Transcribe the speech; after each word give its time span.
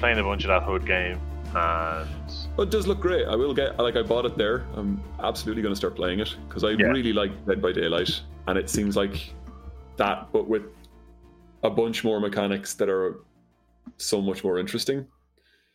playing 0.00 0.18
a 0.18 0.22
bunch 0.24 0.44
of 0.44 0.48
that 0.48 0.62
Hood 0.62 0.86
game, 0.86 1.20
and 1.54 2.08
But 2.56 2.62
it 2.64 2.70
does 2.70 2.86
look 2.86 3.00
great. 3.00 3.26
I 3.26 3.36
will 3.36 3.54
get 3.54 3.78
like 3.78 3.96
I 3.96 4.02
bought 4.02 4.24
it 4.24 4.36
there. 4.36 4.66
I'm 4.74 5.00
absolutely 5.22 5.62
going 5.62 5.72
to 5.72 5.76
start 5.76 5.94
playing 5.94 6.20
it 6.20 6.34
because 6.48 6.64
I 6.64 6.70
Yeah. 6.70 6.86
really 6.86 7.12
like 7.12 7.32
Dead 7.46 7.60
by 7.62 7.72
Daylight, 7.72 8.20
and 8.46 8.58
it 8.58 8.68
seems 8.70 8.96
like 8.96 9.32
that, 9.96 10.28
but 10.32 10.48
with 10.48 10.62
a 11.62 11.70
bunch 11.70 12.02
more 12.02 12.18
mechanics 12.20 12.74
that 12.74 12.88
are 12.88 13.16
so 13.98 14.20
much 14.22 14.42
more 14.42 14.58
interesting. 14.58 15.06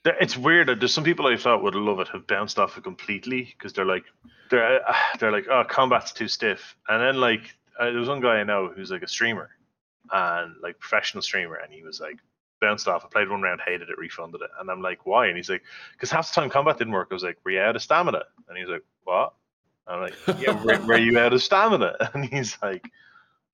It's 0.05 0.35
weird. 0.37 0.67
There's 0.79 0.93
some 0.93 1.03
people 1.03 1.27
I 1.27 1.37
thought 1.37 1.61
would 1.63 1.75
love 1.75 1.99
it 1.99 2.07
have 2.09 2.25
bounced 2.27 2.57
off 2.59 2.77
it 2.77 2.83
completely 2.83 3.43
because 3.43 3.73
they're 3.73 3.85
like, 3.85 4.05
they're 4.49 4.81
they're 5.19 5.31
like, 5.31 5.47
oh, 5.49 5.63
combat's 5.67 6.11
too 6.11 6.27
stiff. 6.27 6.75
And 6.89 7.01
then 7.01 7.15
like, 7.19 7.55
uh, 7.79 7.85
there 7.85 7.99
was 7.99 8.09
one 8.09 8.21
guy 8.21 8.37
I 8.39 8.43
know 8.43 8.71
who's 8.75 8.89
like 8.89 9.03
a 9.03 9.07
streamer, 9.07 9.49
and 10.11 10.55
like 10.63 10.79
professional 10.79 11.21
streamer, 11.21 11.55
and 11.55 11.71
he 11.71 11.83
was 11.83 11.99
like 11.99 12.17
bounced 12.65 12.87
off. 12.87 13.05
I 13.05 13.07
played 13.09 13.29
one 13.29 13.41
round, 13.41 13.61
hated 13.65 13.89
it, 13.89 13.97
refunded 13.97 14.41
it, 14.41 14.49
and 14.59 14.69
I'm 14.69 14.81
like, 14.81 15.05
why? 15.05 15.27
And 15.27 15.37
he's 15.37 15.49
like, 15.49 15.63
because 15.93 16.09
half 16.11 16.33
the 16.33 16.41
time 16.41 16.49
combat 16.49 16.77
didn't 16.77 16.93
work. 16.93 17.09
I 17.11 17.13
was 17.13 17.23
like, 17.23 17.37
were 17.45 17.51
you 17.51 17.59
out 17.59 17.75
of 17.75 17.81
stamina? 17.81 18.23
And 18.49 18.57
he's 18.57 18.67
like, 18.67 18.83
what? 19.03 19.33
I'm 19.87 20.01
like, 20.01 20.15
yeah, 20.39 20.63
were, 20.63 20.79
were 20.87 20.97
you 20.97 21.17
out 21.19 21.33
of 21.33 21.43
stamina? 21.43 21.95
And 22.13 22.25
he's 22.25 22.57
like, 22.63 22.89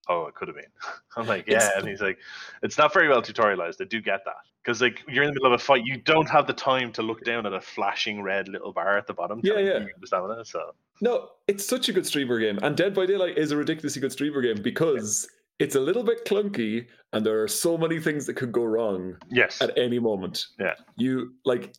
oh, 0.08 0.28
it 0.28 0.36
could 0.36 0.48
have 0.48 0.56
been. 0.56 0.66
I'm 1.18 1.28
like, 1.28 1.46
yeah. 1.48 1.58
It's- 1.58 1.72
And 1.78 1.88
he's 1.88 2.02
like, 2.02 2.18
it's 2.64 2.78
not 2.78 2.94
very 2.94 3.08
well 3.10 3.22
tutorialized. 3.22 3.82
I 3.82 3.86
do 3.86 4.02
get 4.02 4.24
that. 4.26 4.36
Because 4.64 4.80
like 4.82 5.02
you're 5.08 5.24
in 5.24 5.30
the 5.30 5.34
middle 5.34 5.48
of 5.48 5.54
a 5.54 5.64
fight, 5.64 5.84
you 5.86 5.98
don't 5.98 6.30
have 6.30 6.46
the 6.46 6.54
time 6.54 6.92
to 6.94 7.02
look 7.02 7.24
down 7.24 7.46
at 7.48 7.54
a 7.54 7.60
flashing 7.62 8.22
red 8.22 8.48
little 8.48 8.72
bar 8.72 8.98
at 8.98 9.08
the 9.08 9.14
bottom. 9.14 9.42
Yeah, 9.44 9.54
yeah. 9.54 9.60
you're 9.60 9.76
out 9.76 9.90
of 10.02 10.08
stamina. 10.08 10.46
So 10.46 10.76
No, 11.02 11.30
it's 11.48 11.66
such 11.66 11.90
a 11.90 11.94
good 11.94 12.06
streamer 12.06 12.40
game, 12.40 12.60
and 12.62 12.78
Dead 12.78 12.94
by 12.94 13.08
Daylight 13.08 13.40
is 13.40 13.52
a 13.52 13.58
ridiculously 13.58 14.02
good 14.02 14.12
streamer 14.12 14.40
game 14.42 14.62
because 14.62 15.28
it's 15.60 15.76
a 15.76 15.80
little 15.80 16.04
bit 16.04 16.26
clunky, 16.26 16.88
and 17.14 17.26
there 17.26 17.42
are 17.44 17.48
so 17.48 17.78
many 17.78 18.00
things 18.00 18.26
that 18.26 18.36
could 18.36 18.52
go 18.52 18.64
wrong 18.64 19.16
yes, 19.30 19.62
at 19.62 19.78
any 19.78 20.00
moment. 20.00 20.48
Yeah. 20.60 20.74
You 20.98 21.34
like 21.46 21.74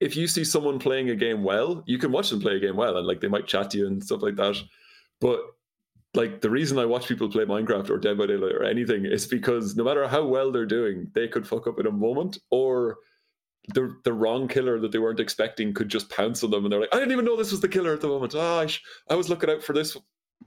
if 0.00 0.16
you 0.16 0.26
see 0.26 0.44
someone 0.44 0.78
playing 0.78 1.10
a 1.10 1.14
game 1.14 1.42
well, 1.42 1.82
you 1.86 1.98
can 1.98 2.12
watch 2.12 2.30
them 2.30 2.40
play 2.40 2.56
a 2.56 2.60
game 2.60 2.76
well 2.76 2.96
and 2.96 3.06
like 3.06 3.20
they 3.20 3.28
might 3.28 3.46
chat 3.46 3.70
to 3.70 3.78
you 3.78 3.86
and 3.86 4.02
stuff 4.02 4.22
like 4.22 4.36
that. 4.36 4.56
But 5.20 5.40
like 6.14 6.40
the 6.40 6.50
reason 6.50 6.78
I 6.78 6.84
watch 6.84 7.08
people 7.08 7.30
play 7.30 7.44
Minecraft 7.44 7.90
or 7.90 7.98
Dead 7.98 8.18
by 8.18 8.26
Daylight 8.26 8.54
or 8.54 8.64
anything 8.64 9.06
is 9.06 9.26
because 9.26 9.76
no 9.76 9.84
matter 9.84 10.06
how 10.06 10.24
well 10.26 10.52
they're 10.52 10.66
doing, 10.66 11.10
they 11.14 11.28
could 11.28 11.46
fuck 11.46 11.66
up 11.66 11.80
in 11.80 11.86
a 11.86 11.92
moment 11.92 12.38
or 12.50 12.96
the 13.74 13.96
the 14.04 14.12
wrong 14.12 14.48
killer 14.48 14.78
that 14.78 14.92
they 14.92 14.98
weren't 14.98 15.18
expecting 15.18 15.74
could 15.74 15.88
just 15.88 16.10
pounce 16.10 16.44
on 16.44 16.50
them 16.50 16.64
and 16.64 16.72
they're 16.72 16.80
like, 16.80 16.94
I 16.94 16.98
didn't 16.98 17.12
even 17.12 17.24
know 17.24 17.36
this 17.36 17.50
was 17.50 17.60
the 17.60 17.68
killer 17.68 17.92
at 17.92 18.00
the 18.00 18.08
moment. 18.08 18.34
Ah, 18.36 18.60
I, 18.60 18.66
sh- 18.66 18.82
I 19.10 19.14
was 19.14 19.28
looking 19.28 19.50
out 19.50 19.62
for 19.62 19.72
this 19.72 19.96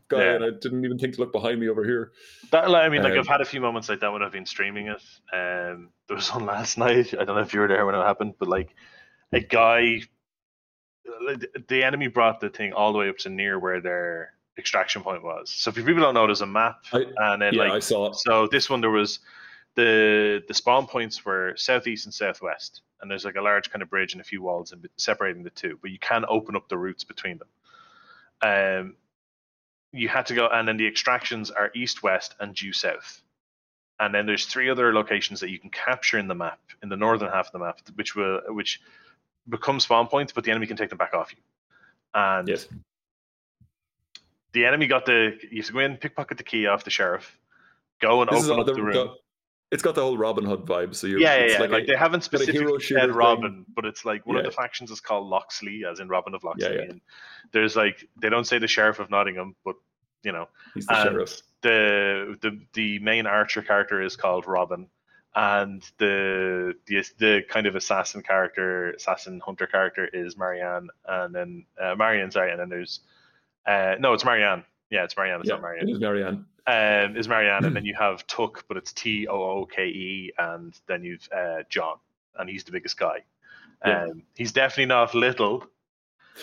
guy 0.07 0.17
Yeah. 0.23 0.35
and 0.35 0.43
I 0.43 0.49
didn't 0.51 0.83
even 0.85 0.97
think 0.97 1.15
to 1.15 1.19
look 1.21 1.31
behind 1.31 1.59
me 1.59 1.69
over 1.69 1.83
here. 1.83 2.11
that 2.51 2.65
I 2.65 2.89
mean, 2.89 3.03
like 3.03 3.13
Um, 3.13 3.19
I've 3.19 3.27
had 3.27 3.41
a 3.41 3.45
few 3.45 3.61
moments 3.61 3.89
like 3.89 3.99
that 4.01 4.11
when 4.11 4.23
I've 4.23 4.31
been 4.31 4.45
streaming 4.45 4.87
it. 4.87 5.01
Um, 5.33 5.89
there 6.07 6.15
was 6.15 6.33
one 6.33 6.45
last 6.55 6.77
night. 6.77 7.13
I 7.13 7.23
don't 7.25 7.35
know 7.35 7.41
if 7.41 7.53
you 7.53 7.59
were 7.59 7.67
there 7.67 7.85
when 7.85 7.95
it 7.95 7.99
happened, 8.03 8.33
but 8.39 8.47
like 8.49 8.75
a 9.31 9.39
guy, 9.39 10.01
the 11.67 11.83
enemy 11.83 12.07
brought 12.07 12.39
the 12.39 12.49
thing 12.49 12.73
all 12.73 12.91
the 12.91 12.99
way 12.99 13.09
up 13.09 13.17
to 13.19 13.29
near 13.29 13.59
where 13.59 13.81
their 13.81 14.33
extraction 14.57 15.01
point 15.03 15.23
was. 15.23 15.49
So 15.49 15.69
if 15.69 15.77
you 15.77 15.83
people 15.83 16.01
don't 16.01 16.13
know, 16.13 16.25
there's 16.25 16.41
a 16.41 16.45
map, 16.45 16.77
I- 16.93 17.05
and 17.17 17.41
then 17.41 17.53
yeah, 17.53 17.63
like 17.63 17.71
I 17.73 17.79
saw 17.79 18.07
it. 18.09 18.15
So 18.15 18.47
this 18.47 18.69
one 18.69 18.81
there 18.81 18.89
was 18.89 19.19
the 19.75 20.43
the 20.47 20.53
spawn 20.53 20.87
points 20.87 21.23
were 21.25 21.53
southeast 21.55 22.05
and 22.05 22.13
southwest, 22.13 22.81
and 23.01 23.09
there's 23.09 23.25
like 23.25 23.35
a 23.35 23.41
large 23.41 23.69
kind 23.71 23.81
of 23.81 23.89
bridge 23.89 24.13
and 24.13 24.21
a 24.21 24.23
few 24.25 24.41
walls 24.41 24.71
in, 24.73 24.83
separating 24.97 25.43
the 25.43 25.49
two, 25.51 25.77
but 25.81 25.91
you 25.91 25.99
can 25.99 26.25
open 26.27 26.55
up 26.55 26.67
the 26.69 26.77
routes 26.77 27.03
between 27.03 27.37
them. 27.39 27.47
Um, 28.41 28.95
you 29.91 30.07
had 30.07 30.25
to 30.27 30.35
go, 30.35 30.47
and 30.47 30.67
then 30.67 30.77
the 30.77 30.87
extractions 30.87 31.49
are 31.51 31.71
east, 31.73 32.03
west, 32.03 32.35
and 32.39 32.53
due 32.53 32.73
south. 32.73 33.21
And 33.99 34.13
then 34.13 34.25
there's 34.25 34.45
three 34.45 34.69
other 34.69 34.93
locations 34.93 35.39
that 35.41 35.49
you 35.49 35.59
can 35.59 35.69
capture 35.69 36.17
in 36.19 36.27
the 36.27 36.35
map, 36.35 36.59
in 36.81 36.89
the 36.89 36.95
northern 36.95 37.29
half 37.29 37.47
of 37.47 37.51
the 37.51 37.59
map, 37.59 37.79
which 37.95 38.15
will 38.15 38.41
which 38.47 38.81
become 39.49 39.79
spawn 39.79 40.07
points, 40.07 40.31
but 40.31 40.43
the 40.43 40.51
enemy 40.51 40.67
can 40.67 40.77
take 40.77 40.89
them 40.89 40.97
back 40.97 41.13
off 41.13 41.31
you. 41.31 41.39
And 42.13 42.47
Yes. 42.47 42.67
the 44.53 44.65
enemy 44.65 44.87
got 44.87 45.05
the 45.05 45.37
you 45.51 45.57
have 45.57 45.67
to 45.67 45.73
go 45.73 45.79
in, 45.79 45.97
pickpocket 45.97 46.37
the 46.37 46.43
key 46.43 46.67
off 46.67 46.83
the 46.83 46.89
sheriff, 46.91 47.37
go 47.99 48.21
and 48.21 48.29
This 48.31 48.43
is 48.43 48.49
open 48.51 48.61
up 48.69 48.75
the, 48.75 48.81
room. 48.83 48.93
the- 48.93 49.15
it's 49.71 49.83
got 49.83 49.95
the 49.95 50.01
whole 50.01 50.17
Robin 50.17 50.45
Hood 50.45 50.61
vibe. 50.65 50.95
So 50.95 51.07
you're 51.07 51.19
yeah, 51.19 51.35
yeah, 51.35 51.41
it's 51.43 51.53
yeah. 51.53 51.59
Like, 51.59 51.69
like, 51.71 51.83
a- 51.83 51.87
they 51.87 51.95
haven't 51.95 52.29
got 52.31 52.41
a 52.41 52.51
hero 52.51 52.77
specifically 52.79 52.95
said 53.01 53.09
thing. 53.09 53.15
Robin, 53.17 53.65
but 53.75 53.85
it's 53.85 54.03
like 54.05 54.25
one 54.25 54.37
of 54.37 54.43
the 54.43 54.51
factions 54.51 54.91
is 54.91 54.99
called 54.99 55.27
Loxley, 55.27 55.83
as 55.89 55.99
in 55.99 56.07
Robin 56.07 56.33
of 56.33 56.43
Loxley. 56.43 56.73
yeah. 56.75 56.81
And 56.89 57.01
there's 57.51 57.75
like 57.75 58.07
they 58.21 58.29
don't 58.29 58.45
say 58.45 58.57
the 58.59 58.67
sheriff 58.67 58.99
of 58.99 59.09
Nottingham, 59.09 59.55
but 59.63 59.75
you 60.23 60.31
know 60.31 60.47
he's 60.73 60.85
the 60.87 61.03
sheriff. 61.03 61.41
the 61.61 62.37
the 62.41 62.59
the 62.73 62.99
main 62.99 63.25
archer 63.27 63.61
character 63.61 64.01
is 64.01 64.15
called 64.15 64.47
Robin, 64.47 64.87
and 65.35 65.83
the 65.97 66.73
the 66.87 67.03
the 67.19 67.41
kind 67.47 67.67
of 67.67 67.75
assassin 67.75 68.21
character, 68.23 68.91
assassin 68.91 69.39
hunter 69.39 69.67
character 69.67 70.07
is 70.11 70.35
Marianne, 70.35 70.89
and 71.07 71.33
then 71.33 71.65
uh, 71.81 71.95
Marianne, 71.95 72.31
sorry, 72.31 72.51
and 72.51 72.59
then 72.59 72.69
there's 72.69 73.01
uh 73.67 73.95
no, 73.99 74.13
it's 74.13 74.25
Marianne. 74.25 74.63
Yeah, 74.89 75.03
it's 75.03 75.15
Marianne. 75.15 75.41
It's 75.41 75.49
Yeah, 75.49 75.55
not 75.55 75.61
Marianne 75.61 75.89
it 75.89 75.91
is 75.93 75.99
Marianne. 75.99 76.45
Um, 76.69 77.17
is 77.17 77.27
Marianne, 77.27 77.65
and 77.65 77.75
then 77.75 77.85
you 77.85 77.95
have 77.95 78.25
Tuck, 78.27 78.65
but 78.67 78.77
it's 78.77 78.93
T 78.93 79.27
O 79.27 79.41
O 79.41 79.65
K 79.65 79.87
E, 79.87 80.31
and 80.37 80.79
then 80.87 81.03
you've 81.03 81.27
uh, 81.35 81.63
John, 81.69 81.97
and 82.37 82.49
he's 82.49 82.63
the 82.63 82.71
biggest 82.71 82.97
guy. 82.97 83.23
Um, 83.81 83.91
Yeah. 83.91 84.07
He's 84.35 84.51
definitely 84.51 84.87
not 84.87 85.13
little. 85.13 85.65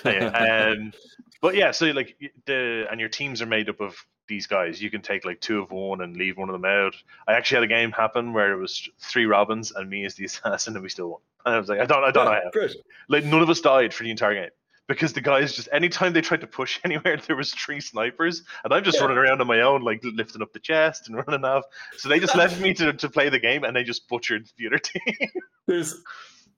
Yeah, 0.04 0.74
um, 0.74 0.92
but 1.40 1.54
yeah, 1.54 1.70
so 1.70 1.86
like 1.86 2.18
the 2.44 2.86
and 2.90 3.00
your 3.00 3.08
teams 3.08 3.40
are 3.40 3.46
made 3.46 3.70
up 3.70 3.80
of 3.80 3.96
these 4.28 4.46
guys. 4.46 4.82
You 4.82 4.90
can 4.90 5.00
take 5.00 5.24
like 5.24 5.40
two 5.40 5.60
of 5.60 5.70
one 5.70 6.02
and 6.02 6.14
leave 6.18 6.36
one 6.36 6.50
of 6.50 6.52
them 6.52 6.66
out. 6.66 6.94
I 7.26 7.32
actually 7.32 7.56
had 7.56 7.64
a 7.64 7.68
game 7.68 7.92
happen 7.92 8.34
where 8.34 8.52
it 8.52 8.60
was 8.60 8.86
three 9.00 9.24
Robins 9.24 9.72
and 9.72 9.88
me 9.88 10.04
as 10.04 10.14
the 10.14 10.24
assassin, 10.26 10.74
and 10.74 10.82
we 10.82 10.90
still 10.90 11.08
won. 11.08 11.20
And 11.46 11.54
I 11.54 11.58
was 11.58 11.70
like, 11.70 11.80
I 11.80 11.86
don't, 11.86 12.04
I 12.04 12.10
don't 12.10 12.26
know 12.26 12.32
Yeah, 12.32 12.50
great. 12.52 12.76
Like 13.08 13.24
none 13.24 13.40
of 13.40 13.48
us 13.48 13.62
died 13.62 13.94
for 13.94 14.02
the 14.04 14.10
entire 14.10 14.34
game 14.34 14.50
because 14.88 15.12
the 15.12 15.20
guys 15.20 15.52
just 15.54 15.68
anytime 15.72 16.12
they 16.12 16.20
tried 16.20 16.40
to 16.42 16.46
push 16.46 16.78
anywhere, 16.84 17.16
there 17.26 17.36
was 17.36 17.52
three 17.52 17.80
snipers, 17.80 18.42
and 18.64 18.72
I'm 18.72 18.84
just 18.84 18.98
Yeah. 18.98 19.02
running 19.04 19.18
around 19.18 19.40
on 19.40 19.46
my 19.46 19.60
own, 19.62 19.82
like 19.82 20.00
lifting 20.04 20.42
up 20.42 20.52
the 20.52 20.60
chest 20.60 21.08
and 21.08 21.16
running 21.26 21.44
off. 21.44 21.64
So 21.98 22.08
they 22.08 22.20
just 22.20 22.36
left 22.36 22.60
me 22.60 22.72
to, 22.74 22.92
to 22.92 23.08
play 23.08 23.28
the 23.28 23.38
game, 23.40 23.64
and 23.64 23.74
they 23.76 23.84
just 23.84 24.08
butchered 24.08 24.48
the 24.58 24.66
other 24.68 24.78
team. 24.78 25.28
There's 25.66 26.00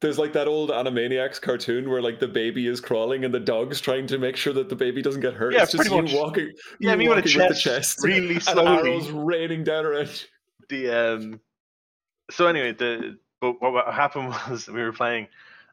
there's 0.00 0.18
like 0.18 0.32
that 0.34 0.46
old 0.46 0.70
Animaniacs 0.70 1.40
cartoon 1.40 1.90
where 1.90 2.00
like 2.00 2.20
the 2.20 2.28
baby 2.28 2.68
is 2.68 2.80
crawling 2.80 3.24
and 3.24 3.34
the 3.34 3.40
dog's 3.40 3.80
trying 3.80 4.06
to 4.08 4.18
make 4.18 4.36
sure 4.36 4.52
that 4.52 4.68
the 4.68 4.76
baby 4.76 5.02
doesn't 5.02 5.22
get 5.22 5.34
hurt. 5.34 5.52
Yeah, 5.54 5.62
it's 5.62 5.72
just 5.72 5.88
pretty 5.88 5.96
you 5.96 6.02
much. 6.02 6.12
walking, 6.14 6.52
Yeah, 6.78 6.92
you 6.92 6.98
me 6.98 7.08
with 7.08 7.18
a 7.18 7.20
walking 7.22 7.32
chest, 7.32 7.48
the 7.64 7.70
chest, 7.70 7.98
really 8.04 8.34
and 8.34 8.42
slowly. 8.42 8.90
arrows 8.92 9.10
raining 9.10 9.64
down 9.64 9.84
around. 9.86 10.08
you. 10.70 10.88
the 10.88 11.14
um. 11.14 11.40
So 12.30 12.46
anyway, 12.46 12.72
the 12.72 13.18
but 13.40 13.60
what, 13.62 13.72
what 13.72 13.92
happened 13.94 14.28
was 14.48 14.68
we 14.68 14.82
were 14.82 14.92
playing, 14.92 15.26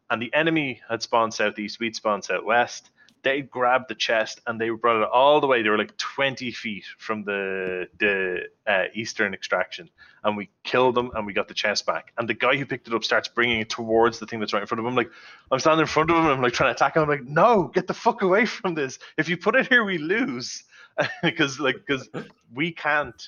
and 0.09 0.21
the 0.21 0.33
enemy 0.33 0.81
had 0.89 1.01
spawned 1.01 1.33
southeast, 1.33 1.79
we'd 1.79 1.95
spawned 1.95 2.23
southwest. 2.23 2.89
They 3.23 3.41
grabbed 3.41 3.89
the 3.89 3.95
chest 3.95 4.39
and 4.45 4.61
they 4.61 4.69
brought 4.69 5.01
it 5.01 5.09
all 5.11 5.41
the 5.41 5.47
way. 5.47 5.63
They 5.63 5.69
were 5.69 5.79
like 5.79 5.97
twenty 5.97 6.51
feet 6.51 6.85
from 6.99 7.23
the 7.23 7.88
the 7.97 8.43
uh, 8.67 8.83
eastern 8.93 9.33
extraction, 9.33 9.89
and 10.23 10.38
we 10.38 10.49
killed 10.63 10.93
them 10.93 11.09
and 11.16 11.25
we 11.25 11.33
got 11.33 11.47
the 11.47 11.55
chest 11.55 11.88
back. 11.88 12.13
And 12.19 12.29
the 12.29 12.35
guy 12.35 12.55
who 12.55 12.67
picked 12.67 12.88
it 12.88 12.93
up 12.93 13.03
starts 13.03 13.27
bringing 13.27 13.61
it 13.61 13.69
towards 13.69 14.19
the 14.19 14.27
thing 14.27 14.39
that's 14.39 14.53
right 14.53 14.61
in 14.61 14.67
front 14.67 14.79
of 14.79 14.85
him. 14.85 14.93
Like 14.95 15.09
I'm 15.51 15.57
standing 15.57 15.81
in 15.81 15.88
front 15.88 16.11
of 16.11 16.17
him, 16.17 16.25
I'm 16.27 16.41
like 16.41 16.53
trying 16.53 16.69
to 16.69 16.75
attack 16.75 16.95
him. 16.95 17.01
I'm 17.01 17.09
like, 17.09 17.25
no, 17.25 17.63
get 17.73 17.87
the 17.87 17.95
fuck 17.95 18.22
away 18.22 18.45
from 18.45 18.75
this. 18.75 18.99
If 19.17 19.27
you 19.27 19.37
put 19.37 19.55
it 19.55 19.67
here, 19.69 19.83
we 19.83 19.97
lose 19.97 20.63
because 21.23 21.59
like 21.59 21.77
because 21.85 22.07
we 22.53 22.72
can't 22.72 23.27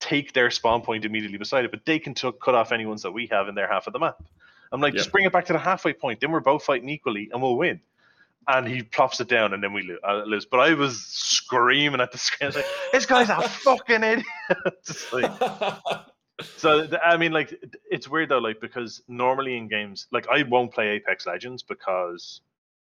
take 0.00 0.32
their 0.32 0.50
spawn 0.50 0.82
point 0.82 1.04
immediately 1.06 1.38
beside 1.38 1.64
it, 1.64 1.70
but 1.70 1.84
they 1.86 1.98
can 1.98 2.14
t- 2.14 2.30
cut 2.42 2.54
off 2.54 2.70
any 2.72 2.86
ones 2.86 3.02
that 3.02 3.12
we 3.12 3.26
have 3.28 3.48
in 3.48 3.54
their 3.54 3.68
half 3.68 3.86
of 3.86 3.92
the 3.92 3.98
map. 3.98 4.22
I'm 4.72 4.80
like, 4.80 4.94
Yeah. 4.94 4.98
just 4.98 5.12
bring 5.12 5.24
it 5.24 5.32
back 5.32 5.46
to 5.46 5.52
the 5.52 5.58
halfway 5.58 5.92
point, 5.92 6.20
then 6.20 6.30
we're 6.30 6.40
both 6.40 6.64
fighting 6.64 6.88
equally, 6.88 7.30
and 7.32 7.40
we'll 7.42 7.56
win. 7.56 7.80
And 8.46 8.66
he 8.66 8.82
plops 8.82 9.20
it 9.20 9.28
down, 9.28 9.52
and 9.52 9.62
then 9.62 9.72
we 9.74 9.82
lo- 9.82 9.98
uh, 10.02 10.22
lose. 10.24 10.46
But 10.46 10.60
I 10.60 10.72
was 10.74 11.04
screaming 11.04 12.00
at 12.00 12.12
the 12.12 12.18
screen, 12.18 12.46
I 12.46 12.48
was 12.48 12.56
like, 12.56 12.66
"This 12.92 13.04
guy's 13.06 13.28
a 13.28 13.42
fucking 13.48 14.02
idiot!" 14.02 14.26
Like- 15.12 15.32
so 16.56 16.88
I 17.04 17.16
mean, 17.16 17.32
like, 17.32 17.54
it's 17.90 18.08
weird 18.08 18.28
though, 18.30 18.38
like 18.38 18.60
because 18.60 19.02
normally 19.08 19.56
in 19.56 19.68
games, 19.68 20.06
like 20.12 20.26
I 20.28 20.44
won't 20.44 20.72
play 20.72 20.88
Apex 20.90 21.26
Legends 21.26 21.62
because 21.62 22.40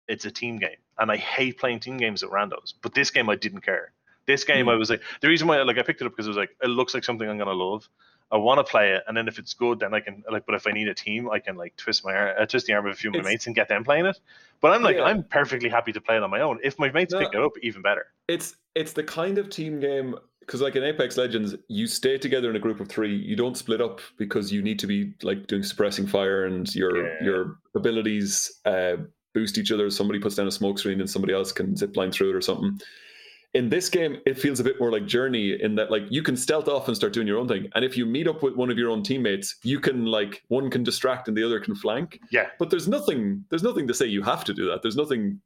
it's 0.09 0.25
a 0.25 0.31
team 0.31 0.59
game, 0.59 0.77
and 0.99 1.11
I 1.11 1.17
hate 1.17 1.59
playing 1.59 1.81
team 1.81 1.97
games 1.97 2.23
at 2.23 2.31
randos. 2.31 2.75
But 2.83 2.95
this 2.95 3.11
game, 3.11 3.29
I 3.29 3.37
didn't 3.37 3.63
care. 3.63 3.93
This 4.27 4.45
game, 4.45 4.67
Hmm. 4.67 4.71
I 4.71 4.75
was 4.75 4.91
like, 4.91 5.01
the 5.21 5.29
reason 5.29 5.49
why 5.49 5.61
like 5.63 5.79
I 5.79 5.83
picked 5.83 6.01
it 6.03 6.07
up 6.07 6.13
because 6.13 6.27
it 6.27 6.31
was 6.31 6.37
like, 6.37 6.51
it 6.63 6.69
looks 6.69 6.95
like 6.95 7.03
something 7.05 7.29
I'm 7.29 7.39
gonna 7.39 7.53
love. 7.53 7.89
I 8.33 8.37
want 8.37 8.59
to 8.65 8.65
play 8.71 8.93
it, 8.93 9.03
and 9.09 9.17
then 9.17 9.27
if 9.29 9.39
it's 9.39 9.55
good, 9.55 9.81
then 9.81 9.93
I 9.93 10.01
can 10.01 10.23
like. 10.31 10.47
But 10.47 10.55
if 10.55 10.67
I 10.67 10.71
need 10.73 10.89
a 10.89 10.95
team, 10.95 11.29
I 11.31 11.39
can 11.41 11.57
like 11.57 11.75
twist 11.77 12.05
my 12.05 12.15
uh, 12.15 12.47
twist 12.47 12.67
the 12.67 12.73
arm 12.75 12.87
of 12.87 12.93
a 12.93 12.97
few 12.97 13.11
of 13.11 13.15
my 13.15 13.21
It's- 13.21 13.33
mates 13.33 13.47
and 13.47 13.55
get 13.57 13.69
them 13.69 13.83
playing 13.85 14.07
it. 14.07 14.19
But 14.61 14.73
I'm 14.73 14.83
like, 14.83 14.97
Yeah. 14.97 15.05
I'm 15.05 15.25
perfectly 15.25 15.69
happy 15.69 15.91
to 15.93 16.01
play 16.01 16.17
it 16.17 16.23
on 16.23 16.31
my 16.31 16.41
own. 16.41 16.61
If 16.63 16.79
my 16.79 16.91
mates 16.93 17.13
No. 17.13 17.19
pick 17.21 17.35
it 17.35 17.41
up, 17.41 17.53
even 17.63 17.83
better. 17.83 18.07
it's 18.29 18.57
it's 18.77 18.93
the 18.93 19.03
kind 19.03 19.39
of 19.39 19.51
team 19.51 19.81
game 19.81 20.15
because 20.41 20.61
like 20.61 20.77
in 20.77 20.85
Apex 20.85 21.17
Legends, 21.17 21.55
you 21.69 21.87
stay 21.87 22.19
together 22.19 22.51
in 22.51 22.57
a 22.57 22.59
group 22.61 22.79
of 22.81 22.89
three. 22.89 23.15
You 23.15 23.37
don't 23.37 23.57
split 23.57 23.81
up 23.81 24.01
because 24.17 24.53
you 24.53 24.63
need 24.63 24.79
to 24.81 24.87
be 24.87 25.13
like 25.23 25.47
doing 25.49 25.63
suppressing 25.63 26.07
fire 26.07 26.45
and 26.45 26.73
your 26.75 26.97
Yeah. 27.07 27.25
your 27.25 27.57
abilities 27.75 28.61
uh, 28.65 28.97
boost 29.35 29.59
each 29.59 29.73
other. 29.73 29.91
Somebody 29.91 30.19
puts 30.21 30.35
down 30.37 30.47
a 30.47 30.51
smoke 30.53 30.79
screen 30.79 31.01
and 31.01 31.09
somebody 31.11 31.33
else 31.35 31.51
can 31.53 31.77
zip 31.77 31.97
line 31.97 32.13
through 32.13 32.31
it 32.31 32.37
or 32.37 32.41
something. 32.41 32.81
In 33.55 33.69
this 33.69 33.89
game, 33.89 34.19
it 34.27 34.39
feels 34.39 34.61
a 34.61 34.65
bit 34.65 34.79
more 34.79 34.93
like 34.93 35.07
Journey 35.07 35.61
in 35.61 35.75
that 35.75 35.91
like 35.91 36.05
you 36.09 36.23
can 36.23 36.37
stealth 36.37 36.69
off 36.69 36.87
and 36.87 36.97
start 36.97 37.13
doing 37.13 37.27
your 37.27 37.39
own 37.39 37.49
thing. 37.49 37.69
And 37.75 37.85
if 37.85 37.97
you 37.97 38.07
meet 38.07 38.29
up 38.29 38.43
with 38.43 38.55
one 38.55 38.71
of 38.71 38.79
your 38.79 38.91
own 38.91 39.03
teammates, 39.03 39.57
you 39.65 39.81
can 39.81 40.07
like 40.07 40.45
one 40.49 40.71
can 40.71 40.85
distract 40.85 41.27
and 41.27 41.37
the 41.37 41.45
other 41.45 41.59
can 41.59 41.75
flank. 41.75 42.21
Yeah. 42.31 42.47
But 42.59 42.71
there's 42.71 42.87
nothing 42.87 43.45
there's 43.51 43.65
nothing 43.65 43.89
to 43.89 43.95
say 43.95 44.07
you 44.07 44.23
have 44.23 44.45
to 44.45 44.55
do 44.55 44.67
that. 44.69 44.83
There's 44.83 44.97
nothing 44.97 45.41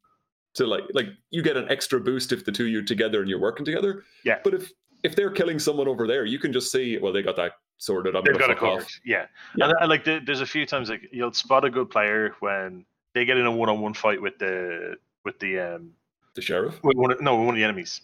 to 0.54 0.66
like 0.66 0.84
like 0.92 1.06
you 1.30 1.42
get 1.42 1.56
an 1.56 1.68
extra 1.70 1.98
boost 1.98 2.30
if 2.32 2.44
the 2.44 2.52
two 2.52 2.64
of 2.64 2.70
you 2.70 2.84
together 2.84 3.20
and 3.20 3.28
you're 3.28 3.40
working 3.40 3.64
together. 3.64 4.04
Yeah. 4.22 4.38
But 4.44 4.54
if 4.54 4.70
if 5.02 5.16
they're 5.16 5.30
killing 5.30 5.58
someone 5.58 5.88
over 5.88 6.06
there, 6.06 6.24
you 6.24 6.38
can 6.38 6.52
just 6.52 6.72
see, 6.72 6.98
well, 6.98 7.12
they 7.12 7.22
got 7.22 7.36
that 7.36 7.52
sorted. 7.78 8.16
I'm 8.16 8.24
They've 8.24 8.38
gonna 8.38 8.54
got 8.54 8.60
fuck 8.60 8.82
off. 8.82 9.00
Yeah. 9.04 9.26
Yeah. 9.56 9.66
And, 9.66 9.74
and 9.80 9.88
like 9.88 10.04
there's 10.04 10.42
a 10.42 10.46
few 10.46 10.66
times 10.66 10.90
like 10.90 11.08
you'll 11.10 11.32
spot 11.32 11.64
a 11.64 11.70
good 11.70 11.88
player 11.88 12.34
when 12.40 12.84
they 13.14 13.24
get 13.24 13.38
in 13.38 13.46
a 13.46 13.52
one-on-one 13.52 13.94
fight 13.94 14.20
with 14.20 14.38
the 14.38 14.96
with 15.24 15.38
the 15.38 15.58
um 15.58 15.92
The 16.34 16.42
sheriff. 16.42 16.78
one 16.82 17.12
of, 17.12 17.20
no 17.20 17.36
one 17.36 17.50
of 17.50 17.54
the 17.56 17.64
enemies. 17.64 18.00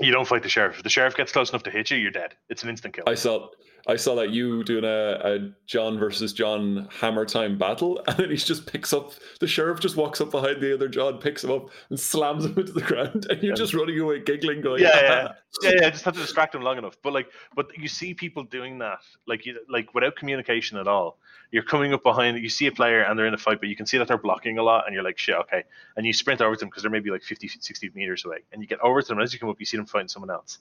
You 0.00 0.12
don't 0.12 0.26
fight 0.26 0.42
the 0.42 0.48
sheriff. 0.48 0.78
If 0.78 0.82
the 0.82 0.88
sheriff 0.88 1.16
gets 1.16 1.32
close 1.32 1.50
enough 1.50 1.62
to 1.64 1.70
hit 1.70 1.90
you, 1.90 1.98
you're 1.98 2.10
dead. 2.10 2.34
It's 2.48 2.62
an 2.62 2.70
instant 2.70 2.94
kill. 2.94 3.04
I 3.06 3.14
saw 3.14 3.48
I 3.86 3.96
saw 3.96 4.14
that 4.14 4.30
you 4.30 4.64
doing 4.64 4.84
a, 4.84 5.20
a 5.22 5.50
John 5.66 5.98
versus 5.98 6.32
John 6.32 6.88
hammer 6.90 7.26
time 7.26 7.58
battle, 7.58 8.02
and 8.08 8.16
then 8.16 8.30
he 8.30 8.36
just 8.36 8.66
picks 8.66 8.92
up 8.92 9.12
the 9.40 9.46
sheriff 9.46 9.80
just 9.80 9.96
walks 9.96 10.20
up 10.20 10.30
behind 10.30 10.60
the 10.60 10.74
other 10.74 10.88
John, 10.88 11.18
picks 11.18 11.44
him 11.44 11.50
up, 11.50 11.70
and 11.90 12.00
slams 12.00 12.44
him 12.44 12.54
into 12.58 12.72
the 12.72 12.80
ground, 12.80 13.26
and 13.28 13.42
you're 13.42 13.54
just 13.54 13.74
running 13.74 13.98
away 13.98 14.20
giggling, 14.20 14.60
going, 14.60 14.82
Yeah, 14.82 15.00
yeah. 15.00 15.28
Ah. 15.30 15.34
yeah, 15.62 15.70
yeah, 15.82 15.90
just 15.90 16.04
have 16.04 16.14
to 16.14 16.20
distract 16.20 16.54
him 16.54 16.62
long 16.62 16.78
enough. 16.78 16.96
But 17.02 17.12
like, 17.12 17.28
but 17.54 17.66
you 17.76 17.88
see 17.88 18.14
people 18.14 18.44
doing 18.44 18.78
that, 18.78 19.00
like, 19.26 19.44
you, 19.44 19.58
like 19.68 19.94
without 19.94 20.16
communication 20.16 20.78
at 20.78 20.88
all. 20.88 21.18
You're 21.50 21.62
coming 21.62 21.94
up 21.94 22.02
behind, 22.02 22.36
you 22.42 22.48
see 22.48 22.66
a 22.66 22.72
player 22.72 23.02
and 23.02 23.16
they're 23.16 23.26
in 23.26 23.34
a 23.34 23.38
fight, 23.38 23.60
but 23.60 23.68
you 23.68 23.76
can 23.76 23.86
see 23.86 23.96
that 23.98 24.08
they're 24.08 24.18
blocking 24.18 24.58
a 24.58 24.62
lot, 24.62 24.86
and 24.86 24.94
you're 24.94 25.04
like, 25.04 25.18
shit, 25.18 25.36
okay. 25.36 25.62
And 25.96 26.04
you 26.04 26.12
sprint 26.12 26.40
over 26.40 26.56
to 26.56 26.58
them 26.58 26.68
because 26.68 26.82
they're 26.82 26.90
maybe 26.90 27.10
like 27.10 27.22
50, 27.22 27.46
60 27.46 27.92
meters 27.94 28.24
away, 28.24 28.38
and 28.52 28.60
you 28.60 28.66
get 28.66 28.80
over 28.80 29.00
to 29.00 29.06
them. 29.06 29.18
And 29.18 29.24
as 29.24 29.32
you 29.32 29.38
come 29.38 29.50
up, 29.50 29.60
you 29.60 29.66
see 29.66 29.76
them 29.76 29.86
fighting 29.86 30.08
someone 30.08 30.30
else, 30.30 30.58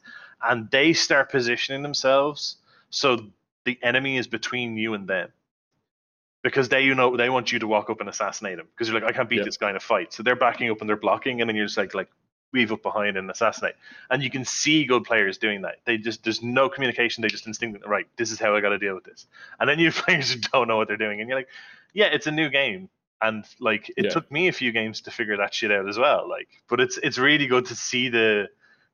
and 0.47 0.69
they 0.69 0.93
start 0.93 1.31
positioning 1.31 1.81
themselves 1.81 2.57
so 2.93 3.25
the 3.65 3.77
enemy 3.81 4.17
is 4.17 4.27
between 4.27 4.77
you 4.77 4.93
and 4.93 5.07
them. 5.07 5.29
Because 6.43 6.67
they, 6.67 6.81
you 6.81 6.93
know, 6.93 7.15
they 7.15 7.29
want 7.29 7.51
you 7.53 7.59
to 7.59 7.67
walk 7.67 7.89
up 7.89 8.01
and 8.01 8.09
assassinate 8.09 8.59
him. 8.59 8.67
Because 8.73 8.89
you're 8.89 8.99
like, 8.99 9.09
I 9.09 9.13
can't 9.15 9.29
beat 9.29 9.37
Yeah. 9.39 9.43
this 9.45 9.55
guy 9.57 9.69
in 9.69 9.77
a 9.77 9.79
fight. 9.79 10.11
So 10.11 10.23
they're 10.23 10.35
backing 10.35 10.69
up 10.69 10.81
and 10.81 10.89
they're 10.89 10.97
blocking, 10.97 11.39
and 11.41 11.49
then 11.49 11.55
you're 11.55 11.65
just 11.65 11.77
like, 11.77 11.93
like 11.93 12.09
weave 12.51 12.71
up 12.71 12.83
behind 12.83 13.17
and 13.17 13.31
assassinate 13.31 13.73
and 14.11 14.21
you 14.21 14.29
can 14.29 14.45
see 14.45 14.85
good 14.85 15.03
players 15.03 15.39
doing 15.39 15.63
that. 15.63 15.77
They 15.85 15.97
just 15.97 16.23
there's 16.23 16.43
no 16.43 16.69
communication. 16.69 17.23
They 17.23 17.27
just 17.27 17.47
instinctively 17.47 17.87
right. 17.89 18.05
This 18.15 18.31
is 18.31 18.39
how 18.39 18.55
I 18.55 18.61
got 18.61 18.69
to 18.69 18.77
deal 18.77 18.93
with 18.93 19.05
this. 19.05 19.25
And 19.59 19.67
then 19.67 19.79
you 19.83 19.91
players 19.91 20.31
who 20.33 20.39
don't 20.39 20.67
know 20.67 20.77
what 20.77 20.87
they're 20.87 20.97
doing, 20.97 21.19
and 21.19 21.27
you're 21.29 21.37
like, 21.39 21.49
yeah, 21.93 22.07
it's 22.07 22.27
a 22.27 22.31
new 22.31 22.49
game, 22.49 22.89
and 23.21 23.43
like 23.59 23.89
it 23.97 24.05
Yeah. 24.05 24.11
took 24.11 24.31
me 24.31 24.49
a 24.49 24.51
few 24.53 24.71
games 24.71 25.01
to 25.01 25.11
figure 25.11 25.37
that 25.37 25.53
shit 25.53 25.71
out 25.71 25.87
as 25.89 25.97
well. 25.97 26.29
Like, 26.29 26.49
but 26.69 26.79
it's 26.79 26.97
it's 26.97 27.17
really 27.17 27.47
good 27.47 27.65
to 27.67 27.75
see 27.75 28.09
the 28.09 28.49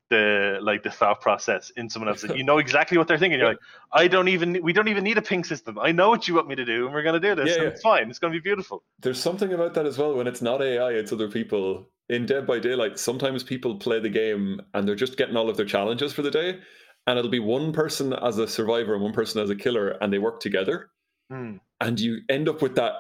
the 0.10 0.60
like 0.62 0.84
the 0.84 0.90
thought 0.90 1.22
process 1.22 1.72
in 1.78 1.90
someone 1.90 2.10
else. 2.10 2.24
Like, 2.24 2.38
you 2.38 2.44
know 2.50 2.58
exactly 2.58 2.98
what 2.98 3.08
they're 3.08 3.18
thinking. 3.18 3.40
You're 3.40 3.50
like, 3.50 3.60
I 3.94 4.08
don't 4.08 4.28
even 4.28 4.62
we 4.62 4.74
don't 4.74 4.88
even 4.88 5.04
need 5.04 5.18
a 5.18 5.22
ping 5.22 5.44
system. 5.44 5.78
I 5.80 5.92
know 5.92 6.10
what 6.10 6.28
you 6.28 6.36
want 6.36 6.48
me 6.48 6.56
to 6.56 6.66
do, 6.66 6.86
and 6.86 6.94
we're 6.94 7.04
gonna 7.04 7.20
do 7.20 7.36
this. 7.36 7.50
Yeah, 7.50 7.54
and 7.56 7.64
yeah. 7.64 7.70
It's 7.70 7.82
fine. 7.82 8.10
It's 8.10 8.20
gonna 8.20 8.34
be 8.34 8.40
beautiful. 8.40 8.84
There's 9.00 9.22
something 9.22 9.54
about 9.54 9.74
that 9.76 9.86
as 9.86 9.98
well 9.98 10.16
when 10.16 10.28
it's 10.28 10.42
not 10.42 10.62
AI, 10.62 10.92
it's 10.92 11.12
other 11.12 11.30
people. 11.30 11.90
In 12.10 12.26
Dead 12.26 12.48
by 12.48 12.58
Daylight, 12.58 12.98
sometimes 12.98 13.44
people 13.44 13.76
play 13.76 14.00
the 14.00 14.10
game 14.10 14.60
and 14.74 14.88
they're 14.88 14.96
just 14.96 15.16
getting 15.16 15.36
all 15.36 15.48
of 15.48 15.58
their 15.58 15.66
challenges 15.66 16.12
for 16.12 16.24
the 16.24 16.32
day, 16.32 16.60
and 17.06 17.20
it'll 17.20 17.30
be 17.30 17.40
one 17.40 17.72
person 17.72 18.14
as 18.14 18.40
a 18.40 18.48
survivor 18.48 18.96
and 18.96 19.04
one 19.04 19.14
person 19.14 19.42
as 19.44 19.52
a 19.52 19.56
killer, 19.56 19.90
and 20.02 20.12
they 20.12 20.18
work 20.18 20.40
together, 20.40 20.90
Hmm. 21.30 21.58
and 21.80 22.00
you 22.00 22.22
end 22.28 22.50
up 22.50 22.64
with 22.64 22.76
that 22.76 22.94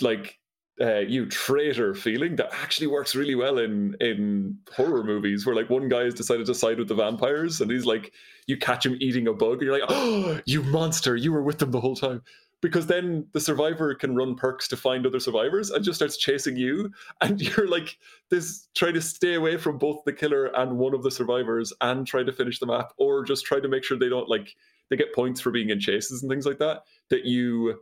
like 0.00 0.38
uh, 0.80 0.98
you 0.98 1.26
traitor 1.26 1.94
feeling 1.94 2.34
that 2.36 2.52
actually 2.52 2.88
works 2.88 3.14
really 3.14 3.36
well 3.36 3.58
in 3.58 3.94
in 4.00 4.58
horror 4.74 5.04
movies 5.04 5.46
where 5.46 5.54
like 5.54 5.70
one 5.70 5.88
guy 5.88 6.02
has 6.02 6.14
decided 6.14 6.46
to 6.46 6.54
side 6.54 6.78
with 6.78 6.88
the 6.88 6.94
vampires 6.94 7.60
and 7.60 7.70
he's 7.70 7.86
like 7.86 8.12
you 8.46 8.56
catch 8.56 8.84
him 8.84 8.96
eating 9.00 9.28
a 9.28 9.32
bug 9.32 9.54
and 9.54 9.62
you're 9.62 9.78
like 9.78 9.88
oh 9.88 10.40
you 10.46 10.62
monster 10.64 11.14
you 11.14 11.32
were 11.32 11.42
with 11.42 11.58
them 11.58 11.70
the 11.70 11.80
whole 11.80 11.96
time. 11.96 12.22
Because 12.60 12.86
then 12.86 13.26
the 13.32 13.40
survivor 13.40 13.94
can 13.94 14.16
run 14.16 14.36
perks 14.36 14.66
to 14.68 14.76
find 14.76 15.06
other 15.06 15.20
survivors 15.20 15.70
and 15.70 15.84
just 15.84 15.96
starts 15.96 16.16
chasing 16.16 16.56
you 16.56 16.90
and 17.20 17.40
you're 17.56 17.68
like 17.68 17.98
this 18.30 18.68
trying 18.74 18.94
to 18.94 19.02
stay 19.02 19.34
away 19.34 19.58
from 19.58 19.78
both 19.78 20.02
the 20.06 20.12
killer 20.12 20.46
and 20.46 20.78
one 20.78 20.94
of 20.94 21.02
the 21.02 21.10
survivors 21.10 21.72
and 21.82 22.06
try 22.06 22.24
to 22.24 22.32
finish 22.32 22.58
the 22.58 22.66
map 22.66 22.92
or 22.96 23.22
just 23.22 23.44
try 23.44 23.60
to 23.60 23.68
make 23.68 23.84
sure 23.84 23.98
they 23.98 24.08
don't 24.08 24.30
like 24.30 24.56
they 24.90 24.96
get 24.96 25.14
points 25.14 25.40
for 25.40 25.50
being 25.50 25.70
in 25.70 25.78
chases 25.78 26.22
and 26.22 26.30
things 26.30 26.46
like 26.46 26.58
that 26.58 26.82
that 27.10 27.24
you 27.24 27.78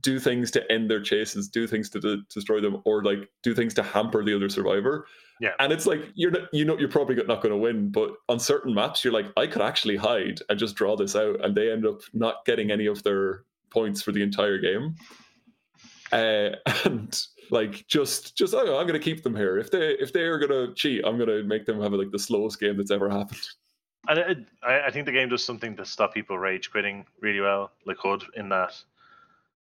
do 0.00 0.18
things 0.18 0.50
to 0.52 0.72
end 0.72 0.90
their 0.90 1.02
chases, 1.02 1.48
do 1.48 1.66
things 1.66 1.90
to 1.90 2.00
de- 2.00 2.22
destroy 2.32 2.60
them, 2.60 2.80
or 2.84 3.02
like 3.02 3.28
do 3.42 3.54
things 3.54 3.74
to 3.74 3.82
hamper 3.82 4.24
the 4.24 4.34
other 4.34 4.48
survivor. 4.48 5.06
Yeah. 5.40 5.50
and 5.58 5.72
it's 5.72 5.86
like 5.86 6.00
you're 6.14 6.30
not, 6.30 6.42
you 6.52 6.64
know, 6.64 6.78
you're 6.78 6.88
probably 6.88 7.16
not 7.16 7.42
going 7.42 7.50
to 7.50 7.56
win, 7.56 7.90
but 7.90 8.12
on 8.28 8.38
certain 8.38 8.74
maps, 8.74 9.02
you're 9.02 9.12
like, 9.12 9.26
I 9.36 9.46
could 9.48 9.62
actually 9.62 9.96
hide 9.96 10.38
and 10.48 10.58
just 10.58 10.76
draw 10.76 10.96
this 10.96 11.16
out, 11.16 11.44
and 11.44 11.54
they 11.54 11.70
end 11.70 11.86
up 11.86 12.00
not 12.12 12.44
getting 12.46 12.70
any 12.70 12.86
of 12.86 13.02
their 13.02 13.44
points 13.70 14.02
for 14.02 14.12
the 14.12 14.22
entire 14.22 14.58
game. 14.58 14.94
Uh, 16.12 16.50
and 16.84 17.20
like 17.50 17.86
just 17.86 18.36
just 18.36 18.54
oh, 18.54 18.78
I'm 18.78 18.86
going 18.86 18.98
to 18.98 18.98
keep 18.98 19.22
them 19.22 19.36
here. 19.36 19.58
If 19.58 19.70
they 19.70 19.90
if 19.98 20.12
they 20.12 20.22
are 20.22 20.38
going 20.38 20.50
to 20.50 20.74
cheat, 20.74 21.04
I'm 21.04 21.16
going 21.16 21.28
to 21.28 21.42
make 21.42 21.66
them 21.66 21.80
have 21.82 21.92
like 21.92 22.10
the 22.10 22.18
slowest 22.18 22.60
game 22.60 22.76
that's 22.76 22.90
ever 22.90 23.10
happened. 23.10 23.42
And 24.08 24.18
it, 24.18 24.38
I, 24.62 24.82
I 24.82 24.90
think 24.90 25.06
the 25.06 25.12
game 25.12 25.28
does 25.28 25.44
something 25.44 25.76
to 25.76 25.84
stop 25.84 26.12
people 26.12 26.38
rage 26.38 26.70
quitting 26.70 27.06
really 27.20 27.40
well, 27.40 27.70
like 27.86 27.98
Hood, 27.98 28.24
in 28.34 28.48
that 28.48 28.74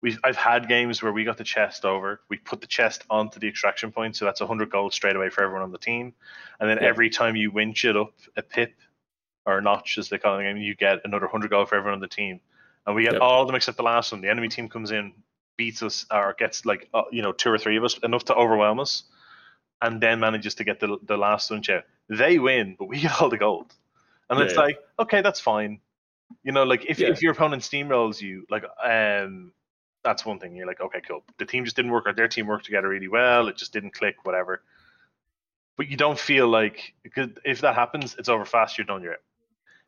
we 0.01 0.17
I've 0.23 0.37
had 0.37 0.69
games 0.69 1.03
where 1.03 1.13
we 1.13 1.25
got 1.25 1.37
the 1.39 1.45
chest 1.45 1.85
over, 1.85 2.21
we 2.29 2.37
put 2.39 2.61
the 2.61 2.67
chest 2.67 3.05
onto 3.11 3.41
the 3.41 3.49
extraction 3.49 3.91
point, 3.93 4.17
so 4.17 4.25
that's 4.25 4.41
100 4.41 4.71
gold 4.71 4.93
straight 4.93 5.17
away 5.17 5.31
for 5.31 5.43
everyone 5.43 5.63
on 5.63 5.73
the 5.73 5.79
team, 5.79 6.15
and 6.61 6.71
then 6.71 6.79
Yeah. 6.81 6.89
every 6.89 7.11
time 7.11 7.37
you 7.37 7.51
winch 7.51 7.85
it 7.85 7.97
up 7.97 8.13
a 8.37 8.43
pip 8.43 8.75
or 9.47 9.59
a 9.59 9.63
notch, 9.63 9.99
as 9.99 10.09
they 10.09 10.19
call 10.19 10.35
it 10.35 10.39
the 10.39 10.45
game, 10.45 10.57
you 10.59 10.75
get 10.75 11.01
another 11.05 11.27
100 11.27 11.51
gold 11.51 11.69
for 11.69 11.75
everyone 11.77 11.95
on 11.95 12.01
the 12.01 12.09
team, 12.09 12.41
and 12.87 12.95
we 12.95 13.03
get 13.03 13.15
Yep. 13.15 13.23
all 13.23 13.43
of 13.43 13.49
them 13.49 13.57
except 13.57 13.77
the 13.77 13.83
last 13.83 14.13
one. 14.13 14.21
The 14.21 14.29
enemy 14.31 14.49
team 14.49 14.69
comes 14.69 14.91
in, 14.91 15.15
beats 15.57 15.83
us, 15.83 16.07
or 16.11 16.35
gets 16.39 16.65
like 16.65 16.89
uh, 16.95 17.03
you 17.11 17.23
know 17.23 17.33
two 17.33 17.51
or 17.51 17.59
three 17.59 17.77
of 17.77 17.85
us 17.85 17.99
enough 17.99 18.25
to 18.27 18.35
overwhelm 18.35 18.79
us, 18.81 19.05
and 19.83 20.01
then 20.01 20.21
manages 20.21 20.55
to 20.57 20.65
get 20.65 20.81
the 20.81 20.99
the 21.03 21.17
last 21.17 21.51
one 21.51 21.63
out. 21.71 21.85
They 22.09 22.39
win, 22.39 22.77
but 22.79 22.87
we 22.89 23.01
get 23.01 23.21
all 23.21 23.29
the 23.29 23.39
gold. 23.39 23.75
And 24.31 24.39
Yeah, 24.39 24.45
it's 24.45 24.55
yeah. 24.55 24.61
like, 24.61 24.79
okay, 24.99 25.23
that's 25.23 25.41
fine. 25.41 25.81
You 26.43 26.53
know, 26.53 26.65
like 26.65 26.85
if, 26.87 27.01
if 27.01 27.23
your 27.23 27.33
opponent 27.33 27.63
steamrolls 27.63 28.21
you, 28.21 28.45
like 28.51 28.65
um 28.85 29.53
that's 30.09 30.25
one 30.25 30.39
thing. 30.39 30.57
You're 30.57 30.67
like, 30.67 30.81
okay, 30.81 31.03
cool. 31.07 31.23
The 31.39 31.45
team 31.45 31.65
just 31.65 31.77
didn't 31.77 31.91
work 31.91 32.07
or 32.07 32.15
their 32.15 32.29
team 32.29 32.47
worked 32.47 32.65
together 32.65 32.89
really 32.89 33.09
well, 33.09 33.49
it 33.49 33.57
just 33.57 33.73
didn't 33.73 33.93
click, 33.93 34.25
whatever. 34.25 34.63
But 35.77 35.89
you 35.89 35.97
don't 35.97 36.19
feel 36.19 36.49
like 36.49 36.95
because 37.03 37.29
if 37.45 37.61
that 37.61 37.75
happens, 37.75 38.17
it's 38.19 38.29
over 38.29 38.45
fast, 38.45 38.79
you're 38.79 38.87
done, 38.87 39.03
you're 39.03 39.13
out. 39.13 39.19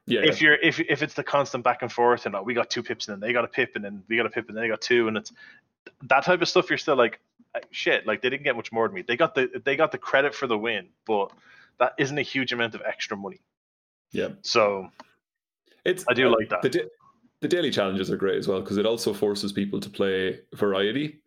Yeah, 0.06 0.21
If 0.25 0.42
you're 0.42 0.54
if 0.54 0.78
if 0.80 1.02
it's 1.02 1.14
the 1.14 1.25
constant 1.25 1.64
back 1.64 1.83
and 1.83 1.90
forth 1.90 2.26
and 2.26 2.35
like, 2.35 2.44
we 2.44 2.54
got 2.54 2.68
two 2.68 2.83
pips 2.83 3.09
and 3.09 3.14
then 3.14 3.26
they 3.26 3.33
got 3.33 3.44
a 3.44 3.49
pip 3.49 3.73
and 3.76 3.85
then 3.85 4.02
we 4.09 4.16
got 4.16 4.26
a 4.26 4.30
pip 4.30 4.49
and 4.49 4.56
then 4.56 4.62
they 4.62 4.68
got 4.68 4.80
two 4.80 5.09
and 5.09 5.16
it's 5.16 5.33
that 6.02 6.25
type 6.25 6.42
of 6.42 6.49
stuff, 6.49 6.68
you're 6.68 6.78
still 6.78 6.97
like 6.97 7.18
uh, 7.54 7.61
shit, 7.71 8.06
like 8.06 8.21
they 8.21 8.28
didn't 8.28 8.44
get 8.44 8.56
much 8.56 8.73
more 8.73 8.87
than 8.87 8.94
me. 8.94 9.02
They 9.02 9.16
got 9.16 9.35
the 9.35 9.62
they 9.64 9.76
got 9.76 9.92
the 9.92 9.99
credit 9.99 10.35
for 10.35 10.47
the 10.47 10.59
win, 10.59 10.88
but 11.06 11.33
that 11.78 11.94
isn't 11.99 12.18
a 12.18 12.23
huge 12.23 12.52
amount 12.52 12.75
of 12.75 12.83
extra 12.83 13.16
money. 13.16 13.40
yeah. 14.12 14.28
So 14.42 14.90
It's 15.85 16.04
I 16.09 16.14
do 16.14 16.28
uh, 16.28 16.37
like 16.38 16.50
that. 16.50 16.62
The, 16.62 16.90
the 17.40 17.49
daily 17.49 17.70
challenges 17.70 18.11
are 18.11 18.16
great 18.16 18.37
as 18.37 18.47
well 18.49 18.61
because 18.61 18.76
it 18.76 18.87
also 18.87 19.12
forces 19.14 19.52
people 19.52 19.80
to 19.80 19.88
play 19.90 20.40
variety. 20.54 21.23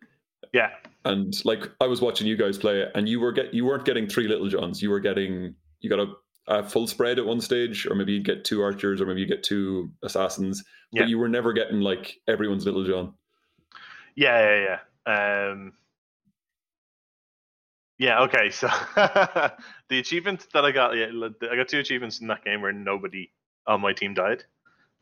yeah, 0.52 0.70
And 1.04 1.34
like 1.44 1.70
I 1.80 1.86
was 1.86 2.00
watching 2.00 2.26
you 2.26 2.36
guys 2.36 2.56
play, 2.58 2.86
and 2.94 3.08
you 3.08 3.20
were 3.20 3.32
get 3.32 3.52
you 3.52 3.64
weren't 3.64 3.84
getting 3.84 4.06
three 4.06 4.28
little 4.28 4.48
johns. 4.48 4.80
You 4.82 4.90
were 4.90 5.00
getting 5.00 5.54
you 5.80 5.90
got 5.90 5.98
a, 5.98 6.12
a 6.46 6.62
full 6.62 6.86
spread 6.86 7.18
at 7.18 7.26
one 7.26 7.40
stage, 7.40 7.86
or 7.86 7.94
maybe 7.94 8.12
you 8.12 8.22
get 8.22 8.44
two 8.44 8.62
archers, 8.62 9.00
or 9.00 9.06
maybe 9.06 9.20
you 9.20 9.26
get 9.26 9.42
two 9.42 9.90
assassins. 10.02 10.62
Yeah. 10.92 11.02
But 11.02 11.08
you 11.08 11.18
were 11.18 11.28
never 11.28 11.52
getting 11.52 11.80
like 11.80 12.20
everyone's 12.28 12.64
little 12.64 12.84
john. 12.84 13.14
yeah, 14.14 14.38
yeah, 14.40 14.78
yeah. 15.06 15.50
Um, 15.50 15.72
yeah. 17.98 18.22
Okay. 18.22 18.50
So 18.50 18.68
the 18.96 19.98
achievement 19.98 20.46
that 20.52 20.64
I 20.64 20.70
got, 20.72 20.96
yeah, 20.96 21.06
I 21.50 21.56
got 21.56 21.68
two 21.68 21.78
achievements 21.80 22.20
in 22.20 22.28
that 22.28 22.44
game 22.44 22.60
where 22.62 22.72
nobody 22.72 23.30
on 23.66 23.80
my 23.80 23.92
team 23.92 24.14
died. 24.14 24.44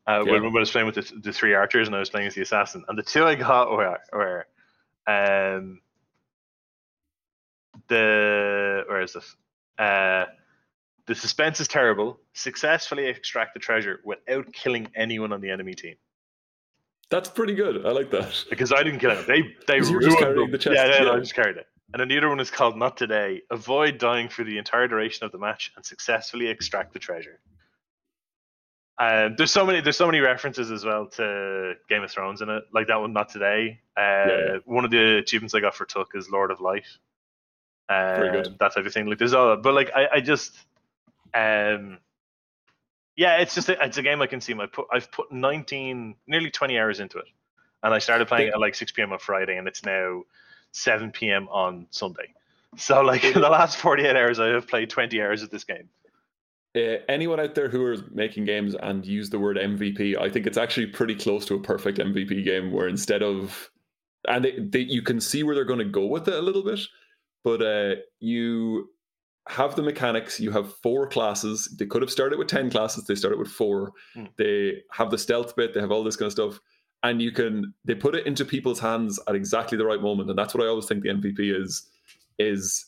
Uh, 0.07 0.25
Yeah. 0.27 0.33
when, 0.33 0.43
when 0.45 0.57
I 0.57 0.61
was 0.61 0.71
playing 0.71 0.87
with 0.87 0.97
the, 0.97 1.21
the 1.21 1.33
three 1.33 1.55
archers 1.55 1.87
and 1.87 1.95
I 1.95 2.01
was 2.01 2.11
playing 2.11 2.27
as 2.27 2.35
the 2.35 2.43
assassin, 2.43 2.85
and 2.89 2.99
the 2.99 3.03
two 3.03 3.25
I 3.25 3.35
got 3.35 3.71
were 3.71 3.99
were 4.13 4.47
um 5.07 5.81
the 7.89 8.85
where 8.89 9.03
is 9.03 9.13
this? 9.15 9.37
Uh, 9.79 10.27
the 11.07 11.15
suspense 11.15 11.61
is 11.61 11.69
terrible. 11.69 12.21
Successfully 12.33 13.07
extract 13.07 13.55
the 13.55 13.61
treasure 13.61 14.01
without 14.05 14.53
killing 14.53 14.89
anyone 14.95 15.33
on 15.33 15.41
the 15.41 15.51
enemy 15.51 15.75
team. 15.75 15.97
That's 17.11 17.29
pretty 17.29 17.55
good. 17.55 17.85
I 17.85 17.91
like 17.91 18.11
that. 18.11 18.45
because 18.49 18.73
I 18.73 18.83
didn't 18.83 19.01
kill 19.01 19.11
him. 19.11 19.25
They 19.27 19.43
they 19.67 19.81
ruined 19.81 20.19
carrying 20.19 20.51
the 20.51 20.59
chest, 20.59 20.77
Yeah, 20.77 20.87
yeah, 20.87 21.05
yeah. 21.05 21.13
I 21.13 21.19
just 21.19 21.35
carried 21.35 21.57
it. 21.57 21.67
And 21.93 22.01
then 22.01 22.09
the 22.09 22.17
other 22.17 22.29
one 22.31 22.41
is 22.41 22.51
called 22.51 22.79
Not 22.79 22.97
Today. 22.97 23.43
Avoid 23.51 23.99
dying 23.99 24.31
for 24.31 24.45
the 24.45 24.57
entire 24.57 24.89
duration 24.89 25.27
of 25.27 25.33
the 25.33 25.39
match 25.39 25.73
and 25.77 25.85
successfully 25.85 26.49
extract 26.49 26.95
the 26.95 26.99
treasure. 26.99 27.39
Um, 28.99 29.35
there's 29.37 29.51
so 29.51 29.65
many 29.65 29.81
there's 29.81 29.97
so 29.97 30.07
many 30.07 30.21
references 30.21 30.71
as 30.71 30.85
well 30.85 31.07
to 31.07 31.75
Game 31.89 32.03
of 32.03 32.11
Thrones 32.11 32.43
in 32.43 32.49
it. 32.49 32.65
Like 32.73 32.89
that 32.89 33.01
one, 33.01 33.13
Not 33.13 33.31
Today. 33.31 33.81
Uh, 33.97 34.01
yeah. 34.01 34.57
One 34.65 34.85
of 34.85 34.91
the 34.91 35.19
achievements 35.19 35.55
I 35.55 35.61
got 35.61 35.75
for 35.75 35.87
Tuck 35.87 36.11
is 36.15 36.31
Lord 36.31 36.51
of 36.51 36.61
Light. 36.61 36.85
Uh, 37.89 38.15
Very 38.17 38.43
good. 38.43 38.57
That 38.61 38.75
type 38.75 38.87
of 38.87 38.93
thing. 38.93 39.07
Like 39.07 39.19
there's 39.19 39.35
all, 39.35 39.57
but 39.57 39.75
like 39.75 39.91
I, 39.95 40.09
I 40.17 40.21
just 40.21 40.53
Um, 41.35 41.99
yeah, 43.17 43.39
it's 43.39 43.55
just 43.55 43.69
a, 43.69 43.85
it's 43.85 43.99
a 43.99 44.03
game 44.03 44.23
I 44.23 44.27
can 44.27 44.41
see. 44.41 44.55
My 44.55 44.67
put 44.67 44.87
I've 44.93 45.11
put 45.11 45.33
19, 45.33 46.15
nearly 46.27 46.51
20 46.51 46.79
hours 46.79 47.01
into 47.01 47.19
it, 47.19 47.27
and 47.83 47.93
I 47.93 47.99
started 47.99 48.29
playing 48.29 48.49
at 48.49 48.61
like 48.61 48.75
6 48.75 48.93
p.m. 48.93 49.13
on 49.13 49.19
Friday, 49.19 49.57
and 49.57 49.69
it's 49.69 49.85
now 49.85 50.23
7 50.73 51.11
p.m. 51.13 51.49
on 51.49 51.87
Sunday. 51.91 52.35
So 52.77 53.03
like 53.03 53.25
in 53.25 53.35
the 53.41 53.49
last 53.49 53.77
48 53.77 54.17
hours, 54.17 54.39
I 54.39 54.49
have 54.49 54.67
played 54.67 54.91
20 54.91 55.21
hours 55.21 55.43
of 55.43 55.51
this 55.51 55.65
game. 55.65 55.89
Uh, 56.75 56.97
anyone 57.09 57.39
out 57.39 57.55
there 57.55 57.69
who 57.69 57.85
are 57.85 57.97
making 58.13 58.47
games 58.47 58.75
and 58.75 59.05
use 59.05 59.29
the 59.29 59.39
word 59.39 59.59
MVP, 59.59 60.19
I 60.19 60.31
think 60.31 60.47
it's 60.47 60.57
actually 60.57 60.87
pretty 60.87 61.15
close 61.15 61.45
to 61.47 61.55
a 61.55 61.61
perfect 61.61 61.99
MVP 61.99 62.45
game 62.45 62.73
where 62.73 62.89
instead 62.89 63.23
of 63.23 63.71
and 64.29 64.45
they, 64.45 64.59
they, 64.59 64.81
you 64.81 65.03
can 65.03 65.21
see 65.21 65.43
where 65.43 65.55
they're 65.55 65.65
going 65.65 65.81
to 65.81 65.85
go 65.85 66.07
with 66.07 66.29
it 66.29 66.35
a 66.35 66.41
little 66.41 66.63
bit, 66.63 66.81
but 67.45 67.61
uh, 67.61 67.97
you 68.21 68.89
have 69.49 69.75
the 69.75 69.83
mechanics. 69.83 70.39
You 70.39 70.53
have 70.53 70.75
four 70.77 71.09
classes. 71.09 71.75
They 71.79 71.87
could 71.87 72.03
have 72.03 72.11
started 72.11 72.39
with 72.39 72.49
ten 72.49 72.71
classes. 72.71 73.05
They 73.05 73.15
started 73.15 73.39
with 73.39 73.49
four. 73.49 73.93
Hmm. 74.15 74.27
They 74.37 74.83
have 74.93 75.11
the 75.11 75.19
stealth 75.19 75.57
bit. 75.57 75.75
They 75.75 75.81
have 75.81 75.91
all 75.91 76.05
this 76.05 76.17
kind 76.17 76.27
of 76.27 76.33
stuff, 76.33 76.61
and 77.03 77.21
you 77.21 77.33
can 77.33 77.75
they 77.85 77.95
put 77.95 78.15
it 78.15 78.27
into 78.27 78.45
people's 78.45 78.81
hands 78.81 79.19
at 79.29 79.35
exactly 79.35 79.77
the 79.77 79.87
right 79.87 80.01
moment. 80.01 80.31
And 80.31 80.39
that's 80.39 80.55
what 80.55 80.65
I 80.65 80.69
always 80.69 80.87
think 80.87 81.03
the 81.03 81.11
MVP 81.11 81.61
is. 81.61 81.89
Is 82.39 82.87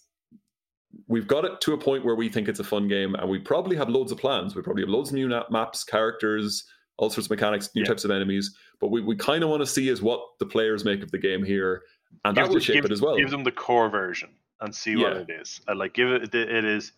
we've 1.09 1.27
got 1.27 1.45
it 1.45 1.61
to 1.63 1.73
a 1.75 1.79
point 1.79 2.05
where 2.05 2.15
we 2.15 2.29
think 2.29 2.49
it's 2.49 2.61
a 2.61 2.65
fun 2.65 2.89
game, 2.89 3.15
and 3.15 3.29
we 3.29 3.39
probably 3.39 3.77
have 3.77 3.89
loads 3.89 4.13
of 4.13 4.19
plans. 4.19 4.55
We 4.55 4.63
probably 4.63 4.83
have 4.83 4.91
loads 4.91 5.11
of 5.11 5.15
new 5.17 5.29
maps, 5.51 5.85
characters, 5.85 6.65
all 6.97 7.11
sorts 7.11 7.27
of 7.27 7.31
mechanics, 7.31 7.71
new 7.75 7.83
Yeah. 7.83 7.89
types 7.89 8.05
of 8.05 8.11
enemies. 8.11 8.57
But 8.81 8.89
we, 8.91 9.01
we 9.01 9.17
kind 9.17 9.43
of 9.43 9.51
want 9.51 9.61
to 9.63 9.67
see 9.67 9.89
is 9.89 10.01
what 10.03 10.21
the 10.39 10.47
players 10.47 10.85
make 10.85 11.03
of 11.03 11.11
the 11.11 11.19
game 11.19 11.43
here, 11.45 11.83
and 12.25 12.35
Give 12.37 12.45
that 12.47 12.53
will 12.53 12.61
shape 12.61 12.75
give- 12.77 12.85
it 12.87 12.93
as 12.93 13.01
well. 13.03 13.17
Give 13.17 13.31
them 13.31 13.45
the 13.45 13.53
core 13.53 13.89
version 13.89 14.31
and 14.61 14.75
see 14.75 14.97
what 14.97 15.13
Yeah. 15.15 15.21
it 15.23 15.31
is. 15.31 15.61
Uh, 15.69 15.75
like 15.75 15.95
give 15.95 16.09
it 16.11 16.35
it 16.35 16.65
is. 16.65 16.93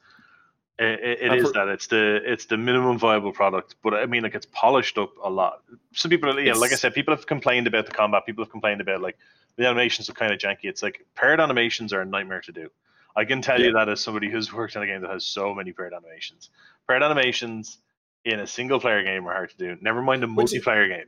It, 0.79 1.01
it 1.01 1.19
And 1.23 1.35
is 1.41 1.47
for- 1.47 1.53
that 1.55 1.69
it's 1.69 1.87
the 1.87 2.21
it's 2.31 2.45
the 2.47 2.59
minimum 2.59 2.99
viable 2.99 3.33
product, 3.33 3.77
but 3.83 3.95
I 3.95 4.05
mean 4.05 4.23
like 4.23 4.35
it's 4.35 4.47
polished 4.53 4.99
up 4.99 5.11
a 5.25 5.31
lot. 5.31 5.63
Some 5.95 6.11
people, 6.11 6.39
yeah, 6.39 6.53
like 6.53 6.71
I 6.73 6.75
said, 6.75 6.93
people 6.93 7.15
have 7.17 7.27
complained 7.27 7.67
about 7.67 7.87
the 7.87 7.93
combat. 7.93 8.27
People 8.27 8.45
have 8.45 8.51
complained 8.53 8.83
about 8.83 9.01
like 9.01 9.17
the 9.57 9.67
animations 9.67 10.11
are 10.11 10.13
kind 10.13 10.33
of 10.35 10.39
janky. 10.39 10.65
It's 10.65 10.83
like 10.83 11.07
paired 11.15 11.41
animations 11.41 11.95
are 11.95 12.03
a 12.03 12.05
nightmare 12.05 12.43
to 12.43 12.53
do. 12.53 12.71
I 13.17 13.25
can 13.25 13.41
tell 13.41 13.61
you 13.61 13.73
that 13.73 13.89
as 13.89 14.01
somebody 14.01 14.31
who's 14.31 14.53
worked 14.53 14.77
on 14.77 14.83
a 14.83 14.87
game 14.87 15.01
that 15.01 15.11
has 15.11 15.27
so 15.27 15.55
many 15.55 15.73
paired 15.73 15.95
animations. 15.95 16.51
Paired 16.87 17.03
animations 17.03 17.79
in 18.25 18.41
a 18.41 18.47
single 18.47 18.79
player 18.79 19.03
game 19.03 19.27
are 19.27 19.33
hard 19.33 19.51
to 19.51 19.57
do. 19.57 19.77
Never 19.81 20.03
mind 20.03 20.23
a 20.23 20.27
multiplayer 20.27 20.89
game. 20.89 21.07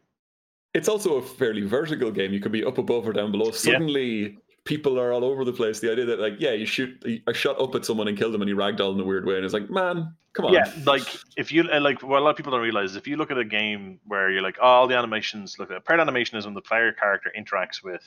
it's 0.74 0.88
also 0.88 1.16
a 1.16 1.22
fairly 1.22 1.62
vertical 1.62 2.10
game. 2.10 2.32
You 2.32 2.40
could 2.40 2.52
be 2.52 2.64
up 2.64 2.78
above 2.78 3.06
or 3.06 3.12
down 3.12 3.32
below. 3.32 3.50
Suddenly, 3.50 4.38
people 4.64 4.98
are 5.00 5.12
all 5.12 5.24
over 5.24 5.44
the 5.44 5.52
place. 5.52 5.80
The 5.80 5.90
idea 5.92 6.04
that 6.06 6.20
like, 6.20 6.34
yeah, 6.38 6.52
you 6.52 6.66
shoot, 6.66 7.04
I 7.26 7.32
shot 7.32 7.60
up 7.60 7.74
at 7.74 7.84
someone 7.84 8.08
and 8.08 8.16
killed 8.16 8.34
them, 8.34 8.42
and 8.42 8.48
you 8.48 8.56
ragdoll 8.56 8.94
in 8.94 9.00
a 9.00 9.04
weird 9.04 9.26
way, 9.26 9.36
and 9.36 9.44
it's 9.44 9.54
like, 9.54 9.70
man, 9.70 10.14
come 10.34 10.46
on. 10.46 10.52
Yeah, 10.52 10.70
like 10.84 11.02
if 11.36 11.50
you 11.50 11.64
like, 11.64 12.02
what 12.02 12.20
a 12.20 12.22
lot 12.22 12.30
of 12.30 12.36
people 12.36 12.52
don't 12.52 12.60
realize 12.60 12.90
is 12.90 12.96
if 12.96 13.08
you 13.08 13.16
look 13.16 13.30
at 13.30 13.38
a 13.38 13.44
game 13.44 13.98
where 14.06 14.30
you're 14.30 14.42
like, 14.42 14.56
oh, 14.60 14.66
all 14.66 14.86
the 14.86 14.96
animations 14.96 15.58
look 15.58 15.70
at 15.70 15.84
paired 15.84 16.00
animation 16.00 16.38
is 16.38 16.44
when 16.44 16.54
the 16.54 16.62
player 16.62 16.92
character 16.92 17.32
interacts 17.36 17.82
with 17.82 18.02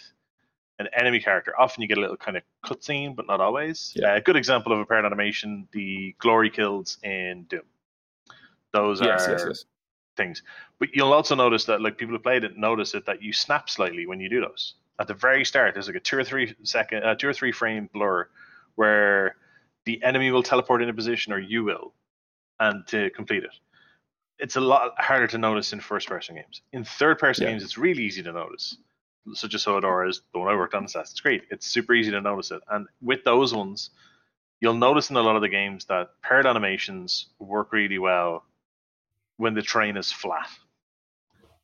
an 0.81 0.87
enemy 0.93 1.19
character. 1.19 1.53
Often 1.59 1.83
you 1.83 1.87
get 1.87 1.97
a 1.97 2.01
little 2.01 2.17
kind 2.17 2.37
of 2.37 2.43
cutscene, 2.65 3.15
but 3.15 3.27
not 3.27 3.39
always. 3.39 3.93
Yeah. 3.95 4.13
Uh, 4.13 4.15
a 4.17 4.21
good 4.21 4.35
example 4.35 4.73
of 4.73 4.79
a 4.79 4.85
paired 4.85 5.05
animation: 5.05 5.67
the 5.71 6.15
glory 6.19 6.49
kills 6.49 6.97
in 7.03 7.45
Doom. 7.49 7.61
Those 8.73 9.01
yes, 9.01 9.27
are 9.27 9.31
yes, 9.31 9.43
yes. 9.47 9.65
things. 10.17 10.43
But 10.79 10.89
you'll 10.93 11.13
also 11.13 11.35
notice 11.35 11.65
that 11.65 11.81
like 11.81 11.97
people 11.97 12.15
who 12.15 12.19
played 12.19 12.43
it 12.43 12.57
notice 12.57 12.93
it 12.93 13.05
that 13.05 13.21
you 13.21 13.33
snap 13.33 13.69
slightly 13.69 14.05
when 14.05 14.19
you 14.19 14.29
do 14.29 14.41
those. 14.41 14.75
At 14.99 15.07
the 15.07 15.13
very 15.13 15.45
start, 15.45 15.73
there's 15.73 15.87
like 15.87 15.95
a 15.95 15.99
two 15.99 16.17
or 16.17 16.23
three 16.23 16.55
second, 16.63 17.03
uh, 17.03 17.15
two 17.15 17.27
or 17.27 17.33
three 17.33 17.51
frame 17.51 17.89
blur 17.93 18.27
where 18.75 19.35
the 19.85 20.01
enemy 20.03 20.31
will 20.31 20.43
teleport 20.43 20.81
into 20.81 20.93
position 20.93 21.33
or 21.33 21.39
you 21.39 21.63
will, 21.63 21.93
and 22.59 22.85
to 22.87 23.09
complete 23.11 23.43
it. 23.43 23.51
It's 24.39 24.55
a 24.55 24.61
lot 24.61 24.93
harder 24.97 25.27
to 25.27 25.37
notice 25.37 25.73
in 25.73 25.79
first 25.79 26.07
person 26.07 26.35
games. 26.35 26.61
In 26.71 26.83
third 26.83 27.19
person 27.19 27.43
Yeah. 27.43 27.51
games, 27.51 27.63
it's 27.63 27.77
really 27.77 28.03
easy 28.03 28.23
to 28.23 28.31
notice. 28.31 28.77
Such 29.33 29.53
as 29.53 29.65
Hodor 29.65 30.09
is 30.09 30.21
the 30.33 30.39
one 30.39 30.47
I 30.47 30.55
worked 30.55 30.73
on 30.73 30.85
Assassin's 30.85 31.19
Creed. 31.19 31.43
It's 31.51 31.67
super 31.67 31.93
easy 31.93 32.11
to 32.11 32.21
notice 32.21 32.51
it. 32.51 32.61
And 32.69 32.87
with 33.01 33.23
those 33.23 33.53
ones, 33.53 33.91
you'll 34.59 34.73
notice 34.73 35.09
in 35.09 35.15
a 35.15 35.21
lot 35.21 35.35
of 35.35 35.41
the 35.41 35.49
games 35.49 35.85
that 35.85 36.09
paired 36.23 36.45
animations 36.45 37.27
work 37.39 37.71
really 37.71 37.99
well 37.99 38.43
when 39.37 39.53
the 39.53 39.61
terrain 39.61 39.97
is 39.97 40.11
flat, 40.11 40.49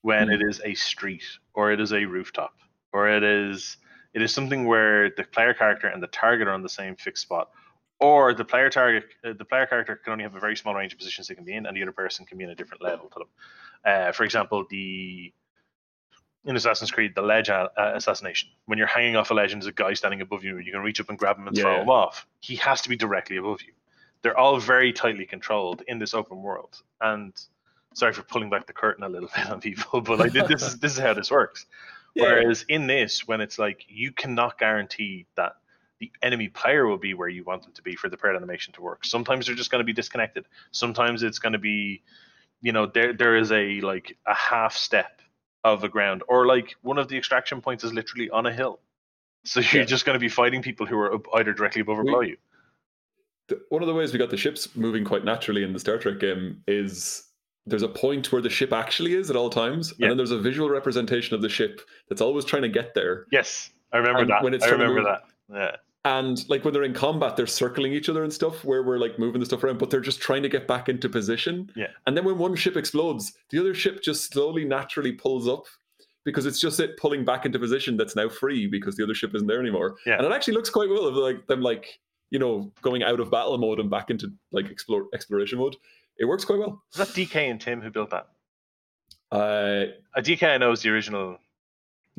when 0.01 0.27
Hmm. 0.27 0.33
it 0.33 0.41
is 0.41 0.61
a 0.63 0.75
street 0.75 1.23
or 1.53 1.71
it 1.71 1.79
is 1.79 1.93
a 1.93 2.05
rooftop 2.05 2.53
or 2.93 3.09
it 3.09 3.23
is 3.23 3.77
it 4.13 4.21
is 4.21 4.33
something 4.33 4.65
where 4.65 5.09
the 5.11 5.23
player 5.23 5.53
character 5.53 5.87
and 5.87 6.01
the 6.01 6.07
target 6.07 6.47
are 6.47 6.53
on 6.53 6.63
the 6.63 6.69
same 6.69 6.95
fixed 6.95 7.23
spot, 7.23 7.49
or 7.99 8.33
the 8.33 8.45
player 8.45 8.69
target 8.69 9.05
uh, 9.23 9.33
the 9.37 9.45
player 9.45 9.65
character 9.67 9.95
can 9.95 10.13
only 10.13 10.23
have 10.23 10.35
a 10.35 10.39
very 10.39 10.55
small 10.55 10.73
range 10.73 10.93
of 10.93 10.97
positions 10.97 11.27
they 11.27 11.35
can 11.35 11.43
be 11.43 11.53
in, 11.53 11.65
and 11.65 11.75
the 11.75 11.81
other 11.81 11.91
person 11.91 12.25
can 12.25 12.37
be 12.37 12.43
in 12.43 12.49
a 12.49 12.55
different 12.55 12.81
level 12.81 13.09
to 13.09 13.19
them. 13.19 13.27
Uh, 13.85 14.11
for 14.11 14.23
example, 14.23 14.65
the 14.69 15.33
in 16.47 16.55
Assassin's 16.55 16.89
Creed, 16.91 17.13
the 17.13 17.21
ledge 17.21 17.49
uh, 17.49 17.67
assassination. 17.77 18.49
When 18.65 18.77
you're 18.77 18.87
hanging 18.87 19.15
off 19.15 19.29
a 19.31 19.33
ledge 19.33 19.51
and 19.53 19.61
there's 19.61 19.67
a 19.67 19.73
guy 19.73 19.93
standing 19.93 20.21
above 20.21 20.43
you, 20.43 20.57
and 20.57 20.65
you 20.65 20.71
can 20.71 20.81
reach 20.81 20.99
up 20.99 21.09
and 21.09 21.17
grab 21.17 21.37
him 21.37 21.47
and 21.47 21.55
throw 21.55 21.75
Yeah. 21.75 21.81
him 21.83 21.89
off. 21.89 22.25
He 22.39 22.55
has 22.55 22.81
to 22.81 22.89
be 22.89 22.95
directly 22.95 23.37
above 23.37 23.61
you. 23.61 23.73
They're 24.21 24.37
all 24.37 24.59
very 24.59 24.93
tightly 24.93 25.25
controlled 25.25 25.83
in 25.87 25.99
this 25.99 26.13
open 26.13 26.41
world. 26.41 26.81
And 27.01 27.33
sorry 27.93 28.13
for 28.13 28.23
pulling 28.23 28.49
back 28.49 28.65
the 28.65 28.73
curtain 28.73 29.03
a 29.03 29.09
little 29.09 29.29
bit 29.35 29.49
on 29.49 29.59
people, 29.61 30.01
but 30.01 30.17
like 30.19 30.31
this 30.33 30.63
is 30.63 30.79
this 30.79 30.93
is 30.93 30.99
how 30.99 31.13
this 31.13 31.29
works. 31.29 31.65
Yeah. 32.15 32.23
Whereas 32.23 32.65
in 32.67 32.87
this, 32.87 33.27
when 33.27 33.41
it's 33.41 33.59
like 33.59 33.85
you 33.87 34.11
cannot 34.11 34.57
guarantee 34.57 35.27
that 35.35 35.51
the 35.99 36.11
enemy 36.23 36.47
player 36.47 36.87
will 36.87 36.97
be 36.97 37.13
where 37.13 37.29
you 37.29 37.43
want 37.43 37.61
them 37.61 37.73
to 37.73 37.81
be 37.83 37.95
for 37.95 38.09
the 38.09 38.17
paired 38.17 38.35
animation 38.35 38.73
to 38.73 38.81
work. 38.81 39.05
Sometimes 39.05 39.45
they're 39.45 39.53
just 39.55 39.69
going 39.69 39.81
to 39.81 39.85
be 39.85 39.93
disconnected. 39.93 40.45
Sometimes 40.71 41.21
it's 41.21 41.37
going 41.37 41.53
to 41.53 41.59
be, 41.59 42.01
you 42.59 42.71
know, 42.71 42.87
there 42.87 43.13
there 43.13 43.35
is 43.35 43.51
a 43.51 43.81
like 43.81 44.17
a 44.25 44.33
half 44.33 44.75
step 44.75 45.21
of 45.73 45.81
the 45.81 45.89
ground, 45.89 46.23
or 46.27 46.45
like 46.45 46.75
one 46.81 46.97
of 46.97 47.07
the 47.07 47.17
extraction 47.17 47.61
points 47.61 47.83
is 47.83 47.93
literally 47.93 48.29
on 48.29 48.45
a 48.45 48.53
hill. 48.53 48.79
So 49.43 49.59
you're 49.59 49.81
Yeah. 49.81 49.85
just 49.85 50.05
going 50.05 50.15
to 50.15 50.19
be 50.19 50.29
fighting 50.29 50.61
people 50.61 50.85
who 50.85 50.97
are 50.97 51.17
either 51.35 51.53
directly 51.53 51.81
above 51.81 51.99
or 51.99 52.03
below 52.03 52.21
you. 52.21 52.37
One 53.69 53.81
of 53.81 53.87
the 53.87 53.93
ways 53.93 54.11
we 54.11 54.19
got 54.19 54.29
the 54.29 54.35
ships 54.37 54.75
moving 54.75 55.05
quite 55.05 55.23
naturally 55.23 55.63
in 55.63 55.71
the 55.71 55.79
Star 55.79 55.97
Trek 55.97 56.19
game 56.19 56.61
is 56.67 57.23
there's 57.65 57.81
a 57.83 57.87
point 57.87 58.31
where 58.31 58.41
the 58.41 58.49
ship 58.49 58.73
actually 58.73 59.13
is 59.13 59.29
at 59.29 59.35
all 59.37 59.49
times, 59.49 59.93
Yeah. 59.97 60.05
and 60.05 60.11
then 60.11 60.17
there's 60.17 60.31
a 60.31 60.39
visual 60.39 60.69
representation 60.69 61.33
of 61.35 61.41
the 61.41 61.49
ship 61.49 61.81
that's 62.09 62.21
always 62.21 62.43
trying 62.43 62.63
to 62.63 62.69
get 62.69 62.93
there. 62.93 63.25
Yes, 63.31 63.69
I 63.93 63.97
remember 63.97 64.21
And 64.21 64.29
that. 64.31 64.43
when 64.43 64.53
it's 64.53 64.65
I 64.65 64.69
remember 64.69 64.95
move- 64.95 65.05
that. 65.05 65.23
Yeah. 65.53 65.75
And 66.07 66.47
like 66.47 66.63
when 66.63 66.73
they're 66.73 66.83
in 66.83 66.93
combat, 66.93 67.35
they're 67.35 67.45
circling 67.47 67.91
each 67.91 68.07
other 68.07 68.23
and 68.23 68.31
stuff 68.31 68.63
where 68.63 68.81
we're 68.81 68.97
like 68.97 69.19
moving 69.19 69.41
the 69.41 69.45
stuff 69.45 69.61
around, 69.63 69.77
but 69.77 69.89
they're 69.89 69.99
just 69.99 70.21
trying 70.21 70.41
to 70.43 70.47
get 70.49 70.65
back 70.65 70.87
into 70.87 71.09
position. 71.09 71.69
Yeah. 71.75 71.87
And 72.05 72.15
then 72.15 72.23
when 72.23 72.37
one 72.37 72.55
ship 72.55 72.77
explodes, 72.77 73.33
the 73.49 73.59
other 73.59 73.73
ship 73.73 74.01
just 74.01 74.31
slowly, 74.31 74.63
naturally 74.63 75.11
pulls 75.11 75.49
up 75.49 75.65
because 76.23 76.45
it's 76.45 76.61
just 76.61 76.79
it 76.79 76.95
pulling 76.97 77.25
back 77.25 77.45
into 77.45 77.59
position 77.59 77.97
that's 77.97 78.15
now 78.15 78.29
free 78.29 78.67
because 78.67 78.95
the 78.95 79.03
other 79.03 79.13
ship 79.13 79.35
isn't 79.35 79.47
there 79.47 79.59
anymore. 79.59 79.97
Yeah. 80.05 80.15
And 80.17 80.25
it 80.25 80.31
actually 80.31 80.53
looks 80.53 80.69
quite 80.69 80.87
well 80.89 81.07
of 81.07 81.15
like 81.15 81.45
them 81.47 81.61
like, 81.61 81.99
you 82.29 82.39
know, 82.39 82.71
going 82.81 83.03
out 83.03 83.19
of 83.19 83.29
battle 83.29 83.57
mode 83.57 83.79
and 83.81 83.89
back 83.89 84.09
into 84.09 84.31
like 84.53 84.69
explore 84.69 85.07
exploration 85.13 85.59
mode. 85.59 85.75
It 86.19 86.25
works 86.25 86.45
quite 86.45 86.59
well. 86.59 86.81
is 86.93 86.97
that 86.99 87.09
DK 87.09 87.35
and 87.51 87.59
Tim 87.59 87.81
who 87.81 87.91
built 87.91 88.11
that? 88.11 88.27
Uh 89.29 89.87
Uh, 90.15 90.21
DK 90.21 90.43
I 90.43 90.57
know 90.57 90.71
is 90.71 90.81
the 90.83 90.89
original. 90.89 91.37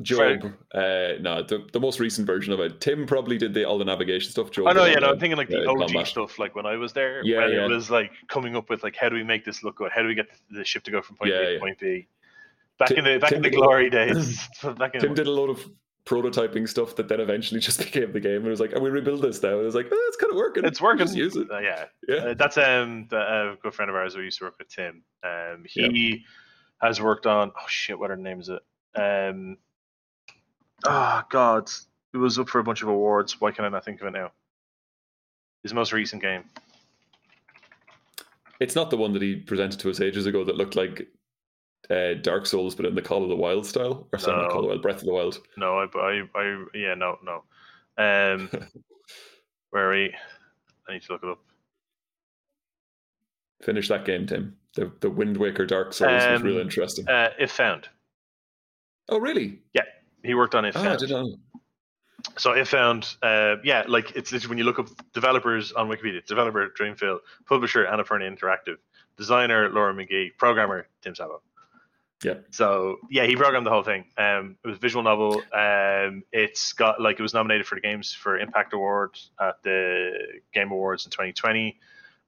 Job, 0.01 0.53
uh, 0.73 1.13
no, 1.19 1.43
the, 1.43 1.67
the 1.73 1.79
most 1.79 1.99
recent 1.99 2.25
version 2.25 2.53
of 2.53 2.59
it. 2.61 2.79
Tim 2.79 3.05
probably 3.05 3.37
did 3.37 3.53
the 3.53 3.65
all 3.65 3.77
the 3.77 3.83
navigation 3.85 4.31
stuff. 4.31 4.49
Job 4.49 4.67
Oh 4.67 4.71
no, 4.71 4.85
did 4.85 4.93
yeah, 4.93 4.99
no, 4.99 5.09
I'm 5.11 5.19
thinking 5.19 5.37
like 5.37 5.49
the 5.49 5.67
uh, 5.67 5.71
OG 5.71 5.79
combat. 5.87 6.07
stuff. 6.07 6.39
Like 6.39 6.55
when 6.55 6.65
I 6.65 6.77
was 6.77 6.93
there, 6.93 7.21
Yeah, 7.25 7.39
when 7.45 7.51
yeah. 7.53 7.65
it 7.65 7.69
was 7.69 7.89
like 7.91 8.11
coming 8.29 8.55
up 8.55 8.69
with 8.69 8.81
like 8.83 8.95
how 8.95 9.09
do 9.09 9.15
we 9.15 9.23
make 9.23 9.43
this 9.43 9.63
look 9.63 9.75
good? 9.75 9.91
How 9.93 10.01
do 10.01 10.07
we 10.07 10.15
get 10.15 10.27
the 10.51 10.63
ship 10.63 10.83
to 10.83 10.91
go 10.91 11.01
from 11.01 11.17
point 11.17 11.31
Yeah, 11.31 11.39
A 11.41 11.53
to 11.55 11.59
point 11.59 11.79
B? 11.79 12.07
Back 12.77 12.89
Tim- 12.89 12.99
in 12.99 13.03
the 13.05 13.19
back 13.19 13.31
in 13.33 13.35
Tim 13.37 13.43
the 13.43 13.49
did- 13.49 13.55
glory 13.57 13.89
days. 13.99 14.47
back 14.77 14.95
in 14.95 15.01
Tim 15.01 15.13
did 15.13 15.27
a 15.27 15.31
lot 15.31 15.49
of 15.49 15.69
prototyping 16.05 16.67
stuff 16.67 16.95
that 16.95 17.07
then 17.09 17.19
eventually 17.19 17.59
just 17.67 17.79
became 17.79 18.11
the 18.13 18.19
game. 18.21 18.37
And 18.37 18.47
it 18.47 18.49
was 18.51 18.61
like, 18.61 18.71
and 18.71 18.81
we 18.81 18.89
rebuild 18.89 19.21
this 19.21 19.43
now. 19.43 19.51
And 19.53 19.61
it 19.61 19.65
was 19.65 19.75
like, 19.75 19.87
oh, 19.91 20.05
it's 20.07 20.17
kind 20.17 20.31
of 20.31 20.37
working. 20.37 20.63
it's 20.65 20.79
working. 20.81 21.05
Just 21.05 21.17
use 21.17 21.35
it. 21.35 21.51
Uh, 21.51 21.59
yeah, 21.59 21.85
Yeah. 22.07 22.15
Uh, 22.15 22.33
that's 22.35 22.57
um 22.57 23.05
the, 23.09 23.17
a 23.17 23.57
good 23.61 23.73
friend 23.73 23.89
of 23.89 23.95
ours 23.97 24.15
who 24.15 24.21
used 24.21 24.39
to 24.39 24.45
work 24.45 24.55
with 24.59 24.69
Tim. 24.69 25.03
Um, 25.23 25.65
he 25.67 26.23
has 26.81 27.01
worked 27.01 27.27
on 27.27 27.51
oh 27.53 27.65
shit, 27.67 27.99
what 27.99 28.09
her 28.11 28.15
name 28.15 28.39
is 28.39 28.49
it? 28.49 28.61
Um, 28.95 29.57
oh 30.85 31.21
god, 31.29 31.69
it 32.13 32.17
was 32.17 32.39
up 32.39 32.49
for 32.49 32.59
a 32.59 32.63
bunch 32.63 32.81
of 32.81 32.89
awards. 32.89 33.39
Why 33.39 33.51
can't 33.51 33.65
I 33.65 33.69
not 33.69 33.85
think 33.85 34.01
of 34.01 34.07
it 34.07 34.11
now? 34.11 34.31
His 35.63 35.73
most 35.73 35.93
recent 35.93 36.21
game. 36.21 36.43
It's 38.59 38.75
not 38.75 38.89
the 38.89 38.97
one 38.97 39.13
that 39.13 39.21
he 39.21 39.35
presented 39.35 39.79
to 39.81 39.89
us 39.89 40.01
ages 40.01 40.25
ago 40.25 40.43
that 40.43 40.57
looked 40.57 40.75
like 40.75 41.07
uh, 41.89 42.15
Dark 42.21 42.45
Souls, 42.45 42.75
but 42.75 42.85
in 42.85 42.95
the 42.95 43.01
Call 43.01 43.23
of 43.23 43.29
the 43.29 43.35
Wild 43.35 43.65
style. 43.65 44.07
Or 44.11 44.19
sorry, 44.19 44.41
not 44.41 44.51
Call 44.51 44.59
of 44.59 44.63
the 44.63 44.69
Wild, 44.69 44.81
Breath 44.81 44.97
of 44.97 45.05
the 45.05 45.13
Wild. 45.13 45.41
No, 45.57 45.79
I, 45.79 45.97
I, 45.97 46.23
I 46.35 46.65
yeah, 46.73 46.93
no, 46.93 47.17
no. 47.23 47.43
Um, 47.97 48.49
where 49.69 49.89
are 49.89 49.93
we? 49.93 50.13
I 50.87 50.93
need 50.93 51.01
to 51.03 51.13
look 51.13 51.23
it 51.23 51.29
up. 51.29 51.39
Finish 53.61 53.87
that 53.89 54.05
game, 54.05 54.25
Tim. 54.25 54.55
The 54.75 54.91
the 55.01 55.09
Wind 55.09 55.37
Waker 55.37 55.65
Dark 55.65 55.93
Souls 55.93 56.11
was 56.11 56.41
really 56.41 56.61
interesting. 56.61 57.07
Uh, 57.07 57.29
if 57.39 57.51
found, 57.51 57.89
oh, 59.09 59.19
really? 59.19 59.59
He 60.23 60.33
worked 60.33 60.55
on 60.55 60.65
it. 60.65 60.75
Oh, 60.75 60.83
found. 60.83 61.09
know. 61.09 61.35
So 62.37 62.53
I 62.53 62.63
found, 62.63 63.15
uh, 63.21 63.55
yeah, 63.63 63.83
like 63.87 64.11
it's, 64.15 64.33
it's 64.33 64.47
when 64.47 64.57
you 64.57 64.63
look 64.63 64.79
up 64.79 64.89
developers 65.13 65.71
on 65.71 65.87
Wikipedia, 65.87 66.25
developer 66.25 66.67
Dreamfeel, 66.77 67.19
publisher 67.45 67.85
Annapurna 67.85 68.29
Interactive, 68.29 68.77
designer 69.17 69.69
Llaura 69.69 69.93
McGee, 69.93 70.35
programmer 70.37 70.87
Tim 71.01 71.15
Sabo. 71.15 71.41
Yeah. 72.23 72.35
So 72.51 72.97
yeah, 73.09 73.25
he 73.25 73.35
programmed 73.35 73.65
the 73.65 73.71
whole 73.71 73.83
thing. 73.83 74.05
Um, 74.17 74.57
it 74.63 74.67
was 74.67 74.77
a 74.77 74.79
visual 74.79 75.03
novel. 75.03 75.41
Um, 75.53 76.23
it's 76.33 76.73
got 76.73 76.99
like 76.99 77.17
it 77.17 77.21
was 77.21 77.33
nominated 77.33 77.65
for 77.65 77.75
the 77.75 77.81
games 77.81 78.13
for 78.13 78.37
Impact 78.37 78.73
Award 78.73 79.17
at 79.39 79.63
the 79.63 80.11
Game 80.53 80.71
Awards 80.71 81.05
in 81.05 81.11
2020. 81.11 81.79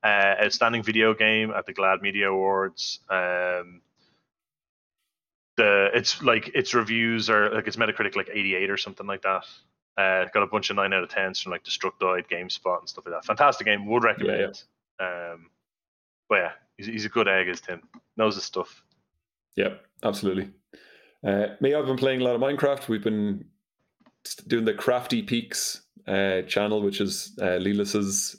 Uh, 0.03 0.35
outstanding 0.43 0.81
video 0.81 1.13
game 1.13 1.51
at 1.51 1.65
the 1.65 1.73
GLAAD 1.73 2.01
Media 2.01 2.31
Awards. 2.31 2.99
Um, 3.09 3.81
the 5.61 5.89
it's 5.93 6.21
like 6.23 6.49
its 6.55 6.73
reviews 6.73 7.29
are 7.29 7.53
like 7.53 7.67
its 7.67 7.77
Metacritic 7.77 8.15
like 8.15 8.29
88 8.33 8.69
or 8.69 8.77
something 8.77 9.05
like 9.05 9.21
that. 9.21 9.43
Uh, 9.97 10.25
got 10.33 10.41
a 10.41 10.47
bunch 10.47 10.69
of 10.69 10.75
nine 10.77 10.93
out 10.93 11.03
of 11.03 11.09
tens 11.09 11.39
from 11.39 11.51
like 11.51 11.63
Destructoid, 11.63 12.27
GameSpot, 12.29 12.79
and 12.79 12.89
stuff 12.89 13.05
like 13.05 13.13
that. 13.13 13.25
Fantastic 13.25 13.67
game. 13.67 13.85
Would 13.85 14.03
recommend 14.03 14.39
Yeah, 14.39 14.47
it. 14.47 15.33
Um, 15.33 15.49
but 16.29 16.35
yeah, 16.35 16.51
he's, 16.77 16.87
he's 16.87 17.05
a 17.05 17.09
good 17.09 17.27
egg, 17.27 17.47
is 17.47 17.61
Tim. 17.61 17.81
Knows 18.17 18.35
his 18.35 18.43
stuff. 18.45 18.83
Yeah, 19.55 19.75
absolutely. 20.03 20.49
Uh, 21.25 21.47
me, 21.59 21.75
I've 21.75 21.85
been 21.85 21.97
playing 21.97 22.21
a 22.21 22.23
lot 22.23 22.35
of 22.35 22.41
Minecraft. 22.41 22.87
We've 22.87 23.03
been 23.03 23.45
doing 24.47 24.65
the 24.65 24.73
Crafty 24.73 25.21
Peaks 25.21 25.81
uh, 26.07 26.41
channel, 26.43 26.81
which 26.81 27.01
is 27.01 27.37
uh, 27.39 27.59
Leelis's 27.59 28.37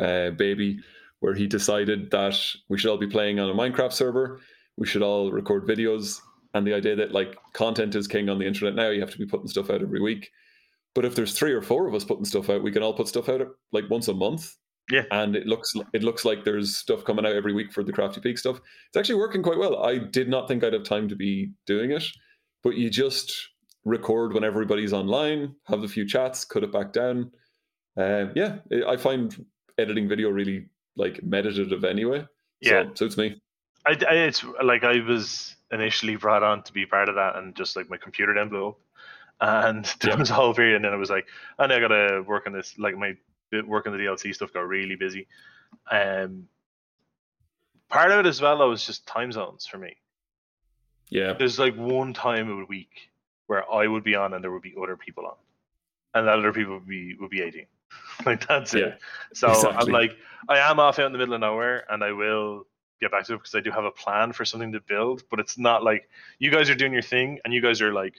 uh, 0.00 0.30
baby, 0.30 0.80
where 1.20 1.34
he 1.34 1.46
decided 1.46 2.10
that 2.10 2.36
we 2.68 2.78
should 2.78 2.90
all 2.90 2.98
be 2.98 3.06
playing 3.06 3.38
on 3.38 3.50
a 3.50 3.54
Minecraft 3.54 3.92
server. 3.92 4.40
We 4.76 4.86
should 4.86 5.02
all 5.02 5.30
record 5.30 5.66
videos. 5.66 6.20
And 6.56 6.66
the 6.66 6.72
idea 6.72 6.96
that 6.96 7.12
like 7.12 7.36
content 7.52 7.94
is 7.94 8.08
king 8.08 8.30
on 8.30 8.38
the 8.38 8.46
internet 8.46 8.74
now, 8.74 8.88
you 8.88 9.00
have 9.00 9.10
to 9.10 9.18
be 9.18 9.26
putting 9.26 9.46
stuff 9.46 9.68
out 9.68 9.82
every 9.82 10.00
week. 10.00 10.30
But 10.94 11.04
if 11.04 11.14
there's 11.14 11.34
three 11.34 11.52
or 11.52 11.60
four 11.60 11.86
of 11.86 11.94
us 11.94 12.02
putting 12.02 12.24
stuff 12.24 12.48
out, 12.48 12.62
we 12.62 12.72
can 12.72 12.82
all 12.82 12.94
put 12.94 13.08
stuff 13.08 13.28
out 13.28 13.46
like 13.72 13.84
once 13.90 14.08
a 14.08 14.14
month. 14.14 14.56
Yeah. 14.90 15.02
And 15.10 15.36
it 15.36 15.46
looks 15.46 15.74
it 15.92 16.02
looks 16.02 16.24
like 16.24 16.44
there's 16.44 16.74
stuff 16.74 17.04
coming 17.04 17.26
out 17.26 17.34
every 17.34 17.52
week 17.52 17.72
for 17.72 17.84
the 17.84 17.92
Crafty 17.92 18.22
Peak 18.22 18.38
stuff. 18.38 18.58
It's 18.88 18.96
actually 18.96 19.16
working 19.16 19.42
quite 19.42 19.58
well. 19.58 19.84
I 19.84 19.98
did 19.98 20.30
not 20.30 20.48
think 20.48 20.64
I'd 20.64 20.72
have 20.72 20.84
time 20.84 21.08
to 21.08 21.14
be 21.16 21.50
doing 21.66 21.90
it, 21.90 22.04
but 22.62 22.76
you 22.76 22.88
just 22.88 23.50
record 23.84 24.32
when 24.32 24.42
everybody's 24.42 24.94
online, 24.94 25.54
have 25.66 25.82
a 25.82 25.88
few 25.88 26.06
chats, 26.06 26.46
cut 26.46 26.64
it 26.64 26.72
back 26.72 26.94
down. 26.94 27.30
Um, 27.98 28.32
yeah, 28.34 28.60
I 28.86 28.96
find 28.96 29.44
editing 29.76 30.08
video 30.08 30.30
really 30.30 30.70
like 30.96 31.22
meditative 31.22 31.84
anyway. 31.84 32.26
Yeah. 32.62 32.84
so, 32.84 32.94
suits 32.94 33.18
me. 33.18 33.42
I, 33.86 33.96
I 34.08 34.14
it's 34.14 34.44
like 34.62 34.84
I 34.84 35.00
was 35.00 35.56
initially 35.70 36.16
brought 36.16 36.42
on 36.42 36.62
to 36.64 36.72
be 36.72 36.86
part 36.86 37.08
of 37.08 37.16
that, 37.16 37.36
and 37.36 37.54
just 37.56 37.76
like 37.76 37.90
my 37.90 37.96
computer 37.96 38.34
then 38.34 38.48
blew 38.48 38.68
up, 38.68 38.78
and 39.40 39.84
there 40.00 40.16
was 40.16 40.30
a 40.30 40.34
whole 40.34 40.54
period, 40.54 40.76
and 40.76 40.84
then 40.84 40.92
I 40.92 40.96
was 40.96 41.10
like, 41.10 41.26
and 41.58 41.72
I 41.72 41.80
gotta 41.80 42.22
work 42.26 42.46
on 42.46 42.52
this. 42.52 42.78
Like 42.78 42.96
my 42.96 43.16
bit 43.50 43.66
work 43.66 43.86
on 43.86 43.92
the 43.92 43.98
DLC 43.98 44.34
stuff 44.34 44.52
got 44.52 44.66
really 44.68 44.96
busy. 44.96 45.26
Um, 45.90 46.48
part 47.88 48.10
of 48.10 48.20
it 48.20 48.26
as 48.28 48.40
well, 48.40 48.58
though, 48.58 48.70
was 48.70 48.86
just 48.86 49.06
time 49.06 49.32
zones 49.32 49.66
for 49.66 49.78
me. 49.78 49.96
Yeah, 51.10 51.34
There's 51.38 51.58
like 51.58 51.74
one 51.76 52.14
time 52.14 52.50
a 52.50 52.64
week 52.66 53.10
where 53.46 53.70
I 53.70 53.86
would 53.86 54.04
be 54.04 54.14
on, 54.16 54.34
and 54.34 54.42
there 54.42 54.50
would 54.52 54.62
be 54.62 54.74
other 54.80 54.96
people 54.96 55.26
on, 55.26 55.36
and 56.14 56.26
that 56.28 56.38
other 56.38 56.52
people 56.52 56.74
would 56.74 56.88
be 56.88 57.14
would 57.20 57.30
be 57.30 57.42
18. 57.42 57.66
like 58.26 58.46
that's 58.46 58.72
Yeah, 58.72 58.86
it. 58.86 58.98
So 59.34 59.48
exactly. 59.48 59.76
I'm 59.76 59.90
like, 59.90 60.16
I 60.48 60.58
am 60.58 60.80
off 60.80 60.98
out 60.98 61.06
in 61.06 61.12
the 61.12 61.18
middle 61.18 61.34
of 61.34 61.40
nowhere, 61.40 61.84
and 61.90 62.02
I 62.02 62.12
will 62.12 62.66
get 63.00 63.10
back 63.10 63.24
to 63.26 63.34
it 63.34 63.38
because 63.38 63.54
I 63.54 63.60
do 63.60 63.70
have 63.70 63.84
a 63.84 63.90
plan 63.90 64.32
for 64.32 64.44
something 64.44 64.72
to 64.72 64.80
build. 64.80 65.22
But 65.30 65.40
it's 65.40 65.58
not 65.58 65.82
like 65.82 66.08
you 66.38 66.50
guys 66.50 66.70
are 66.70 66.74
doing 66.74 66.92
your 66.92 67.02
thing, 67.02 67.40
and 67.44 67.52
you 67.52 67.60
guys 67.62 67.80
are 67.82 67.92
like 67.92 68.14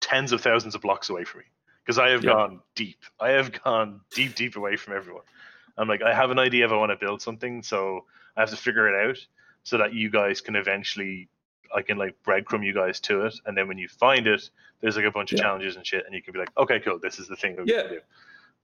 tens 0.00 0.32
of 0.32 0.40
thousands 0.40 0.74
of 0.74 0.80
blocks 0.80 1.10
away 1.10 1.24
from 1.24 1.40
me 1.40 1.46
because 1.84 1.98
I 1.98 2.10
have 2.10 2.24
Yeah. 2.24 2.30
gone 2.32 2.60
deep. 2.74 2.98
I 3.18 3.30
have 3.30 3.52
gone 3.64 4.00
deep, 4.14 4.34
deep 4.34 4.56
away 4.56 4.76
from 4.76 4.96
everyone. 4.96 5.24
I'm 5.76 5.88
like, 5.88 6.02
I 6.02 6.14
have 6.14 6.30
an 6.30 6.38
idea 6.38 6.64
if 6.66 6.72
I 6.72 6.76
want 6.76 6.90
to 6.90 6.96
build 6.96 7.22
something, 7.22 7.62
so 7.62 8.04
I 8.36 8.40
have 8.40 8.50
to 8.50 8.56
figure 8.56 8.88
it 8.88 9.08
out 9.08 9.18
so 9.62 9.78
that 9.78 9.94
you 9.94 10.10
guys 10.10 10.40
can 10.40 10.56
eventually. 10.56 11.28
I 11.72 11.82
can 11.82 11.98
like 11.98 12.16
breadcrumb 12.26 12.66
you 12.66 12.74
guys 12.74 12.98
to 13.02 13.26
it, 13.26 13.34
and 13.46 13.56
then 13.56 13.68
when 13.68 13.78
you 13.78 13.86
find 13.86 14.26
it, 14.26 14.50
there's 14.80 14.96
like 14.96 15.04
a 15.04 15.10
bunch 15.12 15.30
of 15.30 15.38
challenges 15.38 15.76
and 15.76 15.86
shit, 15.86 16.04
and 16.04 16.12
you 16.12 16.20
can 16.20 16.32
be 16.32 16.40
like, 16.40 16.50
okay, 16.58 16.80
cool, 16.80 16.98
this 16.98 17.20
is 17.20 17.28
the 17.28 17.36
thing 17.36 17.54
that 17.54 17.64
we 17.64 17.72
Yeah. 17.72 17.82
can 17.82 17.90
do. 17.92 18.00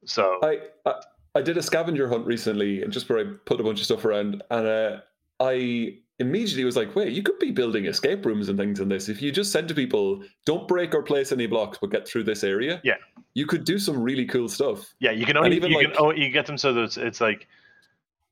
So 0.07 0.41
I, 0.43 0.59
I 0.85 1.01
I 1.37 1.43
did 1.43 1.57
a 1.57 1.63
scavenger 1.63 2.09
hunt 2.09 2.27
recently, 2.27 2.83
and 2.83 2.93
just 2.93 3.09
where 3.09 3.19
I 3.19 3.25
put 3.45 3.61
a 3.61 3.63
bunch 3.63 3.79
of 3.79 3.85
stuff 3.85 4.05
around, 4.05 4.43
and 4.51 4.67
uh, 4.67 5.01
I 5.39 5.99
immediately 6.19 6.65
was 6.65 6.77
like, 6.77 6.97
"Wait, 6.97 7.13
you 7.13 7.23
could 7.23 7.39
be 7.39 7.51
building 7.51 7.85
escape 7.87 8.25
rooms 8.25 8.49
and 8.49 8.59
things 8.59 8.81
in 8.81 8.89
this. 8.89 9.09
If 9.09 9.21
you 9.21 9.31
just 9.31 9.53
said 9.53 9.69
to 9.69 9.75
people, 9.75 10.23
don't 10.47 10.67
break 10.67 10.95
or 10.95 11.03
place 11.03 11.31
any 11.33 11.47
blocks, 11.47 11.79
but 11.81 11.91
get 11.91 12.09
through 12.09 12.25
this 12.25 12.43
area, 12.43 12.81
Yeah. 12.83 12.97
you 13.35 13.47
could 13.47 13.65
do 13.65 13.79
some 13.79 14.03
really 14.03 14.25
cool 14.25 14.49
stuff." 14.49 14.95
Yeah, 14.99 15.11
you 15.13 15.27
can 15.27 15.37
only 15.37 15.57
even, 15.57 15.71
you 15.71 15.77
like- 15.79 15.93
can 15.93 15.97
o- 15.99 16.11
you 16.13 16.31
get 16.31 16.47
them 16.47 16.57
so 16.59 16.73
that 16.73 16.83
it's, 16.85 16.97
it's 16.97 17.21
like 17.21 17.47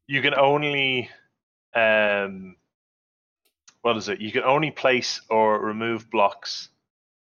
you 0.07 0.23
can 0.23 0.35
only 0.35 1.11
um 1.75 2.57
what 3.83 3.97
is 3.99 4.09
it? 4.09 4.19
You 4.21 4.33
can 4.33 4.45
only 4.45 4.71
place 4.71 5.21
or 5.29 5.61
remove 5.61 6.11
blocks. 6.11 6.71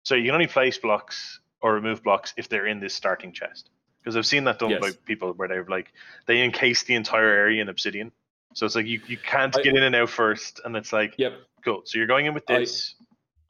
So 0.01 0.15
you 0.15 0.23
can 0.25 0.33
only 0.33 0.47
place 0.47 0.77
blocks 0.79 1.39
or 1.61 1.75
remove 1.75 2.01
blocks 2.01 2.33
if 2.35 2.49
they're 2.49 2.65
in 2.65 2.79
this 2.79 2.95
starting 2.95 3.31
chest. 3.31 3.69
Because 4.03 4.15
I've 4.15 4.25
seen 4.25 4.43
that 4.45 4.60
done 4.60 4.69
Yes. 4.71 4.79
by 4.81 4.91
people 5.05 5.33
where 5.33 5.47
they're 5.47 5.65
like 5.65 5.91
they 6.27 6.41
encase 6.43 6.83
the 6.83 6.95
entire 6.95 7.27
area 7.29 7.62
in 7.62 7.69
obsidian. 7.69 8.12
So 8.53 8.65
it's 8.65 8.75
like 8.75 8.86
you, 8.86 9.01
you 9.07 9.17
can't 9.17 9.55
I- 9.57 9.62
get 9.62 9.75
in 9.75 9.83
and 9.83 9.95
out 9.95 10.10
first, 10.10 10.62
and 10.65 10.75
it's 10.75 10.93
like 10.93 11.15
Yep, 11.17 11.33
cool. 11.65 11.81
So 11.86 11.97
you're 11.97 12.07
going 12.07 12.25
in 12.25 12.33
with 12.33 12.43
I- 12.49 12.60
this. 12.60 12.95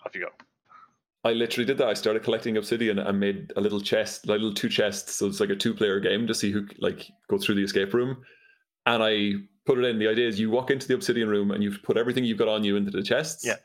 off 0.06 0.16
you 0.16 0.22
go. 0.22 0.30
I 1.24 1.34
literally 1.34 1.66
did 1.66 1.78
that. 1.80 1.88
I 1.88 1.94
started 1.94 2.24
collecting 2.24 2.56
obsidian 2.58 3.00
and 3.00 3.20
made 3.20 3.52
a 3.58 3.62
little 3.62 3.82
chest, 3.82 4.28
like 4.28 4.40
little 4.40 4.54
two 4.54 4.70
chests. 4.70 5.16
So 5.16 5.28
it's 5.28 5.40
like 5.42 5.50
a 5.50 5.56
two-player 5.56 6.00
game 6.00 6.26
to 6.28 6.34
see 6.34 6.52
who 6.52 6.66
like 6.80 7.08
go 7.28 7.38
through 7.38 7.56
the 7.56 7.64
escape 7.64 7.94
room. 7.94 8.24
And 8.86 9.04
I 9.04 9.34
put 9.66 9.78
it 9.78 9.84
in. 9.86 10.00
The 10.00 10.08
idea 10.08 10.28
is 10.28 10.40
you 10.40 10.50
walk 10.50 10.72
into 10.72 10.88
the 10.88 10.94
obsidian 10.94 11.28
room 11.28 11.52
and 11.52 11.62
you 11.62 11.72
put 11.84 11.98
everything 11.98 12.24
you've 12.24 12.38
got 12.38 12.48
on 12.48 12.64
you 12.64 12.78
into 12.78 12.92
the 12.92 13.04
chests. 13.04 13.46
Yeah. 13.46 13.56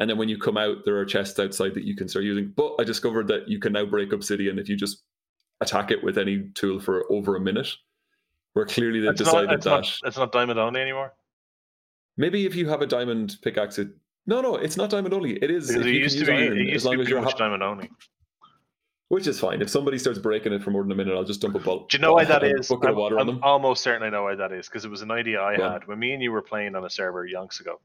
And 0.00 0.10
then 0.10 0.18
when 0.18 0.28
you 0.28 0.36
come 0.38 0.58
out, 0.58 0.78
there 0.84 0.98
are 0.98 1.06
chests 1.06 1.38
outside 1.38 1.72
that 1.74 1.84
you 1.84 1.96
can 1.96 2.06
start 2.08 2.24
using. 2.26 2.52
But 2.54 2.74
I 2.78 2.84
discovered 2.84 3.28
that 3.28 3.48
you 3.48 3.58
can 3.60 3.72
now 3.72 3.86
break 3.86 4.12
obsidian 4.12 4.58
if 4.58 4.68
you 4.68 4.76
just 4.76 5.02
attack 5.60 5.90
it 5.90 6.02
with 6.02 6.18
any 6.18 6.50
tool 6.54 6.80
for 6.80 7.10
over 7.10 7.36
a 7.36 7.40
minute. 7.40 7.68
Where 8.52 8.64
clearly 8.66 9.00
they've 9.00 9.10
It's 9.10 9.18
decided 9.18 9.48
not, 9.48 9.54
it's, 9.56 9.64
that 9.64 9.70
not, 9.70 9.98
it's 10.04 10.16
not 10.16 10.32
diamond 10.32 10.58
only 10.58 10.80
anymore. 10.80 11.12
maybe 12.16 12.46
if 12.46 12.54
you 12.54 12.68
have 12.68 12.80
a 12.80 12.86
diamond 12.86 13.36
pickaxe, 13.42 13.78
it 13.78 13.88
no, 14.26 14.40
no, 14.40 14.56
it's 14.56 14.76
not 14.76 14.90
diamond 14.90 15.14
only. 15.14 15.34
It 15.36 15.50
is. 15.50 15.68
Because 15.68 15.86
it 15.86 15.90
used 15.90 16.18
to 16.18 16.24
be 16.24 16.32
iron, 16.32 16.58
it 16.58 16.62
as 16.62 16.72
used 16.72 16.82
to 16.84 16.88
long 16.88 16.96
be 16.96 17.02
as 17.02 17.08
you're 17.08 17.20
much 17.20 17.32
hap- 17.32 17.38
diamond 17.38 17.62
only. 17.62 17.90
Which 19.08 19.28
is 19.28 19.38
fine. 19.38 19.62
If 19.62 19.68
somebody 19.70 19.98
starts 19.98 20.18
breaking 20.18 20.52
it 20.52 20.64
for 20.64 20.70
more 20.72 20.82
than 20.82 20.90
a 20.90 20.96
minute, 20.96 21.14
I'll 21.14 21.22
just 21.22 21.40
dump 21.40 21.54
a 21.54 21.58
bottle. 21.60 21.86
Do 21.88 21.96
you 21.96 22.02
know 22.02 22.14
why 22.14 22.24
that 22.24 22.42
is? 22.42 22.66
Bucket 22.68 22.86
I'm, 22.86 22.90
of 22.92 22.96
water 22.96 23.20
I'm 23.20 23.26
them. 23.28 23.38
almost 23.42 23.84
certain 23.84 24.02
I 24.02 24.10
know 24.10 24.24
why 24.24 24.34
that 24.34 24.50
is 24.52 24.66
because 24.68 24.84
it 24.84 24.90
was 24.90 25.02
an 25.02 25.12
idea 25.12 25.40
I 25.40 25.54
on. 25.54 25.72
had 25.72 25.86
when 25.86 26.00
me 26.00 26.12
and 26.12 26.20
you 26.22 26.32
were 26.32 26.42
playing 26.42 26.74
on 26.74 26.84
a 26.84 26.90
server 26.90 27.24
yonks 27.24 27.60
ago, 27.60 27.78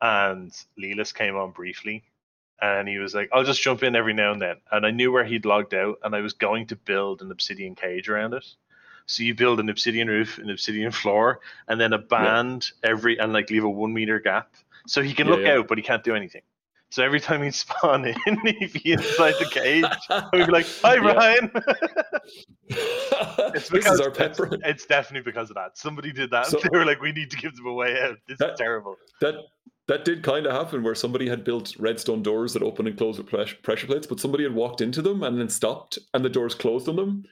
and 0.00 0.50
Lelis 0.76 1.14
came 1.14 1.36
on 1.36 1.52
briefly, 1.52 2.02
and 2.62 2.88
he 2.88 2.98
was 2.98 3.14
like, 3.14 3.28
"I'll 3.32 3.44
just 3.44 3.62
jump 3.62 3.82
in 3.82 3.94
every 3.96 4.12
now 4.14 4.32
and 4.32 4.40
then," 4.42 4.56
and 4.72 4.84
I 4.86 4.90
knew 4.90 5.10
where 5.12 5.24
he'd 5.24 5.44
logged 5.44 5.74
out, 5.74 5.98
and 6.02 6.14
I 6.14 6.20
was 6.20 6.32
going 6.32 6.66
to 6.68 6.76
build 6.76 7.22
an 7.22 7.30
obsidian 7.30 7.74
cage 7.74 8.08
around 8.08 8.34
it. 8.34 8.46
So 9.06 9.22
you 9.22 9.34
build 9.34 9.58
an 9.60 9.68
obsidian 9.68 10.08
roof, 10.08 10.38
an 10.38 10.50
obsidian 10.50 10.92
floor, 10.92 11.40
and 11.68 11.80
then 11.80 11.92
a 11.92 11.98
band 11.98 12.70
every 12.84 13.18
and 13.18 13.32
like 13.32 13.50
leave 13.50 13.64
a 13.64 13.68
one 13.70 13.92
meter 13.92 14.20
gap, 14.20 14.54
so 14.86 15.02
he 15.02 15.12
can 15.14 15.26
Yeah, 15.26 15.32
look 15.32 15.42
yeah. 15.42 15.52
out, 15.54 15.68
but 15.68 15.78
he 15.78 15.82
can't 15.82 16.04
do 16.04 16.14
anything. 16.14 16.42
So 16.92 17.04
every 17.04 17.20
time 17.20 17.40
he'd 17.42 17.54
spawn 17.54 18.04
in, 18.04 18.14
he'd 18.58 18.72
be 18.72 18.92
inside 18.92 19.34
the 19.38 19.48
cage. 19.52 19.84
We'd 20.32 20.46
be 20.46 20.52
like, 20.52 20.66
"Hi, 20.82 20.94
Yeah. 20.94 21.12
Brian." 21.12 21.52
this 23.52 23.68
because 23.70 24.00
our 24.00 24.10
pet 24.10 24.38
it's, 24.38 24.56
it's 24.64 24.86
definitely 24.86 25.22
because 25.30 25.50
of 25.50 25.56
that. 25.56 25.76
Somebody 25.78 26.12
did 26.12 26.30
that. 26.30 26.46
So- 26.46 26.58
they 26.60 26.76
were 26.76 26.84
like, 26.84 27.00
"We 27.00 27.12
need 27.12 27.30
to 27.30 27.36
give 27.36 27.54
them 27.56 27.66
a 27.66 27.72
way 27.72 28.00
out. 28.00 28.18
This 28.28 28.38
That- 28.38 28.52
is 28.52 28.58
terrible." 28.58 28.96
That 29.20 29.36
that 29.90 30.04
did 30.04 30.22
kind 30.22 30.46
of 30.46 30.52
happen 30.52 30.84
where 30.84 30.94
somebody 30.94 31.28
had 31.28 31.42
built 31.42 31.74
redstone 31.76 32.22
doors 32.22 32.52
that 32.52 32.62
open 32.62 32.86
and 32.86 32.96
close 32.96 33.18
with 33.18 33.26
pressure 33.26 33.86
plates, 33.88 34.06
but 34.06 34.20
somebody 34.20 34.44
had 34.44 34.54
walked 34.54 34.80
into 34.80 35.02
them 35.02 35.24
and 35.24 35.36
then 35.36 35.48
stopped, 35.48 35.98
and 36.14 36.24
the 36.24 36.28
doors 36.28 36.54
closed 36.54 36.88
on 36.88 36.94
them. 36.94 37.24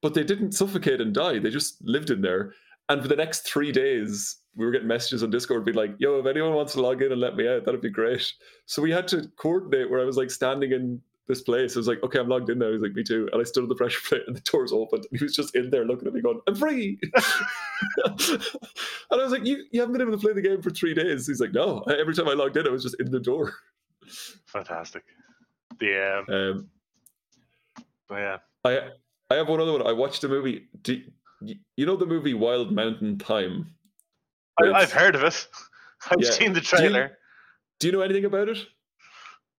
But 0.00 0.14
they 0.14 0.24
didn't 0.24 0.52
suffocate 0.52 1.02
and 1.02 1.12
die; 1.12 1.38
they 1.38 1.50
just 1.50 1.76
lived 1.84 2.08
in 2.08 2.22
there. 2.22 2.54
And 2.88 3.02
for 3.02 3.08
the 3.08 3.16
next 3.16 3.40
three 3.40 3.70
days, 3.70 4.38
we 4.54 4.64
were 4.64 4.72
getting 4.72 4.88
messages 4.88 5.22
on 5.22 5.28
Discord 5.28 5.66
being 5.66 5.76
like, 5.76 5.94
"Yo, 5.98 6.18
if 6.18 6.24
anyone 6.24 6.54
wants 6.54 6.72
to 6.72 6.80
log 6.80 7.02
in 7.02 7.12
and 7.12 7.20
let 7.20 7.36
me 7.36 7.46
out, 7.46 7.66
that'd 7.66 7.82
be 7.82 7.90
great." 7.90 8.32
So 8.64 8.80
we 8.80 8.90
had 8.90 9.06
to 9.08 9.30
coordinate 9.36 9.90
where 9.90 10.00
I 10.00 10.04
was 10.04 10.16
like 10.16 10.30
standing 10.30 10.72
in 10.72 11.02
this 11.28 11.42
place. 11.42 11.76
I 11.76 11.80
was 11.80 11.88
like, 11.88 12.02
"Okay, 12.02 12.18
I'm 12.18 12.28
logged 12.28 12.50
in 12.50 12.58
now." 12.58 12.70
He's 12.72 12.80
like, 12.82 12.94
"Me 12.94 13.02
too." 13.02 13.28
And 13.32 13.40
I 13.40 13.44
stood 13.44 13.62
on 13.62 13.68
the 13.68 13.74
pressure 13.74 14.00
plate, 14.08 14.22
and 14.26 14.36
the 14.36 14.40
doors 14.40 14.72
opened, 14.72 15.06
and 15.10 15.18
he 15.18 15.24
was 15.24 15.34
just 15.34 15.54
in 15.56 15.70
there 15.70 15.84
looking 15.84 16.06
at 16.08 16.14
me, 16.14 16.20
going, 16.20 16.40
"I'm 16.46 16.54
free." 16.54 16.98
and 18.04 18.40
I 19.10 19.16
was 19.16 19.32
like, 19.32 19.44
"You 19.44 19.64
you 19.70 19.80
haven't 19.80 19.92
been 19.94 20.02
able 20.02 20.12
to 20.12 20.18
play 20.18 20.32
the 20.32 20.42
game 20.42 20.62
for 20.62 20.70
three 20.70 20.94
days?" 20.94 21.26
He's 21.26 21.40
like, 21.40 21.52
"No." 21.52 21.80
Every 21.82 22.14
time 22.14 22.28
I 22.28 22.32
logged 22.34 22.56
in, 22.56 22.66
I 22.66 22.70
was 22.70 22.82
just 22.82 22.96
in 23.00 23.10
the 23.10 23.20
door. 23.20 23.54
Fantastic. 24.46 25.04
The 25.80 26.24
um, 26.28 26.34
Um, 26.34 26.68
but 28.08 28.14
yeah, 28.16 28.36
I 28.64 28.90
I 29.30 29.34
have 29.36 29.48
one 29.48 29.60
other 29.60 29.72
one. 29.72 29.86
I 29.86 29.92
watched 29.92 30.22
a 30.24 30.28
movie. 30.28 30.68
Do, 30.82 31.02
you- 31.42 31.86
know 31.86 31.96
the 31.96 32.06
movie 32.06 32.34
Wild 32.34 32.72
Mountain 32.72 33.18
Thyme? 33.18 33.66
I, 34.62 34.70
I've 34.72 34.92
heard 34.92 35.14
of 35.14 35.22
it. 35.24 35.46
I've 36.10 36.20
Yeah. 36.20 36.30
seen 36.30 36.52
the 36.52 36.60
Do 36.60 36.66
you- 36.70 36.78
trailer. 36.78 37.18
Do 37.80 37.88
you 37.88 37.92
know 37.92 38.00
anything 38.00 38.24
about 38.24 38.48
it? 38.48 38.58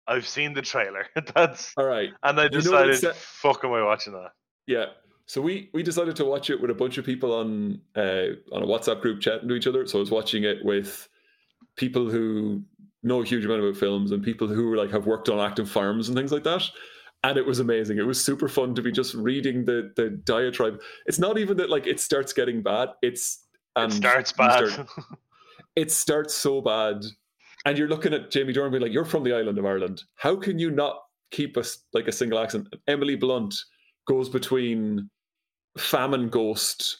I've 0.08 0.26
seen 0.26 0.52
the 0.54 0.62
trailer. 0.62 1.06
That's 1.34 1.72
All 1.76 1.86
right. 1.86 2.10
and 2.22 2.38
I 2.40 2.44
You 2.44 2.50
know 2.50 2.86
decided, 2.86 3.14
fuck, 3.16 3.64
am 3.64 3.72
I 3.72 3.82
watching 3.82 4.12
that? 4.12 4.30
Yeah. 4.66 4.86
So 5.26 5.40
we 5.42 5.70
we 5.74 5.82
decided 5.82 6.14
to 6.16 6.24
watch 6.24 6.50
it 6.50 6.60
with 6.60 6.70
a 6.70 6.74
bunch 6.74 6.98
of 6.98 7.04
people 7.04 7.32
on 7.34 7.80
uh, 7.96 8.26
on 8.52 8.62
a 8.62 8.66
WhatsApp 8.66 9.00
group 9.00 9.20
chatting 9.20 9.48
to 9.48 9.54
each 9.54 9.66
other. 9.66 9.86
So 9.86 9.98
I 9.98 10.00
was 10.00 10.10
watching 10.10 10.44
it 10.44 10.58
with 10.64 11.08
people 11.76 12.08
who 12.08 12.62
know 13.02 13.22
a 13.22 13.24
huge 13.24 13.44
amount 13.44 13.60
about 13.62 13.76
films 13.76 14.12
and 14.12 14.22
people 14.22 14.46
who 14.46 14.74
like 14.76 14.90
have 14.90 15.06
worked 15.06 15.28
on 15.28 15.38
active 15.40 15.68
farms 15.70 16.08
and 16.08 16.16
things 16.16 16.30
like 16.32 16.44
that. 16.44 16.62
And 17.24 17.36
it 17.36 17.44
was 17.46 17.58
amazing. 17.58 17.98
It 17.98 18.06
was 18.06 18.22
super 18.24 18.48
fun 18.48 18.74
to 18.76 18.82
be 18.82 18.92
just 18.92 19.14
reading 19.14 19.64
the 19.64 19.92
the 19.96 20.10
diatribe. 20.10 20.80
It's 21.06 21.18
not 21.18 21.38
even 21.38 21.56
that 21.56 21.70
like 21.70 21.88
it 21.88 21.98
starts 21.98 22.32
getting 22.32 22.62
bad. 22.62 22.90
It's 23.02 23.44
and 23.74 23.90
it 23.92 23.96
starts 23.96 24.32
bad. 24.32 24.68
start- 24.68 24.88
it 25.76 25.90
starts 25.90 26.34
so 26.34 26.60
bad. 26.60 27.04
And 27.66 27.76
you're 27.76 27.88
looking 27.88 28.14
at 28.14 28.30
Jamie 28.30 28.54
Dornan 28.54 28.70
being 28.70 28.82
like, 28.82 28.92
"You're 28.92 29.04
from 29.04 29.24
the 29.24 29.34
island 29.34 29.58
of 29.58 29.66
Ireland. 29.66 30.04
How 30.14 30.36
can 30.36 30.58
you 30.58 30.70
not 30.70 31.02
keep 31.32 31.56
us 31.56 31.84
like 31.92 32.06
a 32.06 32.12
single 32.12 32.38
accent?" 32.38 32.68
Emily 32.86 33.16
Blunt 33.16 33.54
goes 34.06 34.28
between 34.28 35.10
famine 35.76 36.28
ghost 36.28 36.98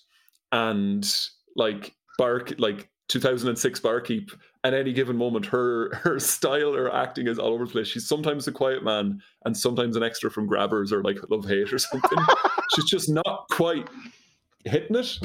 and 0.52 1.08
like 1.54 1.94
bark 2.18 2.52
like 2.58 2.90
2006 3.08 3.80
barkeep 3.80 4.30
at 4.64 4.74
any 4.74 4.92
given 4.92 5.16
moment 5.16 5.46
her 5.46 5.94
her 5.94 6.18
style 6.34 6.74
or 6.74 6.94
acting 6.94 7.26
is 7.28 7.38
all 7.38 7.52
over 7.52 7.64
the 7.64 7.70
place 7.70 7.86
she's 7.86 8.06
sometimes 8.06 8.46
a 8.46 8.52
quiet 8.52 8.84
man 8.84 9.20
and 9.44 9.56
sometimes 9.56 9.96
an 9.96 10.02
extra 10.02 10.30
from 10.30 10.46
grabbers 10.46 10.92
or 10.92 11.02
like 11.02 11.18
love 11.30 11.46
hate 11.46 11.72
or 11.72 11.78
something 11.78 12.18
she's 12.74 12.84
just 12.84 13.08
not 13.08 13.46
quite 13.50 13.88
hitting 14.64 14.96
it 14.96 15.18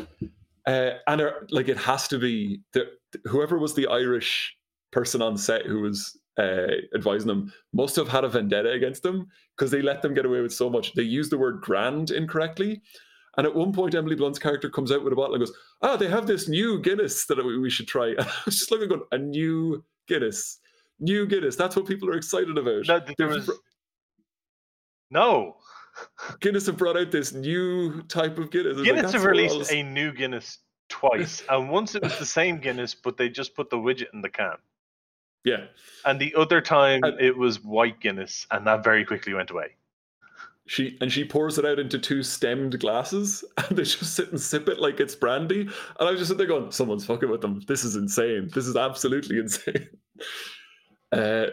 uh, 0.67 0.91
and 1.07 1.21
her, 1.21 1.47
like 1.49 1.67
it 1.67 1.77
has 1.77 2.07
to 2.07 2.19
be 2.19 2.61
the, 2.73 2.85
whoever 3.25 3.57
was 3.57 3.73
the 3.73 3.87
irish 3.87 4.55
person 4.91 5.21
on 5.21 5.37
set 5.37 5.65
who 5.65 5.81
was 5.81 6.17
uh, 6.37 6.67
advising 6.95 7.27
them 7.27 7.53
must 7.73 7.95
have 7.95 8.07
had 8.07 8.23
a 8.23 8.29
vendetta 8.29 8.71
against 8.71 9.03
them 9.03 9.27
because 9.57 9.71
they 9.71 9.81
let 9.81 10.01
them 10.01 10.13
get 10.13 10.25
away 10.25 10.41
with 10.41 10.53
so 10.53 10.69
much 10.69 10.93
they 10.93 11.01
used 11.03 11.31
the 11.31 11.37
word 11.37 11.61
grand 11.61 12.11
incorrectly 12.11 12.81
and 13.37 13.47
at 13.47 13.55
one 13.55 13.71
point, 13.71 13.95
Emily 13.95 14.15
Blunt's 14.15 14.39
character 14.39 14.69
comes 14.69 14.91
out 14.91 15.03
with 15.03 15.13
a 15.13 15.15
bottle 15.15 15.35
and 15.35 15.41
goes, 15.41 15.55
"Ah, 15.81 15.95
they 15.95 16.07
have 16.07 16.27
this 16.27 16.49
new 16.49 16.81
Guinness 16.81 17.25
that 17.27 17.43
we 17.43 17.57
we 17.57 17.69
should 17.69 17.87
try." 17.87 18.07
And 18.17 18.27
I 18.27 18.41
was 18.45 18.59
just 18.59 18.71
looking, 18.71 18.89
going, 18.89 19.03
"A 19.11 19.17
new 19.17 19.83
Guinness, 20.07 20.59
new 20.99 21.25
Guinness. 21.25 21.55
That's 21.55 21.75
what 21.75 21.85
people 21.85 22.09
are 22.09 22.17
excited 22.17 22.57
about." 22.57 22.87
No, 22.87 22.99
there 23.17 23.27
was- 23.27 23.49
no, 25.09 25.57
Guinness 26.39 26.65
have 26.65 26.77
brought 26.77 26.97
out 26.97 27.11
this 27.11 27.33
new 27.33 28.01
type 28.03 28.37
of 28.37 28.51
Guinness. 28.51 28.77
Like, 28.77 28.85
Guinness 28.85 29.01
that's 29.03 29.13
have 29.13 29.25
released 29.25 29.55
else- 29.55 29.71
a 29.71 29.83
new 29.83 30.11
Guinness 30.11 30.59
twice, 30.89 31.41
and 31.49 31.69
once 31.69 31.95
it 31.95 32.03
was 32.03 32.17
the 32.19 32.25
same 32.25 32.59
Guinness, 32.59 32.95
but 32.95 33.15
they 33.15 33.29
just 33.29 33.55
put 33.55 33.69
the 33.69 33.77
widget 33.77 34.13
in 34.13 34.21
the 34.21 34.29
can. 34.29 34.57
Yeah. 35.43 35.65
And 36.05 36.19
the 36.19 36.33
other 36.35 36.61
time 36.61 37.01
And- 37.03 37.19
it 37.19 37.37
was 37.37 37.63
white 37.63 37.99
Guinness, 37.99 38.45
and 38.51 38.65
that 38.67 38.83
very 38.83 39.05
quickly 39.05 39.33
went 39.33 39.51
away. 39.51 39.75
She 40.67 40.97
and 41.01 41.11
she 41.11 41.25
pours 41.25 41.57
it 41.57 41.65
out 41.65 41.79
into 41.79 41.97
two 41.99 42.23
stemmed 42.23 42.79
glasses, 42.79 43.43
and 43.57 43.77
they 43.77 43.83
just 43.83 44.15
sit 44.15 44.29
and 44.29 44.39
sip 44.39 44.69
it 44.69 44.79
like 44.79 44.99
it's 44.99 45.15
brandy. 45.15 45.61
And 45.61 45.69
I 45.99 46.11
was 46.11 46.19
just 46.19 46.29
sitting 46.29 46.37
there 46.37 46.47
going, 46.47 46.71
"Someone's 46.71 47.05
fucking 47.05 47.29
with 47.29 47.41
them. 47.41 47.61
This 47.67 47.83
is 47.83 47.95
insane. 47.95 48.49
This 48.53 48.67
is 48.67 48.75
absolutely 48.75 49.39
insane." 49.39 49.89
Uh, 51.11 51.47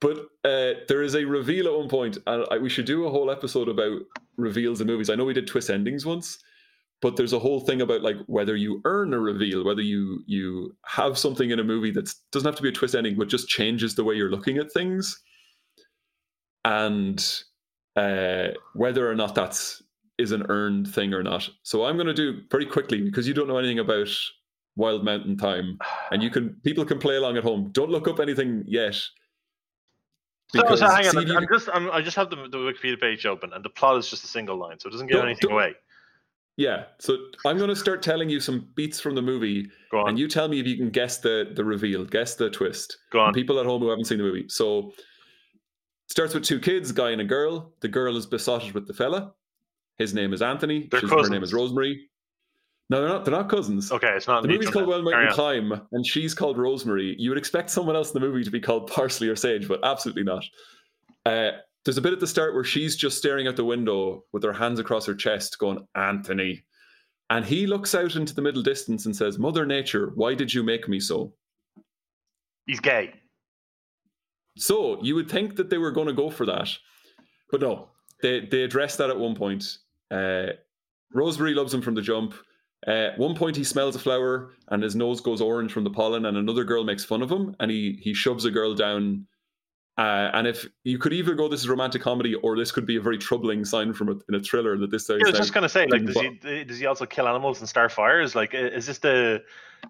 but 0.00 0.18
uh, 0.44 0.80
there 0.88 1.02
is 1.02 1.14
a 1.14 1.24
reveal 1.24 1.66
at 1.68 1.74
one 1.78 1.88
point, 1.88 2.18
and 2.26 2.44
I, 2.50 2.58
we 2.58 2.68
should 2.68 2.84
do 2.86 3.04
a 3.06 3.10
whole 3.10 3.30
episode 3.30 3.68
about 3.68 4.00
reveals 4.36 4.80
in 4.80 4.86
movies. 4.86 5.08
I 5.08 5.14
know 5.14 5.24
we 5.24 5.34
did 5.34 5.46
twist 5.46 5.70
endings 5.70 6.04
once, 6.04 6.42
but 7.04 7.16
there's 7.16 7.34
a 7.34 7.38
whole 7.38 7.60
thing 7.60 7.82
about 7.82 8.00
like 8.00 8.16
whether 8.28 8.56
you 8.56 8.80
earn 8.86 9.12
a 9.12 9.20
reveal, 9.20 9.62
whether 9.62 9.82
you 9.82 10.24
you 10.26 10.74
have 10.86 11.18
something 11.18 11.50
in 11.50 11.60
a 11.60 11.62
movie 11.62 11.90
that 11.90 12.10
doesn't 12.32 12.46
have 12.46 12.56
to 12.56 12.62
be 12.62 12.70
a 12.70 12.72
twist 12.72 12.94
ending, 12.94 13.14
but 13.18 13.28
just 13.28 13.46
changes 13.46 13.94
the 13.94 14.02
way 14.02 14.14
you're 14.14 14.30
looking 14.30 14.56
at 14.56 14.72
things, 14.72 15.20
and 16.64 17.42
uh, 17.94 18.46
whether 18.72 19.06
or 19.06 19.14
not 19.14 19.34
that's 19.34 19.82
is 20.16 20.32
an 20.32 20.46
earned 20.48 20.88
thing 20.88 21.12
or 21.12 21.22
not. 21.22 21.46
So 21.62 21.84
I'm 21.84 21.96
going 21.96 22.06
to 22.06 22.14
do 22.14 22.40
very 22.50 22.64
quickly 22.64 23.02
because 23.02 23.28
you 23.28 23.34
don't 23.34 23.48
know 23.48 23.58
anything 23.58 23.80
about 23.80 24.08
Wild 24.74 25.04
Mountain 25.04 25.36
Thyme, 25.36 25.78
and 26.10 26.22
you 26.22 26.30
can 26.30 26.56
people 26.64 26.86
can 26.86 26.98
play 26.98 27.16
along 27.16 27.36
at 27.36 27.44
home. 27.44 27.68
Don't 27.72 27.90
look 27.90 28.08
up 28.08 28.18
anything 28.18 28.64
yet. 28.66 28.94
So, 30.54 30.62
because 30.62 30.78
so 30.78 30.86
hang 30.86 31.04
on, 31.06 31.12
see 31.12 31.18
I'm, 31.18 31.26
you 31.26 31.36
I'm 31.36 31.46
just 31.52 31.68
I'm, 31.70 31.90
I 31.90 32.00
just 32.00 32.16
have 32.16 32.30
the, 32.30 32.36
the 32.36 32.56
Wikipedia 32.56 32.98
page 32.98 33.26
open, 33.26 33.52
and 33.52 33.62
the 33.62 33.68
plot 33.68 33.98
is 33.98 34.08
just 34.08 34.24
a 34.24 34.26
single 34.26 34.56
line, 34.56 34.78
so 34.80 34.88
it 34.88 34.92
doesn't 34.92 35.08
give 35.08 35.18
Don't- 35.18 35.26
anything 35.26 35.50
don't- 35.50 35.52
away. 35.58 35.74
Yeah, 36.56 36.84
so 36.98 37.16
I'm 37.44 37.56
going 37.56 37.68
to 37.68 37.76
start 37.76 38.00
telling 38.00 38.28
you 38.28 38.38
some 38.38 38.68
beats 38.76 39.00
from 39.00 39.16
the 39.16 39.22
movie, 39.22 39.68
Go 39.90 40.00
on, 40.02 40.10
and 40.10 40.18
you 40.18 40.28
tell 40.28 40.46
me 40.46 40.60
if 40.60 40.66
you 40.66 40.76
can 40.76 40.90
guess 40.90 41.18
the 41.18 41.50
the 41.52 41.64
reveal, 41.64 42.04
guess 42.04 42.36
the 42.36 42.48
twist. 42.48 42.96
go 43.10 43.20
on. 43.20 43.32
People 43.32 43.58
at 43.58 43.66
home 43.66 43.82
who 43.82 43.88
haven't 43.88 44.04
seen 44.04 44.18
the 44.18 44.24
movie. 44.24 44.44
So 44.48 44.92
starts 46.06 46.32
with 46.32 46.44
two 46.44 46.60
kids, 46.60 46.90
a 46.90 46.94
guy 46.94 47.10
and 47.10 47.20
a 47.20 47.24
girl. 47.24 47.72
The 47.80 47.88
girl 47.88 48.16
is 48.16 48.26
besotted 48.26 48.72
with 48.72 48.86
the 48.86 48.94
fella. 48.94 49.32
His 49.98 50.14
name 50.14 50.32
is 50.32 50.42
Anthony. 50.42 50.88
Her 50.92 51.28
name 51.28 51.42
is 51.42 51.52
Rosemary. 51.52 52.08
No, 52.90 53.00
they're 53.00 53.08
not. 53.08 53.24
They're 53.24 53.34
not 53.34 53.48
cousins. 53.48 53.90
Okay, 53.90 54.10
it's 54.14 54.28
not. 54.28 54.42
The 54.42 54.48
movie's 54.48 54.70
called. 54.70 54.86
Well 54.86 55.02
Mountain 55.02 55.28
on. 55.28 55.34
Climb, 55.34 55.72
and 55.90 56.06
she's 56.06 56.34
called 56.34 56.58
Rosemary. 56.58 57.16
You 57.18 57.30
would 57.30 57.38
expect 57.38 57.70
someone 57.70 57.96
else 57.96 58.12
in 58.14 58.20
the 58.20 58.26
movie 58.26 58.44
to 58.44 58.50
be 58.50 58.60
called 58.60 58.88
Parsley 58.88 59.28
or 59.28 59.36
Sage, 59.36 59.66
but 59.66 59.80
absolutely 59.82 60.22
not. 60.22 60.44
Uh, 61.24 61.52
there's 61.84 61.98
a 61.98 62.02
bit 62.02 62.12
at 62.12 62.20
the 62.20 62.26
start 62.26 62.54
where 62.54 62.64
she's 62.64 62.96
just 62.96 63.18
staring 63.18 63.46
out 63.46 63.56
the 63.56 63.64
window 63.64 64.24
with 64.32 64.42
her 64.42 64.52
hands 64.52 64.80
across 64.80 65.06
her 65.06 65.14
chest, 65.14 65.58
going, 65.58 65.86
Anthony. 65.94 66.64
And 67.30 67.44
he 67.44 67.66
looks 67.66 67.94
out 67.94 68.16
into 68.16 68.34
the 68.34 68.42
middle 68.42 68.62
distance 68.62 69.06
and 69.06 69.14
says, 69.14 69.38
Mother 69.38 69.66
Nature, 69.66 70.12
why 70.14 70.34
did 70.34 70.52
you 70.52 70.62
make 70.62 70.88
me 70.88 71.00
so? 71.00 71.34
He's 72.66 72.80
gay. 72.80 73.12
So 74.56 75.02
you 75.02 75.14
would 75.14 75.30
think 75.30 75.56
that 75.56 75.68
they 75.68 75.78
were 75.78 75.90
going 75.90 76.06
to 76.06 76.12
go 76.12 76.30
for 76.30 76.46
that, 76.46 76.68
but 77.50 77.60
no, 77.60 77.88
they 78.22 78.46
they 78.46 78.62
addressed 78.62 78.98
that 78.98 79.10
at 79.10 79.18
one 79.18 79.34
point. 79.34 79.64
Uh, 80.10 80.46
Rosemary 81.12 81.54
loves 81.54 81.74
him 81.74 81.82
from 81.82 81.94
the 81.94 82.02
jump. 82.02 82.34
Uh, 82.86 82.90
at 82.90 83.18
one 83.18 83.34
point, 83.34 83.56
he 83.56 83.64
smells 83.64 83.96
a 83.96 83.98
flower 83.98 84.52
and 84.68 84.82
his 84.82 84.94
nose 84.94 85.20
goes 85.20 85.40
orange 85.40 85.72
from 85.72 85.84
the 85.84 85.90
pollen, 85.90 86.26
and 86.26 86.36
another 86.36 86.64
girl 86.64 86.84
makes 86.84 87.04
fun 87.04 87.22
of 87.22 87.30
him, 87.30 87.56
and 87.58 87.70
he 87.70 87.98
he 88.00 88.14
shoves 88.14 88.44
a 88.44 88.50
girl 88.50 88.74
down. 88.74 89.26
Uh, 89.96 90.28
and 90.34 90.46
if 90.48 90.66
you 90.82 90.98
could 90.98 91.12
either 91.12 91.34
go, 91.34 91.46
this 91.48 91.60
is 91.60 91.68
romantic 91.68 92.02
comedy, 92.02 92.34
or 92.34 92.56
this 92.56 92.72
could 92.72 92.84
be 92.84 92.96
a 92.96 93.00
very 93.00 93.16
troubling 93.16 93.64
sign 93.64 93.92
from 93.92 94.08
a, 94.08 94.14
in 94.28 94.34
a 94.34 94.40
thriller 94.40 94.76
that 94.76 94.90
this. 94.90 95.08
Yeah, 95.08 95.16
I 95.24 95.30
was 95.30 95.38
just 95.38 95.54
gonna 95.54 95.68
say, 95.68 95.86
like, 95.86 96.04
does 96.04 96.18
he 96.18 96.64
does 96.64 96.78
he 96.78 96.86
also 96.86 97.06
kill 97.06 97.28
animals 97.28 97.60
and 97.60 97.68
start 97.68 97.92
fires? 97.92 98.34
Like, 98.34 98.54
is 98.54 98.86
this 98.86 98.98
the 98.98 99.44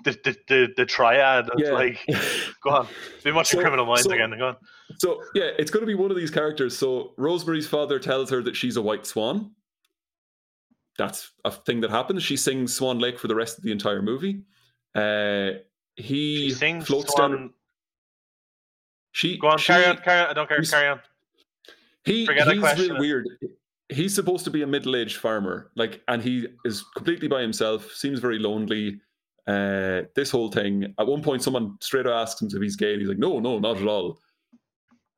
the 0.05 0.11
the, 0.25 0.37
the, 0.49 0.69
the 0.77 0.87
triad? 0.87 1.49
Of, 1.49 1.59
yeah. 1.59 1.71
Like, 1.71 2.01
go 2.63 2.71
on, 2.71 2.89
be 3.25 3.33
watching 3.33 3.57
So- 3.59 3.63
Criminal 3.63 3.87
Minds 3.87 4.03
so- 4.03 4.11
again. 4.11 4.35
Go 4.37 4.49
on. 4.49 4.57
So 4.99 5.23
yeah, 5.35 5.51
it's 5.59 5.71
going 5.71 5.81
to 5.81 5.87
be 5.87 5.95
one 5.95 6.11
of 6.11 6.17
these 6.19 6.31
characters. 6.31 6.77
So 6.77 7.15
Rosemary's 7.17 7.67
father 7.67 7.99
tells 7.99 8.29
her 8.29 8.43
that 8.43 8.55
she's 8.57 8.77
a 8.77 8.83
white 8.83 9.07
swan. 9.07 9.53
That's 10.99 11.33
a 11.47 11.51
thing 11.51 11.81
that 11.81 11.91
happens. 11.91 12.23
She 12.23 12.37
sings 12.37 12.75
Swan 12.75 12.99
Lake 12.99 13.19
for 13.19 13.27
the 13.27 13.35
rest 13.35 13.57
of 13.59 13.65
the 13.65 13.73
entire 13.73 14.03
movie. 14.03 14.43
Uh, 14.95 15.53
he 15.97 16.53
floats 16.53 17.13
Swan. 17.15 17.31
down. 17.31 17.55
She 19.15 19.39
Go 19.39 19.47
on, 19.47 19.59
she- 19.59 19.67
carry 19.73 19.87
on, 19.87 19.97
carry 19.99 20.21
on. 20.23 20.27
I 20.31 20.33
don't 20.33 20.49
care. 20.49 20.61
Carry 20.63 20.89
on. 20.89 21.01
He 22.05 22.27
Forget 22.27 22.49
he's 22.49 22.63
really 22.63 22.99
weird. 22.99 23.29
He's 23.89 24.13
supposed 24.13 24.45
to 24.45 24.51
be 24.51 24.63
a 24.63 24.67
middle-aged 24.67 25.19
farmer, 25.19 25.71
like, 25.77 26.03
and 26.09 26.21
he 26.21 26.49
is 26.65 26.83
completely 26.97 27.29
by 27.29 27.41
himself. 27.41 27.93
Seems 27.93 28.19
very 28.19 28.41
lonely. 28.41 29.01
Uh, 29.47 30.03
this 30.17 30.31
whole 30.33 30.51
thing. 30.51 30.93
At 30.99 31.07
one 31.07 31.23
point, 31.23 31.43
someone 31.45 31.77
straight 31.81 32.07
out 32.07 32.15
asks 32.15 32.43
him 32.43 32.49
if 32.53 32.61
he's 32.61 32.75
gay, 32.77 32.93
and 32.93 33.01
he's 33.01 33.09
like, 33.09 33.19
"No, 33.19 33.39
no, 33.39 33.61
not 33.61 33.77
at 33.77 33.87
all." 33.87 34.19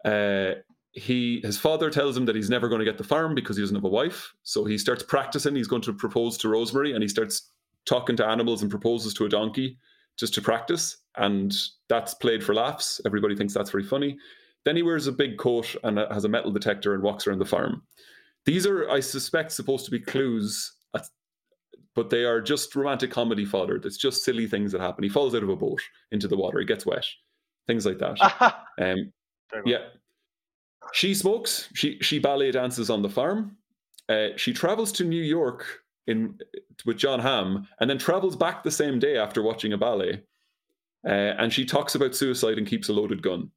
Uh, 0.05 0.57
he 0.93 1.41
his 1.41 1.57
father 1.59 1.89
tells 1.89 2.17
him 2.17 2.27
that 2.27 2.37
he's 2.37 2.51
never 2.51 2.69
going 2.69 2.81
to 2.81 2.85
get 2.85 2.99
the 2.99 3.05
farm 3.05 3.35
because 3.35 3.57
he 3.57 3.63
doesn't 3.63 3.77
have 3.77 3.85
a 3.85 3.89
wife. 3.89 4.35
So 4.43 4.67
he 4.67 4.77
starts 4.77 5.03
practicing. 5.03 5.57
He's 5.57 5.69
going 5.69 5.83
to 5.83 5.95
propose 5.95 6.37
to 6.39 6.51
Rosemary, 6.51 6.93
and 6.93 7.03
he 7.03 7.09
starts 7.09 7.51
talking 7.87 8.17
to 8.17 8.27
animals 8.27 8.61
and 8.61 8.71
proposes 8.71 9.15
to 9.15 9.25
a 9.25 9.29
donkey 9.29 9.79
just 10.19 10.35
to 10.35 10.43
practice. 10.43 10.99
And 11.17 11.55
that's 11.89 12.15
played 12.15 12.45
for 12.45 12.55
laughs. 12.55 13.01
Everybody 13.07 13.35
thinks 13.37 13.55
that's 13.55 13.71
very 13.71 13.85
funny. 13.85 14.19
Then 14.65 14.77
he 14.77 14.83
wears 14.83 15.07
a 15.07 15.13
big 15.13 15.39
coat 15.39 15.75
and 15.85 15.99
has 15.99 16.25
a 16.25 16.29
metal 16.29 16.51
detector 16.51 16.93
and 16.95 17.03
walks 17.03 17.27
around 17.27 17.39
the 17.39 17.45
farm. 17.45 17.83
These 18.45 18.67
are, 18.67 18.89
I 18.91 19.01
suspect, 19.01 19.53
supposed 19.53 19.85
to 19.87 19.91
be 19.91 20.01
clues, 20.01 20.73
at- 20.95 21.09
but 21.95 22.11
they 22.11 22.25
are 22.25 22.41
just 22.41 22.75
romantic 22.77 23.11
comedy 23.11 23.45
fodder. 23.45 23.77
It's 23.77 23.97
just 23.97 24.25
silly 24.25 24.47
things 24.47 24.73
that 24.73 24.81
happen. 24.81 25.03
He 25.05 25.09
falls 25.09 25.35
out 25.35 25.43
of 25.43 25.49
a 25.49 25.57
boat 25.57 25.81
into 26.13 26.29
the 26.29 26.37
water. 26.37 26.59
He 26.59 26.65
gets 26.67 26.85
wet. 26.87 27.07
Things 27.67 27.87
like 27.87 27.99
that. 27.99 28.19
Um, 28.79 29.13
yeah. 29.65 29.87
She 30.93 31.15
smokes. 31.15 31.69
She 31.75 31.99
she 32.01 32.19
ballet 32.19 32.51
dances 32.53 32.91
on 32.91 33.03
the 33.03 33.09
farm. 33.09 33.57
Uh, 34.09 34.29
she 34.37 34.53
travels 34.53 34.93
to 34.93 35.05
New 35.05 35.23
York 35.23 35.65
in 36.07 36.39
with 36.85 36.97
John 36.99 37.19
Hamm, 37.21 37.67
and 37.81 37.89
then 37.91 37.99
travels 37.99 38.37
back 38.37 38.63
the 38.63 38.71
same 38.71 38.99
day 38.99 39.17
after 39.17 39.43
watching 39.43 39.73
a 39.73 39.79
ballet. 39.79 40.23
Uh, 41.07 41.35
and 41.39 41.53
she 41.53 41.65
talks 41.65 41.95
about 41.95 42.17
suicide 42.17 42.59
and 42.59 42.67
keeps 42.67 42.89
a 42.89 42.93
loaded 42.93 43.23
gun. 43.23 43.51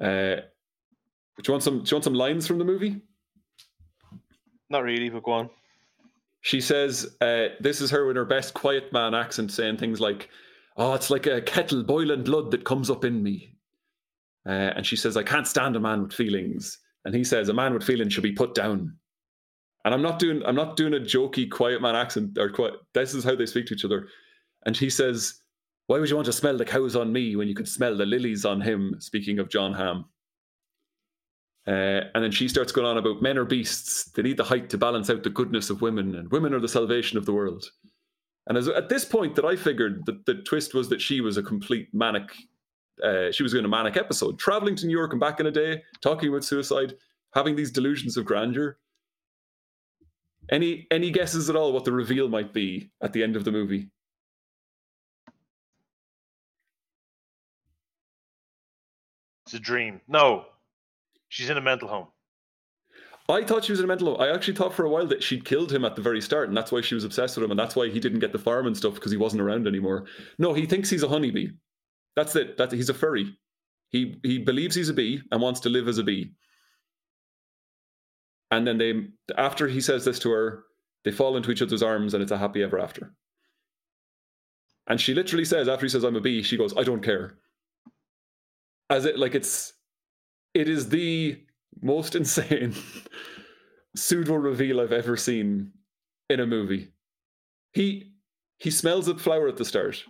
Uh, 0.00 0.36
do 0.36 1.42
you 1.46 1.52
want 1.52 1.62
some? 1.62 1.78
Do 1.78 1.90
you 1.90 1.94
want 1.96 2.04
some 2.04 2.14
lines 2.14 2.46
from 2.46 2.58
the 2.58 2.64
movie? 2.64 3.00
Not 4.68 4.82
really, 4.82 5.08
but 5.08 5.22
go 5.22 5.32
on. 5.32 5.50
She 6.42 6.60
says, 6.60 7.16
uh, 7.20 7.48
"This 7.60 7.80
is 7.80 7.90
her 7.90 8.10
in 8.10 8.16
her 8.16 8.24
best 8.24 8.54
quiet 8.54 8.92
man 8.92 9.14
accent, 9.14 9.50
saying 9.52 9.78
things 9.78 10.00
like." 10.00 10.28
Oh, 10.76 10.94
it's 10.94 11.08
like 11.08 11.26
a 11.26 11.40
kettle 11.40 11.84
boiling 11.84 12.24
blood 12.24 12.50
that 12.50 12.64
comes 12.64 12.90
up 12.90 13.04
in 13.04 13.22
me. 13.22 13.56
uh, 14.46 14.72
and 14.76 14.84
she 14.84 14.96
says, 14.96 15.16
"I 15.16 15.22
can't 15.22 15.46
stand 15.46 15.76
a 15.76 15.80
man 15.80 16.02
with 16.02 16.12
feelings," 16.12 16.78
and 17.04 17.14
he 17.14 17.24
says, 17.24 17.48
"A 17.48 17.54
man 17.54 17.72
with 17.72 17.84
feelings 17.84 18.12
should 18.12 18.22
be 18.22 18.32
put 18.32 18.54
down." 18.54 18.98
And 19.84 19.92
I'm 19.92 20.02
not 20.02 20.18
doing 20.18 20.42
I'm 20.44 20.56
not 20.56 20.76
doing 20.76 20.94
a 20.94 20.98
jokey 20.98 21.50
quiet 21.50 21.82
man 21.82 21.94
accent 21.96 22.38
or 22.38 22.50
quite. 22.50 22.72
This 22.94 23.14
is 23.14 23.24
how 23.24 23.34
they 23.34 23.46
speak 23.46 23.66
to 23.66 23.74
each 23.74 23.84
other. 23.84 24.08
And 24.64 24.76
he 24.76 24.88
says, 24.88 25.40
"Why 25.86 25.98
would 25.98 26.08
you 26.08 26.16
want 26.16 26.26
to 26.26 26.32
smell 26.32 26.56
the 26.56 26.64
cows 26.64 26.96
on 26.96 27.12
me 27.12 27.36
when 27.36 27.48
you 27.48 27.54
could 27.54 27.68
smell 27.68 27.96
the 27.96 28.06
lilies 28.06 28.44
on 28.44 28.60
him?" 28.60 28.96
Speaking 28.98 29.38
of 29.38 29.50
John 29.50 29.74
Hamm. 29.74 30.06
Uh, 31.66 32.04
and 32.14 32.22
then 32.22 32.30
she 32.30 32.46
starts 32.48 32.72
going 32.72 32.86
on 32.86 32.98
about 32.98 33.22
men 33.22 33.38
are 33.38 33.44
beasts. 33.44 34.10
They 34.12 34.22
need 34.22 34.36
the 34.36 34.44
height 34.44 34.68
to 34.70 34.78
balance 34.78 35.08
out 35.08 35.22
the 35.22 35.30
goodness 35.30 35.70
of 35.70 35.80
women, 35.80 36.14
and 36.14 36.30
women 36.30 36.52
are 36.52 36.60
the 36.60 36.68
salvation 36.68 37.16
of 37.16 37.24
the 37.24 37.32
world. 37.32 37.70
And 38.46 38.58
as, 38.58 38.68
at 38.68 38.90
this 38.90 39.06
point, 39.06 39.34
that 39.36 39.46
I 39.46 39.56
figured 39.56 40.04
that 40.04 40.26
the 40.26 40.34
twist 40.34 40.74
was 40.74 40.90
that 40.90 41.00
she 41.00 41.22
was 41.22 41.38
a 41.38 41.42
complete 41.42 41.88
manic. 41.94 42.30
Uh, 43.02 43.32
she 43.32 43.42
was 43.42 43.52
doing 43.52 43.64
a 43.64 43.68
manic 43.68 43.96
episode, 43.96 44.38
traveling 44.38 44.76
to 44.76 44.86
New 44.86 44.96
York 44.96 45.12
and 45.12 45.20
back 45.20 45.40
in 45.40 45.46
a 45.46 45.50
day, 45.50 45.82
talking 46.02 46.28
about 46.28 46.44
suicide, 46.44 46.94
having 47.34 47.56
these 47.56 47.72
delusions 47.72 48.16
of 48.18 48.26
grandeur. 48.26 48.78
Any 50.50 50.86
any 50.90 51.10
guesses 51.10 51.48
at 51.48 51.56
all 51.56 51.72
what 51.72 51.84
the 51.84 51.92
reveal 51.92 52.28
might 52.28 52.52
be 52.52 52.90
at 53.02 53.12
the 53.12 53.22
end 53.22 53.36
of 53.36 53.44
the 53.44 53.52
movie? 53.52 53.88
It's 59.46 59.54
a 59.54 59.58
dream. 59.58 60.00
No, 60.08 60.46
she's 61.28 61.50
in 61.50 61.56
a 61.56 61.62
mental 61.62 61.88
home. 61.88 62.08
I 63.28 63.42
thought 63.42 63.64
she 63.64 63.72
was 63.72 63.80
in 63.80 63.84
a 63.84 63.88
mental 63.88 64.08
home. 64.08 64.20
I 64.20 64.34
actually 64.34 64.54
thought 64.54 64.74
for 64.74 64.84
a 64.84 64.90
while 64.90 65.06
that 65.06 65.22
she'd 65.22 65.46
killed 65.46 65.72
him 65.72 65.84
at 65.84 65.96
the 65.96 66.02
very 66.02 66.20
start, 66.20 66.48
and 66.48 66.56
that's 66.56 66.70
why 66.70 66.82
she 66.82 66.94
was 66.94 67.04
obsessed 67.04 67.36
with 67.36 67.44
him, 67.44 67.50
and 67.50 67.58
that's 67.58 67.74
why 67.74 67.88
he 67.88 68.00
didn't 68.00 68.20
get 68.20 68.32
the 68.32 68.38
farm 68.38 68.66
and 68.66 68.76
stuff 68.76 68.94
because 68.94 69.12
he 69.12 69.16
wasn't 69.16 69.40
around 69.40 69.66
anymore. 69.66 70.04
No, 70.38 70.52
he 70.52 70.66
thinks 70.66 70.90
he's 70.90 71.02
a 71.02 71.08
honeybee. 71.08 71.48
That's 72.16 72.36
it. 72.36 72.58
That 72.58 72.72
he's 72.72 72.90
a 72.90 72.94
furry. 72.94 73.36
He 73.90 74.16
he 74.22 74.38
believes 74.38 74.74
he's 74.74 74.88
a 74.88 74.94
bee 74.94 75.22
and 75.30 75.40
wants 75.40 75.60
to 75.60 75.68
live 75.68 75.88
as 75.88 75.98
a 75.98 76.02
bee. 76.02 76.32
And 78.54 78.64
then 78.64 78.78
they, 78.78 79.08
after 79.36 79.66
he 79.66 79.80
says 79.80 80.04
this 80.04 80.20
to 80.20 80.30
her, 80.30 80.62
they 81.04 81.10
fall 81.10 81.36
into 81.36 81.50
each 81.50 81.60
other's 81.60 81.82
arms, 81.82 82.14
and 82.14 82.22
it's 82.22 82.30
a 82.30 82.38
happy 82.38 82.62
ever 82.62 82.78
after. 82.78 83.12
And 84.86 85.00
she 85.00 85.12
literally 85.12 85.44
says, 85.44 85.66
after 85.68 85.84
he 85.84 85.90
says, 85.90 86.04
"I'm 86.04 86.14
a 86.14 86.20
bee," 86.20 86.44
she 86.44 86.56
goes, 86.56 86.72
"I 86.76 86.84
don't 86.84 87.02
care." 87.02 87.36
As 88.88 89.06
it 89.06 89.18
like 89.18 89.34
it's, 89.34 89.72
it 90.54 90.68
is 90.68 90.88
the 90.88 91.42
most 91.82 92.14
insane 92.20 92.74
pseudo 93.96 94.34
reveal 94.34 94.80
I've 94.80 94.92
ever 94.92 95.16
seen 95.16 95.72
in 96.30 96.38
a 96.38 96.46
movie. 96.46 96.92
He 97.72 98.12
he 98.58 98.70
smells 98.70 99.08
a 99.08 99.18
flower 99.18 99.48
at 99.48 99.56
the 99.56 99.64
start. 99.64 100.04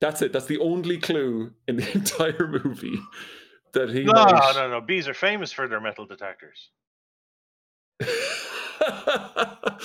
That's 0.00 0.22
it. 0.22 0.32
That's 0.32 0.46
the 0.46 0.60
only 0.60 0.96
clue 0.96 1.52
in 1.68 1.76
the 1.76 1.92
entire 1.94 2.48
movie 2.48 2.98
that 3.74 3.90
he. 3.90 4.04
No, 4.04 4.12
might... 4.12 4.54
no, 4.54 4.70
no. 4.70 4.80
Bees 4.80 5.08
are 5.08 5.14
famous 5.14 5.52
for 5.52 5.68
their 5.68 5.80
metal 5.80 6.06
detectors. 6.06 6.70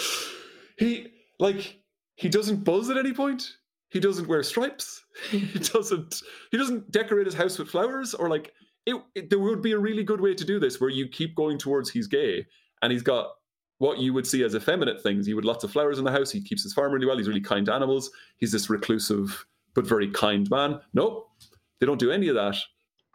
he 0.78 1.08
like 1.40 1.82
he 2.16 2.30
doesn't 2.30 2.64
buzz 2.64 2.90
at 2.90 2.98
any 2.98 3.14
point. 3.14 3.56
He 3.90 4.00
doesn't 4.00 4.28
wear 4.28 4.44
stripes. 4.44 5.04
He 5.32 5.60
doesn't. 5.60 6.22
He 6.52 6.58
doesn't 6.58 6.92
decorate 6.92 7.26
his 7.26 7.36
house 7.36 7.60
with 7.60 7.70
flowers 7.70 8.14
or 8.14 8.30
like 8.30 8.54
it, 8.86 8.96
it, 9.16 9.30
there 9.30 9.40
would 9.40 9.62
be 9.62 9.74
a 9.74 9.78
really 9.78 10.04
good 10.04 10.22
way 10.22 10.34
to 10.34 10.46
do 10.46 10.60
this 10.60 10.80
where 10.80 10.90
you 10.90 11.08
keep 11.08 11.36
going 11.36 11.58
towards 11.58 11.90
he's 11.90 12.08
gay 12.08 12.46
and 12.82 12.92
he's 12.92 13.04
got 13.04 13.32
what 13.80 14.00
you 14.00 14.14
would 14.14 14.26
see 14.26 14.44
as 14.44 14.56
effeminate 14.56 15.02
things. 15.02 15.26
He 15.26 15.34
would 15.34 15.46
lots 15.46 15.64
of 15.64 15.72
flowers 15.72 16.00
in 16.00 16.06
the 16.06 16.12
house. 16.12 16.32
He 16.32 16.42
keeps 16.42 16.64
his 16.64 16.74
farm 16.74 16.92
really 16.94 17.06
well. 17.06 17.18
He's 17.18 17.28
really 17.28 17.42
kind 17.42 17.66
to 17.66 17.74
animals. 17.74 18.12
He's 18.38 18.52
this 18.52 18.70
reclusive 18.70 19.46
but 19.74 19.86
very 19.86 20.10
kind 20.10 20.50
man. 20.50 20.80
Nope, 20.94 21.30
they 21.80 21.86
don't 21.86 22.00
do 22.00 22.12
any 22.12 22.28
of 22.28 22.36
that. 22.36 22.58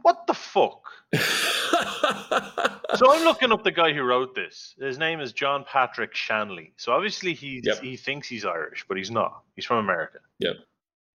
What 0.02 0.26
the 0.26 0.34
fuck? 0.34 0.83
so 2.96 3.12
I'm 3.12 3.24
looking 3.24 3.52
up 3.52 3.62
the 3.64 3.72
guy 3.72 3.92
who 3.92 4.02
wrote 4.02 4.34
this. 4.34 4.74
His 4.78 4.98
name 4.98 5.20
is 5.20 5.32
John 5.32 5.64
Patrick 5.70 6.14
Shanley. 6.14 6.72
So 6.76 6.92
obviously 6.92 7.34
he's 7.34 7.62
Yep. 7.64 7.80
he 7.82 7.96
thinks 7.96 8.28
he's 8.28 8.44
Irish, 8.44 8.84
but 8.88 8.96
he's 8.96 9.10
not. 9.10 9.42
He's 9.56 9.64
from 9.66 9.78
America. 9.78 10.18
Yep. 10.38 10.56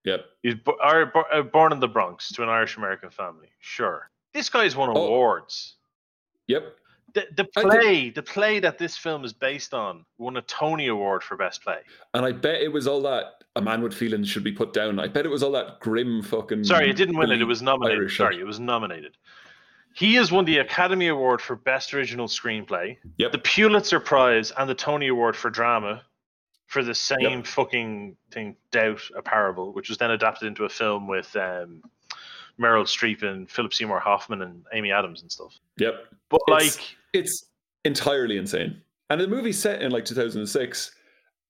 Yep. 0.06 0.26
He's 0.44 0.56
bo- 0.56 0.78
Ir- 0.84 1.08
bo- 1.08 1.26
uh, 1.32 1.42
born 1.42 1.72
in 1.74 1.80
the 1.80 1.88
Bronx 1.88 2.30
to 2.34 2.44
an 2.44 2.50
Irish 2.50 2.78
American 2.78 3.10
family. 3.10 3.50
Sure. 3.60 4.10
This 4.34 4.50
guy's 4.50 4.76
won 4.76 4.90
Oh. 4.90 5.08
awards. 5.08 5.76
Yep. 6.48 6.76
The, 7.16 7.26
the 7.36 7.48
I 7.56 7.62
think- 7.62 7.74
play, 7.74 8.10
the 8.12 8.22
play 8.24 8.60
that 8.60 8.78
this 8.78 8.96
film 8.96 9.26
is 9.26 9.34
based 9.34 9.74
on, 9.74 10.06
won 10.20 10.38
a 10.38 10.42
Tony 10.44 10.88
Award 10.88 11.24
for 11.24 11.36
Best 11.38 11.64
Play. 11.64 11.80
And 12.14 12.24
I 12.26 12.32
bet 12.32 12.62
it 12.62 12.72
was 12.72 12.88
all 12.88 13.02
that 13.02 13.44
a 13.56 13.62
man 13.62 13.82
with 13.82 13.94
feelings 13.96 14.30
should 14.30 14.44
be 14.44 14.52
put 14.52 14.74
down. 14.74 15.00
I 15.00 15.08
bet 15.08 15.26
it 15.26 15.30
was 15.30 15.42
all 15.42 15.52
that 15.54 15.80
grim 15.80 16.22
fucking. 16.22 16.64
Sorry, 16.66 16.90
it 16.90 16.96
didn't 16.96 17.18
win 17.18 17.32
it. 17.32 17.42
It 17.42 17.46
was 17.46 17.62
nominated. 17.64 18.02
Irish 18.02 18.18
Sorry, 18.18 18.40
it 18.40 18.46
was 18.46 18.60
nominated. 18.60 19.18
He 19.94 20.16
has 20.16 20.32
won 20.32 20.46
the 20.46 20.60
Academy 20.60 21.08
Award 21.08 21.42
for 21.42 21.56
Best 21.56 21.94
Original 21.94 22.28
Screenplay, 22.28 22.98
Yep. 23.18 23.32
the 23.32 23.40
Pulitzer 23.40 24.00
Prize, 24.00 24.52
and 24.58 24.70
the 24.70 24.76
Tony 24.76 25.08
Award 25.08 25.36
for 25.36 25.50
Drama 25.50 26.04
for 26.68 26.84
the 26.84 26.94
same 26.96 27.44
fucking 27.44 28.16
thing, 28.32 28.56
Doubt, 28.72 29.02
a 29.16 29.22
Parable, 29.22 29.74
which 29.74 29.90
was 29.90 29.98
then 29.98 30.12
adapted 30.12 30.48
into 30.48 30.66
a 30.66 30.70
film 30.70 31.08
with 31.08 31.36
um, 31.36 31.82
Meryl 32.60 32.84
Streep 32.86 33.24
and 33.24 33.50
Philip 33.50 33.74
Seymour 33.74 34.00
Hoffman 34.00 34.42
and 34.44 34.64
Amy 34.74 34.92
Adams 34.92 35.22
and 35.24 35.32
stuff. 35.32 35.58
Yep. 35.78 35.96
But 36.30 36.42
It's- 36.48 36.78
like, 36.78 36.96
It's 37.14 37.46
entirely 37.86 38.38
insane. 38.38 38.82
And 39.10 39.20
the 39.20 39.28
movie's 39.28 39.58
set 39.58 39.82
in 39.82 39.92
like 39.92 40.06
2006, 40.06 40.92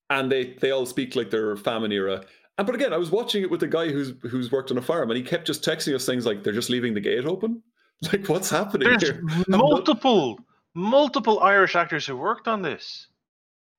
and 0.10 0.32
they 0.32 0.54
they 0.62 0.72
all 0.72 0.86
speak 0.86 1.18
like 1.18 1.30
they're 1.30 1.58
famine 1.58 1.92
era. 1.92 2.24
And 2.58 2.66
but 2.66 2.74
again, 2.74 2.94
I 2.94 2.98
was 2.98 3.12
watching 3.12 3.44
it 3.44 3.52
with 3.52 3.62
a 3.64 3.68
guy 3.68 3.90
who's 3.90 4.14
who's 4.22 4.50
worked 4.50 4.72
on 4.72 4.78
a 4.78 4.82
farm, 4.82 5.10
and 5.12 5.18
he 5.18 5.24
kept 5.24 5.46
just 5.46 5.62
texting 5.64 5.94
us 5.94 6.06
things 6.06 6.26
like 6.26 6.42
they're 6.44 6.54
just 6.54 6.70
leaving 6.70 6.94
the 6.94 7.02
gate 7.02 7.26
open. 7.26 7.62
Like, 8.14 8.30
what's 8.30 8.50
happening 8.50 8.88
there's 8.88 9.04
here? 9.04 9.22
multiple, 9.50 10.40
multiple 10.74 11.42
Irish 11.42 11.76
actors 11.76 12.06
who 12.06 12.16
worked 12.16 12.48
on 12.48 12.62
this. 12.62 13.08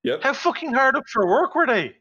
Yep. 0.03 0.23
How 0.23 0.35
fucking 0.35 0.75
hard 0.75 0.97
up 0.97 1.05
for 1.09 1.27
work 1.27 1.55
were 1.55 1.67
they? 1.67 1.97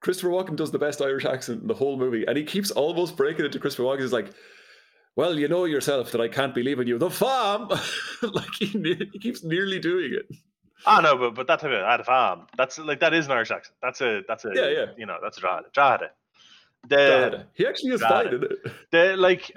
Christopher 0.00 0.30
Walken 0.30 0.56
does 0.56 0.70
the 0.70 0.78
best 0.78 1.00
Irish 1.00 1.24
accent 1.24 1.62
in 1.62 1.68
the 1.68 1.74
whole 1.74 1.96
movie, 1.96 2.24
and 2.26 2.36
he 2.36 2.44
keeps 2.44 2.70
almost 2.70 3.16
breaking 3.16 3.44
into 3.44 3.58
to 3.58 3.58
Christopher 3.58 3.84
Walken. 3.84 4.00
He's 4.00 4.12
like, 4.12 4.30
"Well, 5.14 5.38
you 5.38 5.46
know 5.46 5.64
yourself 5.64 6.10
that 6.12 6.20
I 6.20 6.28
can't 6.28 6.54
be 6.54 6.62
leaving 6.62 6.88
you 6.88 6.98
the 6.98 7.10
farm." 7.10 7.68
like 8.22 8.54
he, 8.58 8.76
ne- 8.76 9.08
he 9.12 9.18
keeps 9.18 9.44
nearly 9.44 9.78
doing 9.78 10.12
it. 10.12 10.36
Oh 10.86 11.00
no, 11.00 11.16
but 11.16 11.34
but 11.34 11.46
that's 11.46 11.62
a 11.62 11.68
of 11.68 12.00
ah, 12.00 12.02
farm. 12.02 12.46
That's 12.56 12.78
like 12.78 13.00
that 13.00 13.14
is 13.14 13.26
an 13.26 13.32
Irish 13.32 13.50
accent. 13.50 13.76
That's 13.80 14.00
a 14.00 14.22
that's 14.26 14.44
a 14.44 14.50
Yeah, 14.54 14.68
yeah. 14.68 14.86
You 14.96 15.06
know, 15.06 15.18
that's 15.22 15.38
a 15.38 15.40
Drogheda. 15.40 15.68
Drogheda. 15.72 16.10
The 16.88 16.96
Dad. 16.96 17.46
He 17.54 17.66
actually 17.66 17.92
is 17.92 18.02
fine 18.02 18.28
in 18.28 18.42
it. 18.42 18.72
the 18.90 19.16
like 19.16 19.52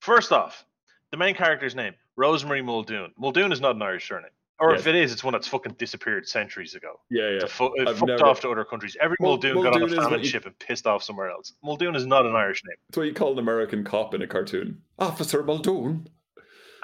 first 0.00 0.32
off, 0.32 0.64
the 1.12 1.16
main 1.16 1.34
character's 1.36 1.74
name 1.76 1.94
Rosemary 2.16 2.62
Muldoon. 2.62 3.12
Muldoon 3.16 3.52
is 3.52 3.60
not 3.60 3.76
an 3.76 3.82
Irish 3.82 4.08
surname, 4.08 4.30
or 4.58 4.72
Yes. 4.72 4.80
if 4.80 4.86
it 4.88 4.94
is, 4.96 5.12
it's 5.12 5.22
one 5.22 5.32
that's 5.32 5.46
fucking 5.46 5.74
disappeared 5.74 6.26
centuries 6.26 6.74
ago. 6.74 7.00
Yeah, 7.10 7.30
yeah. 7.40 7.46
Fu- 7.46 7.72
it 7.76 7.86
fucked 7.96 8.06
never- 8.06 8.26
off 8.26 8.40
to 8.40 8.50
other 8.50 8.64
countries. 8.64 8.96
Every 9.00 9.16
Mul- 9.20 9.32
Muldoon, 9.32 9.62
got 9.62 9.74
on 9.76 9.82
a 9.82 9.88
famine 9.88 10.20
you- 10.20 10.26
ship 10.26 10.46
and 10.46 10.58
pissed 10.58 10.86
off 10.86 11.02
somewhere 11.04 11.30
else. 11.30 11.52
Muldoon 11.62 11.94
is 11.94 12.06
not 12.06 12.26
an 12.26 12.34
Irish 12.34 12.62
name. 12.64 12.76
That's 12.88 12.96
what 12.98 13.06
you 13.06 13.14
call 13.14 13.32
an 13.32 13.38
American 13.38 13.84
cop 13.84 14.14
in 14.14 14.22
a 14.22 14.26
cartoon. 14.26 14.82
Officer 14.98 15.42
Muldoon. 15.42 16.08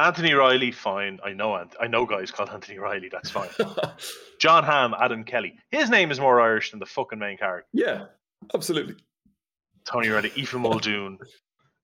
Anthony 0.00 0.32
Riley, 0.32 0.70
fine. 0.70 1.18
I 1.24 1.32
know. 1.32 1.56
Ant- 1.56 1.74
I 1.80 1.88
know 1.88 2.06
guys 2.06 2.30
called 2.30 2.50
Anthony 2.50 2.78
Riley. 2.78 3.08
That's 3.10 3.30
fine. 3.30 3.48
John 4.38 4.62
Hamm, 4.62 4.94
Adam 4.94 5.24
Kelly. 5.24 5.58
His 5.72 5.90
name 5.90 6.12
is 6.12 6.20
more 6.20 6.40
Irish 6.40 6.70
than 6.70 6.78
the 6.78 6.86
fucking 6.86 7.18
main 7.18 7.36
character. 7.36 7.68
yeah, 7.72 8.04
absolutely. 8.54 8.94
Tony 9.84 10.08
Riley, 10.08 10.30
Aoife 10.36 10.54
Muldoon, 10.54 11.18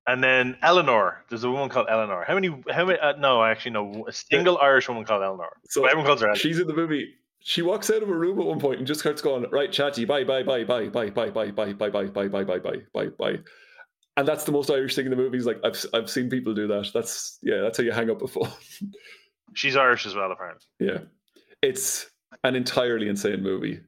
and 0.06 0.22
then 0.22 0.56
Eleanor. 0.62 1.24
There's 1.28 1.44
a 1.44 1.50
woman 1.50 1.68
called 1.68 1.86
Eleanor. 1.90 2.24
How 2.26 2.34
many? 2.34 2.48
How 2.70 2.84
many? 2.84 2.98
Uh, 2.98 3.12
no, 3.18 3.40
I 3.40 3.50
actually 3.50 3.72
know 3.72 4.04
a 4.08 4.12
single 4.12 4.58
Irish 4.58 4.88
woman 4.88 5.04
called 5.04 5.22
Eleanor. 5.22 5.56
So 5.68 5.82
But 5.82 5.90
everyone 5.90 6.06
calls 6.06 6.20
her 6.20 6.26
Eleanor. 6.28 6.38
she's 6.40 6.58
in 6.58 6.66
the 6.66 6.74
movie. 6.74 7.14
She 7.46 7.60
walks 7.62 7.90
out 7.90 8.02
of 8.02 8.08
a 8.08 8.14
room 8.14 8.40
at 8.40 8.46
one 8.46 8.58
point 8.58 8.78
and 8.78 8.86
just 8.86 9.00
starts 9.00 9.20
going, 9.20 9.44
right, 9.50 9.70
chatty, 9.70 10.06
bye, 10.06 10.24
bye, 10.24 10.42
bye, 10.42 10.64
bye, 10.64 10.88
bye, 10.88 11.10
bye, 11.10 11.28
bye, 11.30 11.50
bye, 11.50 11.72
bye, 11.74 11.90
bye, 11.90 12.06
bye, 12.08 12.26
bye, 12.28 12.44
bye, 12.44 12.58
bye, 12.58 12.76
bye, 12.94 13.08
bye. 13.18 13.38
And 14.16 14.26
that's 14.26 14.44
the 14.44 14.52
most 14.52 14.70
Irish 14.70 14.94
thing 14.94 15.04
in 15.04 15.10
the 15.10 15.16
movie. 15.16 15.36
Is 15.38 15.44
like 15.46 15.58
I've 15.64 15.84
I've 15.92 16.08
seen 16.08 16.30
people 16.30 16.54
do 16.54 16.66
that. 16.68 16.90
That's 16.94 17.38
yeah, 17.42 17.60
that's 17.60 17.76
how 17.78 17.84
you 17.84 17.92
hang 17.92 18.10
up 18.10 18.22
a 18.22 18.28
phone. 18.28 18.48
She's 19.54 19.76
Irish 19.76 20.06
as 20.06 20.14
well, 20.14 20.30
apparently. 20.32 20.64
yeah, 20.80 20.98
it's 21.62 22.10
an 22.44 22.56
entirely 22.56 23.08
insane 23.08 23.42
movie. 23.42 23.80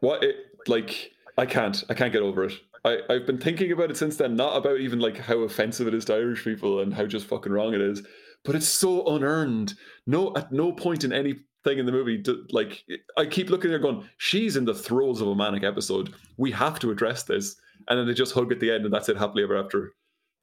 What 0.00 0.24
it 0.24 0.36
like? 0.66 1.12
I 1.38 1.46
can't. 1.46 1.84
I 1.90 1.94
can't 1.94 2.12
get 2.12 2.22
over 2.22 2.44
it. 2.44 2.52
I, 2.86 3.00
I've 3.10 3.26
been 3.26 3.38
thinking 3.38 3.72
about 3.72 3.90
it 3.90 3.96
since 3.96 4.16
then, 4.16 4.36
not 4.36 4.56
about 4.56 4.78
even 4.78 5.00
like 5.00 5.18
how 5.18 5.38
offensive 5.38 5.88
it 5.88 5.94
is 5.94 6.04
to 6.04 6.14
Irish 6.14 6.44
people 6.44 6.80
and 6.80 6.94
how 6.94 7.04
just 7.04 7.26
fucking 7.26 7.52
wrong 7.52 7.74
it 7.74 7.80
is, 7.80 8.02
but 8.44 8.54
it's 8.54 8.68
so 8.68 9.04
unearned. 9.06 9.74
No, 10.06 10.32
at 10.36 10.52
no 10.52 10.72
point 10.72 11.02
in 11.02 11.12
anything 11.12 11.44
in 11.66 11.84
the 11.84 11.90
movie, 11.92 12.16
do, 12.16 12.46
like 12.50 12.84
I 13.18 13.26
keep 13.26 13.50
looking 13.50 13.70
at 13.70 13.74
her 13.74 13.78
going, 13.80 14.08
she's 14.18 14.56
in 14.56 14.64
the 14.64 14.74
throes 14.74 15.20
of 15.20 15.26
a 15.26 15.34
manic 15.34 15.64
episode. 15.64 16.14
We 16.36 16.52
have 16.52 16.78
to 16.78 16.92
address 16.92 17.24
this, 17.24 17.56
and 17.88 17.98
then 17.98 18.06
they 18.06 18.14
just 18.14 18.34
hug 18.34 18.52
at 18.52 18.60
the 18.60 18.70
end, 18.70 18.84
and 18.84 18.94
that's 18.94 19.08
it. 19.08 19.16
Happily 19.16 19.42
ever 19.42 19.56
after. 19.56 19.92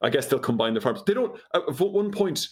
I 0.02 0.10
guess 0.10 0.26
they'll 0.26 0.38
combine 0.38 0.74
the 0.74 0.82
farms. 0.82 1.02
They 1.06 1.14
don't. 1.14 1.40
At 1.54 1.80
one 1.80 2.10
point, 2.10 2.46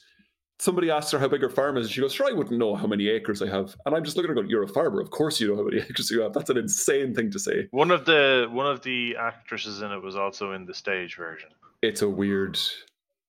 somebody 0.62 0.90
asks 0.90 1.11
her 1.11 1.18
how 1.18 1.27
big 1.29 1.42
her 1.42 1.51
farm 1.51 1.77
is, 1.77 1.87
and 1.87 1.92
she 1.92 2.01
goes, 2.01 2.12
"Sure, 2.12 2.29
I 2.29 2.33
wouldn't 2.33 2.59
know 2.59 2.75
how 2.75 2.87
many 2.87 3.09
acres 3.09 3.42
I 3.42 3.48
have." 3.48 3.75
And 3.85 3.94
I'm 3.94 4.05
just 4.05 4.16
looking 4.16 4.31
at 4.31 4.37
her 4.37 4.42
going, 4.42 4.48
"You're 4.51 4.62
a 4.62 4.68
farmer. 4.68 5.01
Of 5.01 5.11
course 5.11 5.40
you 5.40 5.48
know 5.48 5.57
how 5.57 5.64
many 5.64 5.79
acres 5.88 6.11
you 6.11 6.20
have. 6.22 6.33
That's 6.33 6.51
an 6.51 6.57
insane 6.57 7.14
thing 7.14 7.31
to 7.33 7.38
say." 7.38 7.66
One 7.72 7.90
of 7.90 8.05
the 8.05 8.48
one 8.51 8.66
of 8.66 8.83
the 8.83 9.16
actresses 9.16 9.83
in 9.83 9.90
it 9.90 10.03
was 10.03 10.16
also 10.16 10.53
in 10.53 10.64
the 10.64 10.75
stage 10.75 11.16
version. 11.16 11.51
It's 11.83 12.03
a 12.03 12.09
weird, 12.09 12.59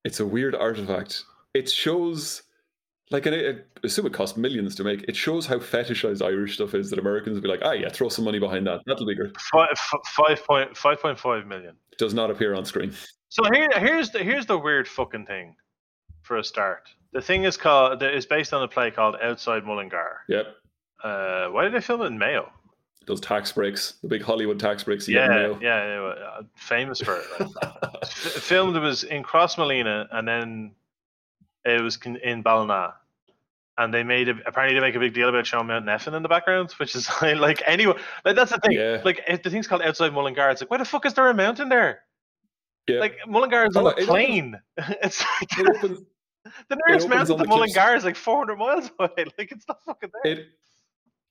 it's 0.05 0.19
a 0.19 0.25
weird 0.25 0.53
artifact. 0.55 1.23
it 1.55 1.69
shows 1.69 2.43
like 3.11 3.25
and 3.25 3.35
I 3.35 3.85
assume 3.85 4.05
it 4.05 4.13
costs 4.13 4.37
millions 4.37 4.75
to 4.75 4.83
make. 4.83 5.03
It 5.07 5.15
shows 5.15 5.45
how 5.45 5.57
fetishized 5.57 6.23
Irish 6.23 6.55
stuff 6.55 6.73
is 6.75 6.89
that 6.91 6.99
Americans 6.99 7.35
will 7.35 7.41
be 7.41 7.47
like, 7.47 7.61
ah, 7.63 7.71
yeah, 7.73 7.89
throw 7.89 8.09
some 8.09 8.25
money 8.25 8.39
behind 8.39 8.65
that. 8.67 8.81
That'll 8.85 9.05
be 9.05 9.15
good. 9.15 9.35
Five, 9.51 9.67
f- 9.71 9.99
five 10.15 10.43
point 10.45 10.77
five 10.77 11.01
point 11.01 11.19
five 11.19 11.45
million. 11.47 11.75
Does 11.97 12.13
not 12.13 12.31
appear 12.31 12.53
on 12.55 12.63
screen. 12.65 12.93
So 13.29 13.43
here, 13.53 13.69
here's 13.77 14.11
the 14.11 14.19
here's 14.19 14.45
the 14.45 14.57
weird 14.57 14.87
fucking 14.87 15.25
thing. 15.25 15.55
For 16.21 16.37
a 16.37 16.43
start, 16.43 16.87
the 17.13 17.21
thing 17.21 17.43
is 17.43 17.58
called 17.58 18.02
is 18.04 18.26
based 18.26 18.54
on 18.54 18.63
a 18.63 18.67
play 18.67 18.91
called 18.91 19.15
Outside 19.21 19.63
Mullingar. 19.65 20.21
Yep. 20.28 20.56
Uh, 21.04 21.47
why 21.47 21.63
did 21.63 21.73
they 21.73 21.82
film 21.82 22.02
it 22.02 22.06
in 22.06 22.17
Mayo? 22.17 22.52
Those 23.06 23.19
tax 23.19 23.52
breaks, 23.52 23.95
the 24.02 24.08
big 24.08 24.21
Hollywood 24.21 24.60
tax 24.60 24.84
breaks. 24.84 25.08
Yeah, 25.10 25.26
in 25.26 25.32
yeah, 25.32 25.38
Mayo. 25.38 25.60
yeah, 25.62 26.23
uh, 26.39 26.41
famous 26.56 27.02
for 27.02 27.17
it. 27.17 27.26
Like. 27.39 27.49
F- 28.04 28.10
filmed 28.10 28.76
it 28.78 28.80
was 28.80 29.04
in 29.04 29.23
Crossmolina, 29.23 30.08
and 30.12 30.26
then 30.28 30.71
it 31.65 31.82
was 31.82 31.97
con- 31.97 32.15
in 32.17 32.41
Ballina. 32.41 32.93
And 33.78 33.93
they 33.93 34.04
made 34.04 34.30
a, 34.30 34.36
apparently 34.45 34.80
they 34.80 34.86
make 34.86 34.95
a 34.95 34.99
big 34.99 35.13
deal 35.13 35.28
about 35.30 35.47
showing 35.47 35.67
Mount 35.67 35.86
Nephin 35.86 36.13
in 36.13 36.21
the 36.23 36.30
background, 36.30 36.71
which 36.73 36.95
is 36.95 37.10
like 37.21 37.62
anyway, 37.65 37.95
like 38.23 38.36
that's 38.36 38.52
the 38.52 38.60
thing. 38.60 38.78
Yeah. 38.78 39.02
Like 39.04 39.21
if 39.28 39.43
the 39.43 39.49
thing's 39.49 39.67
called 39.67 39.82
outside 39.82 40.13
Mullingar, 40.13 40.49
it's 40.52 40.62
like 40.62 40.69
why 40.71 40.78
the 40.78 40.86
fuck 40.86 41.06
is 41.06 41.13
there 41.13 41.28
a 41.28 41.34
mountain 41.34 41.69
there? 41.69 42.02
Yeah. 42.88 42.99
Like 42.99 43.17
Mullingar 43.28 43.65
is 43.65 43.76
on 43.76 43.86
a 43.86 43.88
it 43.89 43.91
opens- 43.93 44.08
plain. 44.08 44.60
It's 44.78 45.21
like 45.21 45.60
it 45.60 45.76
opens, 45.76 45.99
the 46.69 46.77
nearest 46.88 47.08
mountain 47.08 47.38
to. 47.38 47.45
Mullingar 47.45 47.95
is 47.95 48.03
like 48.03 48.15
400 48.15 48.56
miles 48.58 48.91
away. 48.99 49.25
Like 49.38 49.51
it's 49.51 49.65
not 49.67 49.79
fucking 49.86 50.10
there. 50.23 50.34
it 50.34 50.47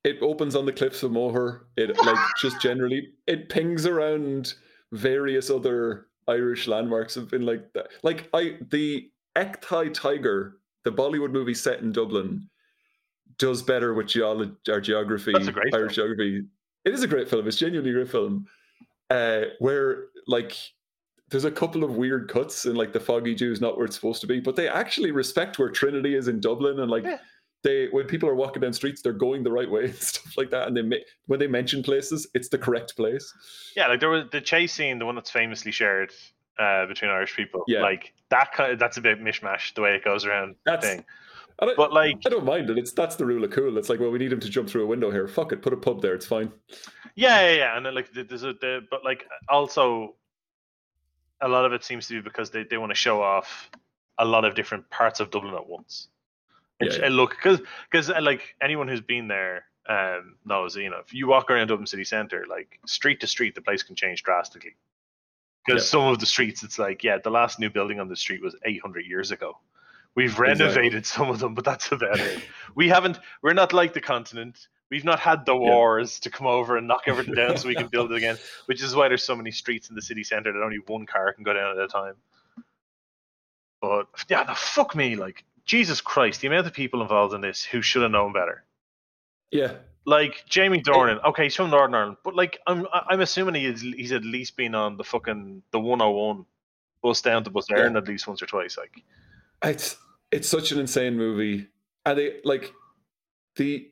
it 0.04 0.18
opens 0.20 0.56
on 0.56 0.66
the 0.66 0.72
cliffs 0.72 1.02
of 1.02 1.12
Moher. 1.12 1.66
It 1.76 1.96
like 2.04 2.18
just 2.40 2.60
generally 2.60 3.10
it 3.26 3.48
pings 3.48 3.86
around 3.86 4.54
various 4.92 5.50
other 5.50 6.06
Irish 6.28 6.66
landmarks 6.68 7.14
have 7.14 7.30
been 7.30 7.46
like 7.46 7.72
that. 7.74 7.88
Like 8.02 8.28
I 8.32 8.58
the 8.70 9.10
Ek 9.36 9.60
Tha 9.66 9.90
Tiger, 9.90 10.58
the 10.84 10.92
Bollywood 10.92 11.30
movie 11.30 11.54
set 11.54 11.80
in 11.80 11.92
Dublin, 11.92 12.48
does 13.38 13.62
better 13.62 13.94
with 13.94 14.08
geology 14.08 14.52
or 14.68 14.80
geography, 14.80 15.32
That's 15.32 15.48
a 15.48 15.52
great 15.52 15.74
Irish 15.74 15.94
geography. 15.94 16.42
It 16.84 16.94
is 16.94 17.02
a 17.02 17.08
great 17.08 17.28
film. 17.28 17.46
It's 17.46 17.56
genuinely 17.56 17.90
a 17.90 17.94
great 17.94 18.10
film. 18.10 18.46
Uh, 19.10 19.42
where 19.58 20.06
like 20.26 20.56
there's 21.32 21.44
a 21.44 21.50
couple 21.50 21.82
of 21.82 21.96
weird 21.96 22.28
cuts 22.28 22.64
and 22.66 22.76
like 22.78 22.92
the 22.92 23.00
foggy 23.00 23.34
Jew 23.34 23.50
is 23.50 23.60
not 23.60 23.76
where 23.76 23.86
it's 23.86 23.96
supposed 23.96 24.20
to 24.20 24.26
be, 24.28 24.38
but 24.38 24.54
they 24.54 24.68
actually 24.68 25.10
respect 25.10 25.58
where 25.58 25.68
Trinity 25.70 26.14
is 26.14 26.28
in 26.28 26.38
Dublin 26.40 26.78
and 26.78 26.90
like 26.90 27.02
Yeah. 27.04 27.18
they 27.64 27.88
when 27.90 28.06
people 28.06 28.28
are 28.28 28.34
walking 28.36 28.60
down 28.62 28.72
streets, 28.72 29.02
they're 29.02 29.12
going 29.12 29.42
the 29.42 29.50
right 29.50 29.68
way 29.70 29.84
and 29.86 29.94
stuff 29.96 30.36
like 30.36 30.50
that. 30.50 30.68
And 30.68 30.76
they 30.76 30.82
ma- 30.82 30.96
when 31.26 31.40
they 31.40 31.48
mention 31.48 31.82
places, 31.82 32.28
it's 32.34 32.48
the 32.48 32.58
correct 32.58 32.94
place. 32.96 33.32
Yeah, 33.76 33.88
like 33.88 33.98
there 34.00 34.08
was 34.10 34.24
the 34.30 34.40
chase 34.40 34.72
scene, 34.72 34.98
the 35.00 35.06
one 35.06 35.14
that's 35.16 35.30
famously 35.30 35.72
shared 35.72 36.12
uh, 36.58 36.86
between 36.86 37.10
Irish 37.10 37.34
people. 37.34 37.64
Yeah. 37.66 37.82
Like 37.82 38.12
that 38.30 38.52
kind 38.52 38.72
of, 38.72 38.78
that's 38.78 38.96
a 38.98 39.00
bit 39.00 39.20
mishmash 39.20 39.74
the 39.74 39.80
way 39.80 39.94
it 39.96 40.04
goes 40.04 40.24
around 40.26 40.54
That's 40.66 40.86
thing. 40.86 41.04
and 41.60 41.70
I, 41.70 41.74
But 41.76 41.92
like 41.92 42.18
I 42.26 42.28
don't 42.30 42.44
mind 42.44 42.68
it. 42.70 42.78
It's 42.78 42.92
that's 42.92 43.16
the 43.16 43.24
rule 43.26 43.42
of 43.44 43.50
cool. 43.50 43.78
It's 43.78 43.88
like, 43.88 44.00
well, 44.00 44.10
we 44.10 44.18
need 44.18 44.32
him 44.32 44.40
to 44.40 44.50
jump 44.50 44.68
through 44.68 44.84
a 44.84 44.86
window 44.86 45.10
here. 45.10 45.26
Fuck 45.28 45.52
it, 45.52 45.62
put 45.62 45.72
a 45.72 45.76
pub 45.78 46.02
there. 46.02 46.14
It's 46.14 46.26
fine. 46.26 46.52
Yeah, 47.14 47.40
yeah, 47.48 47.56
yeah. 47.56 47.76
And 47.76 47.84
then, 47.86 47.94
like 47.94 48.10
there's 48.12 48.42
a 48.42 48.52
the, 48.54 48.80
but 48.90 49.04
like 49.04 49.24
also 49.48 50.14
a 51.42 51.48
lot 51.48 51.64
of 51.64 51.72
it 51.72 51.84
seems 51.84 52.06
to 52.08 52.14
be 52.14 52.20
because 52.20 52.50
they, 52.50 52.64
they 52.64 52.78
want 52.78 52.90
to 52.90 52.96
show 52.96 53.22
off 53.22 53.70
a 54.18 54.24
lot 54.24 54.44
of 54.44 54.54
different 54.54 54.88
parts 54.90 55.20
of 55.20 55.30
Dublin 55.30 55.54
at 55.54 55.66
once. 55.66 56.08
Which, 56.78 56.98
Yeah, 56.98 57.06
uh, 57.06 57.10
look, 57.10 57.30
because 57.30 57.60
because 57.90 58.08
like 58.08 58.54
anyone 58.62 58.88
who's 58.88 59.00
been 59.00 59.28
there 59.28 59.64
um, 59.88 60.36
knows, 60.44 60.76
you 60.76 60.90
know, 60.90 60.98
if 60.98 61.12
you 61.12 61.26
walk 61.26 61.50
around 61.50 61.66
Dublin 61.68 61.86
city 61.86 62.04
centre, 62.04 62.44
like 62.48 62.78
street 62.86 63.20
to 63.20 63.26
street, 63.26 63.54
the 63.54 63.60
place 63.62 63.82
can 63.82 63.96
change 63.96 64.22
drastically. 64.22 64.76
Because 65.66 65.82
Yeah. 65.84 65.88
some 65.90 66.04
of 66.08 66.18
the 66.18 66.26
streets, 66.26 66.62
it's 66.62 66.78
like, 66.78 67.04
yeah, 67.04 67.18
the 67.18 67.30
last 67.30 67.58
new 67.60 67.70
building 67.70 68.00
on 68.00 68.08
the 68.08 68.16
street 68.16 68.42
was 68.42 68.56
800 68.64 69.06
years 69.06 69.30
ago. 69.30 69.58
We've 70.14 70.30
Exactly. 70.38 70.66
renovated 70.66 71.06
some 71.06 71.30
of 71.30 71.38
them, 71.38 71.54
but 71.54 71.64
that's 71.64 71.90
about 71.92 72.18
it. 72.20 72.42
We 72.74 72.88
haven't. 72.88 73.18
We're 73.42 73.54
not 73.54 73.72
like 73.72 73.92
the 73.94 74.00
continent. 74.00 74.68
We've 74.92 75.04
not 75.06 75.18
had 75.18 75.46
the 75.46 75.54
Yeah. 75.54 75.58
wars 75.58 76.20
to 76.20 76.30
come 76.30 76.46
over 76.46 76.76
and 76.76 76.86
knock 76.86 77.04
everything 77.06 77.32
down 77.34 77.56
so 77.56 77.66
we 77.66 77.74
can 77.74 77.88
build 77.88 78.12
it 78.12 78.16
again. 78.18 78.36
Which 78.66 78.82
is 78.82 78.94
why 78.94 79.08
there's 79.08 79.24
so 79.24 79.34
many 79.34 79.50
streets 79.50 79.88
in 79.88 79.94
the 79.94 80.02
city 80.02 80.22
centre 80.22 80.52
that 80.52 80.62
only 80.62 80.80
one 80.86 81.06
car 81.06 81.32
can 81.32 81.44
go 81.44 81.54
down 81.54 81.70
at 81.78 81.82
a 81.82 81.88
time. 81.88 82.14
But 83.80 84.06
yeah, 84.28 84.44
the 84.44 84.54
fuck 84.54 84.94
me, 84.94 85.16
like 85.16 85.44
Jesus 85.64 86.02
Christ, 86.02 86.42
the 86.42 86.48
amount 86.48 86.66
of 86.66 86.74
people 86.74 87.00
involved 87.00 87.32
in 87.32 87.40
this 87.40 87.64
who 87.64 87.80
should 87.80 88.02
have 88.02 88.10
known 88.10 88.34
better. 88.34 88.64
Yeah, 89.50 89.76
Like 90.04 90.44
Jamie 90.46 90.82
Dornan, 90.82 91.22
okay, 91.24 91.44
he's 91.44 91.56
from 91.56 91.70
Northern 91.70 91.94
Ireland, 91.94 92.16
but 92.22 92.34
like 92.34 92.58
I'm 92.66 92.86
I'm 92.92 93.20
assuming 93.22 93.54
he's 93.54 93.80
he's 93.80 94.12
at 94.12 94.24
least 94.24 94.56
been 94.56 94.74
on 94.74 94.96
the 94.98 95.04
fucking 95.04 95.62
the 95.70 95.80
101 95.80 96.44
bus 97.02 97.22
down 97.22 97.44
to 97.44 97.50
Bus 97.50 97.66
Yeah. 97.70 97.78
Erin 97.78 97.96
at 97.96 98.06
least 98.08 98.26
once 98.26 98.42
or 98.42 98.46
twice. 98.46 98.76
Like 98.76 99.02
it's 99.64 99.96
it's 100.30 100.48
such 100.48 100.70
an 100.72 100.78
insane 100.80 101.16
movie, 101.16 101.66
and 102.04 102.18
they 102.18 102.40
like 102.44 102.72
the 103.56 103.90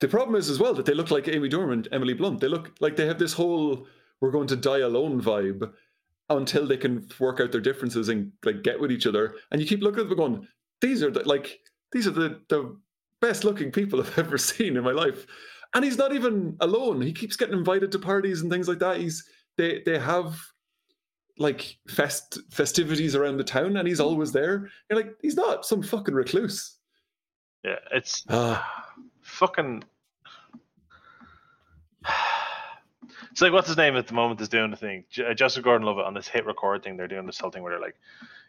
the 0.00 0.08
problem 0.08 0.36
is 0.36 0.48
as 0.50 0.58
well 0.58 0.74
that 0.74 0.86
they 0.86 0.94
look 0.94 1.10
like 1.10 1.24
Jamie 1.24 1.48
Dornan, 1.48 1.86
Emily 1.92 2.14
Blunt. 2.14 2.40
They 2.40 2.48
look 2.48 2.72
like 2.80 2.96
they 2.96 3.06
have 3.06 3.18
this 3.18 3.32
whole 3.32 3.86
"we're 4.20 4.30
going 4.30 4.48
to 4.48 4.56
die 4.56 4.78
alone" 4.80 5.20
vibe 5.20 5.70
until 6.28 6.66
they 6.66 6.76
can 6.76 7.06
work 7.18 7.40
out 7.40 7.50
their 7.52 7.60
differences 7.60 8.08
and 8.08 8.32
like 8.44 8.62
get 8.62 8.78
with 8.80 8.92
each 8.92 9.06
other. 9.06 9.34
And 9.50 9.60
you 9.60 9.66
keep 9.66 9.82
looking 9.82 10.02
at 10.02 10.08
them 10.08 10.18
going, 10.18 10.48
"These 10.80 11.02
are 11.02 11.10
the, 11.10 11.22
like 11.28 11.60
these 11.92 12.06
are 12.06 12.12
the 12.12 12.40
the 12.48 12.76
best 13.20 13.44
looking 13.44 13.70
people 13.70 14.00
I've 14.00 14.18
ever 14.24 14.38
seen 14.38 14.76
in 14.76 14.82
my 14.84 14.92
life." 14.92 15.26
And 15.74 15.84
he's 15.84 15.98
not 15.98 16.12
even 16.14 16.56
alone. 16.60 17.00
He 17.00 17.12
keeps 17.12 17.36
getting 17.36 17.56
invited 17.58 17.92
to 17.92 17.98
parties 17.98 18.40
and 18.42 18.50
things 18.50 18.66
like 18.68 18.80
that. 18.80 18.96
He's 18.98 19.24
they 19.56 19.82
they 19.84 19.98
have 19.98 20.40
like 21.38 21.78
fest 21.88 22.38
festivities 22.50 23.14
around 23.14 23.36
the 23.38 23.44
town 23.44 23.76
and 23.76 23.86
he's 23.88 24.00
always 24.00 24.32
there. 24.32 24.68
You're 24.88 24.98
like, 24.98 25.14
he's 25.22 25.36
not 25.36 25.64
some 25.64 25.82
fucking 25.82 26.14
recluse. 26.14 26.76
yeah, 27.64 27.78
it's 27.92 28.24
Ah, 28.28 28.92
fucking. 29.30 29.84
It's 33.32 33.40
like 33.40 33.52
what's 33.52 33.68
his 33.68 33.76
name 33.76 33.96
at 33.96 34.08
the 34.08 34.14
moment 34.14 34.40
is 34.40 34.48
doing 34.48 34.70
the 34.72 34.76
thing. 34.76 35.04
J- 35.08 35.26
uh, 35.30 35.34
Joseph 35.34 35.62
Gordon-Levitt 35.62 36.04
on 36.04 36.14
this 36.14 36.28
HitRecord 36.28 36.82
thing. 36.82 36.96
They're 36.96 37.06
doing 37.06 37.26
this 37.26 37.38
whole 37.38 37.50
thing 37.50 37.62
where 37.62 37.70
they're 37.72 37.80
like, 37.80 37.94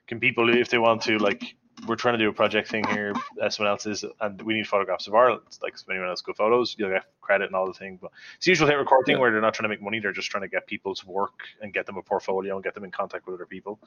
can 0.08 0.20
people, 0.20 0.50
if 0.58 0.70
they 0.70 0.80
want 0.80 1.04
to, 1.04 1.20
like, 1.20 1.56
we're 1.88 1.96
trying 1.96 2.18
to 2.18 2.24
do 2.24 2.30
a 2.30 2.34
project 2.34 2.68
thing 2.68 2.84
here. 2.88 3.14
uh, 3.42 3.50
Someone 3.50 3.70
else 3.72 3.86
is, 3.86 4.04
and 4.22 4.42
we 4.42 4.56
need 4.56 4.66
photographs 4.68 5.08
of 5.08 5.14
Ireland. 5.14 5.44
Like, 5.62 5.76
if 5.76 5.88
anyone 5.90 6.10
else 6.10 6.22
good 6.22 6.36
photos, 6.36 6.76
you'll 6.80 6.90
get 6.90 7.06
credit 7.22 7.46
and 7.46 7.56
all 7.56 7.68
the 7.68 7.74
thing. 7.74 8.00
But 8.02 8.12
it's 8.38 8.46
the 8.46 8.52
usual 8.52 8.68
HitRecord 8.70 9.06
thing 9.06 9.16
Yeah. 9.18 9.22
where 9.22 9.32
they're 9.32 9.40
not 9.42 9.54
trying 9.54 9.66
to 9.66 9.70
make 9.70 9.84
money. 9.84 10.00
They're 10.00 10.12
just 10.14 10.32
trying 10.32 10.44
to 10.44 10.50
get 10.50 10.66
people's 10.66 11.06
work 11.06 11.42
and 11.62 11.72
get 11.74 11.86
them 11.86 11.98
a 11.98 12.02
portfolio 12.02 12.56
and 12.56 12.64
get 12.64 12.74
them 12.74 12.84
in 12.84 12.92
contact 12.92 13.28
with 13.28 13.36
other 13.36 13.46
people. 13.46 13.80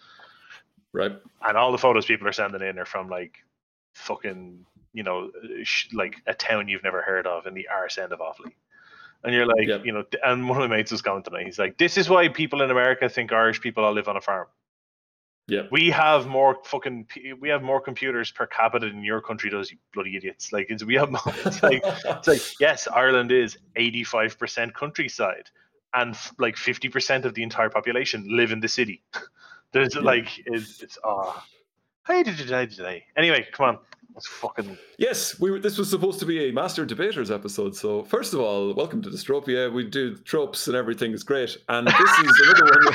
right. 0.93 1.13
And 1.43 1.57
all 1.57 1.73
the 1.73 1.79
photos 1.79 2.07
people 2.07 2.29
are 2.29 2.33
sending 2.33 2.63
in 2.63 2.79
are 2.79 2.85
from 2.87 3.09
like 3.09 3.39
fucking, 3.95 4.65
you 4.95 5.03
know, 5.03 5.31
sh- 5.65 5.89
like 5.93 6.17
a 6.27 6.33
town 6.33 6.69
you've 6.69 6.83
never 6.85 7.03
heard 7.03 7.27
of 7.27 7.47
in 7.47 7.53
the 7.53 7.69
arse 7.69 7.99
end 7.99 8.13
of 8.13 8.21
Offaly. 8.21 8.53
And 9.25 9.35
you're 9.35 9.47
like, 9.47 9.67
Yep. 9.69 9.85
you 9.85 9.93
know, 9.93 10.05
and 10.25 10.49
one 10.49 10.63
of 10.63 10.69
my 10.71 10.77
mates 10.77 10.93
was 10.93 11.03
going 11.03 11.23
to 11.25 11.31
me. 11.31 11.45
He's 11.45 11.59
like, 11.59 11.77
this 11.79 11.97
is 11.99 12.09
why 12.09 12.29
people 12.29 12.63
in 12.63 12.71
America 12.71 13.09
think 13.09 13.33
Irish 13.33 13.61
people 13.61 13.85
all 13.85 13.93
live 13.93 14.09
on 14.09 14.17
a 14.17 14.21
farm. 14.21 14.47
Yeah. 15.47 15.63
We 15.71 15.91
have 15.91 16.27
more 16.27 16.59
fucking, 16.65 17.07
we 17.39 17.49
have 17.51 17.63
more 17.63 17.81
computers 17.81 18.31
per 18.31 18.47
capita 18.47 18.87
than 18.87 19.03
your 19.05 19.21
country 19.21 19.51
does, 19.51 19.71
you 19.71 19.77
bloody 19.93 20.17
idiots. 20.17 20.53
Like, 20.53 20.67
it's, 20.71 20.85
we 20.85 20.95
have, 20.95 21.11
more, 21.11 21.21
it's 21.45 21.63
like, 21.63 21.83
it's 21.85 22.29
like, 22.29 22.41
yes, 22.61 22.89
Ireland 22.89 23.31
is 23.33 23.59
85% 23.77 24.73
countryside, 24.75 25.51
and 25.93 26.15
f- 26.15 26.33
like 26.39 26.57
50% 26.57 27.25
of 27.27 27.35
the 27.35 27.43
entire 27.43 27.69
population 27.69 28.25
live 28.29 28.53
in 28.53 28.61
the 28.61 28.69
city. 28.69 29.03
There's 29.73 29.95
Yeah. 29.97 30.01
like, 30.03 30.29
it's, 30.47 30.83
it's 30.83 30.99
ah. 31.05 31.45
Hey, 32.07 32.23
did 32.23 32.39
you 32.39 32.47
die 32.47 32.67
today? 32.67 33.05
Anyway, 33.17 33.47
come 33.53 33.67
on. 33.67 33.79
Fucking. 34.23 34.79
yes, 34.99 35.39
we 35.41 35.51
were, 35.51 35.59
this 35.59 35.77
was 35.77 35.91
supposed 35.91 36.21
to 36.21 36.27
be 36.27 36.49
a 36.49 36.53
Master 36.53 36.85
Debaters 36.87 37.31
episode. 37.31 37.75
So 37.75 38.05
first 38.05 38.33
of 38.33 38.41
all, 38.41 38.73
welcome 38.75 39.03
to 39.03 39.11
Dystropia. 39.11 39.73
We 39.73 39.85
do 39.89 40.17
tropes 40.19 40.69
and 40.69 40.77
everything 40.77 41.13
is 41.13 41.25
great. 41.25 41.57
And 41.69 41.87
this 41.89 41.95
is 42.21 42.41
another 42.49 42.65
one. 42.85 42.95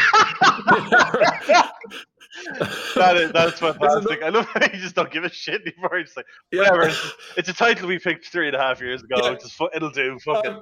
That 2.96 3.18
is, 3.18 3.32
that's 3.34 3.60
fantastic. 3.60 4.24
I 4.24 4.30
love 4.30 4.46
how 4.46 4.62
you 4.72 4.80
just 4.80 4.96
don't 4.96 5.12
give 5.12 5.24
a 5.26 5.30
shit 5.30 5.62
anymore. 5.66 5.98
It's 5.98 6.16
like, 6.16 6.26
Yeah. 6.52 6.72
whatever. 6.72 6.94
It's 7.38 7.50
a 7.50 7.54
title 7.54 7.88
we 7.88 8.00
picked 8.00 8.28
three 8.28 8.48
and 8.48 8.56
a 8.56 8.60
half 8.60 8.80
years 8.80 9.04
ago. 9.04 9.18
Yeah. 9.22 9.36
Just 9.36 9.60
it'll 9.76 9.90
do. 9.90 10.18
Fuck 10.24 10.46
it. 10.46 10.52
Um, 10.52 10.62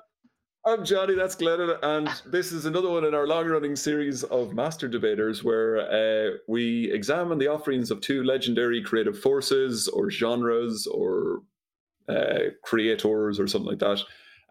I'm 0.68 0.84
Johnny, 0.84 1.15
that's 1.15 1.38
Glennon, 1.38 1.80
and 1.82 2.09
this 2.26 2.51
is 2.51 2.65
another 2.65 2.89
one 2.89 3.05
in 3.05 3.13
our 3.13 3.26
long 3.26 3.47
running 3.47 3.78
series 3.78 4.24
of 4.26 4.53
Master 4.53 4.89
Debaters 4.89 5.41
where 5.41 5.80
uh, 5.80 6.39
we 6.49 6.91
examine 6.91 7.38
the 7.38 7.47
offerings 7.47 7.89
of 7.89 8.01
two 8.01 8.22
legendary 8.22 8.84
creative 8.84 9.18
forces 9.18 9.88
or 9.88 10.11
genres 10.11 10.86
or 10.86 11.43
uh, 12.09 12.49
creators 12.65 13.39
or 13.39 13.47
something 13.47 13.70
like 13.70 13.80
that 13.80 14.01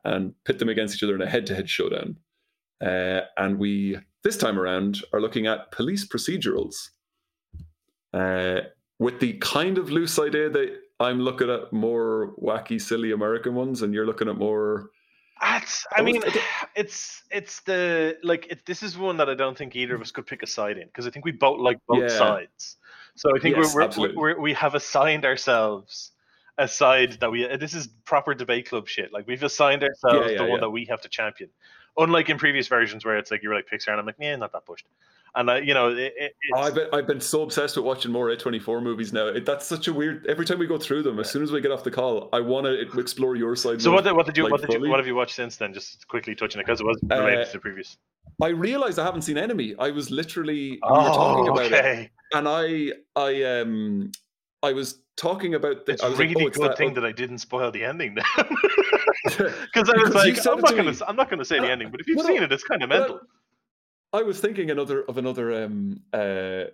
and 0.06 0.32
pit 0.46 0.58
them 0.58 0.70
against 0.70 0.94
each 0.94 1.02
other 1.02 1.14
in 1.14 1.20
a 1.20 1.28
head 1.28 1.44
to 1.48 1.54
head 1.54 1.68
showdown. 1.68 2.16
Uh, 2.82 3.20
and 3.36 3.58
we, 3.58 3.98
this 4.24 4.38
time 4.38 4.58
around, 4.58 5.02
are 5.12 5.20
looking 5.20 5.46
at 5.46 5.70
police 5.70 6.08
procedurals 6.08 6.92
uh, 8.14 8.60
with 8.98 9.20
the 9.20 9.34
kind 9.34 9.76
of 9.76 9.90
loose 9.90 10.18
idea 10.18 10.48
that 10.48 10.78
I'm 10.98 11.20
looking 11.20 11.50
at 11.50 11.74
more 11.74 12.34
wacky, 12.42 12.80
silly 12.80 13.12
American 13.12 13.54
ones 13.54 13.82
and 13.82 13.92
you're 13.92 14.06
looking 14.06 14.30
at 14.30 14.38
more 14.38 14.88
Ah, 15.40 15.58
That's, 15.58 15.86
I, 15.94 16.00
I 16.00 16.04
mean, 16.04 16.22
it's 16.74 17.22
it's 17.30 17.60
the 17.60 18.16
like 18.22 18.46
it, 18.50 18.66
this 18.66 18.82
is 18.82 18.96
one 18.96 19.16
that 19.18 19.28
I 19.28 19.34
don't 19.34 19.56
think 19.56 19.76
either 19.76 19.94
of 19.94 20.00
us 20.00 20.10
could 20.10 20.26
pick 20.26 20.42
a 20.42 20.46
side 20.46 20.78
in 20.78 20.86
because 20.86 21.06
I 21.06 21.10
think 21.10 21.24
we 21.24 21.32
both 21.32 21.60
like 21.60 21.78
both 21.86 22.04
Yeah. 22.04 22.18
sides. 22.18 22.76
So 23.16 23.30
I 23.34 23.40
think 23.40 23.56
Yes, 23.56 23.74
we're, 23.74 23.88
we're, 23.96 24.14
we're, 24.14 24.40
we 24.40 24.52
have 24.52 24.74
assigned 24.74 25.24
ourselves 25.24 26.12
a 26.58 26.68
side 26.68 27.18
that 27.20 27.30
we. 27.30 27.46
This 27.56 27.74
is 27.74 27.88
proper 28.04 28.34
debate 28.34 28.68
club 28.68 28.88
shit. 28.88 29.12
Like 29.12 29.26
we've 29.26 29.42
assigned 29.42 29.82
ourselves 29.82 30.32
yeah, 30.32 30.38
the 30.38 30.44
one 30.44 30.60
that 30.60 30.70
we 30.70 30.84
have 30.86 31.00
to 31.02 31.08
champion. 31.08 31.50
Unlike 31.98 32.28
in 32.30 32.38
previous 32.38 32.68
versions 32.68 33.04
where 33.04 33.16
it's 33.16 33.30
like 33.30 33.42
you 33.42 33.48
were 33.48 33.54
like 33.54 33.66
Pixar 33.72 33.88
and 33.88 34.00
I'm 34.00 34.06
like, 34.06 34.16
yeah, 34.18 34.36
not 34.36 34.52
that 34.52 34.66
pushed. 34.66 34.86
And 35.36 35.50
I, 35.50 35.58
you 35.58 35.74
know, 35.74 35.90
it, 35.90 36.14
it, 36.16 36.32
Oh, 36.54 36.60
I've 36.60 36.74
been, 36.74 36.88
I've 36.94 37.06
been 37.06 37.20
so 37.20 37.42
obsessed 37.42 37.76
with 37.76 37.84
watching 37.84 38.10
more 38.10 38.28
A24 38.28 38.82
movies 38.82 39.12
now. 39.12 39.26
It, 39.28 39.44
that's 39.44 39.66
such 39.66 39.86
a 39.86 39.92
weird. 39.92 40.26
Every 40.26 40.46
time 40.46 40.58
we 40.58 40.66
go 40.66 40.78
through 40.78 41.02
them, 41.02 41.20
as 41.20 41.30
soon 41.30 41.42
as 41.42 41.52
we 41.52 41.60
get 41.60 41.70
off 41.70 41.84
the 41.84 41.90
call, 41.90 42.30
I 42.32 42.40
want 42.40 42.64
to 42.64 42.80
explore 42.98 43.36
your 43.36 43.54
side. 43.54 43.82
so 43.82 43.90
more, 43.90 43.96
what 43.96 44.04
did, 44.04 44.12
what 44.16 44.26
did 44.26 44.36
you 44.36 44.44
like, 44.44 44.52
what 44.52 44.60
did 44.62 44.70
you 44.72 44.78
fully. 44.78 44.88
what 44.88 44.98
have 44.98 45.06
you 45.06 45.14
watched 45.14 45.34
since 45.34 45.56
then? 45.56 45.74
Just 45.74 46.08
quickly 46.08 46.34
touching 46.34 46.60
it 46.60 46.64
because 46.64 46.80
it 46.80 46.86
was 46.86 46.98
related 47.02 47.40
Uh, 47.40 47.44
to 47.44 47.52
the 47.52 47.58
previous. 47.58 47.98
I 48.42 48.48
realized 48.48 48.98
I 48.98 49.04
haven't 49.04 49.22
seen 49.22 49.36
Enemy. 49.38 49.74
I 49.78 49.90
was 49.90 50.10
literally 50.10 50.70
we 50.70 50.78
were 50.80 51.04
talking 51.04 51.48
Oh, 51.50 51.52
about 51.52 51.72
it, 51.72 52.10
and 52.32 52.48
I 52.48 52.92
I 53.14 53.60
um 53.60 54.10
I 54.62 54.72
was 54.72 55.00
talking 55.16 55.54
about 55.54 55.86
the. 55.86 55.92
It's 55.92 56.02
really 56.02 56.34
like, 56.34 56.36
oh, 56.44 56.46
it's 56.48 56.58
good 56.58 56.70
that, 56.70 56.78
thing 56.78 56.94
that 56.94 57.04
I 57.04 57.12
didn't 57.12 57.38
spoil 57.38 57.70
the 57.70 57.84
ending 57.84 58.14
then. 58.14 58.24
Because 59.26 59.90
I 59.90 59.96
was 59.96 60.14
like, 60.14 60.46
I'm 60.46 60.60
not 60.60 60.70
to 60.70 60.76
gonna. 60.76 60.94
I'm 61.06 61.16
not 61.16 61.30
gonna 61.30 61.44
say 61.44 61.58
the 61.58 61.66
Uh, 61.66 61.70
ending, 61.70 61.90
but 61.90 62.00
if 62.00 62.06
you've 62.06 62.16
well, 62.18 62.26
seen 62.26 62.42
it, 62.42 62.52
it's 62.52 62.64
kind 62.64 62.82
of 62.82 62.90
well, 62.90 63.00
mental. 63.00 63.20
I 64.16 64.22
was 64.22 64.40
thinking 64.40 64.70
another 64.70 65.02
of 65.02 65.18
another 65.18 65.64
um 65.64 66.00
uh 66.12 66.64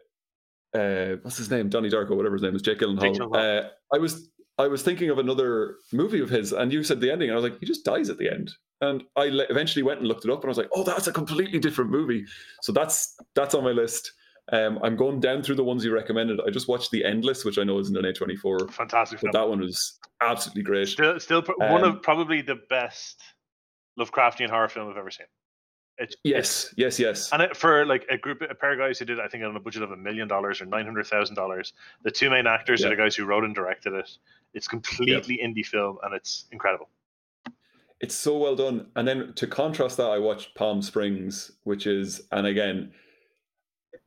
uh 0.74 1.16
what's 1.22 1.36
his 1.36 1.51
name 1.51 1.68
Donnie 1.68 1.90
Darko 1.90 2.16
whatever 2.16 2.34
his 2.36 2.43
name 2.43 2.55
is 2.57 2.62
Jake 2.62 2.78
Jake 2.80 2.88
Gyllenhaal. 2.88 3.16
Gyllenhaal. 3.16 3.64
Uh, 3.64 3.68
I 3.95 3.99
was 3.99 4.28
I 4.59 4.66
was 4.68 4.82
thinking 4.82 5.11
of 5.11 5.18
another 5.18 5.76
movie 5.93 6.20
of 6.20 6.28
his, 6.30 6.53
and 6.53 6.72
you 6.72 6.84
said 6.84 7.01
the 7.01 7.11
ending, 7.11 7.30
and 7.30 7.36
I 7.38 7.40
was 7.40 7.51
like, 7.51 7.59
he 7.59 7.66
just 7.66 7.84
dies 7.86 8.11
at 8.11 8.18
the 8.18 8.30
end. 8.30 8.51
And 8.82 9.03
I 9.16 9.28
le- 9.28 9.47
eventually 9.49 9.82
went 9.82 10.01
and 10.01 10.09
looked 10.09 10.24
it 10.26 10.30
up, 10.30 10.40
and 10.40 10.47
I 10.47 10.49
was 10.49 10.59
like, 10.59 10.68
oh, 10.74 10.84
that's 10.84 11.07
a 11.07 11.12
completely 11.12 11.59
different 11.59 11.90
movie. 11.90 12.24
So 12.61 12.70
that's 12.72 13.16
that's 13.34 13.55
on 13.55 13.64
my 13.64 13.70
list. 13.70 14.12
Um, 14.53 14.78
I'm 14.82 14.97
going 14.97 15.20
down 15.20 15.43
through 15.43 15.55
the 15.55 15.64
ones 15.64 15.84
you 15.84 15.95
recommended. 15.95 16.40
I 16.47 16.51
just 16.51 16.68
watched 16.68 16.90
The 16.90 17.05
Endless, 17.05 17.45
which 17.45 17.59
I 17.59 17.64
know 17.64 17.78
isn't 17.78 17.97
an 17.97 18.05
A24, 18.05 18.70
Fantastic 18.72 19.20
film. 19.20 19.30
but 19.32 19.38
that 19.38 19.49
one 19.49 19.61
was 19.61 19.99
absolutely 20.20 20.64
great. 20.64 20.88
Still, 20.88 21.18
still 21.20 21.43
pr- 21.43 21.53
one 21.59 21.84
Um, 21.84 21.97
of 21.97 22.03
probably 22.03 22.43
the 22.43 22.57
best 22.68 23.22
Lovecraftian 23.99 24.51
horror 24.51 24.68
film 24.68 24.90
I've 24.90 24.97
ever 24.97 25.11
seen. 25.11 25.26
It's 26.03 26.17
Yes, 26.25 26.75
yes, 26.77 26.99
yes. 26.99 27.31
and 27.33 27.41
it, 27.43 27.57
for 27.57 27.87
like 27.87 28.05
a 28.11 28.19
group, 28.19 28.43
a 28.43 28.55
pair 28.55 28.73
of 28.73 28.79
guys 28.79 28.99
who 28.99 29.05
did, 29.05 29.19
it, 29.19 29.23
I 29.25 29.29
think, 29.29 29.45
on 29.45 29.55
a 29.57 29.61
budget 29.61 29.83
of 29.83 29.93
a 29.93 29.97
million 29.97 30.27
dollars 30.29 30.61
or 30.61 30.67
nine 30.67 30.85
hundred 30.85 31.07
thousand 31.07 31.37
dollars. 31.37 31.73
The 32.03 32.11
two 32.11 32.29
main 32.29 32.47
actors 32.47 32.81
Yeah. 32.81 32.89
are 32.89 32.91
the 32.91 32.97
guys 32.97 33.15
who 33.15 33.25
wrote 33.25 33.45
and 33.45 33.55
directed 33.55 33.93
it. 33.95 34.11
It's 34.55 34.69
completely 34.69 35.39
indie 35.43 35.65
film, 35.65 35.99
and 36.03 36.13
it's 36.15 36.47
incredible. 36.53 36.89
It's 38.01 38.15
so 38.17 38.37
well 38.37 38.57
done. 38.57 38.87
And 38.97 39.07
then 39.07 39.33
to 39.37 39.47
contrast 39.47 39.97
that, 39.99 40.11
I 40.11 40.19
watched 40.19 40.55
Palm 40.57 40.83
Springs, 40.83 41.53
which 41.63 41.87
is, 41.87 42.23
and 42.33 42.49
again, 42.49 42.93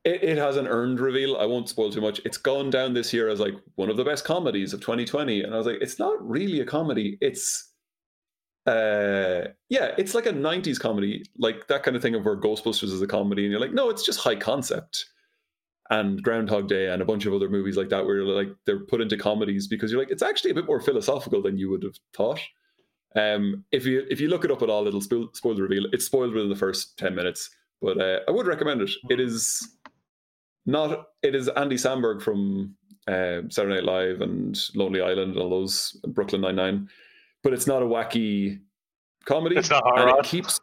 it, 0.04 0.22
it 0.22 0.38
has 0.38 0.58
an 0.58 0.68
earned 0.68 1.00
reveal. 1.00 1.38
I 1.38 1.46
won't 1.46 1.70
spoil 1.70 1.92
too 1.92 2.02
much. 2.02 2.20
It's 2.26 2.38
gone 2.38 2.70
down 2.70 2.94
this 2.94 3.14
year 3.14 3.30
as 3.30 3.40
like 3.40 3.54
one 3.76 3.90
of 3.90 3.96
the 3.96 4.04
best 4.04 4.26
comedies 4.26 4.74
of 4.74 4.82
2020. 4.82 5.44
And 5.44 5.54
I 5.54 5.58
was 5.58 5.66
like, 5.66 5.78
it's 5.82 5.98
not 5.98 6.16
really 6.28 6.60
a 6.60 6.66
comedy. 6.66 7.18
It's, 7.22 7.72
uh, 8.66 9.50
yeah, 9.70 9.92
it's 9.98 10.16
like 10.16 10.26
a 10.26 10.34
90s 10.34 10.80
comedy, 10.80 11.24
like 11.38 11.68
that 11.68 11.84
kind 11.84 11.96
of 11.96 12.02
thing 12.02 12.16
of 12.16 12.26
where 12.26 12.40
Ghostbusters 12.40 12.92
is 12.92 13.02
a 13.02 13.08
comedy. 13.08 13.44
And 13.44 13.52
you're 13.52 13.62
like, 13.62 13.74
no, 13.74 13.90
it's 13.90 14.06
just 14.06 14.20
high 14.20 14.36
concept. 14.36 15.06
And 15.92 16.24
Groundhog 16.24 16.68
Day 16.68 16.88
and 16.88 17.02
a 17.02 17.06
bunch 17.06 17.28
of 17.28 17.34
other 17.34 17.48
movies 17.48 17.78
like 17.78 17.90
that, 17.90 18.06
where 18.06 18.24
like 18.24 18.50
they're 18.66 18.86
put 18.86 19.02
into 19.02 19.18
comedies 19.18 19.68
because 19.68 19.92
you're 19.92 20.02
like, 20.02 20.10
it's 20.10 20.24
actually 20.24 20.50
a 20.50 20.56
bit 20.56 20.66
more 20.66 20.82
philosophical 20.82 21.44
than 21.44 21.60
you 21.60 21.70
would 21.70 21.84
have 21.84 21.96
thought. 22.16 22.40
Um, 23.16 23.64
if 23.72 23.86
you 23.86 24.04
if 24.10 24.20
you 24.20 24.28
look 24.28 24.44
it 24.44 24.52
up 24.52 24.64
at 24.64 24.70
all, 24.70 24.88
it'll 24.88 25.00
spoil, 25.00 25.30
spoil 25.34 25.56
the 25.56 25.62
reveal. 25.62 25.86
It's 25.94 26.06
spoiled 26.06 26.34
within 26.34 26.50
the 26.50 26.56
first 26.56 26.98
ten 26.98 27.14
minutes, 27.16 27.50
but 27.82 28.02
uh, 28.02 28.20
I 28.28 28.32
would 28.32 28.48
recommend 28.48 28.82
it. 28.82 28.90
It 29.10 29.20
is 29.20 29.78
not. 30.66 31.06
It 31.22 31.36
is 31.36 31.48
Andy 31.50 31.76
Samberg 31.76 32.22
from 32.22 32.76
uh, 33.08 33.42
Saturday 33.50 33.76
Night 33.76 33.84
Live 33.86 34.22
and 34.22 34.60
Lonely 34.74 35.02
Island 35.02 35.34
and 35.34 35.38
all 35.38 35.50
those 35.50 35.98
Brooklyn 36.08 36.42
Nine 36.42 36.56
Nine, 36.56 36.90
but 37.46 37.54
it's 37.54 37.68
not 37.68 37.84
a 37.84 37.86
wacky 37.86 38.60
comedy. 39.26 39.56
It's 39.56 39.70
not 39.70 39.84
Rod. 39.86 40.18
it 40.18 40.26
keeps 40.26 40.60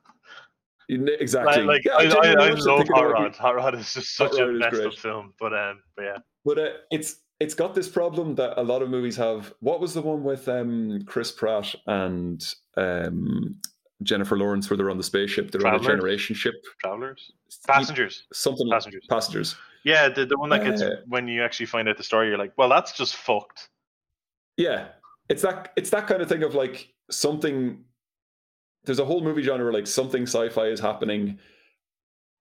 exactly. 0.89 1.63
Like, 1.63 1.85
like 1.85 1.85
Yeah, 1.85 1.93
I, 1.93 2.03
I, 2.03 2.33
I 2.33 2.51
it 2.51 2.59
love 2.59 2.87
Hot 2.93 3.13
Rod. 3.13 3.37
Hot 3.37 3.55
Rod 3.55 3.75
is 3.77 3.95
just 3.95 4.17
such 4.17 4.37
a 4.37 4.47
messed 4.49 4.99
film, 4.99 5.33
but 5.39 5.55
um, 5.55 5.81
but 5.97 6.03
yeah, 6.03 6.19
But 6.45 6.59
uh, 6.59 6.69
it's 6.91 7.21
it's 7.39 7.55
got 7.55 7.77
this 7.77 7.89
problem 7.89 8.35
that 8.35 8.61
a 8.61 8.65
lot 8.65 8.83
of 8.83 8.91
movies 8.91 9.17
have. 9.17 9.55
What 9.61 9.81
was 9.81 9.95
the 9.95 10.03
one 10.03 10.25
with 10.25 10.49
um, 10.49 11.03
Chris 11.07 11.31
Pratt 11.31 11.73
and 11.87 12.45
um, 12.77 13.57
Jennifer 14.03 14.37
Lawrence 14.37 14.69
where 14.69 14.77
they're 14.77 14.91
on 14.91 14.99
the 14.99 15.05
spaceship? 15.05 15.53
They're 15.53 15.65
on 15.65 15.77
a 15.77 15.81
generation 15.81 16.35
ship. 16.35 16.55
Travelers, 16.81 17.31
passengers. 17.65 18.25
Something 18.33 18.67
like 18.67 18.79
Passengers. 18.79 19.07
passengers. 19.09 19.57
Yeah, 19.85 20.09
the, 20.09 20.27
the 20.27 20.37
one 20.37 20.51
that 20.51 20.65
gets 20.65 20.83
Uh, 20.83 20.97
when 21.07 21.29
you 21.29 21.45
actually 21.45 21.67
find 21.67 21.89
out 21.89 21.97
the 21.97 22.05
story, 22.05 22.29
you're 22.29 22.39
like, 22.39 22.53
well, 22.57 22.69
that's 22.69 22.93
just 22.93 23.15
fucked. 23.15 23.69
Yeah, 24.57 24.89
it's 25.33 25.43
that 25.43 25.73
it's 25.77 25.91
that 25.91 26.07
kind 26.07 26.21
of 26.21 26.29
thing 26.29 26.43
of 26.43 26.55
like 26.55 26.93
something. 27.11 27.85
There's 28.85 28.99
a 28.99 29.05
whole 29.05 29.23
movie 29.23 29.43
genre 29.43 29.65
where 29.65 29.73
like 29.73 29.87
something 29.87 30.25
sci-fi 30.25 30.67
is 30.67 30.81
happening, 30.81 31.39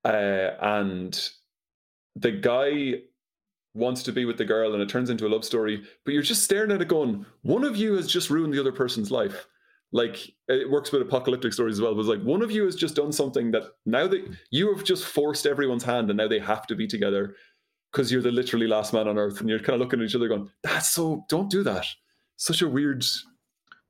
uh, 0.03 0.51
and 0.61 1.29
the 2.15 2.31
guy 2.31 3.03
wants 3.73 4.03
to 4.03 4.11
be 4.11 4.25
with 4.25 4.37
the 4.37 4.43
girl, 4.43 4.73
and 4.73 4.81
it 4.83 4.89
turns 4.89 5.09
into 5.09 5.25
a 5.25 5.29
love 5.29 5.45
story. 5.45 5.83
But 6.03 6.13
you're 6.13 6.21
just 6.21 6.43
staring 6.43 6.71
at 6.71 6.81
it, 6.81 6.89
going, 6.89 7.25
one 7.43 7.63
of 7.63 7.77
you 7.77 7.93
has 7.93 8.07
just 8.07 8.29
ruined 8.29 8.53
the 8.53 8.59
other 8.59 8.73
person's 8.73 9.09
life. 9.09 9.47
Like 9.93 10.33
it 10.49 10.69
works 10.69 10.91
with 10.91 11.01
apocalyptic 11.01 11.53
stories 11.53 11.75
as 11.75 11.81
well. 11.81 11.93
But 11.93 12.01
it's 12.01 12.09
like 12.09 12.23
one 12.23 12.41
of 12.41 12.51
you 12.51 12.65
has 12.65 12.75
just 12.75 12.95
done 12.95 13.13
something 13.13 13.51
that 13.51 13.63
now 13.85 14.07
that 14.07 14.27
you 14.49 14.75
have 14.75 14.83
just 14.83 15.05
forced 15.05 15.45
everyone's 15.45 15.85
hand, 15.85 16.09
and 16.09 16.17
now 16.17 16.27
they 16.27 16.39
have 16.39 16.67
to 16.67 16.75
be 16.75 16.87
together 16.87 17.35
because 17.91 18.11
you're 18.11 18.21
the 18.21 18.31
literally 18.31 18.67
last 18.67 18.91
man 18.91 19.07
on 19.07 19.17
earth, 19.17 19.39
and 19.39 19.49
you're 19.49 19.59
kind 19.59 19.75
of 19.75 19.79
looking 19.79 20.01
at 20.01 20.07
each 20.07 20.15
other, 20.15 20.27
going, 20.27 20.49
"That's 20.61 20.89
so. 20.89 21.25
Don't 21.29 21.49
do 21.49 21.63
that." 21.63 21.85
Such 22.41 22.63
a 22.63 22.67
weird 22.67 23.05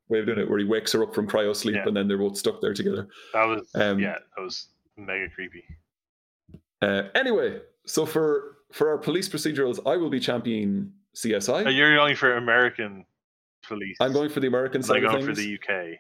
way 0.10 0.20
of 0.20 0.26
doing 0.26 0.40
it, 0.40 0.50
where 0.50 0.60
he 0.60 0.66
wakes 0.66 0.92
her 0.92 1.02
up 1.04 1.16
from 1.16 1.26
cryo 1.26 1.56
sleep, 1.56 1.76
Yeah. 1.78 1.88
and 1.88 1.96
then 1.96 2.10
they're 2.10 2.18
both 2.18 2.36
stuck 2.38 2.60
there 2.60 2.74
together. 2.74 3.08
That 3.32 3.46
was 3.46 3.72
Um, 3.76 3.98
yeah, 3.98 4.18
that 4.36 4.42
was 4.42 4.68
mega 4.98 5.30
creepy. 5.34 5.64
Uh, 6.82 7.04
anyway, 7.16 7.62
so 7.86 8.06
for 8.06 8.58
for 8.74 8.90
our 8.90 8.98
police 8.98 9.30
procedurals, 9.30 9.80
I 9.86 9.96
will 9.96 10.10
be 10.10 10.20
championing 10.20 10.92
CSI. 11.16 11.66
Uh, 11.66 11.70
You're 11.70 11.96
going 11.96 12.16
for 12.18 12.36
American 12.36 13.06
police. 13.64 13.96
I'm 14.02 14.12
going 14.12 14.30
for 14.30 14.42
the 14.42 14.48
American 14.48 14.84
side. 14.84 14.98
I'm 14.98 15.04
going 15.04 15.26
things. 15.26 15.28
for 15.28 15.34
the 15.36 15.54
UK. 15.56 16.00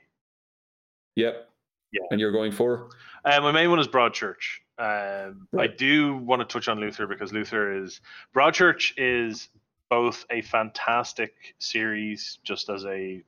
Yep. 1.15 1.49
Yeah. 1.93 2.01
And 2.11 2.19
you're 2.19 2.31
going 2.33 2.51
for 2.51 2.89
Uh, 3.23 3.39
my 3.39 3.51
main 3.53 3.69
one 3.69 3.79
is 3.79 3.87
Broadchurch. 3.87 4.59
Um, 4.77 5.47
I 5.57 5.67
do 5.67 6.15
want 6.17 6.41
to 6.41 6.45
touch 6.51 6.67
on 6.67 6.79
Luther 6.81 7.07
because 7.07 7.31
Luther 7.31 7.71
is 7.83 8.01
Broadchurch 8.35 8.93
is 8.97 9.47
both 9.91 10.25
a 10.29 10.41
fantastic 10.41 11.33
series, 11.59 12.39
just 12.43 12.69
as 12.69 12.85
a 12.85 13.21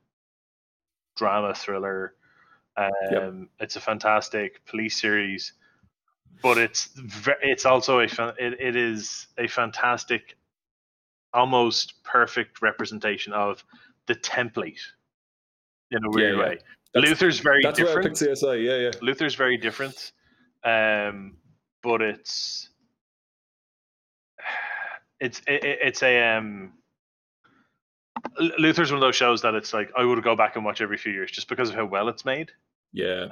drama 1.18 1.54
thriller. 1.54 2.16
Um, 2.78 3.50
It's 3.60 3.76
a 3.76 3.82
fantastic 3.82 4.66
police 4.66 5.00
series, 5.00 5.54
but 6.42 6.58
it's 6.58 6.90
it's 7.44 7.66
also 7.66 8.00
a 8.00 8.08
fan- 8.08 8.34
it, 8.40 8.60
it 8.60 8.76
is 8.78 9.28
a 9.38 9.48
fantastic, 9.48 10.38
almost 11.34 12.02
perfect 12.04 12.62
representation 12.62 13.34
of 13.34 13.64
the 14.08 14.16
template 14.16 14.80
in 15.92 16.04
a 16.04 16.10
weird 16.10 16.38
yeah. 16.38 16.44
way. 16.44 16.58
That's- 16.94 17.10
Luther's 17.10 17.40
very 17.40 17.62
that's 17.62 17.80
why 17.80 17.86
I 17.86 17.88
different. 17.88 18.18
picked 18.20 18.42
CSI. 18.42 18.64
Yeah, 18.64 18.78
yeah. 18.78 18.92
Luther's 19.02 19.36
very 19.36 19.58
different, 19.58 20.14
um, 20.64 21.36
but 21.82 22.02
it's 22.02 22.70
it's 25.24 25.40
it, 25.48 25.64
it- 25.64 25.80
it's 25.82 26.04
a 26.04 26.38
um, 26.38 26.74
Luther's 28.60 28.92
one 28.92 28.98
of 28.98 29.02
those 29.02 29.16
shows 29.16 29.42
that 29.42 29.54
it's 29.56 29.74
like 29.74 29.92
I 29.98 30.04
would 30.04 30.24
go 30.24 30.36
back 30.36 30.56
and 30.56 30.64
watch 30.66 30.82
every 30.82 30.98
few 30.98 31.12
years 31.12 31.32
just 31.32 31.48
because 31.50 31.70
of 31.70 31.76
how 31.76 31.86
well 31.86 32.10
it's 32.10 32.26
made. 32.26 32.52
Yeah. 32.92 33.26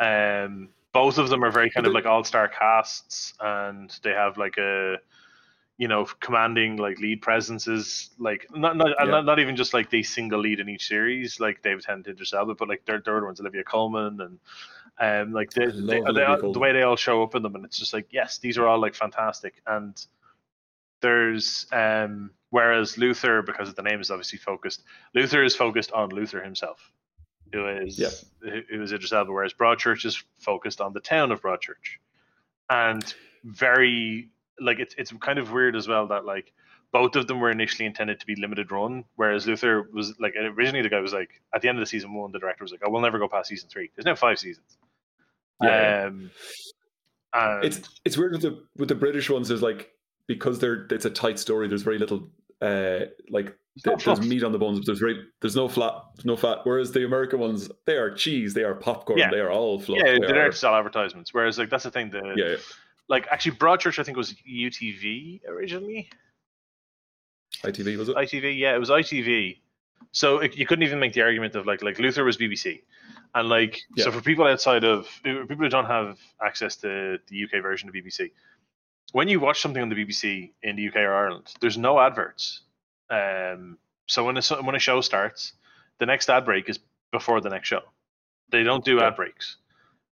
Um, 0.46 0.70
both 0.94 1.18
of 1.18 1.30
them 1.30 1.44
are 1.44 1.52
very 1.52 1.70
kind 1.70 1.88
of 1.88 1.94
like 1.94 2.06
all 2.06 2.24
star 2.24 2.48
casts, 2.48 3.34
and 3.40 3.90
they 4.04 4.12
have 4.12 4.38
like 4.38 4.58
a 4.58 4.98
you 5.78 5.88
know 5.88 6.06
commanding 6.20 6.78
like 6.78 7.00
lead 7.00 7.22
presences. 7.22 8.10
Like 8.20 8.48
not 8.54 8.76
not 8.76 8.90
Yeah. 9.00 9.06
not, 9.06 9.26
not 9.26 9.40
even 9.40 9.56
just 9.56 9.74
like 9.74 9.90
they 9.90 10.04
single 10.04 10.40
lead 10.40 10.60
in 10.60 10.68
each 10.68 10.88
series, 10.88 11.40
like 11.40 11.62
David 11.62 11.84
Tennant, 11.84 12.08
Idris 12.08 12.34
Elba, 12.34 12.56
but 12.56 12.68
like 12.68 12.86
their 12.86 13.00
third 13.02 13.24
ones, 13.24 13.40
Olivia 13.40 13.64
Colman, 13.64 14.20
and 14.20 14.40
um, 15.00 15.32
like 15.34 15.52
they, 15.52 15.66
they, 15.68 16.02
they, 16.02 16.02
the 16.02 16.60
way 16.60 16.74
they 16.74 16.84
all 16.84 16.98
show 16.98 17.24
up 17.24 17.36
in 17.36 17.42
them, 17.44 17.56
and 17.56 17.64
it's 17.66 17.80
just 17.80 17.94
like 17.94 18.08
yes, 18.12 18.40
these 18.40 18.58
are 18.58 18.68
all 18.68 18.80
like 18.80 18.96
fantastic, 18.96 19.62
and 19.66 20.06
there's 21.02 21.66
um 21.72 22.32
whereas 22.50 22.98
Luther, 22.98 23.42
because 23.42 23.74
the 23.74 23.82
name 23.84 24.00
is 24.02 24.12
obviously 24.12 24.38
focused, 24.40 24.84
Luther 25.16 25.44
is 25.44 25.56
focused 25.56 25.92
on 25.94 26.10
Luther 26.10 26.42
himself, 26.44 26.92
who 27.54 27.68
is 27.68 27.98
Yep. 28.00 28.12
who- 28.70 28.82
is 28.84 28.92
Idris 28.94 29.12
Elba, 29.14 29.32
whereas 29.32 29.54
Broadchurch 29.54 30.06
is 30.06 30.22
focused 30.40 30.82
on 30.82 30.94
the 30.94 31.00
town 31.00 31.32
of 31.32 31.42
Broadchurch, 31.42 31.98
and 32.70 33.14
very 33.44 34.30
like 34.60 34.80
it's 34.80 34.94
it's 34.98 35.12
kind 35.14 35.40
of 35.40 35.52
weird 35.52 35.76
as 35.76 35.88
well 35.88 36.08
that 36.08 36.26
like 36.26 36.54
both 36.92 37.16
of 37.16 37.26
them 37.26 37.40
were 37.40 37.50
initially 37.50 37.86
intended 37.86 38.20
to 38.20 38.26
be 38.26 38.36
limited 38.36 38.70
run, 38.72 39.06
whereas 39.16 39.48
Luther 39.48 39.84
was 39.94 40.20
like 40.20 40.36
originally 40.36 40.82
the 40.82 40.90
guy 40.90 41.00
was 41.00 41.14
like 41.14 41.42
at 41.56 41.62
the 41.62 41.70
end 41.70 41.78
of 41.78 41.82
the 41.82 41.86
season 41.86 42.14
one, 42.14 42.32
the 42.34 42.40
director 42.40 42.64
was 42.66 42.72
like, 42.72 42.84
"I 42.84 42.90
will 42.90 43.00
never 43.00 43.18
go 43.18 43.30
past 43.30 43.48
season 43.50 43.70
three. 43.70 43.90
There's 43.96 44.06
now 44.06 44.16
five 44.16 44.38
seasons." 44.40 44.78
Yeah. 45.62 46.06
Um, 46.08 46.32
and 47.34 47.64
it's 47.64 47.80
it's 48.04 48.18
weird 48.18 48.34
with 48.34 48.42
the 48.42 48.66
with 48.76 48.90
the 48.90 48.96
British 48.96 49.30
ones. 49.30 49.48
There's 49.48 49.62
like 49.62 49.90
because 50.36 50.60
they're 50.60 50.88
it's 50.90 51.06
a 51.06 51.10
tight 51.10 51.40
story. 51.40 51.68
There's 51.68 51.84
very 51.84 51.98
little 52.00 52.30
uh 52.62 53.06
like 53.30 53.56
there's 53.84 54.20
meat 54.22 54.44
on 54.44 54.52
the 54.52 54.58
bones, 54.60 54.80
but 54.80 54.86
there's 54.86 55.00
very 55.00 55.26
there's 55.40 55.56
no 55.56 55.68
flat 55.68 55.94
no 56.26 56.36
fat. 56.36 56.60
Whereas 56.64 56.92
the 56.92 57.06
American 57.06 57.40
ones, 57.40 57.70
they 57.86 57.96
are 57.96 58.12
cheese, 58.14 58.54
they 58.54 58.64
are 58.64 58.76
popcorn, 58.76 59.20
Yeah. 59.20 59.30
they 59.32 59.40
are 59.40 59.50
all 59.52 59.80
fluff. 59.80 60.00
yeah, 60.04 60.12
they 60.14 60.20
they're 60.20 60.28
there 60.30 60.48
are, 60.48 60.52
to 60.52 60.58
sell 60.58 60.76
advertisements. 60.76 61.34
Whereas 61.34 61.58
like 61.58 61.70
that's 61.70 61.84
the 61.86 61.92
thing. 61.92 62.10
The 62.10 62.34
yeah, 62.36 62.56
like 63.08 63.28
actually 63.32 63.58
Broadchurch 63.58 63.98
I 64.00 64.04
think 64.04 64.18
was 64.18 64.36
UTV 64.50 65.42
originally. 65.48 66.10
ITV 67.64 67.98
was 67.98 68.10
it? 68.10 68.16
ITV, 68.16 68.58
yeah, 68.58 68.76
it 68.76 68.80
was 68.80 68.90
ITV. 68.90 69.60
So 70.12 70.40
it, 70.40 70.58
you 70.58 70.66
couldn't 70.66 70.84
even 70.84 71.00
make 71.00 71.14
the 71.14 71.22
argument 71.22 71.56
of 71.56 71.66
like 71.66 71.82
like 71.84 72.00
Luther 72.00 72.24
was 72.24 72.38
BBC, 72.38 72.82
and 73.36 73.48
like 73.48 73.80
so 73.98 74.12
for 74.12 74.22
people 74.22 74.46
outside 74.46 74.84
of 74.84 75.08
people 75.24 75.56
who 75.56 75.70
don't 75.70 75.86
have 75.86 76.18
access 76.44 76.76
to 76.78 77.18
the 77.28 77.44
UK 77.44 77.62
version 77.62 77.88
of 77.88 77.96
BBC, 77.96 78.32
when 79.12 79.28
you 79.28 79.40
watch 79.40 79.62
something 79.62 79.82
on 79.82 79.90
the 79.90 79.96
BBC 79.96 80.52
in 80.64 80.76
the 80.76 80.88
UK 80.88 80.98
or 80.98 81.14
Ireland, 81.14 81.54
there's 81.60 81.78
no 81.78 82.00
adverts. 82.00 82.62
Um, 83.10 83.78
so 84.08 84.26
when 84.26 84.38
a 84.38 84.42
when 84.62 84.76
a 84.76 84.80
show 84.80 85.02
starts, 85.02 85.54
the 86.00 86.06
next 86.06 86.30
ad 86.30 86.46
break 86.46 86.70
is 86.70 86.80
before 87.12 87.42
the 87.42 87.50
next 87.50 87.68
show. 87.68 87.82
They 88.52 88.64
don't 88.64 88.84
do 88.84 89.02
ad 89.02 89.16
breaks. 89.16 89.58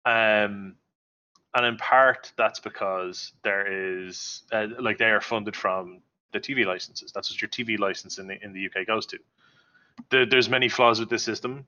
Um, 0.05 0.77
and 1.55 1.67
in 1.67 1.77
part 1.77 2.33
that's 2.37 2.61
because 2.61 3.33
there 3.45 4.01
is 4.01 4.43
uh, 4.53 4.67
like 4.81 4.99
they 4.99 5.11
are 5.11 5.21
funded 5.21 5.57
from 5.57 6.01
the 6.33 6.41
TV 6.41 6.65
licenses. 6.65 7.13
That's 7.13 7.31
what 7.31 7.41
your 7.41 7.49
TV 7.49 7.79
license 7.79 8.19
in 8.19 8.27
the 8.27 8.43
in 8.43 8.53
the 8.53 8.67
UK 8.67 8.87
goes 8.87 9.07
to. 9.07 9.19
There, 10.11 10.27
there's 10.27 10.49
many 10.49 10.69
flaws 10.69 10.99
with 11.01 11.11
this 11.11 11.23
system. 11.23 11.67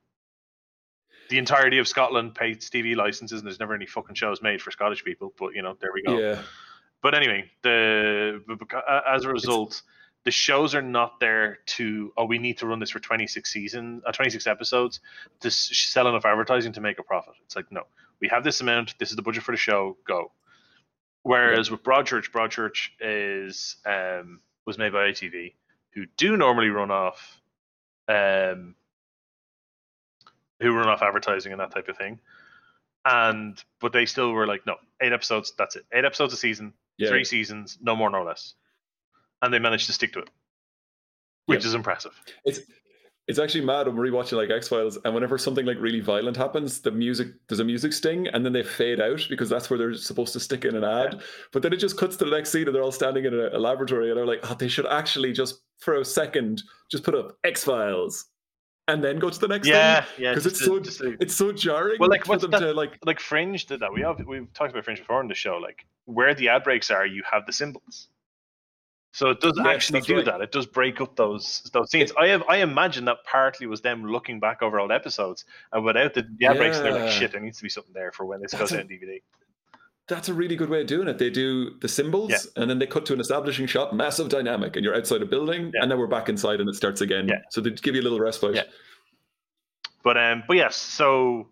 The 1.31 1.39
entirety 1.39 1.79
of 1.79 1.89
Scotland 1.89 2.35
pays 2.35 2.69
TV 2.71 2.95
licenses, 2.97 3.41
and 3.41 3.47
there's 3.47 3.61
never 3.61 3.75
any 3.75 3.87
fucking 3.87 4.15
shows 4.15 4.43
made 4.43 4.61
for 4.61 4.71
Scottish 4.71 5.05
people. 5.05 5.33
But 5.39 5.55
you 5.55 5.63
know, 5.63 5.77
there 5.81 5.91
we 5.93 6.03
go. 6.03 6.19
Yeah, 6.19 6.43
But 7.05 7.15
anyway, 7.15 7.51
the 7.61 8.41
a- 8.73 9.11
as 9.13 9.27
a 9.27 9.29
result, 9.29 9.83
the 10.25 10.31
shows 10.31 10.75
are 10.75 10.81
not 10.81 11.21
there 11.21 11.59
to 11.77 12.15
oh 12.17 12.25
we 12.25 12.39
need 12.39 12.57
to 12.59 12.67
run 12.67 12.81
this 12.81 12.89
for 12.89 12.99
26 12.99 13.53
season 13.53 14.01
uh, 14.07 14.13
26 14.13 14.47
episodes 14.47 15.01
to 15.41 15.51
sell 15.51 16.09
enough 16.09 16.25
advertising 16.25 16.73
to 16.73 16.81
make 16.81 16.99
a 16.99 17.03
profit. 17.03 17.35
It's 17.45 17.57
like 17.57 17.71
no, 17.71 17.83
we 18.23 18.29
have 18.29 18.43
this 18.43 18.63
amount. 18.63 18.99
This 18.99 19.11
is 19.11 19.17
the 19.17 19.23
budget 19.23 19.43
for 19.43 19.53
the 19.53 19.59
show. 19.59 19.99
Go. 20.09 20.33
Whereas 21.25 21.71
with 21.71 21.83
Broadchurch, 21.83 22.31
Broadchurch 22.31 22.89
is 23.01 23.77
um, 23.85 24.41
was 24.65 24.79
made 24.79 24.95
by 24.95 25.11
ITV, 25.11 25.53
who 25.91 26.07
do 26.17 26.39
normally 26.39 26.71
run 26.71 26.91
off, 26.91 27.39
um, 28.09 28.75
who 30.59 30.73
run 30.73 30.89
off 30.89 31.03
advertising 31.03 31.53
and 31.53 31.61
that 31.61 31.71
type 31.71 31.89
of 31.89 31.99
thing, 31.99 32.19
and 33.05 33.63
but 33.79 33.93
they 33.93 34.07
still 34.07 34.33
were 34.33 34.47
like 34.47 34.67
no 34.67 34.77
eight 35.03 35.13
episodes. 35.13 35.53
That's 35.59 35.77
it. 35.77 35.85
Eight 35.93 36.07
episodes 36.07 36.33
a 36.33 36.39
season 36.39 36.73
yeah. 36.99 37.09
three 37.09 37.25
seasons, 37.25 37.79
no 37.81 37.95
more, 37.97 38.11
no 38.11 38.23
less, 38.23 38.55
and 39.43 39.53
they 39.53 39.59
managed 39.59 39.87
to 39.87 39.93
stick 39.93 40.13
to 40.15 40.21
it, 40.21 40.31
which 41.47 41.63
Yeah. 41.63 41.69
is 41.69 41.75
impressive. 41.75 42.13
It's 42.45 42.61
it's 43.27 43.39
actually 43.39 43.65
mad 43.65 43.87
when 43.87 43.97
we're 43.97 44.05
rewatching 44.11 44.35
like 44.37 44.51
X 44.51 44.69
Files, 44.69 44.99
and 45.03 45.15
whenever 45.15 45.39
something 45.39 45.65
like 45.65 45.79
really 45.81 46.01
violent 46.01 46.37
happens, 46.37 46.83
the 46.83 46.91
music 46.91 47.29
there's 47.49 47.59
a 47.61 47.65
music 47.65 47.95
sting, 47.95 48.27
and 48.29 48.45
then 48.45 48.53
they 48.53 48.63
fade 48.63 49.01
out 49.01 49.23
because 49.31 49.49
that's 49.49 49.71
where 49.71 49.79
they're 49.79 49.95
supposed 49.95 50.35
to 50.35 50.41
stick 50.41 50.67
in 50.67 50.77
an 50.77 50.85
ad. 50.85 51.23
But 51.51 51.63
then 51.63 51.73
it 51.73 51.79
just 51.79 51.97
cuts 51.97 52.17
to 52.19 52.27
the 52.27 52.31
next 52.31 52.51
scene, 52.53 52.67
and 52.67 52.75
they're 52.75 52.83
all 52.83 52.93
standing 52.93 53.25
in 53.25 53.33
a, 53.33 53.49
a 53.57 53.59
laboratory, 53.59 54.11
and 54.11 54.19
they're 54.19 54.27
like, 54.27 54.41
"Oh, 54.51 54.55
they 54.55 54.69
should 54.69 54.85
actually 54.87 55.33
just 55.33 55.63
for 55.79 55.95
a 55.97 56.05
second 56.05 56.63
just 56.91 57.03
put 57.03 57.15
up 57.15 57.39
X 57.45 57.65
Files, 57.65 58.27
and 58.89 59.03
then 59.03 59.19
go 59.19 59.31
to 59.31 59.39
the 59.39 59.49
next 59.49 59.67
Yeah, 59.69 60.03
thing." 60.03 60.25
yeah. 60.25 60.35
'Cause 60.35 60.45
just 60.45 60.57
it's 60.57 60.65
to- 60.69 60.93
so- 60.95 61.11
to- 61.11 61.17
It's 61.21 61.35
so 61.35 61.53
jarring 61.53 61.97
Well, 61.99 62.11
like, 62.11 62.25
for 62.25 62.37
them 62.39 62.51
that- 62.51 62.61
to 62.61 62.73
like. 62.73 62.99
like 63.05 63.21
Fringe 63.21 63.65
did 63.67 63.81
that. 63.81 63.93
We 63.93 64.03
have 64.03 64.25
we've 64.27 64.53
talked 64.53 64.73
about 64.73 64.85
Fringe 64.85 64.99
before 64.99 65.21
in 65.21 65.29
the 65.29 65.35
show. 65.35 65.57
Like 65.59 65.87
where 66.07 66.35
the 66.35 66.49
ad 66.51 66.65
breaks 66.65 66.91
are, 66.91 67.07
you 67.07 67.23
have 67.31 67.47
the 67.47 67.53
symbols. 67.53 68.09
So 69.13 69.31
it 69.31 69.41
does 69.41 69.53
Yes, 69.57 69.67
actually 69.67 70.01
do 70.01 70.17
right. 70.17 70.25
that. 70.25 70.41
It 70.41 70.51
does 70.51 70.67
break 70.67 71.01
up 71.01 71.15
those 71.15 71.63
those 71.73 71.91
scenes. 71.91 72.13
I 72.19 72.27
have 72.29 72.43
I 72.49 72.57
imagine 72.57 73.05
that 73.05 73.19
partly 73.25 73.67
was 73.69 73.81
them 73.81 74.05
looking 74.05 74.41
back 74.41 74.61
over 74.61 74.81
old 74.81 74.91
episodes, 74.91 75.45
and 75.73 75.85
without 75.85 76.15
the, 76.15 76.29
the 76.39 76.47
ad 76.47 76.57
breaks, 76.57 76.79
they're 76.81 76.93
like, 76.93 77.11
shit, 77.13 77.31
there 77.31 77.41
needs 77.41 77.59
to 77.59 77.63
be 77.63 77.69
something 77.69 77.93
there 77.95 78.11
for 78.11 78.27
when 78.27 78.41
this 78.43 78.51
That's 78.53 78.63
goes 78.63 78.73
out 78.73 78.81
on 78.81 78.89
DVD. 78.89 79.23
That's 80.07 80.29
a 80.29 80.35
really 80.35 80.55
good 80.55 80.69
way 80.69 80.83
of 80.83 80.87
doing 80.87 81.09
it. 81.09 81.17
They 81.19 81.31
do 81.31 81.79
the 81.81 81.89
symbols, 81.89 82.31
Yeah. 82.31 82.39
and 82.63 82.69
then 82.69 82.79
they 82.79 82.87
cut 82.87 83.07
to 83.07 83.15
an 83.15 83.21
establishing 83.21 83.67
shot, 83.67 83.95
massive 83.97 84.29
dynamic, 84.29 84.77
and 84.77 84.85
you're 84.85 84.95
outside 84.95 85.23
a 85.23 85.27
building, 85.27 85.71
Yeah. 85.75 85.83
and 85.83 85.91
then 85.91 85.99
we're 85.99 86.07
back 86.07 86.29
inside, 86.29 86.61
and 86.61 86.69
it 86.69 86.75
starts 86.75 87.01
again. 87.01 87.27
Yeah. 87.27 87.41
So 87.51 87.61
they 87.63 87.71
give 87.71 87.95
you 87.95 88.03
a 88.03 88.05
little 88.05 88.21
respite. 88.21 88.55
Yeah. 88.55 88.65
But 90.03 90.19
um, 90.19 90.45
but 90.47 90.57
yes. 90.59 90.77
So 90.77 91.49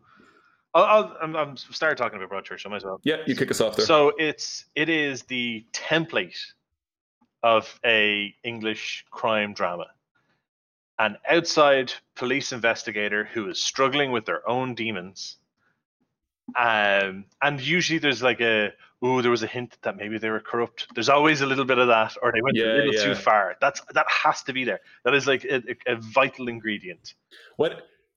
I'll, 0.75 0.85
I'll 0.85 1.17
I'm, 1.23 1.37
I'm 1.37 1.57
started 1.57 1.97
talking 1.97 2.23
about 2.23 2.31
Broadchurch. 2.31 2.67
I 2.67 2.69
might 2.69 2.77
as 2.77 2.85
well. 2.85 3.01
Yeah, 3.05 3.17
you 3.27 3.35
kick 3.35 3.51
us 3.51 3.63
off 3.63 3.77
there. 3.77 3.87
So 3.87 4.13
it's 4.19 4.67
it 4.75 4.91
is 4.91 5.23
the 5.23 5.65
template 5.73 6.37
of 7.43 7.81
a 7.87 8.35
English 8.45 9.07
crime 9.11 9.55
drama. 9.55 9.87
An 10.99 11.17
outside 11.29 11.93
police 12.15 12.53
investigator 12.53 13.25
who 13.25 13.49
is 13.49 13.63
struggling 13.63 14.13
with 14.13 14.27
their 14.27 14.47
own 14.49 14.75
demons. 14.75 15.39
Um, 16.57 17.24
and 17.40 17.61
usually 17.61 17.99
there's 17.99 18.22
like 18.22 18.40
a 18.40 18.72
oh, 19.05 19.20
there 19.20 19.30
was 19.30 19.43
a 19.43 19.49
hint 19.49 19.76
that 19.82 19.97
maybe 19.97 20.18
they 20.18 20.30
were 20.30 20.40
corrupt. 20.40 20.86
There's 20.95 21.09
always 21.09 21.40
a 21.40 21.47
little 21.47 21.64
bit 21.64 21.78
of 21.78 21.88
that, 21.88 22.16
or 22.22 22.30
they 22.32 22.40
went 22.43 22.57
Yeah, 22.57 22.66
a 22.66 22.76
little 22.76 22.95
yeah. 22.95 23.05
too 23.05 23.14
far. 23.14 23.57
That's 23.61 23.80
that 23.95 24.07
has 24.09 24.43
to 24.45 24.53
be 24.53 24.64
there. 24.64 24.80
That 25.05 25.14
is 25.14 25.26
like 25.26 25.45
a, 25.45 25.57
a, 25.88 25.95
a 25.95 25.97
vital 25.97 26.49
ingredient. 26.49 27.14
when 27.57 27.72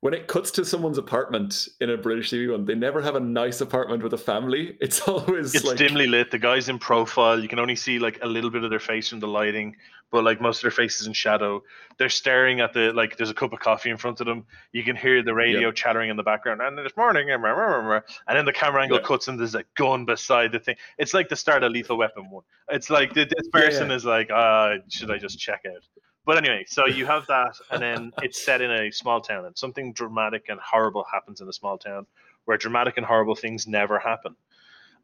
when 0.05 0.13
it 0.13 0.27
cuts 0.27 0.51
to 0.51 0.63
someone's 0.63 0.99
apartment 0.99 1.67
in 1.81 1.89
a 1.89 1.97
British 1.97 2.29
TV 2.29 2.51
one, 2.51 2.63
they 2.63 2.75
never 2.75 3.01
have 3.01 3.15
a 3.15 3.19
nice 3.19 3.59
apartment 3.59 4.03
with 4.03 4.13
a 4.13 4.17
family. 4.19 4.77
It's 4.85 5.01
always 5.07 5.55
it's 5.55 5.65
like 5.65 5.77
dimly 5.77 6.05
lit. 6.05 6.29
The 6.29 6.37
guy's 6.37 6.69
in 6.69 6.77
profile. 6.77 7.41
You 7.41 7.47
can 7.47 7.57
only 7.57 7.75
see 7.75 7.97
like 7.97 8.19
a 8.21 8.27
little 8.27 8.51
bit 8.51 8.63
of 8.63 8.69
their 8.69 8.79
face 8.79 9.09
from 9.09 9.19
the 9.19 9.27
lighting, 9.27 9.75
but 10.11 10.23
like 10.23 10.39
most 10.39 10.57
of 10.59 10.61
their 10.61 10.77
face 10.83 11.01
is 11.01 11.07
in 11.07 11.13
shadow. 11.13 11.63
They're 11.97 12.09
staring 12.09 12.59
at 12.59 12.71
the 12.71 12.93
like. 12.93 13.17
There's 13.17 13.31
a 13.31 13.33
cup 13.33 13.51
of 13.51 13.61
coffee 13.61 13.89
in 13.89 13.97
front 13.97 14.19
of 14.21 14.27
them. 14.27 14.45
You 14.73 14.83
can 14.83 14.95
hear 14.95 15.23
the 15.23 15.33
radio 15.33 15.71
chattering 15.71 16.11
in 16.11 16.17
the 16.17 16.27
background. 16.31 16.61
And 16.61 16.77
this 16.77 16.95
morning, 16.95 17.31
and 17.31 17.43
then 17.43 18.45
the 18.45 18.53
camera 18.53 18.83
angle 18.83 18.99
Yeah. 18.99 19.07
cuts 19.07 19.27
and 19.27 19.39
there's 19.39 19.55
a 19.55 19.63
gun 19.75 20.05
beside 20.05 20.51
the 20.51 20.59
thing. 20.59 20.75
It's 20.99 21.15
like 21.15 21.29
the 21.29 21.35
start 21.35 21.63
of 21.63 21.71
Lethal 21.71 21.97
Weapon 21.97 22.29
one. 22.29 22.43
It's 22.69 22.91
like 22.91 23.15
th- 23.15 23.29
this 23.29 23.47
Yeah, 23.51 23.59
person 23.59 23.89
yeah. 23.89 23.95
is 23.95 24.05
like, 24.05 24.29
uh, 24.29 24.75
should 24.87 25.09
I 25.09 25.17
just 25.17 25.39
check 25.39 25.63
out? 25.65 25.83
But 26.25 26.37
anyway, 26.37 26.65
so 26.67 26.87
you 26.87 27.05
have 27.05 27.27
that, 27.27 27.55
and 27.69 27.81
then 27.81 28.11
it's 28.23 28.43
set 28.43 28.61
in 28.61 28.71
a 28.71 28.91
small 28.91 29.21
town, 29.21 29.45
and 29.45 29.55
something 29.55 29.93
dramatic 29.93 30.45
and 30.49 30.59
horrible 30.59 31.05
happens 31.11 31.39
in 31.39 31.47
a 31.47 31.53
small 31.53 31.77
town 31.77 32.07
where 32.45 32.57
dramatic 32.57 32.97
and 32.97 33.05
horrible 33.05 33.35
things 33.35 33.67
never 33.67 33.99
happen. 33.99 34.35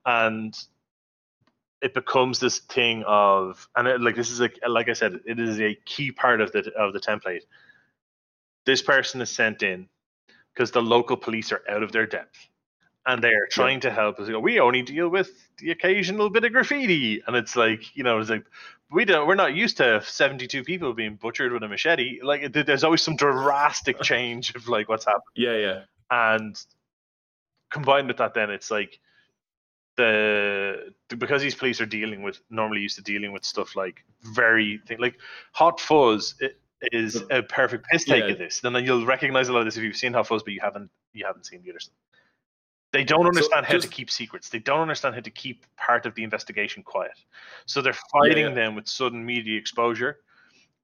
And 0.05 0.57
it 1.81 1.93
becomes 1.93 2.39
this 2.39 2.59
thing 2.59 3.03
of, 3.05 3.67
and 3.75 3.87
it, 3.87 4.01
like 4.01 4.15
this 4.15 4.31
is 4.31 4.39
like, 4.39 4.59
like 4.67 4.89
I 4.89 4.93
said, 4.93 5.19
it 5.25 5.39
is 5.39 5.59
a 5.59 5.75
key 5.85 6.11
part 6.11 6.41
of 6.41 6.51
the 6.51 6.71
of 6.73 6.93
the 6.93 6.99
template. 6.99 7.41
This 8.65 8.81
person 8.81 9.21
is 9.21 9.29
sent 9.29 9.63
in 9.63 9.89
because 10.53 10.71
the 10.71 10.81
local 10.81 11.17
police 11.17 11.51
are 11.51 11.61
out 11.69 11.83
of 11.83 11.91
their 11.91 12.05
depth, 12.05 12.47
and 13.05 13.23
they 13.23 13.29
are 13.29 13.47
trying 13.49 13.79
to 13.81 13.91
help. 13.91 14.19
Us. 14.19 14.29
We 14.29 14.59
only 14.59 14.81
deal 14.81 15.09
with 15.09 15.31
the 15.59 15.71
occasional 15.71 16.29
bit 16.29 16.43
of 16.43 16.51
graffiti, 16.51 17.21
and 17.25 17.35
it's 17.35 17.55
like 17.55 17.95
you 17.95 18.03
know, 18.03 18.19
it's 18.19 18.29
like 18.29 18.45
we 18.91 19.05
don't 19.05 19.27
we're 19.27 19.35
not 19.35 19.55
used 19.55 19.77
to 19.77 20.01
72 20.03 20.63
people 20.63 20.93
being 20.93 21.15
butchered 21.15 21.51
with 21.53 21.63
a 21.63 21.67
machete. 21.67 22.19
Like 22.21 22.51
there's 22.53 22.83
always 22.83 23.01
some 23.01 23.15
drastic 23.15 24.01
change 24.01 24.53
of 24.55 24.67
like 24.67 24.89
what's 24.89 25.05
happening 25.05 25.21
yeah, 25.35 25.57
yeah, 25.57 25.81
and 26.09 26.61
combined 27.71 28.07
with 28.07 28.17
that 28.17 28.33
then 28.33 28.49
it's 28.49 28.69
like 28.69 28.99
the, 29.97 30.93
because 31.09 31.41
these 31.41 31.53
police 31.55 31.79
are 31.81 31.85
dealing 31.85 32.23
with 32.23 32.39
normally 32.49 32.81
used 32.81 32.95
to 32.95 33.01
dealing 33.01 33.31
with 33.31 33.43
stuff 33.43 33.75
like 33.75 34.03
very 34.21 34.79
thing 34.87 34.97
like 34.99 35.15
hot 35.51 35.79
fuzz 35.79 36.35
is 36.81 37.23
a 37.29 37.43
perfect 37.43 37.85
piss 37.91 38.05
take 38.05 38.23
Yeah. 38.23 38.31
of 38.31 38.37
this. 38.39 38.59
Then 38.61 38.73
you'll 38.83 39.05
recognize 39.05 39.49
a 39.49 39.53
lot 39.53 39.59
of 39.59 39.65
this 39.65 39.77
if 39.77 39.83
you've 39.83 39.95
seen 39.95 40.13
hot 40.13 40.27
fuzz 40.27 40.43
but 40.43 40.53
you 40.53 40.59
haven't 40.61 40.89
you 41.13 41.25
haven't 41.25 41.45
seen 41.45 41.61
the 41.63 41.69
other 41.71 41.79
stuff 41.79 41.95
they 42.93 43.03
don't 43.03 43.25
understand 43.25 43.65
how 43.65 43.73
just- 43.75 43.87
to 43.87 43.93
keep 43.93 44.09
secrets. 44.11 44.49
They 44.49 44.59
don't 44.59 44.81
understand 44.81 45.15
how 45.15 45.21
to 45.21 45.29
keep 45.29 45.65
part 45.77 46.05
of 46.05 46.15
the 46.15 46.23
investigation 46.23 46.83
quiet. 46.83 47.17
So 47.65 47.81
they're 47.81 47.95
fighting 48.11 48.47
yeah. 48.49 48.53
them 48.53 48.75
with 48.75 48.87
sudden 48.87 49.25
media 49.25 49.57
exposure, 49.57 50.19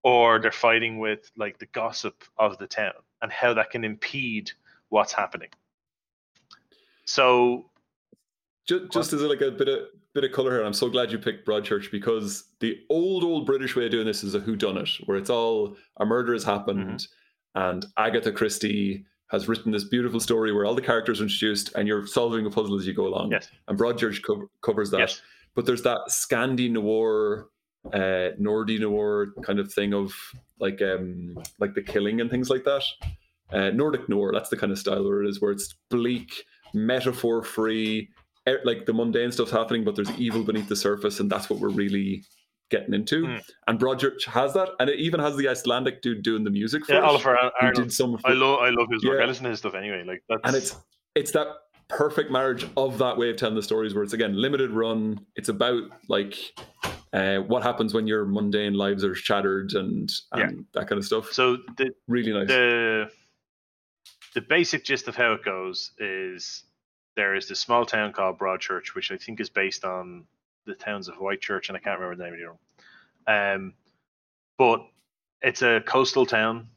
or 0.04 0.40
they're 0.40 0.52
fighting 0.52 1.00
with 1.00 1.30
like 1.36 1.58
the 1.58 1.66
gossip 1.68 2.24
of 2.38 2.58
the 2.60 2.68
town 2.68 2.94
and 3.22 3.32
how 3.32 3.54
that 3.54 3.72
can 3.72 3.84
impede 3.84 4.52
what's 4.90 5.12
happening. 5.12 5.50
So 7.06 7.70
just, 8.66 8.92
just 8.92 9.14
as 9.14 9.22
a, 9.22 9.28
like 9.28 9.42
a 9.42 9.52
bit 9.52 9.68
of 9.68 9.80
bit 10.14 10.24
of 10.24 10.32
color 10.32 10.52
here, 10.52 10.64
I'm 10.64 10.74
so 10.74 10.90
glad 10.90 11.12
you 11.12 11.18
picked 11.20 11.48
Broadchurch 11.48 11.92
because 11.92 12.46
the 12.60 12.80
old 12.90 13.24
old 13.24 13.46
British 13.46 13.76
way 13.76 13.86
of 13.86 13.92
doing 13.92 14.06
this 14.06 14.24
is 14.24 14.36
a 14.36 14.40
whodunit, 14.40 15.06
where 15.08 15.18
it's 15.18 15.30
all 15.30 15.78
a 15.98 16.06
murder 16.06 16.34
has 16.34 16.44
happened, 16.44 17.08
Mm-hmm. 17.56 17.62
and 17.62 17.86
Agatha 17.98 18.32
Christie 18.32 19.06
has 19.30 19.48
written 19.48 19.72
this 19.72 19.84
beautiful 19.84 20.20
story 20.20 20.54
where 20.54 20.66
all 20.66 20.76
the 20.76 20.82
characters 20.82 21.20
are 21.20 21.24
introduced, 21.24 21.72
and 21.76 21.88
you're 21.88 22.08
solving 22.08 22.46
a 22.46 22.50
puzzle 22.50 22.78
as 22.80 22.88
you 22.88 22.94
go 22.94 23.08
along. 23.08 23.32
yes, 23.32 23.50
And 23.68 23.78
Broadchurch 23.78 24.24
co- 24.24 24.50
covers 24.62 24.90
that. 24.92 25.00
yes, 25.00 25.22
but 25.56 25.66
there's 25.66 25.82
that 25.84 26.00
Scandi 26.10 26.70
noir, 26.72 27.48
uh, 27.94 28.32
Nordy 28.40 28.80
noir 28.80 29.34
kind 29.44 29.60
of 29.60 29.72
thing 29.72 29.94
of 29.94 30.14
like 30.60 30.82
um 30.82 31.38
like 31.60 31.74
the 31.76 31.82
killing 31.82 32.22
and 32.22 32.30
things 32.30 32.50
like 32.50 32.64
that. 32.64 32.84
Uh, 33.52 33.70
Nordic 33.72 34.10
noir, 34.10 34.32
that's 34.34 34.50
the 34.50 34.58
kind 34.58 34.72
of 34.72 34.80
style 34.80 35.04
where 35.04 35.24
it 35.24 35.30
is, 35.30 35.42
where 35.42 35.52
it's 35.52 35.76
bleak, 35.90 36.32
metaphor 36.74 37.44
free. 37.44 38.10
Like 38.64 38.86
the 38.86 38.94
mundane 38.94 39.32
stuff's 39.34 39.52
happening, 39.52 39.84
but 39.84 39.96
there's 39.96 40.12
evil 40.12 40.42
beneath 40.44 40.70
the 40.70 40.76
surface, 40.76 41.20
and 41.20 41.30
that's 41.30 41.50
what 41.50 41.60
we're 41.60 41.68
really 41.70 42.24
getting 42.70 42.94
into. 42.94 43.24
Mm. 43.24 43.44
And 43.68 43.80
Broadchurch 43.80 44.26
has 44.26 44.54
that, 44.54 44.70
and 44.80 44.90
it 44.90 45.00
even 45.00 45.20
has 45.20 45.36
the 45.36 45.48
Icelandic 45.48 46.02
dude 46.02 46.24
doing 46.24 46.44
the 46.44 46.50
music 46.50 46.86
for 46.86 46.94
Yeah, 46.94 47.00
it. 47.00 47.20
Ólafur 47.20 47.52
Arnalds. 47.62 47.80
did 47.80 47.94
some 47.94 48.14
of 48.14 48.22
I 48.26 48.34
love 48.34 48.60
I 48.60 48.70
love 48.70 48.88
his 48.92 49.04
work. 49.04 49.18
Yeah. 49.18 49.24
I 49.24 49.28
listen 49.28 49.44
to 49.46 49.50
his 49.52 49.60
stuff 49.60 49.76
anyway. 49.76 50.04
Like 50.06 50.24
that's 50.30 50.42
and 50.44 50.56
it's 50.56 50.76
it's 51.16 51.32
that 51.32 51.48
perfect 51.90 52.30
marriage 52.32 52.66
of 52.76 52.98
that 52.98 53.18
way 53.18 53.30
of 53.30 53.38
telling 53.38 53.56
the 53.56 53.64
stories 53.64 53.94
where 53.94 54.04
it's 54.04 54.12
again 54.12 54.36
limited 54.36 54.72
run 54.72 55.18
it's 55.38 55.48
about 55.48 55.84
like 56.10 56.36
uh, 57.14 57.38
what 57.38 57.64
happens 57.64 57.94
when 57.94 58.06
your 58.06 58.26
mundane 58.26 58.74
lives 58.74 59.06
are 59.06 59.16
shattered 59.16 59.72
and, 59.72 60.12
and 60.34 60.66
that 60.74 60.90
kind 60.90 61.00
of 61.00 61.06
stuff 61.06 61.32
so 61.32 61.56
the 61.78 61.90
really 62.10 62.34
nice 62.34 62.50
the 62.50 63.10
the 64.36 64.42
basic 64.42 64.84
gist 64.84 65.08
of 65.08 65.16
how 65.16 65.32
it 65.32 65.46
goes 65.46 65.94
is 65.98 66.66
there 67.16 67.36
is 67.36 67.48
this 67.48 67.60
small 67.60 67.86
town 67.86 68.14
called 68.14 68.38
Broadchurch, 68.38 68.94
which 68.94 69.12
I 69.12 69.18
think 69.18 69.40
is 69.40 69.50
based 69.50 69.84
on 69.84 70.26
the 70.68 70.76
towns 70.76 71.08
of 71.08 71.16
Whitechurch, 71.16 71.70
and 71.70 71.78
I 71.78 71.80
can't 71.80 72.00
remember 72.00 72.16
the 72.16 72.30
name 72.30 72.34
of 72.34 72.40
the 72.40 72.46
other 72.46 72.58
one. 73.56 73.56
Um, 73.56 73.74
but 74.58 74.86
it's 75.42 75.62
a 75.62 75.82
coastal 75.86 76.26
town 76.26 76.68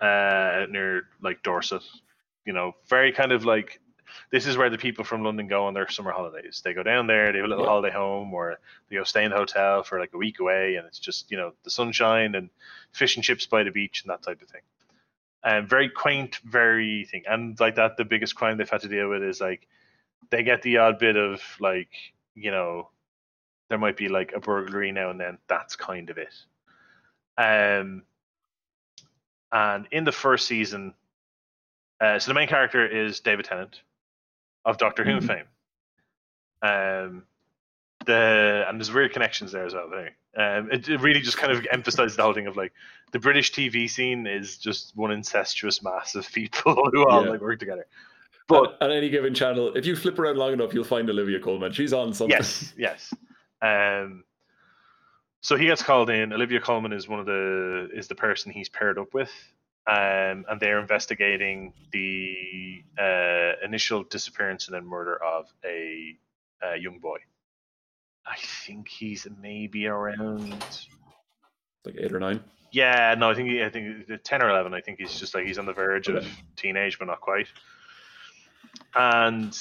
uh, 0.00 0.66
near 0.70 1.04
like 1.20 1.42
Dorset. 1.42 1.82
You 2.44 2.52
know, 2.52 2.74
very 2.88 3.12
kind 3.12 3.32
of 3.32 3.44
like 3.44 3.80
this 4.30 4.46
is 4.46 4.56
where 4.56 4.70
the 4.70 4.78
people 4.78 5.04
from 5.04 5.22
London 5.22 5.48
go 5.48 5.66
on 5.66 5.74
their 5.74 5.88
summer 5.88 6.12
holidays. 6.12 6.62
They 6.64 6.72
go 6.72 6.82
down 6.82 7.06
there, 7.06 7.30
they 7.30 7.38
have 7.38 7.44
a 7.44 7.48
little 7.48 7.64
Yeah. 7.64 7.70
holiday 7.70 7.94
home, 7.94 8.32
or 8.32 8.58
they 8.88 8.96
go 8.96 9.04
stay 9.04 9.24
in 9.24 9.30
the 9.30 9.36
hotel 9.36 9.82
for 9.82 10.00
like 10.00 10.14
a 10.14 10.18
week 10.18 10.40
away, 10.40 10.76
and 10.76 10.86
it's 10.86 10.98
just 10.98 11.30
you 11.30 11.36
know 11.36 11.52
the 11.64 11.70
sunshine 11.70 12.34
and 12.34 12.50
fish 12.92 13.16
and 13.16 13.24
chips 13.24 13.46
by 13.46 13.62
the 13.64 13.70
beach 13.70 14.02
and 14.02 14.10
that 14.10 14.22
type 14.22 14.40
of 14.42 14.48
thing. 14.48 14.62
Um, 15.44 15.66
very 15.66 15.88
quaint, 15.88 16.36
very 16.44 17.04
thing, 17.10 17.24
and 17.28 17.58
like 17.60 17.76
that. 17.76 17.96
The 17.96 18.04
biggest 18.04 18.34
crime 18.34 18.56
they've 18.56 18.68
had 18.68 18.80
to 18.80 18.88
deal 18.88 19.08
with 19.08 19.22
is 19.22 19.40
like 19.40 19.68
they 20.30 20.42
get 20.42 20.62
the 20.62 20.78
odd 20.78 20.98
bit 20.98 21.16
of 21.16 21.40
like 21.60 21.90
you 22.34 22.50
know 22.50 22.88
there 23.68 23.78
might 23.78 23.96
be 23.96 24.08
like 24.08 24.32
a 24.32 24.40
burglary 24.40 24.92
now 24.92 25.10
and 25.10 25.20
then. 25.20 25.38
That's 25.48 25.76
kind 25.76 26.10
of 26.10 26.18
it. 26.18 26.34
Um, 27.36 28.02
and 29.52 29.86
in 29.90 30.04
the 30.04 30.12
first 30.12 30.46
season, 30.46 30.94
uh, 32.00 32.18
so 32.18 32.30
the 32.30 32.34
main 32.34 32.48
character 32.48 32.86
is 32.86 33.20
David 33.20 33.44
Tennant 33.44 33.80
of 34.64 34.78
Doctor 34.78 35.04
Who 35.04 35.18
Mhm. 35.20 35.26
fame. 35.26 35.44
Um, 36.62 37.24
the 38.06 38.64
and 38.68 38.78
there's 38.80 38.92
weird 38.92 39.12
connections 39.12 39.52
there 39.52 39.66
as 39.66 39.74
well. 39.74 39.92
Anyway. 39.92 40.14
Um, 40.36 40.70
it, 40.70 40.88
it 40.88 41.00
really 41.00 41.20
just 41.20 41.36
kind 41.36 41.52
of 41.52 41.66
emphasizes 41.72 42.16
the 42.16 42.22
whole 42.22 42.32
thing 42.34 42.46
of 42.46 42.56
like 42.56 42.72
the 43.12 43.18
British 43.18 43.50
TV 43.52 43.90
scene 43.90 44.26
is 44.26 44.56
just 44.56 44.96
one 44.96 45.10
incestuous 45.10 45.82
mass 45.82 46.14
of 46.14 46.30
people 46.30 46.74
who 46.92 47.08
all 47.08 47.24
Yeah. 47.24 47.30
like 47.30 47.40
work 47.40 47.58
together. 47.58 47.86
But 48.46 48.76
on, 48.80 48.90
on 48.90 48.92
any 48.92 49.08
given 49.10 49.34
channel 49.34 49.72
if 49.76 49.84
you 49.84 49.96
flip 49.96 50.18
around 50.18 50.36
long 50.36 50.52
enough 50.52 50.72
you'll 50.72 50.84
find 50.84 51.08
olivia 51.10 51.40
colman 51.40 51.72
she's 51.72 51.92
on 51.92 52.12
something 52.14 52.36
yes, 52.36 52.72
yes. 52.78 53.12
Um, 53.60 54.24
so 55.40 55.56
he 55.56 55.66
gets 55.66 55.82
called 55.82 56.10
in. 56.10 56.32
Olivia 56.32 56.60
Colman 56.60 56.92
is 56.92 57.08
one 57.08 57.20
of 57.20 57.26
the 57.26 57.88
is 57.94 58.08
the 58.08 58.14
person 58.14 58.52
he's 58.52 58.68
paired 58.68 58.98
up 58.98 59.14
with, 59.14 59.30
um, 59.86 60.44
and 60.48 60.60
they're 60.60 60.80
investigating 60.80 61.72
the 61.92 62.82
uh, 62.98 63.64
initial 63.64 64.02
disappearance 64.04 64.66
and 64.66 64.74
then 64.74 64.84
murder 64.86 65.22
of 65.22 65.46
a, 65.64 66.16
a 66.62 66.76
young 66.76 66.98
boy. 66.98 67.18
I 68.26 68.36
think 68.66 68.88
he's 68.88 69.26
maybe 69.40 69.86
around. 69.86 70.64
like 71.84 71.96
eight 71.98 72.12
or 72.12 72.20
nine 72.20 72.42
Yeah, 72.70 73.14
no, 73.16 73.30
I 73.30 73.34
think 73.34 73.48
he, 73.48 73.62
I 73.62 73.70
think 73.70 74.06
ten 74.24 74.42
or 74.42 74.50
eleven. 74.50 74.74
I 74.74 74.80
think 74.80 74.98
he's 74.98 75.18
just 75.18 75.34
like 75.34 75.46
he's 75.46 75.58
on 75.58 75.66
the 75.66 75.72
verge 75.72 76.08
of 76.08 76.26
teenage, 76.56 76.98
but 76.98 77.06
not 77.06 77.20
quite. 77.20 77.46
And 78.94 79.58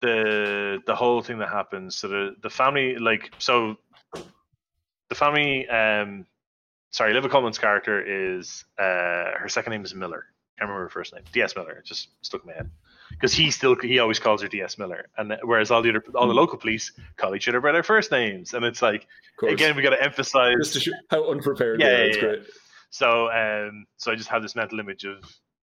the 0.00 0.78
the 0.86 0.94
whole 0.94 1.22
thing 1.22 1.38
that 1.38 1.48
happens, 1.48 1.96
so 1.96 2.08
the 2.08 2.36
the 2.42 2.50
family, 2.50 2.96
like, 2.96 3.30
so 3.38 3.76
the 5.08 5.14
family, 5.14 5.68
um, 5.68 6.26
sorry, 6.90 7.12
Olivia 7.12 7.30
Colman's 7.30 7.58
character 7.58 8.00
is 8.36 8.64
uh, 8.78 9.38
her 9.38 9.48
second 9.48 9.72
name 9.72 9.84
is 9.84 9.94
Miller. 9.94 10.24
I 10.26 10.60
Can't 10.60 10.68
remember 10.70 10.84
her 10.84 10.90
first 10.90 11.14
name. 11.14 11.22
D.S. 11.32 11.56
Miller. 11.56 11.72
It 11.72 11.84
just 11.86 12.08
stuck 12.22 12.42
in 12.42 12.48
my 12.48 12.54
head 12.54 12.70
because 13.10 13.32
he 13.32 13.50
still 13.50 13.76
he 13.76 13.98
always 13.98 14.18
calls 14.18 14.42
her 14.42 14.48
D.S. 14.48 14.78
Miller, 14.78 15.08
and 15.16 15.36
whereas 15.42 15.70
all 15.70 15.82
the 15.82 15.90
other 15.90 16.04
all 16.14 16.28
the 16.28 16.34
local 16.34 16.58
police 16.58 16.92
call 17.16 17.34
each 17.34 17.48
other 17.48 17.60
by 17.60 17.72
their 17.72 17.82
first 17.82 18.10
names, 18.10 18.54
and 18.54 18.64
it's 18.64 18.82
like 18.82 19.06
again 19.46 19.74
we 19.76 19.82
got 19.82 19.90
to 19.90 20.02
emphasize 20.02 20.56
just 20.58 20.72
to 20.74 20.80
show 20.80 20.92
how 21.10 21.30
unprepared 21.30 21.80
Yeah, 21.80 21.86
yeah, 21.86 21.92
yeah, 21.92 22.04
it's 22.04 22.16
yeah. 22.16 22.22
great 22.22 22.42
so 22.90 23.30
um, 23.30 23.86
so 23.96 24.12
I 24.12 24.16
just 24.16 24.28
have 24.28 24.42
this 24.42 24.54
mental 24.54 24.80
image 24.80 25.04
of 25.04 25.24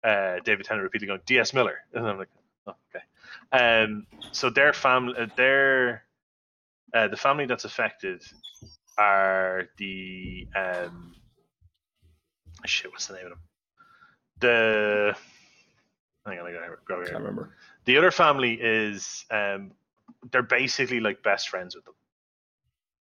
uh, 0.03 0.39
David 0.43 0.65
Tennant 0.65 0.83
repeatedly 0.83 1.07
going 1.07 1.21
D.S. 1.25 1.53
Miller, 1.53 1.79
and 1.93 2.07
I'm 2.07 2.17
like, 2.17 2.29
oh, 2.67 2.75
okay. 2.93 3.03
Um, 3.51 4.07
so 4.31 4.49
their 4.49 4.73
family, 4.73 5.15
uh, 5.17 5.27
their 5.37 6.03
uh, 6.93 7.07
the 7.07 7.17
family 7.17 7.45
that's 7.45 7.65
affected 7.65 8.23
are 8.97 9.63
the 9.77 10.47
um, 10.55 11.15
shit. 12.65 12.91
What's 12.91 13.07
the 13.07 13.15
name 13.15 13.25
of 13.25 13.31
them? 13.31 13.39
The 14.39 15.15
hang 16.25 16.39
on, 16.39 16.47
I 16.47 16.51
gotta 16.51 16.75
go 16.87 17.01
can't 17.05 17.19
here. 17.19 17.19
remember 17.19 17.55
The 17.85 17.97
other 17.97 18.11
family 18.11 18.53
is 18.61 19.25
um, 19.31 19.71
they're 20.31 20.43
basically 20.43 20.99
like 20.99 21.23
best 21.23 21.49
friends 21.49 21.75
with 21.75 21.85
them 21.85 21.95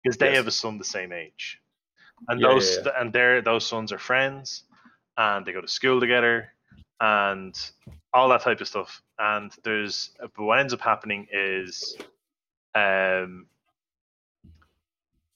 because 0.03 0.17
they 0.17 0.31
Yes. 0.31 0.36
have 0.36 0.47
a 0.47 0.51
son 0.51 0.77
the 0.77 0.83
same 0.86 1.11
age, 1.13 1.59
and 2.27 2.41
Yeah, 2.41 2.47
those 2.47 2.79
yeah, 2.79 2.88
and 2.97 3.13
their 3.13 3.41
those 3.41 3.65
sons 3.65 3.91
are 3.91 3.99
friends, 3.99 4.63
and 5.17 5.45
they 5.45 5.53
go 5.53 5.61
to 5.61 5.67
school 5.67 5.99
together, 5.99 6.49
and 6.99 7.71
all 8.13 8.29
that 8.29 8.41
type 8.41 8.61
of 8.61 8.67
stuff. 8.67 9.01
And 9.19 9.51
there's 9.63 10.11
but 10.19 10.43
what 10.43 10.59
ends 10.59 10.73
up 10.73 10.81
happening 10.81 11.27
is, 11.31 11.95
um, 12.73 13.47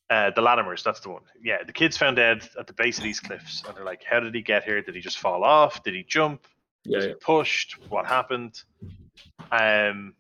uh, 0.10 0.32
the 0.32 0.42
Latimers, 0.42 0.84
that's 0.84 1.00
the 1.02 1.10
one. 1.10 1.22
Yeah, 1.42 1.64
the 1.64 1.74
kid's 1.74 1.98
found 1.98 2.16
dead 2.16 2.48
at 2.58 2.68
the 2.68 2.74
base 2.74 2.98
of 2.98 3.04
these 3.04 3.20
cliffs, 3.20 3.64
and 3.68 3.78
they're 3.78 3.86
like, 3.86 4.04
"How 4.04 4.20
did 4.20 4.34
he 4.34 4.42
get 4.42 4.64
here? 4.64 4.82
Did 4.82 4.96
he 4.96 5.02
just 5.02 5.20
fall 5.20 5.44
off? 5.44 5.84
Did 5.84 5.94
he 5.94 6.04
jump? 6.04 6.46
yeah, 6.84 6.98
was 6.98 7.06
yeah. 7.06 7.12
he 7.12 7.16
pushed? 7.16 7.74
What 7.90 8.06
happened? 8.06 8.62
Um, 9.52 10.14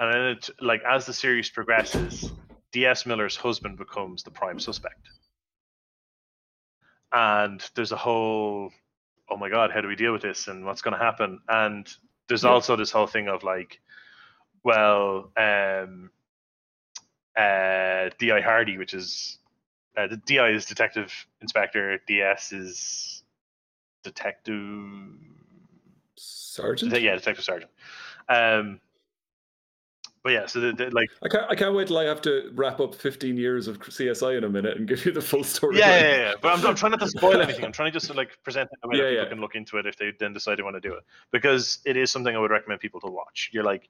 and 0.00 0.14
then 0.14 0.22
it, 0.22 0.50
like 0.60 0.82
as 0.88 1.06
the 1.06 1.12
series 1.12 1.50
progresses, 1.50 2.30
D.S. 2.72 3.06
Miller's 3.06 3.36
husband 3.36 3.78
becomes 3.78 4.22
the 4.22 4.30
prime 4.30 4.60
suspect, 4.60 5.08
and 7.12 7.64
there's 7.74 7.92
a 7.92 7.96
whole, 7.96 8.70
oh 9.30 9.36
my 9.36 9.48
god, 9.48 9.70
how 9.72 9.80
do 9.80 9.88
we 9.88 9.96
deal 9.96 10.12
with 10.12 10.22
this, 10.22 10.48
and 10.48 10.64
what's 10.64 10.82
going 10.82 10.96
to 10.96 11.02
happen? 11.04 11.40
And 11.48 11.88
there's 12.28 12.44
Yeah. 12.44 12.50
also 12.50 12.76
this 12.76 12.90
whole 12.90 13.06
thing 13.06 13.28
of 13.28 13.42
like, 13.42 13.80
well, 14.64 15.30
um, 15.36 16.10
uh, 17.36 18.10
D.I. 18.18 18.40
Hardy, 18.40 18.78
which 18.78 18.94
is 18.94 19.38
uh, 19.96 20.06
the 20.08 20.16
D.I. 20.16 20.50
is 20.50 20.64
Detective 20.64 21.12
Inspector, 21.40 22.00
D.S. 22.06 22.52
is 22.52 23.22
Detective 24.02 25.14
sergeant 26.16 27.00
yeah, 27.00 27.14
detective 27.14 27.44
sergeant. 27.44 27.70
Um, 28.28 28.80
but 30.22 30.32
yeah, 30.32 30.46
so 30.46 30.60
the, 30.60 30.72
the, 30.72 30.90
like 30.90 31.08
I 31.22 31.28
can't, 31.28 31.50
I 31.50 31.54
can't 31.54 31.74
wait 31.74 31.88
till 31.88 31.98
I 31.98 32.04
have 32.04 32.20
to 32.22 32.50
wrap 32.54 32.80
up 32.80 32.94
15 32.94 33.36
years 33.36 33.68
of 33.68 33.78
CSI 33.78 34.38
in 34.38 34.44
a 34.44 34.48
minute 34.48 34.76
and 34.76 34.88
give 34.88 35.04
you 35.06 35.12
the 35.12 35.20
full 35.20 35.44
story. 35.44 35.78
yeah, 35.78 36.00
yeah, 36.00 36.16
yeah. 36.16 36.32
But 36.40 36.58
I'm, 36.58 36.66
I'm 36.66 36.74
trying 36.74 36.92
not 36.92 37.00
to 37.00 37.08
spoil 37.08 37.40
anything. 37.40 37.64
I'm 37.64 37.72
trying 37.72 37.92
to 37.92 37.98
just 37.98 38.14
like 38.14 38.38
present 38.42 38.68
it 38.72 38.78
in 38.82 38.88
a 38.88 38.90
way 38.90 38.98
Yeah, 38.98 39.04
that 39.04 39.10
people 39.10 39.24
yeah. 39.24 39.28
can 39.30 39.40
look 39.40 39.54
into 39.54 39.78
it 39.78 39.86
if 39.86 39.96
they 39.96 40.12
then 40.18 40.32
decide 40.32 40.58
they 40.58 40.62
want 40.62 40.76
to 40.76 40.80
do 40.80 40.94
it 40.94 41.04
because 41.30 41.78
it 41.84 41.96
is 41.96 42.10
something 42.10 42.34
I 42.34 42.38
would 42.38 42.50
recommend 42.50 42.80
people 42.80 43.00
to 43.00 43.08
watch. 43.08 43.50
You're 43.52 43.64
like, 43.64 43.88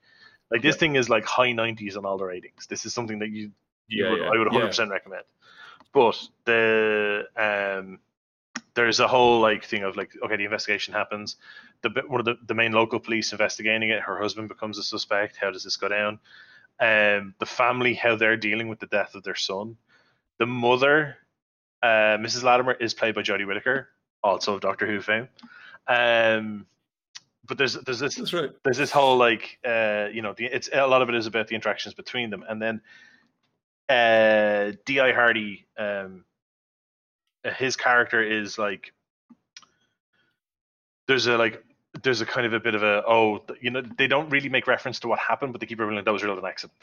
like 0.51 0.63
this 0.63 0.77
thing 0.77 0.97
is 0.97 1.09
like 1.09 1.25
high 1.25 1.53
90s 1.53 1.97
on 1.97 2.05
all 2.05 2.19
the 2.19 2.25
ratings. 2.25 2.67
This 2.67 2.87
is 2.87 2.95
something 2.95 3.19
that 3.19 3.31
you, 3.31 3.51
you 3.87 4.05
Yeah, 4.05 4.11
would, 4.11 4.23
I 4.23 4.31
would 4.39 4.47
100 4.47 4.67
percent 4.69 4.91
recommend. 4.91 5.25
But 5.93 6.23
the 6.45 7.25
um, 7.37 7.99
there's 8.79 9.01
a 9.01 9.09
whole 9.09 9.41
like 9.41 9.65
thing 9.65 9.83
of 9.83 9.97
like 9.97 10.17
okay, 10.25 10.37
the 10.37 10.45
investigation 10.45 10.95
happens. 10.95 11.37
The 11.83 11.91
one 12.07 12.21
of 12.21 12.27
the, 12.27 12.37
the 12.47 12.55
main 12.55 12.73
local 12.73 13.01
police 13.01 13.33
investigating 13.33 13.91
it. 13.91 14.01
Her 14.01 14.19
husband 14.19 14.49
becomes 14.49 14.79
a 14.79 14.83
suspect. 14.83 15.37
How 15.37 15.51
does 15.51 15.65
this 15.65 15.77
go 15.77 15.89
down? 15.89 16.21
Um, 16.81 17.35
the 17.41 17.47
family, 17.47 17.95
how 17.95 18.15
they're 18.15 18.37
dealing 18.37 18.69
with 18.69 18.79
the 18.79 18.87
death 18.87 19.17
of 19.17 19.25
their 19.25 19.35
son. 19.35 19.77
The 20.39 20.47
mother, 20.47 21.17
uh, 21.83 22.19
Mrs. 22.19 22.45
Latimer, 22.45 22.75
is 22.75 22.95
played 22.95 23.17
by 23.17 23.23
Jodie 23.23 23.47
Whittaker, 23.47 23.89
also 24.23 24.55
of 24.55 24.61
Doctor 24.61 24.87
Who 24.87 25.01
fame. 25.01 25.29
Um, 25.89 26.67
but 27.49 27.59
there's 27.59 27.75
there's 27.75 27.99
this 27.99 28.15
That's 28.15 28.33
right. 28.33 28.51
there's 28.63 28.77
this 28.77 28.93
whole 28.93 29.17
like 29.17 29.59
uh 29.67 30.07
you 30.13 30.23
know 30.23 30.35
the, 30.37 30.45
it's 30.45 30.69
a 30.73 30.87
lot 30.87 31.03
of 31.03 31.09
it 31.09 31.15
is 31.15 31.27
about 31.27 31.49
the 31.49 31.55
interactions 31.55 31.95
between 31.95 32.31
them 32.31 32.45
and 32.49 32.61
then 32.61 32.81
uh 33.89 34.77
di 34.85 35.13
hardy 35.13 35.67
um 35.79 36.25
his 37.45 37.77
character 37.77 38.23
is 38.23 38.59
like 38.59 38.93
there's 41.07 41.27
a 41.27 41.37
like 41.39 41.63
there's 42.03 42.21
a 42.21 42.27
kind 42.27 42.47
of 42.47 42.53
a 42.53 42.61
bit 42.61 42.75
of 42.75 42.83
a 42.83 43.03
oh 43.07 43.43
you 43.61 43.71
know 43.71 43.83
they 43.97 44.07
don't 44.07 44.29
really 44.31 44.49
make 44.49 44.67
reference 44.67 45.01
to 45.01 45.09
what 45.09 45.19
happened 45.19 45.53
but 45.53 45.61
they 45.61 45.67
keep 45.67 45.79
revealing 45.81 46.05
that 46.05 46.13
was 46.13 46.23
real 46.23 46.39
an 46.39 46.45
accident 46.45 46.79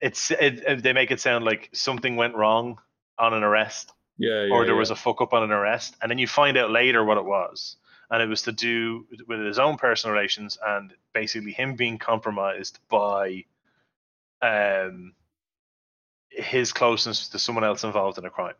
it's 0.00 0.30
it, 0.30 0.62
it- 0.66 0.82
they 0.82 0.92
make 0.92 1.10
it 1.10 1.20
sound 1.20 1.44
like 1.44 1.68
something 1.72 2.16
went 2.16 2.34
wrong 2.34 2.78
on 3.18 3.34
an 3.34 3.42
arrest 3.42 3.92
Yeah, 4.18 4.44
yeah. 4.44 4.54
or 4.54 4.64
there 4.64 4.74
yeah. 4.74 4.78
was 4.78 4.90
a 4.90 4.96
fuck 4.96 5.20
up 5.20 5.32
on 5.32 5.42
an 5.42 5.50
arrest, 5.52 5.96
and 6.00 6.10
then 6.10 6.18
you 6.18 6.26
find 6.26 6.56
out 6.56 6.70
later 6.70 7.02
what 7.04 7.16
it 7.18 7.24
was, 7.24 7.76
and 8.10 8.22
it 8.22 8.28
was 8.28 8.42
to 8.42 8.52
do 8.52 9.06
with 9.26 9.40
his 9.40 9.58
own 9.58 9.76
personal 9.78 10.14
relations 10.14 10.58
and 10.64 10.92
basically 11.14 11.52
him 11.52 11.76
being 11.76 11.98
compromised 11.98 12.78
by 12.88 13.44
um 14.42 15.14
his 16.30 16.72
closeness 16.72 17.28
to 17.30 17.38
someone 17.38 17.64
else 17.64 17.84
involved 17.84 18.18
in 18.18 18.24
a 18.26 18.30
crime. 18.30 18.54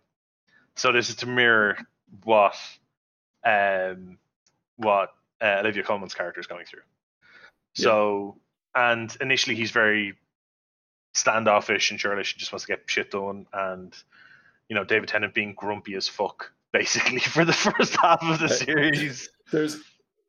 So 0.76 0.92
this 0.92 1.08
is 1.08 1.16
to 1.16 1.26
mirror 1.26 1.76
what 2.24 2.54
um 3.44 4.18
what 4.76 5.14
uh, 5.40 5.58
Olivia 5.60 5.82
Colman's 5.82 6.14
character 6.14 6.40
is 6.40 6.46
going 6.46 6.66
through. 6.66 6.82
So 7.74 8.36
and 8.74 9.14
initially 9.20 9.56
he's 9.56 9.70
very 9.70 10.14
standoffish 11.14 11.90
and 11.90 11.98
churlish 12.00 12.32
and 12.32 12.38
just 12.38 12.52
wants 12.52 12.64
to 12.64 12.72
get 12.72 12.82
shit 12.86 13.10
done 13.10 13.46
and 13.52 13.94
you 14.68 14.76
know 14.76 14.84
David 14.84 15.08
Tennant 15.08 15.34
being 15.34 15.54
grumpy 15.54 15.94
as 15.94 16.08
fuck 16.08 16.52
basically 16.72 17.20
for 17.20 17.44
the 17.44 17.54
first 17.54 17.96
half 17.96 18.22
of 18.22 18.38
the 18.38 18.48
series. 18.48 19.30
There's 19.50 19.78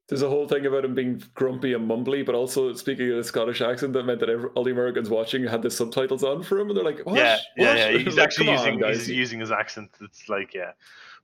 there's 0.08 0.22
a 0.22 0.30
whole 0.30 0.47
thing 0.47 0.66
about 0.66 0.86
him 0.86 0.95
being 0.95 1.22
grumpy 1.36 1.74
and 1.74 1.89
mumbly, 1.89 2.26
but 2.26 2.34
also 2.34 2.74
speaking 2.74 3.08
in 3.08 3.16
a 3.18 3.24
Scottish 3.24 3.60
accent 3.62 3.91
that 3.93 4.03
meant 4.03 4.20
that 4.22 4.30
every, 4.30 4.49
all 4.51 4.64
the 4.64 4.72
Americans 4.72 5.10
watching 5.10 5.45
had 5.45 5.62
the 5.62 5.70
subtitles 5.70 6.24
on 6.24 6.43
for 6.43 6.60
him, 6.60 6.70
and 6.70 6.78
they're 6.78 6.84
like, 6.86 6.99
"What? 7.05 7.16
Yeah, 7.18 7.38
yeah, 7.58 7.68
What?" 7.68 7.78
yeah. 7.78 7.97
He's 8.05 8.16
Like, 8.16 8.24
actually 8.24 8.45
"Come 8.45 8.55
using 8.55 8.84
on, 8.84 8.93
he's 8.93 9.10
using 9.10 9.39
his 9.41 9.51
accent. 9.51 9.91
It's 10.01 10.30
like 10.30 10.53
yeah, 10.53 10.72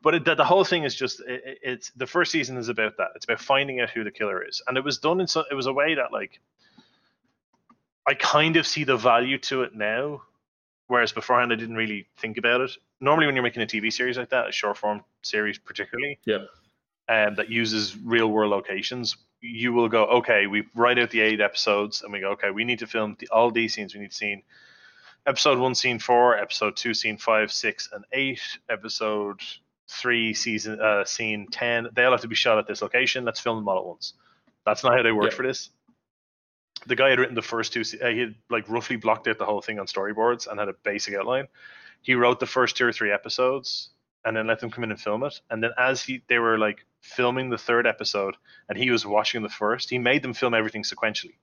but 0.01 0.15
it, 0.15 0.25
the, 0.25 0.36
the 0.36 0.43
whole 0.43 0.65
thing 0.65 0.84
is 0.84 0.95
just 0.95 1.21
it- 1.21 1.59
it's 1.63 1.91
the 1.91 2.07
first 2.07 2.31
season 2.31 2.57
is 2.57 2.67
about 2.67 2.97
that. 2.97 3.09
It's 3.15 3.23
about 3.25 3.39
finding 3.39 3.79
out 3.79 3.89
who 3.89 4.03
the 4.03 4.11
killer 4.11 4.45
is, 4.45 4.61
and 4.67 4.77
it 4.77 4.84
was 4.84 4.97
done 4.97 5.21
in 5.21 5.27
so 5.27 5.43
it 5.49 5.55
was 5.55 5.67
a 5.67 5.73
way 5.73 5.95
that 5.95 6.11
like 6.11 6.41
I 8.05 8.13
kind 8.15 8.57
of 8.57 8.67
see 8.67 8.84
the 8.84 8.97
value 8.97 9.38
to 9.39 9.63
it 9.63 9.73
now, 9.75 10.23
whereas 10.88 11.13
beforehand 11.13 11.53
I 11.53 11.55
didn't 11.55 11.75
really 11.77 12.05
think 12.17 12.38
about 12.38 12.59
it. 12.61 12.71
Normally, 12.99 13.27
when 13.27 13.36
you're 13.36 13.43
making 13.43 13.61
a 13.63 13.65
TV 13.65 13.91
series 13.93 14.17
like 14.17 14.29
that, 14.31 14.49
a 14.49 14.51
short 14.51 14.77
form 14.77 15.03
series 15.21 15.57
particularly, 15.57 16.19
Yeah. 16.25 16.39
Um, 17.10 17.36
that 17.36 17.49
uses 17.49 17.97
real 17.97 18.28
world 18.28 18.51
locations, 18.51 19.18
you 19.41 19.74
will 19.74 19.89
go, 19.89 20.06
okay, 20.06 20.47
we 20.47 20.64
write 20.76 20.97
out 20.99 21.10
the 21.10 21.22
eight 21.22 21.41
episodes, 21.41 22.01
and 22.01 22.14
we 22.14 22.20
go, 22.22 22.32
okay, 22.32 22.51
we 22.51 22.64
need 22.64 22.80
to 22.80 22.88
film 22.88 23.16
the, 23.20 23.28
all 23.30 23.51
these 23.51 23.74
scenes. 23.74 23.93
We 23.93 23.99
need 24.01 24.14
scene 24.14 24.41
episode 25.26 25.58
one, 25.60 25.76
scene 25.76 25.99
four, 25.99 26.38
episode 26.38 26.76
two, 26.76 26.93
scene 26.93 27.18
five, 27.18 27.51
six, 27.51 27.89
and 27.91 28.06
eight, 28.14 28.41
episode 28.70 29.39
three, 29.89 30.34
season 30.34 30.80
uh, 30.80 31.04
scene 31.06 31.47
ten. 31.51 31.88
They 31.93 32.04
all 32.06 32.12
have 32.12 32.22
to 32.22 32.28
be 32.28 32.36
shot 32.36 32.58
at 32.58 32.68
this 32.68 32.82
location. 32.82 33.26
Let's 33.26 33.39
film 33.39 33.58
them 33.58 33.68
all 33.68 33.80
at 33.80 33.86
once. 33.86 34.14
That's 34.66 34.84
not 34.84 34.95
how 34.95 35.04
they 35.04 35.12
worked 35.12 35.34
Yeah. 35.34 35.38
for 35.38 35.43
this. 35.43 35.70
The 36.86 36.95
guy 36.95 37.10
had 37.10 37.20
written 37.20 37.36
the 37.36 37.41
first 37.41 37.74
two. 37.74 37.82
Uh, 38.01 38.08
he 38.08 38.20
had 38.20 38.36
like 38.49 38.68
roughly 38.70 38.95
blocked 38.95 39.28
out 39.28 39.38
the 39.38 39.45
whole 39.45 39.62
thing 39.62 39.80
on 39.80 39.88
storyboards 39.88 40.47
and 40.47 40.60
had 40.60 40.70
a 40.70 40.74
basic 40.84 41.16
outline. 41.16 41.47
He 42.01 42.16
wrote 42.16 42.39
the 42.39 42.45
first 42.45 42.76
two 42.76 42.86
or 42.86 42.91
three 42.91 43.12
episodes 43.12 43.89
and 44.26 44.36
then 44.36 44.47
let 44.47 44.60
them 44.60 44.70
come 44.72 44.84
in 44.84 44.91
and 44.91 44.99
film 44.99 45.24
it. 45.24 45.39
And 45.49 45.64
then 45.64 45.72
as 45.78 46.01
he 46.04 46.22
they 46.28 46.39
were 46.39 46.58
like 46.58 46.86
filming 47.04 47.49
the 47.49 47.58
third 47.58 47.86
episode 47.86 48.36
and 48.70 48.78
he 48.78 48.89
was 48.89 49.06
watching 49.06 49.43
the 49.43 49.49
first, 49.49 49.89
he 49.89 49.99
made 49.99 50.24
them 50.24 50.34
film 50.34 50.54
everything 50.54 50.84
sequentially. 50.84 51.36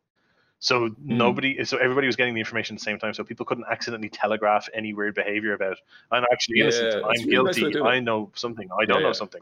So 0.58 0.94
nobody, 1.02 1.64
so 1.64 1.78
everybody 1.78 2.06
was 2.06 2.16
getting 2.16 2.34
the 2.34 2.40
information 2.40 2.74
at 2.76 2.80
the 2.80 2.84
same 2.84 2.98
time, 2.98 3.14
so 3.14 3.24
people 3.24 3.46
couldn't 3.46 3.64
accidentally 3.70 4.10
telegraph 4.10 4.68
any 4.74 4.92
weird 4.92 5.14
behavior 5.14 5.54
about. 5.54 5.78
I'm 6.10 6.24
actually 6.30 6.58
Yeah, 6.58 6.64
innocent. 6.64 6.94
I'm 6.94 7.02
really 7.28 7.44
nice 7.44 7.56
guilty. 7.56 7.80
I 7.80 8.00
know 8.00 8.30
something. 8.34 8.68
I 8.78 8.84
don't 8.84 8.98
Yeah, 8.98 9.02
know 9.04 9.08
yeah. 9.08 9.12
something. 9.12 9.40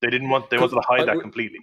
They 0.00 0.08
didn't 0.08 0.30
want. 0.30 0.48
they 0.48 0.58
wanted 0.58 0.76
to 0.76 0.82
hide 0.88 1.02
I 1.02 1.04
that 1.06 1.20
completely. 1.20 1.60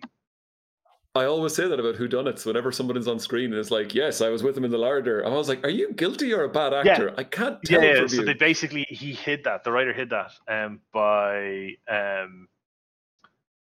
I 1.14 1.26
always 1.26 1.54
say 1.54 1.68
that 1.68 1.80
about 1.80 1.96
who 1.96 2.08
whodunits 2.08 2.46
whenever 2.46 2.72
somebody's 2.72 3.08
on 3.08 3.20
screen 3.20 3.52
and 3.52 3.60
it's 3.60 3.70
like, 3.72 3.94
yes, 3.94 4.22
I 4.22 4.30
was 4.30 4.44
with 4.44 4.56
him 4.56 4.64
in 4.64 4.72
the 4.72 4.78
larder. 4.78 5.26
I 5.26 5.30
was 5.30 5.50
like, 5.50 5.62
are 5.66 5.70
you 5.70 5.92
guilty 5.92 6.32
or 6.34 6.44
a 6.44 6.50
bad 6.50 6.74
actor? 6.74 7.14
I 7.18 7.24
can't 7.24 7.62
tell 7.64 7.84
Yeah, 7.84 8.08
So 8.08 8.16
you. 8.18 8.24
they 8.24 8.34
basically 8.34 8.86
he 8.90 9.12
hid 9.14 9.44
that. 9.44 9.66
The 9.66 9.72
writer 9.72 9.92
hid 9.94 10.12
that 10.12 10.32
um 10.48 10.80
by 10.94 11.76
um 11.90 12.48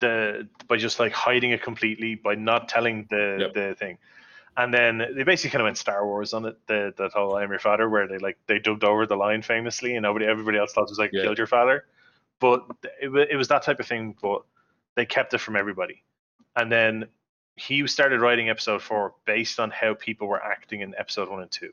the 0.00 0.48
by 0.68 0.76
just 0.76 0.98
like 0.98 1.12
hiding 1.12 1.50
it 1.50 1.62
completely 1.62 2.14
by 2.14 2.34
not 2.34 2.68
telling 2.68 3.06
the 3.10 3.36
Yep. 3.40 3.54
the 3.54 3.74
thing. 3.78 3.98
And 4.56 4.74
then 4.74 4.98
they 5.14 5.22
basically 5.22 5.50
kind 5.50 5.62
of 5.62 5.66
went 5.66 5.78
Star 5.78 6.04
Wars 6.04 6.34
on 6.34 6.44
it, 6.44 6.56
the 6.66 6.92
that 6.96 7.12
whole 7.12 7.36
I'm 7.36 7.50
your 7.50 7.60
father, 7.60 7.88
where 7.88 8.08
they 8.08 8.18
like 8.18 8.38
they 8.46 8.58
dubbed 8.58 8.82
over 8.82 9.06
the 9.06 9.16
line 9.16 9.42
famously, 9.42 9.94
and 9.94 10.02
nobody 10.02 10.26
everybody 10.26 10.58
else 10.58 10.72
thought 10.72 10.82
it 10.82 10.90
was 10.90 10.98
like 10.98 11.12
Yeah. 11.12 11.22
killed 11.22 11.38
your 11.38 11.46
father, 11.46 11.84
but 12.40 12.66
it, 13.00 13.08
it 13.30 13.36
was 13.36 13.48
that 13.48 13.62
type 13.62 13.78
of 13.78 13.86
thing. 13.86 14.16
But 14.20 14.42
they 14.96 15.06
kept 15.06 15.32
it 15.34 15.38
from 15.38 15.54
everybody, 15.54 16.02
and 16.56 16.72
then 16.72 17.06
he 17.54 17.86
started 17.86 18.20
writing 18.20 18.48
episode 18.48 18.82
four 18.82 19.14
based 19.24 19.60
on 19.60 19.70
how 19.70 19.94
people 19.94 20.26
were 20.26 20.42
acting 20.42 20.80
in 20.80 20.94
episode 20.98 21.28
one 21.28 21.42
and 21.42 21.50
two. 21.50 21.72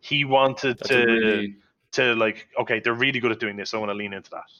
He 0.00 0.24
wanted 0.26 0.78
That's 0.78 0.88
to 0.90 1.06
really, 1.06 1.56
to 1.92 2.14
like, 2.14 2.48
okay, 2.60 2.80
they're 2.80 2.92
really 2.94 3.20
good 3.20 3.32
at 3.32 3.40
doing 3.40 3.56
this. 3.56 3.72
I 3.72 3.78
want 3.78 3.88
to 3.90 3.94
lean 3.94 4.12
into 4.12 4.30
that, 4.30 4.50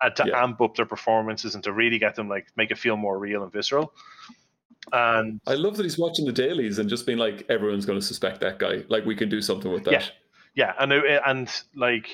and 0.00 0.14
to 0.16 0.24
Yeah. 0.28 0.42
amp 0.42 0.60
up 0.60 0.76
their 0.76 0.86
performances 0.86 1.54
and 1.54 1.64
to 1.64 1.72
really 1.72 1.98
get 1.98 2.14
them 2.14 2.28
like 2.28 2.46
make 2.56 2.70
it 2.70 2.78
feel 2.78 2.96
more 2.96 3.18
real 3.18 3.42
and 3.42 3.52
visceral. 3.52 3.92
And 4.92 5.40
I 5.46 5.54
love 5.54 5.76
that 5.76 5.82
he's 5.82 5.98
watching 5.98 6.24
the 6.24 6.32
dailies 6.32 6.78
and 6.78 6.88
just 6.88 7.04
being 7.04 7.18
like, 7.18 7.44
everyone's 7.50 7.84
going 7.84 7.98
to 7.98 8.04
suspect 8.04 8.40
that 8.40 8.58
guy. 8.58 8.84
Like, 8.88 9.04
we 9.04 9.14
can 9.14 9.28
do 9.28 9.42
something 9.42 9.70
with 9.70 9.84
that. 9.84 9.92
Yeah. 9.92 10.04
yeah, 10.54 10.74
and 10.78 10.92
it- 10.92 11.22
and 11.26 11.50
like 11.74 12.08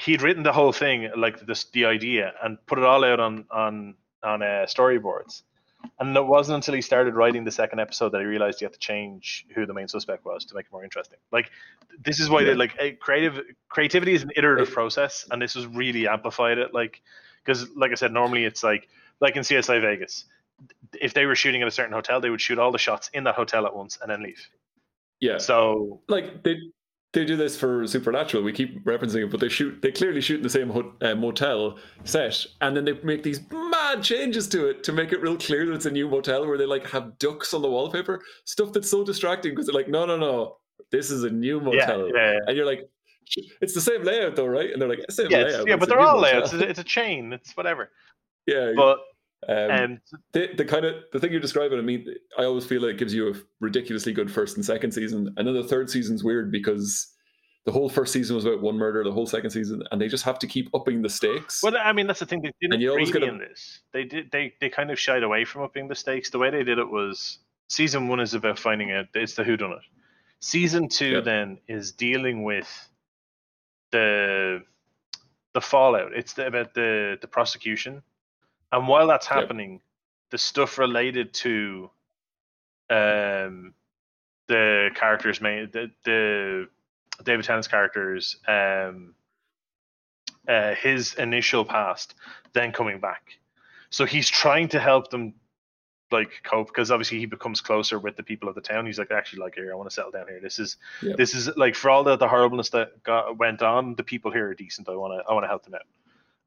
he'd 0.00 0.22
written 0.22 0.42
the 0.42 0.52
whole 0.52 0.72
thing, 0.72 1.10
like 1.16 1.40
this 1.46 1.64
the 1.70 1.84
idea, 1.84 2.32
and 2.42 2.58
put 2.66 2.78
it 2.78 2.84
all 2.84 3.04
out 3.04 3.20
on 3.20 3.44
on 3.50 3.94
on 4.22 4.42
uh, 4.42 4.66
storyboards. 4.66 5.42
And 5.98 6.16
it 6.16 6.26
wasn't 6.26 6.56
until 6.56 6.74
he 6.74 6.80
started 6.80 7.14
writing 7.14 7.44
the 7.44 7.50
second 7.50 7.78
episode 7.80 8.10
that 8.10 8.20
he 8.20 8.24
realized 8.26 8.58
he 8.58 8.64
had 8.64 8.72
to 8.72 8.78
change 8.78 9.46
who 9.54 9.66
the 9.66 9.74
main 9.74 9.88
suspect 9.88 10.24
was 10.24 10.44
to 10.46 10.54
make 10.54 10.66
it 10.66 10.72
more 10.72 10.82
interesting. 10.84 11.18
Like, 11.30 11.50
this 12.04 12.18
is 12.20 12.28
why 12.28 12.40
Yeah. 12.40 12.46
they 12.48 12.54
like 12.54 12.74
eh, 12.78 12.90
creative 12.92 13.40
creativity 13.68 14.14
is 14.14 14.22
an 14.22 14.32
iterative 14.36 14.68
It- 14.68 14.74
process, 14.74 15.26
and 15.30 15.40
this 15.40 15.54
was 15.54 15.66
really 15.66 16.08
amplified 16.08 16.58
it. 16.58 16.74
Like, 16.74 17.02
because 17.44 17.68
like 17.76 17.92
I 17.92 17.94
said, 17.94 18.12
normally 18.12 18.44
it's 18.44 18.62
like 18.64 18.88
like 19.20 19.36
in 19.36 19.42
CSI 19.42 19.80
Vegas, 19.80 20.24
if 21.00 21.14
they 21.14 21.26
were 21.26 21.36
shooting 21.36 21.62
at 21.62 21.68
a 21.68 21.70
certain 21.70 21.92
hotel, 21.92 22.20
they 22.20 22.30
would 22.30 22.40
shoot 22.40 22.58
all 22.58 22.72
the 22.72 22.78
shots 22.78 23.08
in 23.12 23.24
that 23.24 23.34
hotel 23.36 23.66
at 23.66 23.74
once 23.74 23.98
and 24.00 24.10
then 24.10 24.22
leave. 24.22 24.44
Yeah. 25.20 25.38
So 25.38 26.00
like 26.08 26.42
they 26.42 26.56
they 27.12 27.24
do 27.24 27.36
this 27.36 27.58
for 27.58 27.86
Supernatural. 27.86 28.42
We 28.42 28.52
keep 28.52 28.82
referencing 28.84 29.24
it, 29.24 29.30
but 29.30 29.40
they 29.40 29.48
shoot 29.48 29.80
they 29.82 29.92
clearly 29.92 30.20
shoot 30.20 30.36
in 30.36 30.42
the 30.42 30.50
same 30.50 30.70
ho- 30.70 30.94
uh, 31.02 31.14
motel 31.14 31.78
set, 32.04 32.46
and 32.60 32.76
then 32.76 32.84
they 32.84 32.94
make 33.02 33.22
these 33.22 33.40
mad 33.50 34.02
changes 34.02 34.48
to 34.48 34.68
it 34.68 34.82
to 34.84 34.92
make 34.92 35.12
it 35.12 35.20
real 35.20 35.36
clear 35.36 35.66
that 35.66 35.74
it's 35.74 35.86
a 35.86 35.90
new 35.90 36.08
motel 36.08 36.46
where 36.46 36.56
they 36.56 36.66
like 36.66 36.88
have 36.88 37.18
ducks 37.18 37.52
on 37.52 37.62
the 37.62 37.70
wallpaper, 37.70 38.22
stuff 38.44 38.72
that's 38.72 38.90
so 38.90 39.04
distracting 39.04 39.52
because 39.52 39.66
they're 39.66 39.74
like, 39.74 39.88
no, 39.88 40.06
no, 40.06 40.16
no, 40.16 40.56
this 40.90 41.10
is 41.10 41.24
a 41.24 41.30
new 41.30 41.58
yeah, 41.58 41.64
motel, 41.64 42.08
yeah, 42.14 42.38
and 42.46 42.56
you're 42.56 42.66
like, 42.66 42.88
it's 43.60 43.74
the 43.74 43.80
same 43.80 44.02
layout 44.04 44.34
though, 44.36 44.46
right? 44.46 44.70
And 44.72 44.80
they're 44.80 44.88
like, 44.88 45.04
same 45.10 45.30
yeah, 45.30 45.38
layout, 45.38 45.66
yeah, 45.66 45.74
it's 45.74 45.80
but 45.80 45.88
they're 45.88 46.00
all 46.00 46.16
motel." 46.16 46.32
layouts. 46.32 46.52
It's 46.54 46.62
a, 46.62 46.68
it's 46.68 46.78
a 46.80 46.84
chain. 46.84 47.32
It's 47.32 47.56
whatever. 47.56 47.90
yeah, 48.46 48.72
But 48.74 48.98
um, 49.48 49.70
um, 49.70 50.00
the, 50.32 50.50
the 50.56 50.64
kind 50.64 50.84
of 50.84 50.94
the 51.12 51.18
thing 51.20 51.32
you're 51.32 51.40
describing, 51.40 51.78
I 51.78 51.82
mean, 51.82 52.06
I 52.38 52.44
always 52.44 52.64
feel 52.64 52.82
like 52.82 52.92
it 52.92 52.98
gives 52.98 53.12
you 53.14 53.30
a 53.30 53.34
ridiculously 53.60 54.12
good 54.12 54.30
first 54.30 54.56
and 54.56 54.64
second 54.64 54.92
season, 54.92 55.32
and 55.36 55.46
then 55.46 55.54
the 55.54 55.64
third 55.64 55.90
season's 55.90 56.22
weird 56.22 56.52
because 56.52 57.08
the 57.64 57.72
whole 57.72 57.88
first 57.88 58.12
season 58.12 58.34
was 58.36 58.44
about 58.44 58.60
one 58.60 58.76
murder, 58.76 59.04
the 59.04 59.12
whole 59.12 59.26
second 59.26 59.50
season, 59.50 59.82
and 59.90 60.00
they 60.00 60.08
just 60.08 60.24
have 60.24 60.38
to 60.40 60.46
keep 60.46 60.68
upping 60.74 61.00
the 61.02 61.08
stakes. 61.08 61.62
well, 61.62 61.76
I 61.76 61.92
mean, 61.92 62.06
that's 62.06 62.18
the 62.20 62.26
thing. 62.26 62.42
They 62.42 62.52
didn't 62.60 62.74
And 62.74 62.82
you 62.82 62.90
always 62.90 63.12
really 63.12 63.26
gotta- 63.28 63.42
in 63.42 63.48
this. 63.48 63.80
They 63.92 64.04
did. 64.04 64.30
They 64.32 64.54
they 64.60 64.68
kind 64.68 64.90
of 64.90 64.98
shied 64.98 65.22
away 65.22 65.44
from 65.44 65.62
upping 65.62 65.88
the 65.88 65.94
stakes. 65.94 66.30
The 66.30 66.38
way 66.38 66.50
they 66.50 66.64
did 66.64 66.78
it 66.78 66.88
was 66.90 67.38
season 67.68 68.08
one 68.08 68.20
is 68.20 68.34
about 68.34 68.58
finding 68.58 68.92
out. 68.92 69.06
It's 69.14 69.34
the 69.34 69.44
whodunit. 69.44 69.80
Season 70.40 70.88
two 70.88 71.06
Yeah. 71.06 71.20
then 71.20 71.58
is 71.68 71.92
dealing 71.92 72.42
with 72.42 72.68
the 73.90 74.62
the 75.54 75.60
fallout. 75.60 76.12
It's 76.14 76.32
the, 76.32 76.46
about 76.46 76.74
the 76.74 77.18
the 77.20 77.28
prosecution, 77.28 78.02
and 78.72 78.88
while 78.88 79.06
that's 79.06 79.26
Yep. 79.26 79.34
happening, 79.34 79.80
the 80.30 80.38
stuff 80.38 80.78
related 80.78 81.32
to 81.34 81.90
um 82.90 83.74
the 84.48 84.90
characters 84.94 85.40
main 85.40 85.70
the, 85.72 85.90
the 86.04 86.68
David 87.22 87.44
Tennant's 87.44 87.68
characters 87.68 88.36
um 88.48 89.14
uh, 90.48 90.74
his 90.74 91.14
initial 91.14 91.64
past 91.64 92.14
then 92.52 92.72
coming 92.72 92.98
back. 92.98 93.38
So 93.90 94.04
he's 94.04 94.28
trying 94.28 94.68
to 94.70 94.80
help 94.80 95.08
them 95.10 95.34
like 96.10 96.30
cope 96.42 96.66
because 96.66 96.90
obviously 96.90 97.18
he 97.20 97.26
becomes 97.26 97.60
closer 97.60 97.98
with 97.98 98.16
the 98.16 98.22
people 98.22 98.48
of 98.48 98.54
the 98.54 98.60
town. 98.60 98.84
He's 98.84 98.98
like 98.98 99.10
actually 99.12 99.40
like 99.40 99.54
here 99.54 99.72
i 99.72 99.74
want 99.76 99.88
to 99.88 99.94
settle 99.94 100.10
down 100.10 100.26
here. 100.28 100.40
This 100.40 100.58
is 100.58 100.76
Yep. 101.02 101.16
this 101.16 101.34
is 101.34 101.56
like 101.56 101.74
for 101.74 101.90
all 101.90 102.02
the, 102.04 102.16
the 102.16 102.28
horribleness 102.28 102.70
that 102.70 103.02
got 103.04 103.38
went 103.38 103.62
on 103.62 103.94
the 103.94 104.02
people 104.02 104.30
here 104.30 104.48
are 104.48 104.54
decent. 104.54 104.88
I 104.88 104.96
want 104.96 105.12
to 105.18 105.30
i 105.30 105.32
want 105.32 105.44
to 105.44 105.48
help 105.48 105.64
them 105.64 105.74
out 105.74 105.82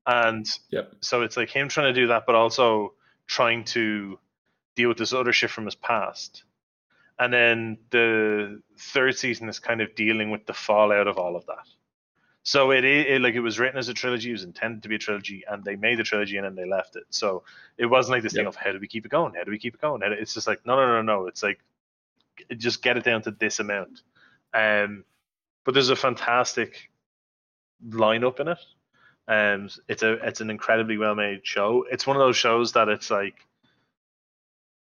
and 0.07 0.45
Yep. 0.69 0.93
so 1.01 1.21
it's 1.23 1.37
like 1.37 1.49
him 1.49 1.67
trying 1.69 1.93
to 1.93 1.99
do 2.01 2.07
that 2.07 2.25
but 2.25 2.35
also 2.35 2.93
trying 3.27 3.63
to 3.65 4.19
deal 4.75 4.89
with 4.89 4.97
this 4.97 5.13
other 5.13 5.33
shit 5.33 5.49
from 5.49 5.65
his 5.65 5.75
past. 5.75 6.43
And 7.17 7.33
then 7.33 7.77
the 7.91 8.61
third 8.77 9.17
season 9.17 9.47
is 9.47 9.59
kind 9.59 9.81
of 9.81 9.95
dealing 9.95 10.31
with 10.31 10.45
the 10.45 10.53
fallout 10.53 11.07
of 11.07 11.17
all 11.17 11.35
of 11.35 11.45
that. 11.45 11.65
So 12.43 12.71
it, 12.71 12.83
it 12.85 13.21
like 13.21 13.33
it 13.33 13.39
was 13.39 13.57
written 13.57 13.79
as 13.79 13.89
a 13.89 13.93
trilogy 13.93 14.29
it 14.29 14.33
was 14.33 14.43
intended 14.43 14.83
to 14.83 14.89
be 14.89 14.95
a 14.95 14.99
trilogy 14.99 15.43
and 15.49 15.63
they 15.63 15.75
made 15.77 15.97
the 15.97 16.03
trilogy 16.03 16.37
and 16.37 16.45
then 16.45 16.55
they 16.55 16.69
left 16.69 16.95
it. 16.95 17.05
So 17.09 17.43
it 17.77 17.87
wasn't 17.87 18.15
like 18.17 18.23
this 18.23 18.33
thing 18.33 18.45
of 18.45 18.55
how 18.55 18.71
do 18.71 18.79
we 18.79 18.87
keep 18.87 19.05
it 19.05 19.09
going? 19.11 19.33
How 19.33 19.43
do 19.43 19.51
we 19.51 19.57
keep 19.57 19.73
it 19.75 19.81
going? 19.81 20.01
It's 20.03 20.33
just 20.33 20.45
like 20.45 20.65
no 20.65 20.75
no 20.75 20.85
no 20.87 21.01
no. 21.01 21.27
It's 21.27 21.41
like 21.41 21.59
just 22.57 22.83
get 22.83 22.97
it 22.97 23.03
down 23.03 23.21
to 23.23 23.31
this 23.31 23.59
amount. 23.59 24.01
Um 24.53 25.05
but 25.63 25.73
there's 25.73 25.89
a 25.89 25.95
fantastic 25.95 26.91
lineup 27.87 28.39
in 28.39 28.49
it 28.49 28.59
and 29.27 29.75
it's 29.87 30.03
a 30.03 30.13
it's 30.27 30.41
an 30.41 30.49
incredibly 30.49 30.97
well 30.97 31.15
made 31.15 31.39
show 31.45 31.83
it's 31.89 32.05
one 32.05 32.15
of 32.15 32.19
those 32.19 32.37
shows 32.37 32.73
that 32.73 32.89
it's 32.89 33.09
like 33.09 33.35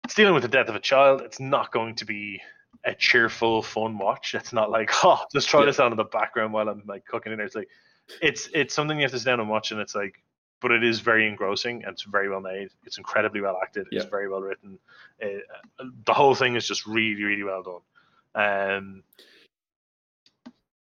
it's 0.05 0.15
dealing 0.15 0.35
with 0.35 0.43
the 0.43 0.49
death 0.49 0.69
of 0.69 0.75
a 0.75 0.81
child. 0.81 1.21
It's 1.21 1.39
not 1.39 1.71
going 1.73 1.95
to 1.97 2.05
be 2.05 2.41
a 2.85 2.95
cheerful, 2.95 3.63
fun 3.63 3.97
watch. 3.97 4.35
It's 4.35 4.53
not 4.53 4.69
like, 4.69 4.91
oh, 5.05 5.21
just 5.33 5.49
try 5.49 5.61
Yeah. 5.61 5.67
this 5.67 5.79
on 5.79 5.93
in 5.93 5.97
the 5.97 6.05
background 6.05 6.53
while 6.53 6.69
I'm 6.69 6.83
like 6.87 7.05
cooking 7.07 7.31
dinner. 7.31 7.45
It's 7.45 7.55
like, 7.55 7.69
it's 8.21 8.49
it's 8.53 8.75
something 8.75 8.97
you 8.99 9.05
have 9.05 9.13
to 9.13 9.21
sit 9.21 9.27
down 9.27 9.39
and 9.39 9.49
watch, 9.49 9.71
and 9.71 9.81
it's 9.81 9.95
like, 9.95 10.21
but 10.61 10.73
it 10.73 10.83
is 10.83 10.99
very 10.99 11.29
engrossing 11.29 11.85
and 11.85 11.93
it's 11.93 12.03
very 12.03 12.29
well 12.29 12.41
made. 12.41 12.71
It's 12.85 12.99
incredibly 12.99 13.41
well 13.41 13.59
acted. 13.63 13.87
It's 13.93 14.05
Yeah. 14.05 14.11
very 14.11 14.29
well 14.29 14.41
written. 14.41 14.81
Uh, 15.23 15.85
the 16.07 16.13
whole 16.15 16.35
thing 16.35 16.57
is 16.57 16.67
just 16.67 16.87
really, 16.87 17.23
really 17.23 17.45
well 17.45 17.63
done. 17.63 18.73
Um, 18.75 19.03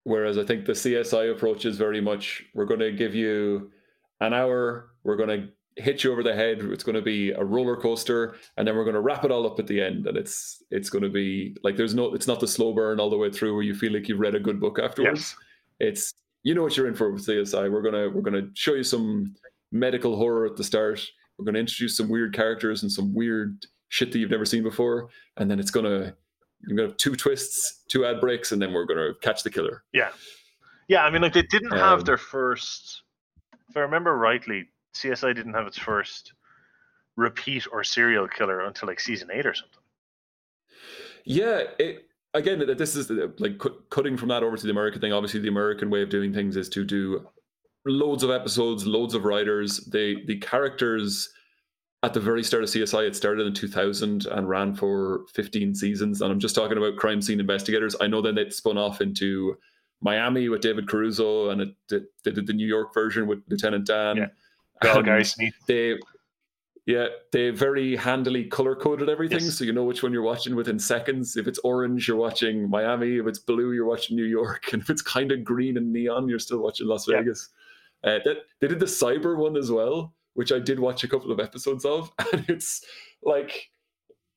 Whereas 0.04 0.38
I 0.38 0.44
think 0.44 0.66
the 0.66 0.74
CSI 0.74 1.32
approach 1.32 1.66
is 1.66 1.78
very 1.78 2.02
much 2.02 2.44
we're 2.56 2.66
going 2.66 2.80
to 2.80 2.92
give 2.92 3.14
you 3.14 3.72
an 4.20 4.34
hour, 4.34 4.92
we're 5.04 5.16
going 5.16 5.30
to 5.30 5.50
hit 5.82 6.04
you 6.04 6.12
over 6.12 6.24
the 6.24 6.34
head. 6.34 6.60
It's 6.60 6.84
going 6.84 6.96
to 6.96 7.02
be 7.02 7.32
a 7.32 7.44
roller 7.44 7.76
coaster, 7.76 8.36
and 8.58 8.68
then 8.68 8.76
we're 8.76 8.84
going 8.84 8.96
to 8.96 9.02
wrap 9.02 9.24
it 9.24 9.32
all 9.32 9.46
up 9.46 9.60
at 9.60 9.68
the 9.68 9.82
end. 9.82 10.08
And 10.08 10.18
it's 10.18 10.64
it's 10.72 10.90
going 10.90 11.04
to 11.04 11.10
be 11.10 11.56
like 11.64 11.78
there's 11.78 11.94
no 11.94 12.14
it's 12.14 12.28
not 12.28 12.40
the 12.40 12.48
slow 12.48 12.74
burn 12.74 13.00
all 13.00 13.10
the 13.10 13.18
way 13.18 13.32
through 13.32 13.54
where 13.54 13.64
you 13.64 13.76
feel 13.76 13.94
like 13.94 14.08
you've 14.08 14.20
read 14.20 14.36
a 14.36 14.40
good 14.40 14.60
book 14.60 14.80
afterwards. 14.80 15.36
It's 15.80 16.14
you 16.44 16.56
know 16.56 16.64
what 16.64 16.76
you're 16.76 16.88
in 16.88 16.96
for 16.96 17.12
with 17.12 17.26
CSI. 17.26 17.72
We're 17.72 17.82
gonna 17.82 18.10
we're 18.10 18.22
gonna 18.22 18.50
show 18.54 18.74
you 18.74 18.84
some 18.84 19.36
medical 19.72 20.16
horror 20.16 20.46
at 20.46 20.58
the 20.58 20.64
start. 20.64 21.06
We're 21.38 21.46
gonna 21.46 21.60
introduce 21.60 21.98
some 21.98 22.10
weird 22.10 22.34
characters 22.34 22.84
and 22.84 22.92
some 22.92 23.14
weird 23.14 23.66
shit 23.90 24.12
that 24.12 24.20
you've 24.20 24.32
never 24.32 24.46
seen 24.46 24.64
before, 24.64 25.10
and 25.38 25.50
then 25.50 25.60
it's 25.60 25.72
gonna 25.72 26.16
you're 26.68 26.78
gonna 26.78 26.90
have 26.90 26.98
two 26.98 27.16
twists, 27.16 27.84
two 27.88 28.06
ad 28.06 28.20
breaks, 28.22 28.52
and 28.52 28.62
then 28.62 28.74
we're 28.74 28.86
gonna 28.86 29.14
catch 29.22 29.44
the 29.44 29.50
killer. 29.50 29.84
Yeah, 29.94 30.10
yeah. 30.88 31.04
I 31.04 31.10
mean, 31.10 31.22
like 31.22 31.34
they 31.34 31.42
didn't 31.44 31.72
have 31.72 32.00
Um, 32.00 32.06
their 32.06 32.18
first. 32.18 33.04
If 33.70 33.78
I 33.78 33.82
remember 33.82 34.16
rightly, 34.18 34.68
CSI 34.94 35.34
didn't 35.34 35.54
have 35.54 35.68
its 35.68 35.78
first 35.78 36.34
repeat 37.16 37.68
or 37.72 37.84
serial 37.84 38.28
killer 38.28 38.62
until 38.62 38.88
like 38.88 39.00
season 39.00 39.30
eight 39.32 39.46
or 39.46 39.54
something. 39.54 39.80
Yeah, 41.24 41.64
it, 41.80 42.08
again, 42.34 42.64
this 42.78 42.96
is 42.96 43.10
like 43.40 43.58
cu- 43.60 43.82
cutting 43.90 44.18
from 44.18 44.30
that 44.30 44.44
over 44.44 44.58
to 44.58 44.64
the 44.64 44.72
American 44.72 45.02
thing. 45.02 45.14
Obviously, 45.14 45.40
the 45.40 45.48
American 45.50 45.90
way 45.90 46.02
of 46.02 46.10
doing 46.10 46.34
things 46.34 46.58
is 46.58 46.70
to 46.70 46.84
do 46.84 47.28
loads 47.86 48.24
of 48.24 48.30
episodes, 48.30 48.86
loads 48.86 49.14
of 49.14 49.26
writers. 49.26 49.78
They 49.86 50.24
the 50.26 50.38
characters 50.38 51.30
at 52.04 52.14
the 52.14 52.20
very 52.20 52.44
start 52.44 52.64
of 52.64 52.70
CSI, 52.70 53.08
it 53.08 53.16
started 53.16 53.46
in 53.46 53.54
2000 53.54 54.26
and 54.26 54.50
ran 54.50 54.74
for 54.74 55.22
15 55.34 55.76
seasons. 55.76 56.22
And 56.22 56.32
I'm 56.32 56.40
just 56.40 56.56
talking 56.56 56.78
about 56.78 56.96
crime 56.98 57.22
scene 57.22 57.40
investigators. 57.40 57.96
I 58.02 58.08
know 58.08 58.22
then 58.22 58.38
it 58.38 58.54
spun 58.54 58.78
off 58.78 59.02
into 59.02 59.56
Miami 60.02 60.50
with 60.50 60.62
David 60.62 60.88
Caruso, 60.90 61.50
and 61.52 61.62
it 61.62 61.70
did, 61.88 62.04
they 62.26 62.32
did 62.32 62.48
the 62.48 62.54
New 62.54 62.66
York 62.68 62.92
version 62.94 63.28
with 63.28 63.44
Lieutenant 63.50 63.86
Dan. 63.86 64.18
Yeah. 64.18 64.26
Well, 64.82 65.04
Gary 65.04 65.22
Sinise. 65.24 65.54
they 65.68 65.98
yeah 66.88 67.06
they 67.32 67.52
very 67.52 67.96
handily 67.96 68.46
color 68.46 68.76
coded 68.76 69.08
everything 69.08 69.42
Yes. 69.42 69.54
so 69.60 69.64
you 69.64 69.72
know 69.72 69.84
which 69.84 70.02
one 70.02 70.12
you're 70.12 70.24
watching 70.24 70.56
within 70.56 70.80
seconds 70.80 71.38
if 71.38 71.46
it's 71.48 71.60
orange 71.60 72.08
you're 72.08 72.18
watching 72.18 72.68
miami 72.68 73.18
if 73.18 73.28
it's 73.28 73.38
blue 73.38 73.74
you're 73.74 73.86
watching 73.86 74.16
new 74.18 74.24
york 74.26 74.64
and 74.74 74.82
if 74.82 74.90
it's 74.90 75.04
kind 75.04 75.32
of 75.32 75.44
green 75.44 75.78
and 75.78 75.94
neon 75.94 76.28
you're 76.28 76.40
still 76.40 76.58
watching 76.64 76.88
las 76.88 77.08
Yeah. 77.08 77.18
vegas 77.20 77.50
uh, 78.04 78.18
that, 78.26 78.38
they 78.60 78.68
did 78.68 78.80
the 78.80 78.88
cyber 78.88 79.38
one 79.38 79.56
as 79.56 79.70
well 79.72 80.16
which 80.34 80.52
i 80.52 80.60
did 80.60 80.80
watch 80.80 81.04
a 81.04 81.08
couple 81.08 81.32
of 81.32 81.40
episodes 81.40 81.86
of 81.86 82.12
and 82.34 82.46
it's 82.50 82.84
like 83.24 83.70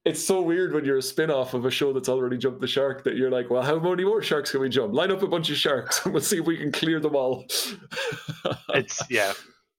it's 0.05 0.23
so 0.23 0.43
weird 0.43 0.75
when 0.75 0.85
you're 0.85 0.99
a 0.99 1.03
spin-off 1.03 1.55
of 1.55 1.65
a 1.65 1.71
show 1.71 1.93
that's 1.93 2.09
already 2.11 2.37
jumped 2.37 2.61
the 2.61 2.67
shark 2.67 3.05
that 3.05 3.17
you're 3.17 3.31
like 3.31 3.49
well 3.51 3.63
how 3.63 3.79
many 3.79 4.05
more 4.05 4.23
sharks 4.23 4.51
can 4.51 4.61
we 4.61 4.69
jump 4.69 4.93
line 4.93 5.11
up 5.11 5.23
a 5.23 5.27
bunch 5.27 5.49
of 5.51 5.57
sharks 5.57 6.05
and 6.05 6.13
we'll 6.13 6.23
see 6.23 6.39
if 6.39 6.45
we 6.47 6.57
can 6.57 6.71
clear 6.73 7.01
them 7.01 7.17
all 7.17 7.45
It's 8.75 9.01
yeah, 9.11 9.33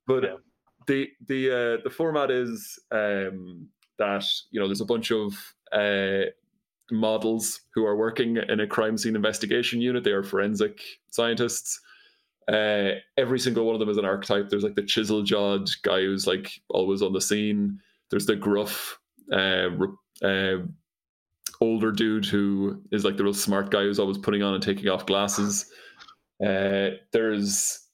but 0.07 0.23
Yeah. 0.23 0.35
the 0.87 1.09
the 1.27 1.51
uh, 1.51 1.77
the 1.83 1.89
format 1.89 2.31
is 2.31 2.79
um, 2.91 3.67
that 3.99 4.25
you 4.51 4.59
know 4.59 4.67
there's 4.67 4.81
a 4.81 4.85
bunch 4.85 5.11
of 5.11 5.33
uh, 5.71 6.29
models 6.91 7.61
who 7.73 7.85
are 7.85 7.95
working 7.97 8.37
in 8.37 8.59
a 8.59 8.67
crime 8.67 8.97
scene 8.97 9.15
investigation 9.15 9.81
unit. 9.81 10.03
They 10.03 10.11
are 10.11 10.23
forensic 10.23 10.79
scientists. 11.11 11.79
Uh, 12.51 12.99
every 13.17 13.39
single 13.39 13.65
one 13.65 13.73
of 13.73 13.79
them 13.79 13.89
is 13.89 13.97
an 13.97 14.05
archetype. 14.05 14.49
There's 14.49 14.63
like 14.63 14.75
the 14.75 14.83
chisel 14.83 15.23
jawed 15.23 15.67
guy 15.81 16.01
who's 16.01 16.27
like 16.27 16.51
always 16.69 17.01
on 17.01 17.13
the 17.13 17.21
scene. 17.21 17.79
There's 18.11 18.27
the 18.27 18.35
gruff, 18.35 18.99
uh, 19.31 19.69
uh, 20.23 20.57
older 21.61 21.91
dude 21.91 22.25
who 22.25 22.81
is 22.91 23.03
like 23.03 23.17
the 23.17 23.23
real 23.23 23.33
smart 23.33 23.71
guy 23.71 23.81
who's 23.81 23.99
always 23.99 24.17
putting 24.17 24.43
on 24.43 24.53
and 24.53 24.61
taking 24.61 24.89
off 24.89 25.05
glasses. 25.05 25.65
Uh, 26.45 26.89
there's 27.11 27.85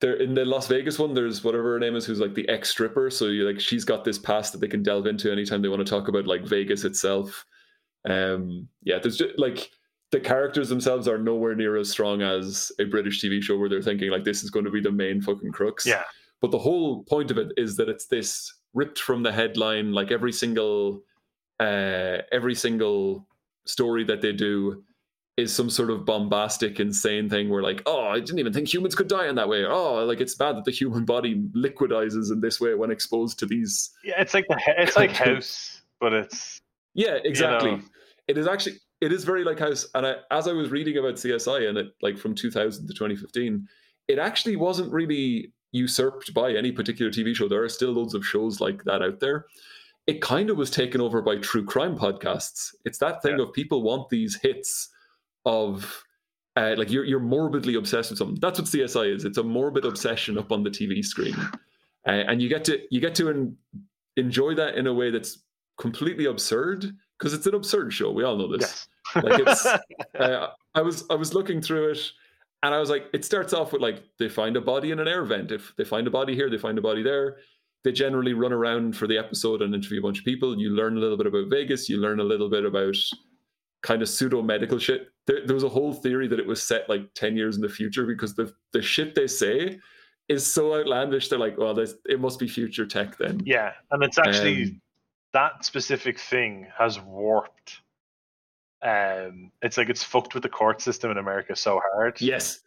there 0.00 0.14
in 0.14 0.34
the 0.34 0.44
Las 0.44 0.66
Vegas 0.66 0.98
one, 0.98 1.14
there's 1.14 1.42
whatever 1.42 1.72
her 1.74 1.78
name 1.78 1.96
is, 1.96 2.04
who's 2.04 2.20
like 2.20 2.34
the 2.34 2.48
ex 2.48 2.70
stripper. 2.70 3.10
So 3.10 3.26
you 3.26 3.46
like 3.46 3.60
she's 3.60 3.84
got 3.84 4.04
this 4.04 4.18
past 4.18 4.52
that 4.52 4.60
they 4.60 4.68
can 4.68 4.82
delve 4.82 5.06
into 5.06 5.32
anytime 5.32 5.62
they 5.62 5.68
want 5.68 5.86
to 5.86 5.90
talk 5.90 6.08
about 6.08 6.26
like 6.26 6.44
Vegas 6.44 6.84
itself. 6.84 7.44
Um, 8.08 8.68
yeah, 8.82 8.98
there's 9.02 9.18
just 9.18 9.38
like 9.38 9.70
the 10.12 10.20
characters 10.20 10.68
themselves 10.68 11.08
are 11.08 11.18
nowhere 11.18 11.54
near 11.54 11.76
as 11.76 11.90
strong 11.90 12.22
as 12.22 12.70
a 12.78 12.84
British 12.84 13.22
TV 13.22 13.42
show 13.42 13.58
where 13.58 13.68
they're 13.68 13.82
thinking 13.82 14.10
like 14.10 14.24
this 14.24 14.42
is 14.44 14.50
going 14.50 14.64
to 14.64 14.70
be 14.70 14.80
the 14.80 14.92
main 14.92 15.20
fucking 15.20 15.52
crux. 15.52 15.84
yeah, 15.86 16.02
But 16.40 16.50
the 16.52 16.58
whole 16.58 17.02
point 17.04 17.30
of 17.30 17.38
it 17.38 17.48
is 17.56 17.76
that 17.76 17.88
it's 17.88 18.06
this 18.06 18.52
ripped 18.74 18.98
from 19.00 19.22
the 19.22 19.32
headline, 19.32 19.92
like 19.92 20.10
every 20.12 20.32
single 20.32 21.02
uh 21.58 22.18
every 22.32 22.54
single 22.54 23.26
story 23.64 24.04
that 24.04 24.20
they 24.20 24.32
do 24.32 24.84
is 25.36 25.54
some 25.54 25.68
sort 25.68 25.90
of 25.90 26.04
bombastic, 26.06 26.80
insane 26.80 27.28
thing 27.28 27.48
where 27.50 27.62
like, 27.62 27.82
oh, 27.84 28.06
I 28.06 28.20
didn't 28.20 28.38
even 28.38 28.52
think 28.54 28.72
humans 28.72 28.94
could 28.94 29.08
die 29.08 29.26
in 29.28 29.34
that 29.34 29.48
way. 29.48 29.64
Oh, 29.66 30.04
like 30.04 30.20
it's 30.20 30.34
bad 30.34 30.56
that 30.56 30.64
the 30.64 30.70
human 30.70 31.04
body 31.04 31.42
liquidizes 31.54 32.30
in 32.32 32.40
this 32.40 32.58
way 32.60 32.74
when 32.74 32.90
exposed 32.90 33.38
to 33.40 33.46
these 33.46 33.90
yeah. 34.04 34.20
It's 34.20 34.34
like 34.34 34.46
the 34.48 34.56
he- 34.58 34.72
it's 34.82 34.96
like 34.96 35.10
House, 35.26 35.82
but 36.00 36.12
it's 36.12 36.60
Yeah, 36.94 37.18
exactly. 37.24 37.72
know. 37.72 37.82
It 38.28 38.38
is 38.38 38.46
actually 38.46 38.76
it 39.00 39.12
is 39.12 39.24
very 39.24 39.44
like 39.44 39.58
House. 39.58 39.86
And 39.94 40.06
I, 40.06 40.16
as 40.30 40.48
I 40.48 40.52
was 40.52 40.70
reading 40.70 40.96
about 40.98 41.14
CSI 41.14 41.68
and 41.68 41.78
it 41.78 41.88
like 42.02 42.18
from 42.18 42.34
2000 42.34 42.86
to 42.86 42.94
2015, 42.94 43.68
it 44.08 44.18
actually 44.18 44.56
wasn't 44.56 44.92
really 44.92 45.52
usurped 45.72 46.32
by 46.32 46.52
any 46.52 46.72
particular 46.72 47.10
TV 47.10 47.34
show. 47.34 47.48
There 47.48 47.62
are 47.62 47.68
still 47.68 47.92
loads 47.92 48.14
of 48.14 48.26
shows 48.26 48.60
like 48.60 48.84
that 48.84 49.02
out 49.02 49.20
there. 49.20 49.46
It 50.06 50.22
kind 50.22 50.50
of 50.50 50.56
was 50.56 50.70
taken 50.70 51.00
over 51.00 51.20
by 51.20 51.36
true 51.36 51.64
crime 51.64 51.98
podcasts. 51.98 52.74
It's 52.84 52.98
that 52.98 53.22
thing 53.22 53.40
of 53.40 53.52
people 53.52 53.82
want 53.82 54.08
these 54.08 54.36
hits 54.40 54.88
of 55.44 56.04
uh, 56.56 56.74
like 56.78 56.90
you're 56.90 57.04
you're 57.04 57.20
morbidly 57.20 57.74
obsessed 57.74 58.10
with 58.10 58.18
something. 58.18 58.38
That's 58.40 58.58
what 58.58 58.68
CSI 58.68 59.14
is. 59.14 59.24
It's 59.24 59.36
a 59.36 59.42
morbid 59.42 59.84
obsession 59.84 60.38
up 60.38 60.52
on 60.52 60.62
the 60.62 60.70
TV 60.70 61.04
screen, 61.04 61.34
uh, 62.06 62.10
and 62.10 62.40
you 62.40 62.48
get 62.48 62.64
to 62.64 62.80
you 62.90 63.00
get 63.00 63.14
to 63.16 63.28
en- 63.28 63.56
enjoy 64.16 64.54
that 64.54 64.76
in 64.76 64.86
a 64.86 64.94
way 64.94 65.10
that's 65.10 65.42
completely 65.76 66.24
absurd 66.24 66.96
because 67.18 67.32
it's 67.34 67.46
an 67.46 67.54
absurd 67.54 67.92
show. 67.92 68.10
We 68.10 68.24
all 68.24 68.36
know 68.36 68.48
this. 68.56 68.88
yes. 69.14 69.24
Like 69.24 69.40
it's, 69.40 69.66
uh, 70.18 70.48
I 70.74 70.80
was 70.82 71.04
I 71.10 71.14
was 71.14 71.34
looking 71.34 71.60
through 71.60 71.92
it, 71.92 71.98
and 72.62 72.74
I 72.74 72.78
was 72.78 72.90
like, 72.90 73.06
it 73.12 73.24
starts 73.24 73.52
off 73.52 73.72
with 73.72 73.82
like 73.82 74.02
they 74.18 74.28
find 74.28 74.56
a 74.56 74.60
body 74.60 74.90
in 74.90 74.98
an 75.00 75.08
air 75.08 75.24
vent. 75.24 75.52
If 75.52 75.72
they 75.76 75.84
find 75.84 76.06
a 76.06 76.10
body 76.10 76.34
here, 76.34 76.50
they 76.50 76.58
find 76.58 76.78
a 76.78 76.82
body 76.82 77.02
there. 77.02 77.38
They 77.84 77.92
generally 77.92 78.34
run 78.34 78.52
around 78.52 78.96
for 78.96 79.06
the 79.06 79.16
episode 79.16 79.62
and 79.62 79.74
interview 79.74 80.00
a 80.00 80.02
bunch 80.02 80.18
of 80.18 80.24
people. 80.24 80.58
You 80.58 80.70
learn 80.70 80.96
a 80.96 81.00
little 81.00 81.16
bit 81.16 81.28
about 81.28 81.50
Vegas. 81.50 81.88
You 81.88 81.98
learn 81.98 82.18
a 82.18 82.24
little 82.24 82.50
bit 82.50 82.64
about 82.64 82.96
kind 83.82 84.02
of 84.02 84.08
pseudo 84.08 84.42
medical 84.42 84.78
shit. 84.78 85.08
There, 85.28 85.46
there 85.46 85.54
was 85.54 85.62
a 85.62 85.68
whole 85.68 85.92
theory 85.92 86.26
that 86.28 86.40
it 86.40 86.46
was 86.46 86.60
set 86.60 86.88
like 86.88 87.02
ten 87.14 87.36
years 87.36 87.54
in 87.56 87.62
the 87.62 87.68
future 87.68 88.04
because 88.04 88.34
the 88.34 88.52
the 88.72 88.82
shit 88.82 89.14
they 89.14 89.28
say 89.28 89.78
is 90.28 90.44
so 90.44 90.74
outlandish. 90.74 91.28
They're 91.28 91.38
like, 91.38 91.56
well, 91.56 91.78
it 91.78 92.20
must 92.20 92.40
be 92.40 92.48
future 92.48 92.86
tech 92.86 93.16
then. 93.18 93.40
yeah, 93.44 93.72
and 93.92 94.02
it's 94.02 94.18
actually 94.18 94.62
Um, 94.64 94.80
that 95.36 95.66
specific 95.66 96.18
thing 96.18 96.66
has 96.78 96.98
warped. 96.98 97.82
Um, 98.82 99.50
it's 99.60 99.76
like 99.76 99.90
it's 99.90 100.02
fucked 100.02 100.32
with 100.32 100.42
the 100.42 100.48
court 100.48 100.80
system 100.80 101.10
in 101.10 101.18
America 101.18 101.54
so 101.54 101.78
hard. 101.92 102.18
Yes, 102.22 102.60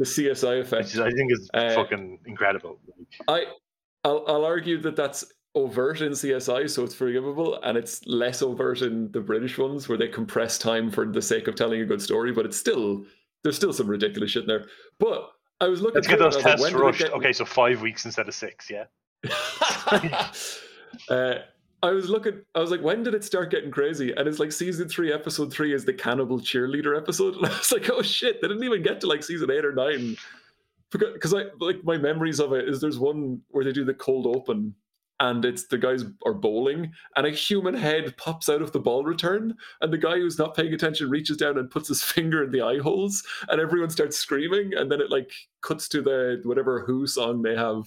the 0.00 0.04
CSI 0.04 0.60
effect. 0.60 0.86
is, 0.88 0.98
I 0.98 1.10
think 1.12 1.30
is 1.32 1.48
Uh, 1.54 1.74
fucking 1.76 2.18
incredible. 2.26 2.80
I, 3.28 3.44
I'll, 4.02 4.24
I'll 4.26 4.44
argue 4.44 4.80
that 4.80 4.96
that's 4.96 5.26
overt 5.54 6.00
in 6.00 6.10
CSI, 6.10 6.68
so 6.68 6.82
it's 6.82 6.94
forgivable, 6.94 7.60
and 7.62 7.78
it's 7.78 8.04
less 8.06 8.42
overt 8.42 8.82
in 8.82 9.12
the 9.12 9.20
British 9.20 9.56
ones 9.56 9.88
where 9.88 9.96
they 9.98 10.08
compress 10.08 10.58
time 10.58 10.90
for 10.90 11.06
the 11.06 11.22
sake 11.22 11.46
of 11.46 11.54
telling 11.54 11.80
a 11.82 11.86
good 11.86 12.02
story. 12.02 12.32
But 12.32 12.46
it's 12.46 12.56
still 12.56 13.04
there's 13.44 13.54
still 13.54 13.72
some 13.72 13.86
ridiculous 13.86 14.32
shit 14.32 14.42
in 14.42 14.48
there. 14.48 14.66
But 14.98 15.30
I 15.60 15.68
was 15.68 15.82
looking. 15.82 15.94
let's 15.96 16.08
get 16.08 16.18
those 16.18 16.34
and 16.34 16.46
I 16.46 16.54
was 16.54 16.60
tests 16.60 16.62
like, 16.62 16.72
when 16.72 16.80
did 16.80 16.82
it 16.82 16.86
rushed. 16.86 16.98
get- 16.98 17.12
Okay, 17.12 17.32
so 17.32 17.44
five 17.44 17.80
weeks 17.80 18.04
instead 18.04 18.26
of 18.26 18.34
six. 18.34 18.68
Yeah. 18.68 18.86
uh, 21.08 21.34
I 21.82 21.90
was 21.90 22.08
looking. 22.08 22.42
I 22.54 22.60
was 22.60 22.70
like, 22.70 22.82
when 22.82 23.02
did 23.02 23.14
it 23.14 23.24
start 23.24 23.50
getting 23.50 23.70
crazy? 23.70 24.12
And 24.12 24.26
it's 24.26 24.38
like 24.38 24.52
season 24.52 24.88
three, 24.88 25.12
episode 25.12 25.52
three 25.52 25.72
is 25.72 25.84
the 25.84 25.92
cannibal 25.92 26.40
cheerleader 26.40 26.96
episode, 26.96 27.34
and 27.36 27.46
I 27.46 27.50
was 27.50 27.72
like, 27.72 27.88
oh 27.90 28.02
shit, 28.02 28.40
they 28.40 28.48
didn't 28.48 28.64
even 28.64 28.82
get 28.82 29.00
to 29.02 29.06
like 29.06 29.22
season 29.22 29.50
eight 29.50 29.64
or 29.64 29.72
nine. 29.72 30.16
Because 30.90 31.34
I 31.34 31.44
like 31.60 31.84
my 31.84 31.98
memories 31.98 32.40
of 32.40 32.52
it 32.54 32.66
is 32.66 32.80
there's 32.80 32.98
one 32.98 33.42
where 33.48 33.64
they 33.64 33.72
do 33.72 33.84
the 33.84 33.94
cold 33.94 34.26
open, 34.26 34.74
and 35.20 35.44
it's 35.44 35.66
the 35.66 35.78
guys 35.78 36.04
are 36.24 36.32
bowling, 36.32 36.92
and 37.14 37.26
a 37.26 37.30
human 37.30 37.74
head 37.74 38.16
pops 38.16 38.48
out 38.48 38.62
of 38.62 38.72
the 38.72 38.80
ball 38.80 39.04
return, 39.04 39.54
and 39.82 39.92
the 39.92 39.98
guy 39.98 40.16
who's 40.16 40.38
not 40.38 40.56
paying 40.56 40.72
attention 40.72 41.10
reaches 41.10 41.36
down 41.36 41.58
and 41.58 41.70
puts 41.70 41.88
his 41.88 42.02
finger 42.14 42.42
in 42.42 42.50
the 42.50 42.62
eye 42.62 42.78
holes, 42.78 43.22
and 43.50 43.60
everyone 43.60 43.90
starts 43.90 44.16
screaming, 44.16 44.72
and 44.74 44.90
then 44.90 45.00
it 45.00 45.10
like 45.10 45.30
cuts 45.60 45.88
to 45.88 46.00
the 46.02 46.40
whatever 46.44 46.80
Who 46.80 47.06
song 47.06 47.42
they 47.42 47.54
have 47.54 47.84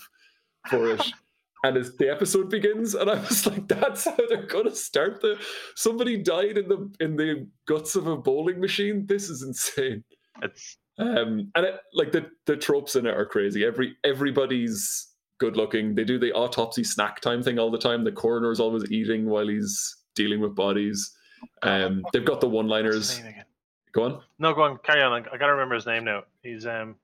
for 0.70 0.92
it. 0.92 1.12
and 1.64 1.78
as 1.78 1.95
the 1.97 2.09
episode 2.09 2.49
begins, 2.49 2.95
and 2.95 3.09
I 3.09 3.20
was 3.20 3.45
like, 3.47 3.68
"That's 3.68 4.05
how 4.05 4.18
they're 4.30 4.45
gonna 4.45 4.76
start 4.76 5.22
the." 5.22 5.39
Somebody 5.76 6.18
died 6.18 6.57
in 6.57 6.68
the 6.68 6.91
in 6.99 7.16
the 7.16 7.47
guts 7.68 7.95
of 7.95 8.07
a 8.07 8.18
bowling 8.18 8.59
machine. 8.59 9.05
This 9.05 9.30
is 9.30 9.43
insane. 9.43 10.03
It's 10.41 10.78
Um, 10.97 11.51
and 11.55 11.66
it, 11.66 11.80
like 11.93 12.12
the 12.12 12.30
the 12.45 12.57
tropes 12.57 12.95
in 12.95 13.05
it 13.05 13.16
are 13.16 13.26
crazy. 13.26 13.66
Every 13.66 13.95
everybody's 14.03 15.07
good 15.39 15.57
looking. 15.57 15.95
They 15.95 16.03
do 16.03 16.20
the 16.20 16.32
autopsy 16.34 16.84
snack 16.84 17.22
time 17.22 17.41
thing 17.41 17.57
all 17.59 17.72
the 17.72 17.78
time. 17.78 18.03
The 18.03 18.12
coroner's 18.12 18.59
always 18.59 18.91
eating 18.91 19.26
while 19.26 19.47
he's 19.47 19.97
dealing 20.16 20.39
with 20.39 20.55
bodies. 20.55 21.16
Um, 21.64 22.03
they've 22.14 22.26
got 22.26 22.41
the 22.41 22.47
one 22.49 22.68
liners. 22.68 23.09
his 23.09 23.20
name 23.20 23.28
again? 23.30 23.45
Go 23.93 24.03
on. 24.03 24.22
No, 24.38 24.53
go 24.53 24.62
on, 24.64 24.78
carry 24.84 25.01
on. 25.01 25.12
I, 25.12 25.18
I 25.34 25.38
gotta 25.38 25.53
remember 25.53 25.76
his 25.76 25.86
name 25.86 26.05
now. 26.05 26.24
He's 26.43 26.66
um 26.66 26.95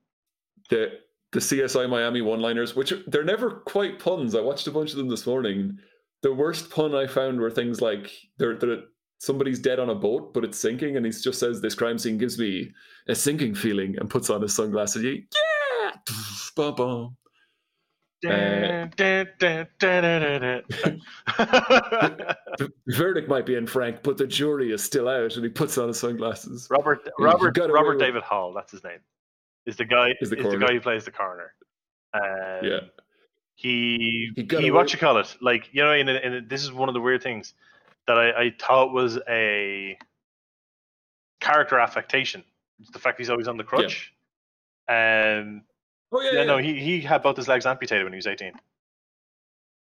the 0.70 1.00
the 1.32 1.40
CSI 1.40 1.88
Miami 1.88 2.20
one 2.20 2.40
liners, 2.40 2.74
which 2.74 2.92
are, 2.92 3.02
they're 3.06 3.24
never 3.24 3.50
quite 3.50 3.98
puns. 3.98 4.34
I 4.34 4.40
watched 4.40 4.66
a 4.66 4.70
bunch 4.70 4.92
of 4.92 4.96
them 4.96 5.08
this 5.08 5.26
morning. 5.26 5.78
The 6.22 6.32
worst 6.32 6.70
pun 6.70 6.94
I 6.94 7.06
found 7.06 7.40
were 7.40 7.50
things 7.50 7.80
like 7.80 8.10
they're, 8.38 8.56
they're 8.56 8.82
somebody's 9.18 9.58
dead 9.58 9.78
on 9.78 9.90
a 9.90 9.94
boat, 9.94 10.32
but 10.32 10.44
it's 10.44 10.58
sinking, 10.58 10.96
and 10.96 11.04
he 11.04 11.12
just 11.12 11.38
says, 11.38 11.60
"This 11.60 11.74
crime 11.74 11.98
scene 11.98 12.18
gives 12.18 12.38
me 12.38 12.72
a 13.08 13.14
sinking 13.14 13.54
feeling," 13.54 13.96
and 13.98 14.10
puts 14.10 14.30
on 14.30 14.42
his 14.42 14.54
sunglasses. 14.54 15.02
You, 15.02 15.22
yeah, 15.82 15.90
bum, 16.56 16.74
bum. 16.74 17.16
The 22.58 22.72
verdict 22.88 23.28
might 23.28 23.46
be 23.46 23.54
in 23.54 23.68
Frank, 23.68 24.02
but 24.02 24.18
the 24.18 24.26
jury 24.26 24.72
is 24.72 24.82
still 24.82 25.08
out, 25.08 25.36
and 25.36 25.44
he 25.44 25.50
puts 25.50 25.78
on 25.78 25.86
his 25.86 26.00
sunglasses. 26.00 26.66
Robert 26.68 27.08
Robert 27.20 27.56
Robert 27.56 27.98
David 28.00 28.24
Hall, 28.24 28.52
that's 28.52 28.72
his 28.72 28.82
name. 28.82 28.98
Is 29.68 29.76
the 29.76 29.84
guy 29.84 30.08
Is 30.08 30.16
is 30.22 30.30
the 30.30 30.36
the, 30.36 30.56
guy 30.56 30.72
who 30.72 30.80
plays 30.80 31.04
the 31.04 31.10
coroner. 31.10 31.52
Um, 32.14 32.64
Yeah. 32.64 32.80
He 33.54 34.30
He 34.34 34.46
he, 34.56 34.70
what 34.70 34.92
you 34.92 34.98
call 34.98 35.18
it? 35.18 35.36
Like 35.40 35.68
you 35.72 35.82
know, 35.82 35.92
in, 35.92 36.08
in 36.08 36.46
this 36.48 36.62
is 36.62 36.72
one 36.72 36.88
of 36.88 36.94
the 36.94 37.00
weird 37.00 37.22
things 37.22 37.54
that 38.06 38.18
I, 38.18 38.44
I 38.44 38.52
thought 38.58 38.92
was 38.92 39.18
a 39.28 39.98
character 41.40 41.78
affectation. 41.78 42.42
It's 42.80 42.90
the 42.92 42.98
fact 42.98 43.18
he's 43.18 43.30
always 43.30 43.48
on 43.48 43.56
the 43.56 43.64
crutch. 43.64 44.12
Um, 44.88 45.62
Oh 46.10 46.22
yeah, 46.22 46.30
yeah, 46.32 46.38
yeah. 46.38 46.44
no, 46.44 46.58
he, 46.58 46.80
he 46.80 47.00
had 47.00 47.22
both 47.22 47.36
his 47.36 47.48
legs 47.48 47.66
amputated 47.66 48.04
when 48.04 48.12
he 48.12 48.16
was 48.16 48.26
eighteen. 48.26 48.52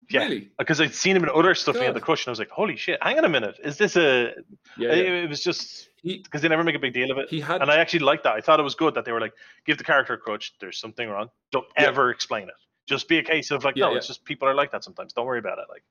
Yeah. 0.08 0.20
Really? 0.24 0.50
Because 0.58 0.80
I'd 0.80 0.94
seen 0.94 1.16
him 1.16 1.24
in 1.24 1.30
other 1.30 1.54
stuff. 1.54 1.76
He 1.76 1.84
had 1.84 1.94
the 1.94 2.00
crutch, 2.00 2.24
and 2.24 2.28
I 2.28 2.32
was 2.32 2.38
like, 2.38 2.50
"Holy 2.50 2.76
shit! 2.76 3.02
Hang 3.02 3.18
on 3.18 3.24
a 3.24 3.28
minute, 3.28 3.58
is 3.62 3.76
this 3.76 3.96
a?" 3.96 4.32
Yeah, 4.76 4.92
It, 4.92 5.06
yeah. 5.06 5.12
it 5.24 5.28
was 5.28 5.42
just 5.42 5.88
because 6.02 6.42
they 6.42 6.48
never 6.48 6.62
make 6.64 6.74
a 6.74 6.78
big 6.78 6.94
deal 6.94 7.10
of 7.10 7.18
it. 7.18 7.28
he 7.28 7.40
had 7.40 7.60
And 7.62 7.70
I 7.70 7.78
actually 7.78 8.00
liked 8.00 8.24
that. 8.24 8.34
I 8.34 8.40
thought 8.40 8.60
it 8.60 8.62
was 8.62 8.74
good 8.74 8.94
that 8.94 9.04
they 9.04 9.12
were 9.12 9.20
like, 9.20 9.32
give 9.64 9.76
the 9.78 9.84
character 9.84 10.12
a 10.12 10.18
crutch. 10.18 10.54
There's 10.60 10.78
something 10.78 11.08
wrong. 11.08 11.30
Don't 11.50 11.66
Yeah. 11.76 11.86
ever 11.88 12.10
explain 12.10 12.44
it. 12.44 12.54
Just 12.86 13.08
be 13.08 13.18
a 13.18 13.22
case 13.24 13.50
of 13.50 13.64
like, 13.64 13.74
Yeah, 13.76 13.86
no, 13.86 13.96
it's 13.96 14.06
just 14.06 14.24
people 14.24 14.46
are 14.46 14.54
like 14.54 14.70
that 14.70 14.84
sometimes. 14.84 15.12
Don't 15.12 15.26
worry 15.26 15.40
about 15.40 15.58
it. 15.58 15.64
Like, 15.68 15.82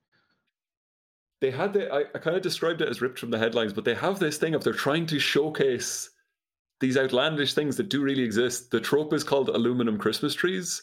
they 1.42 1.52
had 1.52 1.74
the 1.74 1.92
I, 1.94 2.00
I 2.16 2.20
kind 2.20 2.38
of 2.38 2.42
described 2.42 2.82
it 2.82 2.88
as 2.88 3.02
ripped 3.02 3.20
from 3.20 3.30
the 3.32 3.38
headlines, 3.38 3.74
but 3.74 3.84
they 3.84 3.94
have 3.96 4.20
this 4.20 4.38
thing 4.38 4.56
of 4.56 4.64
they're 4.64 4.74
trying 4.74 5.06
to 5.08 5.20
showcase 5.20 6.10
these 6.80 6.98
outlandish 6.98 7.54
things 7.54 7.76
that 7.78 7.90
do 7.90 8.02
really 8.02 8.24
exist. 8.24 8.72
The 8.72 8.80
trope 8.80 9.12
is 9.14 9.24
called 9.24 9.50
aluminum 9.50 9.98
Christmas 9.98 10.34
trees. 10.34 10.82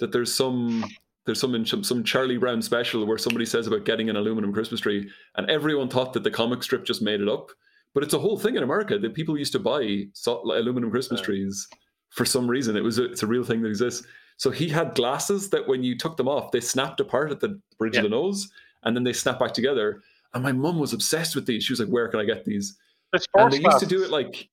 That 0.00 0.12
there's 0.12 0.34
some 0.34 0.84
there's 1.26 1.40
some 1.40 1.54
in 1.54 1.64
some, 1.64 2.04
Charlie 2.04 2.36
Brown 2.36 2.60
special 2.60 3.06
where 3.06 3.18
somebody 3.18 3.46
says 3.46 3.66
about 3.66 3.84
getting 3.84 4.10
an 4.10 4.16
aluminum 4.16 4.52
Christmas 4.52 4.80
tree, 4.80 5.10
and 5.36 5.48
everyone 5.50 5.88
thought 5.88 6.12
that 6.12 6.22
the 6.22 6.30
comic 6.30 6.62
strip 6.62 6.84
just 6.84 7.02
made 7.02 7.20
it 7.20 7.28
up. 7.28 7.50
But 7.94 8.02
it's 8.02 8.14
a 8.14 8.18
whole 8.18 8.38
thing 8.38 8.56
in 8.56 8.62
America 8.62 8.98
that 8.98 9.14
people 9.14 9.38
used 9.38 9.52
to 9.52 9.58
buy 9.58 10.06
aluminum 10.26 10.90
Christmas 10.90 11.20
Yeah. 11.20 11.26
trees 11.26 11.68
for 12.10 12.24
some 12.24 12.48
reason. 12.48 12.76
It 12.76 12.82
was 12.82 12.98
a, 12.98 13.04
it's 13.04 13.22
a 13.22 13.26
real 13.26 13.44
thing 13.44 13.62
that 13.62 13.68
exists. 13.68 14.06
So 14.36 14.50
he 14.50 14.68
had 14.68 14.94
glasses 14.96 15.48
that 15.50 15.66
when 15.66 15.84
you 15.84 15.96
took 15.96 16.16
them 16.16 16.28
off, 16.28 16.50
they 16.50 16.60
snapped 16.60 17.00
apart 17.00 17.30
at 17.30 17.40
the 17.40 17.60
bridge 17.78 17.96
of 17.96 18.02
the 18.02 18.08
nose, 18.08 18.50
and 18.82 18.96
then 18.96 19.04
they 19.04 19.12
snap 19.12 19.38
back 19.38 19.54
together. 19.54 20.02
And 20.34 20.42
my 20.42 20.50
mum 20.52 20.78
was 20.78 20.92
obsessed 20.92 21.36
with 21.36 21.46
these. 21.46 21.62
She 21.64 21.72
was 21.72 21.78
like, 21.78 21.88
"Where 21.88 22.08
can 22.08 22.18
I 22.18 22.24
get 22.24 22.44
these?" 22.44 22.76
the 23.12 23.24
And 23.36 23.52
they 23.52 23.60
used 23.60 23.78
to 23.78 23.86
do 23.86 24.02
it 24.02 24.10
like, 24.10 24.48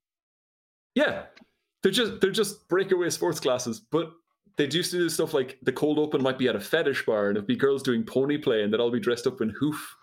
yeah, 0.93 1.23
they're 1.81 1.91
just 1.91 2.21
they're 2.21 2.31
just 2.31 2.67
breakaway 2.67 3.09
sports 3.09 3.39
glasses, 3.39 3.79
but 3.79 4.11
they 4.69 4.77
used 4.77 4.91
to 4.91 4.97
do 4.97 5.09
stuff 5.09 5.33
like 5.33 5.57
the 5.63 5.71
cold 5.71 5.97
open 5.97 6.21
might 6.21 6.37
be 6.37 6.47
at 6.47 6.55
a 6.55 6.59
fetish 6.59 7.05
bar, 7.05 7.29
and 7.29 7.37
it'd 7.37 7.47
be 7.47 7.55
girls 7.55 7.81
doing 7.81 8.03
pony 8.03 8.37
play, 8.37 8.61
and 8.61 8.71
they'd 8.71 8.79
all 8.79 8.91
be 8.91 8.99
dressed 8.99 9.25
up 9.25 9.41
in 9.41 9.49
hoof 9.49 9.95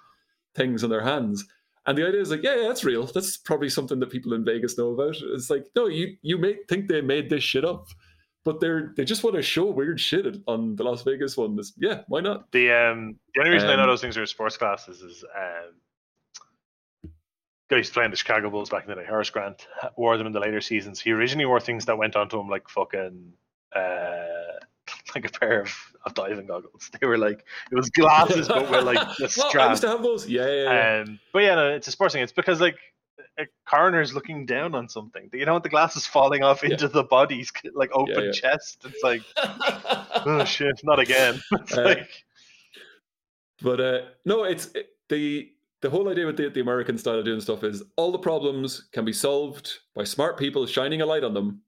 things 0.54 0.82
on 0.82 0.90
their 0.90 1.02
hands. 1.02 1.44
And 1.86 1.96
the 1.96 2.06
idea 2.06 2.20
is 2.20 2.30
like, 2.30 2.42
yeah, 2.42 2.56
yeah, 2.56 2.68
that's 2.68 2.84
real. 2.84 3.06
That's 3.06 3.36
probably 3.36 3.68
something 3.68 4.00
that 4.00 4.11
people 4.11 4.34
in 4.34 4.44
Vegas 4.44 4.76
know 4.76 4.90
about. 4.90 5.16
It's 5.20 5.48
like, 5.48 5.66
no, 5.76 5.86
you 5.86 6.16
you 6.22 6.38
may 6.38 6.56
think 6.68 6.88
they 6.88 7.00
made 7.00 7.30
this 7.30 7.44
shit 7.44 7.64
up, 7.64 7.86
but 8.44 8.61
they're 8.61 8.92
they 8.96 9.04
just 9.04 9.22
want 9.22 9.36
to 9.36 9.42
show 9.42 9.66
weird 9.66 10.00
shit 10.00 10.26
on 10.46 10.76
the 10.76 10.82
Las 10.82 11.02
Vegas 11.02 11.36
one. 11.36 11.54
This, 11.56 11.72
yeah, 11.78 12.02
why 12.09 12.20
not? 12.20 12.50
The 12.52 12.72
um 12.72 13.16
the 13.34 13.40
only 13.40 13.52
reason 13.52 13.70
I 13.70 13.76
know 13.76 13.84
Um, 13.84 13.88
those 13.88 14.00
things 14.00 14.18
are 14.18 14.26
sports 14.26 14.56
classes 14.56 15.00
is 15.00 15.24
um 15.36 17.12
guys 17.70 17.90
playing 17.90 18.11
the 18.11 18.16
Chicago 18.16 18.50
Bulls 18.50 18.70
back 18.70 18.84
in 18.84 18.90
the 18.90 18.96
day. 18.96 19.06
Horace 19.06 19.30
Grant 19.30 19.66
wore 19.96 20.16
them 20.16 20.26
in 20.26 20.32
the 20.32 20.40
later 20.40 20.61
seasons. 20.61 21.00
He 21.00 21.12
originally 21.12 21.46
wore 21.46 21.61
things 21.61 21.84
that 21.84 21.96
went 21.96 22.16
onto 22.16 22.40
him 22.40 22.48
like 22.48 22.68
fucking 22.68 23.32
uh 23.75 24.59
like 25.14 25.27
a 25.27 25.39
pair 25.39 25.61
of, 25.62 25.75
of 26.07 26.14
diving 26.14 26.47
goggles. 26.47 26.91
They 27.01 27.07
were 27.07 27.19
like 27.19 27.45
it 27.71 27.75
was 27.75 27.91
glasses 27.91 28.49
but 28.49 28.71
with 28.71 28.85
like 28.85 28.99
the 29.19 29.33
Well, 29.37 29.66
I 29.66 29.71
used 29.71 29.83
to 29.83 29.89
have 29.89 30.03
those. 30.03 30.27
Yeah, 30.29 30.47
yeah, 30.47 30.62
yeah. 30.62 31.03
Um, 31.07 31.21
but 31.33 31.41
yeah, 31.41 31.55
no, 31.55 31.69
it's 31.75 31.89
a 31.89 31.91
sports 31.93 32.14
thing. 32.14 32.23
It's 32.23 32.33
because 32.33 32.61
like 32.61 32.77
a 33.39 33.47
coroner's 33.69 34.14
looking 34.14 34.47
down 34.47 34.75
on 34.75 34.89
something. 34.89 35.29
You 35.33 35.45
don't 35.45 35.62
the 35.62 35.69
glasses 35.69 36.07
falling 36.07 36.43
off 36.43 36.62
Yeah. 36.62 36.71
into 36.71 36.89
the 36.89 37.05
body's 37.05 37.53
like 37.75 37.91
open 37.93 38.25
yeah. 38.25 38.33
chest. 38.33 38.85
It's 38.85 39.03
like 39.03 39.23
oh 39.37 40.45
shit, 40.45 40.81
not 40.85 40.99
again. 40.99 41.41
Uh, 41.53 41.83
like 41.83 42.09
But 43.62 43.81
uh, 43.81 44.01
no, 44.25 44.45
it's 44.45 44.66
it- 44.75 44.91
the 45.09 45.51
the 45.81 45.89
whole 45.91 46.09
idea 46.09 46.27
with 46.27 46.37
the, 46.37 46.49
the 46.51 46.61
American 46.61 46.99
style 46.99 47.19
of 47.19 47.25
doing 47.25 47.41
stuff 47.41 47.62
is 47.64 47.83
all 47.97 48.11
the 48.12 48.19
problems 48.19 48.89
can 48.93 49.05
be 49.05 49.12
solved 49.12 49.79
by 49.95 50.03
smart 50.05 50.37
people 50.39 50.66
shining 50.66 51.01
a 51.03 51.07
light 51.07 51.23
on 51.25 51.33
them 51.35 51.62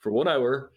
for 0.00 0.10
one 0.10 0.26
hour, 0.26 0.72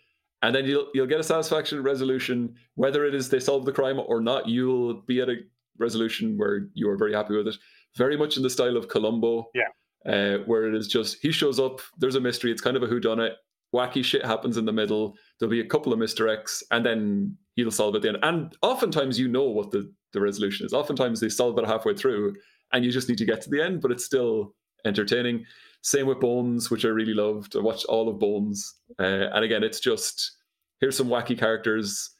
and 0.45 0.55
then 0.55 0.65
you'll 0.65 0.87
you'll 0.93 1.07
get 1.07 1.19
a 1.19 1.23
satisfaction 1.23 1.81
resolution. 1.83 2.55
Whether 2.75 3.05
it 3.05 3.13
is 3.15 3.29
they 3.29 3.39
solve 3.39 3.65
the 3.65 3.71
crime 3.71 3.99
or 3.99 4.21
not, 4.21 4.47
you'll 4.47 5.01
be 5.01 5.21
at 5.21 5.29
a 5.29 5.37
resolution 5.77 6.37
where 6.37 6.67
you 6.73 6.89
are 6.89 6.97
very 6.97 7.13
happy 7.13 7.35
with 7.35 7.47
it. 7.47 7.55
Very 7.97 8.17
much 8.17 8.37
in 8.37 8.43
the 8.43 8.49
style 8.49 8.77
of 8.77 8.87
Columbo, 8.87 9.49
Yeah. 9.53 9.69
uh, 10.13 10.37
where 10.45 10.67
it 10.67 10.75
is 10.75 10.87
just 10.87 11.17
he 11.21 11.31
shows 11.31 11.59
up, 11.59 11.81
there's 11.97 12.15
a 12.15 12.21
mystery, 12.21 12.51
it's 12.51 12.61
kind 12.61 12.77
of 12.77 12.83
a 12.83 12.87
whodunit. 12.87 13.33
Wacky 13.73 14.03
shit 14.05 14.25
happens 14.25 14.55
in 14.57 14.65
the 14.65 14.71
middle. 14.71 15.15
There'll 15.39 15.51
be 15.51 15.59
a 15.59 15.65
couple 15.67 15.91
of 15.91 15.99
Mr. 15.99 16.31
X, 16.33 16.63
and 16.71 16.85
then 16.85 17.35
he'll 17.55 17.71
solve 17.71 17.95
it 17.95 17.97
at 17.97 18.01
the 18.03 18.09
end. 18.09 18.17
And 18.23 18.55
oftentimes 18.61 19.19
you 19.19 19.27
know 19.27 19.49
what 19.49 19.71
the, 19.71 19.91
the 20.13 20.21
resolution 20.21 20.65
is. 20.65 20.71
Oftentimes 20.73 21.19
they 21.19 21.27
solve 21.29 21.57
it 21.59 21.65
halfway 21.65 21.93
through, 21.95 22.35
and 22.71 22.85
you 22.85 22.91
just 22.91 23.09
need 23.09 23.17
to 23.17 23.25
get 23.25 23.41
to 23.41 23.49
the 23.49 23.61
end, 23.61 23.81
but 23.81 23.91
it's 23.91 24.05
still 24.05 24.55
entertaining. 24.85 25.43
Same 25.81 26.07
with 26.07 26.19
Bones, 26.21 26.71
which 26.71 26.85
I 26.85 26.89
really 26.89 27.13
loved. 27.13 27.55
I 27.55 27.59
watched 27.59 27.85
all 27.85 28.07
of 28.07 28.17
Bones. 28.19 28.73
Uh, 28.97 29.27
and 29.33 29.43
again, 29.43 29.63
it's 29.63 29.79
just 29.81 30.34
here's 30.79 30.97
some 30.97 31.07
wacky 31.07 31.37
characters. 31.37 32.11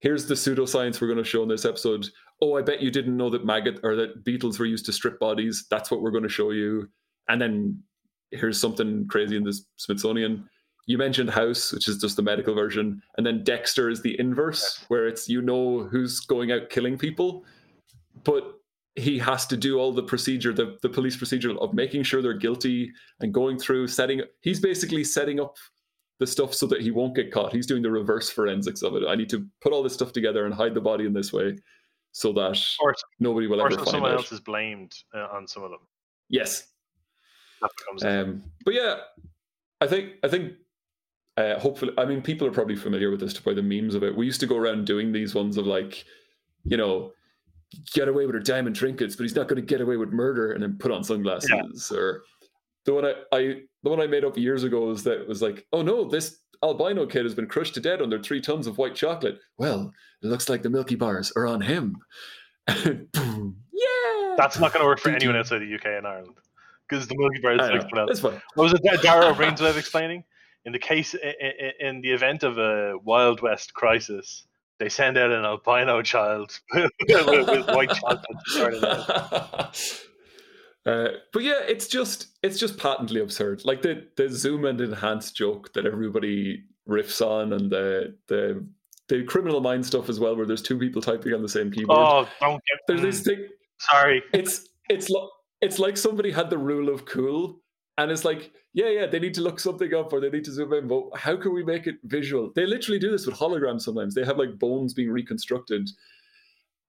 Here's 0.00 0.26
the 0.26 0.34
pseudoscience 0.34 1.00
we're 1.00 1.08
going 1.08 1.18
to 1.18 1.24
show 1.24 1.42
in 1.42 1.48
this 1.48 1.64
episode. 1.64 2.06
Oh, 2.40 2.56
I 2.56 2.62
bet 2.62 2.80
you 2.80 2.90
didn't 2.90 3.16
know 3.16 3.30
that 3.30 3.44
maggot 3.44 3.80
or 3.82 3.96
that 3.96 4.24
beetles 4.24 4.58
were 4.58 4.66
used 4.66 4.86
to 4.86 4.92
strip 4.92 5.18
bodies. 5.18 5.66
That's 5.70 5.90
what 5.90 6.02
we're 6.02 6.12
going 6.12 6.22
to 6.22 6.28
show 6.28 6.50
you. 6.50 6.88
And 7.28 7.40
then 7.40 7.82
here's 8.30 8.60
something 8.60 9.06
crazy 9.08 9.36
in 9.36 9.44
this 9.44 9.64
Smithsonian. 9.76 10.48
You 10.86 10.98
mentioned 10.98 11.30
House, 11.30 11.72
which 11.72 11.88
is 11.88 11.98
just 11.98 12.16
the 12.16 12.22
medical 12.22 12.54
version, 12.54 13.02
and 13.16 13.26
then 13.26 13.44
Dexter 13.44 13.90
is 13.90 14.00
the 14.00 14.18
inverse, 14.18 14.84
where 14.88 15.06
it's 15.06 15.28
you 15.28 15.42
know 15.42 15.82
who's 15.82 16.20
going 16.20 16.50
out 16.50 16.70
killing 16.70 16.96
people, 16.96 17.44
but 18.24 18.54
he 18.96 19.18
has 19.18 19.46
to 19.46 19.56
do 19.56 19.78
all 19.78 19.92
the 19.92 20.02
procedure, 20.02 20.52
the, 20.52 20.78
the 20.82 20.88
police 20.88 21.16
procedure 21.16 21.56
of 21.58 21.74
making 21.74 22.02
sure 22.04 22.22
they're 22.22 22.32
guilty 22.32 22.90
and 23.20 23.34
going 23.34 23.58
through 23.58 23.86
setting. 23.86 24.22
He's 24.40 24.60
basically 24.60 25.04
setting 25.04 25.38
up 25.38 25.56
the 26.18 26.26
stuff 26.26 26.54
so 26.54 26.66
that 26.66 26.80
he 26.80 26.90
won't 26.90 27.14
get 27.14 27.32
caught. 27.32 27.52
He's 27.52 27.66
doing 27.66 27.82
the 27.82 27.90
reverse 27.90 28.28
forensics 28.28 28.82
of 28.82 28.94
it. 28.96 29.04
I 29.06 29.14
need 29.14 29.30
to 29.30 29.46
put 29.60 29.72
all 29.72 29.82
this 29.82 29.94
stuff 29.94 30.12
together 30.12 30.46
and 30.46 30.54
hide 30.54 30.74
the 30.74 30.80
body 30.80 31.06
in 31.06 31.12
this 31.12 31.32
way 31.32 31.56
so 32.12 32.32
that 32.32 32.60
or, 32.80 32.94
nobody 33.20 33.46
will 33.46 33.60
or 33.60 33.66
ever 33.66 33.74
so 33.74 33.78
find 33.78 33.88
someone 33.88 34.10
out. 34.12 34.18
else 34.18 34.32
is 34.32 34.40
blamed 34.40 34.92
uh, 35.14 35.28
on 35.32 35.46
some 35.46 35.62
of 35.62 35.70
them. 35.70 35.80
Yes, 36.28 36.66
um, 38.02 38.42
but 38.64 38.74
yeah, 38.74 38.96
I 39.80 39.86
think 39.86 40.14
I 40.22 40.28
think 40.28 40.54
uh, 41.36 41.58
hopefully, 41.58 41.92
I 41.96 42.04
mean, 42.04 42.22
people 42.22 42.46
are 42.46 42.52
probably 42.52 42.76
familiar 42.76 43.10
with 43.10 43.20
this 43.20 43.32
to 43.34 43.42
by 43.42 43.54
the 43.54 43.62
memes 43.62 43.94
of 43.94 44.02
it. 44.02 44.16
We 44.16 44.26
used 44.26 44.40
to 44.40 44.46
go 44.46 44.56
around 44.56 44.86
doing 44.86 45.12
these 45.12 45.34
ones 45.34 45.56
of 45.56 45.66
like, 45.66 46.04
you 46.64 46.76
know, 46.76 47.12
get 47.92 48.08
away 48.08 48.26
with 48.26 48.34
her 48.34 48.40
diamond 48.40 48.76
trinkets, 48.76 49.14
but 49.14 49.22
he's 49.22 49.36
not 49.36 49.48
going 49.48 49.60
to 49.60 49.66
get 49.66 49.80
away 49.80 49.96
with 49.96 50.10
murder, 50.10 50.52
and 50.52 50.62
then 50.62 50.76
put 50.78 50.90
on 50.90 51.04
sunglasses. 51.04 51.92
Or 51.92 52.22
the 52.84 52.94
one 52.94 53.04
I, 53.04 53.14
I 53.32 53.60
the 53.82 53.90
one 53.90 54.00
I 54.00 54.06
made 54.06 54.24
up 54.24 54.36
years 54.36 54.64
ago 54.64 54.90
is 54.90 55.04
that 55.04 55.20
it 55.20 55.28
was 55.28 55.40
like, 55.42 55.66
oh 55.72 55.82
no, 55.82 56.04
this 56.08 56.38
albino 56.62 57.06
kid 57.06 57.24
has 57.24 57.34
been 57.34 57.46
crushed 57.46 57.74
to 57.74 57.80
death 57.80 58.00
under 58.00 58.18
three 58.20 58.40
tons 58.40 58.66
of 58.66 58.78
white 58.78 58.94
chocolate. 58.94 59.38
Well, 59.58 59.92
it 60.22 60.26
looks 60.26 60.48
like 60.48 60.62
the 60.62 60.70
Milky 60.70 60.96
Bars 60.96 61.32
are 61.36 61.46
on 61.46 61.60
him. 61.60 61.96
Boom. 62.84 63.56
Yeah, 63.72 64.34
That's 64.36 64.58
not 64.58 64.72
going 64.72 64.82
to 64.82 64.86
work 64.88 64.98
for 64.98 65.10
anyone 65.10 65.36
outside 65.36 65.60
the 65.60 65.74
UK 65.74 65.86
and 65.86 66.06
Ireland 66.06 66.34
because 66.88 67.06
the 67.06 67.14
Milky 67.16 67.40
Bars. 67.40 67.60
is 67.62 67.84
like. 67.92 68.06
That's 68.08 68.20
fine. 68.20 68.40
What 68.54 68.64
was 68.64 68.72
it 68.74 68.80
that 68.84 69.00
Dara 69.02 69.26
Ó 69.26 69.34
Briain's 69.34 69.60
way 69.62 69.70
of 69.70 69.76
explaining? 69.78 70.24
In 70.64 70.72
the 70.72 70.78
case, 70.80 71.14
i- 71.14 71.34
i- 71.40 71.72
in 71.86 72.00
the 72.00 72.10
event 72.10 72.42
of 72.42 72.58
a 72.58 72.98
Wild 73.04 73.40
West 73.40 73.72
crisis, 73.74 74.44
they 74.80 74.88
send 74.88 75.16
out 75.16 75.30
an 75.30 75.44
albino 75.44 76.02
child 76.02 76.58
with, 76.74 76.90
with 77.08 77.68
white 77.68 77.90
chocolate. 77.90 78.24
Uh, 80.88 81.08
but 81.34 81.42
yeah, 81.42 81.60
it's 81.68 81.86
just 81.86 82.28
it's 82.42 82.58
just 82.58 82.78
patently 82.78 83.20
absurd. 83.20 83.62
Like 83.64 83.82
the 83.82 84.06
the 84.16 84.30
zoom 84.30 84.64
and 84.64 84.80
enhance 84.80 85.32
joke 85.32 85.72
that 85.74 85.84
everybody 85.84 86.64
riffs 86.88 87.20
on, 87.20 87.52
and 87.52 87.70
the 87.70 88.16
the 88.28 88.66
the 89.08 89.22
criminal 89.24 89.60
mind 89.60 89.84
stuff 89.84 90.08
as 90.08 90.18
well, 90.18 90.34
where 90.34 90.46
there's 90.46 90.62
two 90.62 90.78
people 90.78 91.02
typing 91.02 91.34
on 91.34 91.42
the 91.42 91.48
same 91.48 91.70
keyboard. 91.70 91.98
Oh, 91.98 92.28
don't 92.40 92.54
get. 92.54 92.78
There's 92.86 93.02
this 93.02 93.20
thing. 93.20 93.48
Sorry. 93.78 94.22
It's 94.32 94.66
it's 94.88 95.10
like 95.10 95.28
it's 95.60 95.78
like 95.78 95.98
somebody 95.98 96.30
had 96.30 96.48
the 96.48 96.58
rule 96.58 96.88
of 96.88 97.04
cool, 97.04 97.60
and 97.98 98.10
it's 98.10 98.24
like 98.24 98.50
yeah, 98.72 98.88
yeah, 98.88 99.06
they 99.06 99.18
need 99.18 99.34
to 99.34 99.42
look 99.42 99.60
something 99.60 99.92
up 99.92 100.12
or 100.12 100.20
they 100.20 100.30
need 100.30 100.44
to 100.44 100.52
zoom 100.52 100.72
in, 100.72 100.86
but 100.88 101.04
how 101.16 101.36
can 101.36 101.52
we 101.52 101.64
make 101.64 101.86
it 101.86 101.96
visual? 102.04 102.52
They 102.54 102.64
literally 102.64 102.98
do 102.98 103.10
this 103.10 103.26
with 103.26 103.34
holograms 103.34 103.82
sometimes. 103.82 104.14
They 104.14 104.24
have 104.24 104.38
like 104.38 104.58
bones 104.58 104.94
being 104.94 105.10
reconstructed. 105.10 105.90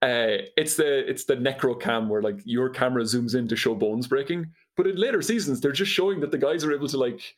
Uh, 0.01 0.47
it's 0.55 0.75
the 0.75 1.09
it's 1.09 1.25
the 1.25 1.35
necrocam 1.35 2.07
where 2.07 2.21
like 2.21 2.39
your 2.45 2.69
camera 2.69 3.03
zooms 3.03 3.35
in 3.35 3.47
to 3.49 3.55
show 3.55 3.75
bones 3.75 4.07
breaking, 4.07 4.49
but 4.77 4.87
in 4.87 4.95
later 4.95 5.21
seasons 5.21 5.59
they're 5.59 5.73
just 5.73 5.91
showing 5.91 6.21
that 6.21 6.31
the 6.31 6.37
guys 6.37 6.63
are 6.63 6.73
able 6.73 6.87
to 6.87 6.97
like 6.97 7.35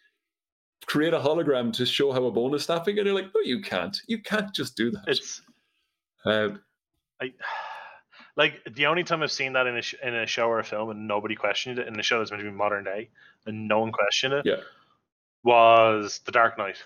create 0.85 1.13
a 1.13 1.19
hologram 1.19 1.73
to 1.73 1.85
show 1.85 2.11
how 2.11 2.23
a 2.25 2.31
bone 2.31 2.53
is 2.53 2.63
snapping, 2.65 2.97
and 2.97 3.05
you're 3.05 3.15
like, 3.15 3.31
no, 3.33 3.41
you 3.41 3.61
can't, 3.61 3.97
you 4.07 4.19
can't 4.19 4.53
just 4.53 4.75
do 4.75 4.91
that. 4.91 5.03
It's 5.07 5.41
Uh, 6.25 6.49
I 7.21 7.33
like 8.35 8.61
the 8.71 8.85
only 8.85 9.03
time 9.03 9.23
I've 9.23 9.31
seen 9.31 9.53
that 9.53 9.67
in 9.67 9.77
a 9.77 9.81
sh- 9.81 9.95
in 10.03 10.13
a 10.13 10.27
show 10.27 10.47
or 10.47 10.59
a 10.59 10.63
film 10.63 10.89
and 10.89 11.07
nobody 11.07 11.35
questioned 11.35 11.79
it 11.79 11.87
in 11.87 11.99
a 11.99 12.03
show 12.03 12.19
that's 12.19 12.31
meant 12.31 12.43
to 12.43 12.49
be 12.49 12.55
modern 12.55 12.83
day 12.83 13.09
and 13.45 13.67
no 13.67 13.79
one 13.79 13.91
questioned 13.91 14.33
it 14.33 14.45
yeah, 14.45 14.61
was 15.43 16.21
The 16.25 16.31
Dark 16.31 16.57
Knight, 16.57 16.77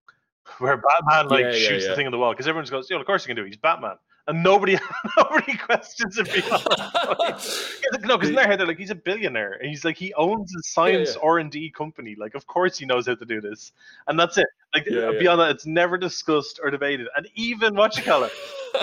where 0.58 0.76
Batman 0.76 1.28
like 1.28 1.44
Yeah, 1.44 1.50
yeah, 1.52 1.68
shoots 1.68 1.84
yeah. 1.84 1.90
the 1.90 1.96
thing 1.96 2.06
in 2.06 2.12
the 2.12 2.18
wall 2.18 2.32
because 2.32 2.46
everyone 2.46 2.68
goes, 2.68 2.88
"Yeah, 2.90 2.98
of 2.98 3.06
course 3.06 3.24
he 3.24 3.28
can 3.28 3.36
do 3.36 3.42
it. 3.44 3.48
He's 3.48 3.56
Batman," 3.56 3.96
and 4.26 4.42
nobody 4.42 4.78
nobody 5.16 5.56
questions 5.56 6.18
it 6.18 6.32
beyond. 6.32 6.62
that 6.62 7.16
point. 7.18 7.34
'Cause, 7.92 8.02
no, 8.02 8.16
because 8.16 8.30
in 8.30 8.34
their 8.34 8.46
head 8.46 8.58
they're 8.60 8.66
like, 8.66 8.78
he's 8.78 8.90
a 8.90 8.94
billionaire, 8.94 9.52
and 9.52 9.68
he's 9.68 9.84
like, 9.84 9.96
he 9.96 10.12
owns 10.14 10.54
a 10.56 10.62
science 10.62 11.14
yeah. 11.14 11.28
R 11.28 11.38
and 11.38 11.50
D 11.50 11.70
company. 11.70 12.14
Like, 12.18 12.34
of 12.34 12.46
course 12.46 12.78
he 12.78 12.86
knows 12.86 13.06
how 13.06 13.14
to 13.14 13.24
do 13.24 13.40
this, 13.40 13.72
and 14.08 14.18
that's 14.18 14.38
it. 14.38 14.46
Like 14.74 14.86
Yeah, 14.86 15.12
beyond 15.18 15.40
that, 15.40 15.50
it's 15.50 15.66
never 15.66 15.96
discussed 15.98 16.58
or 16.62 16.70
debated. 16.70 17.08
And 17.16 17.28
even 17.34 17.74
what 17.76 17.96
you 17.96 18.02
call 18.02 18.24
it, 18.24 18.32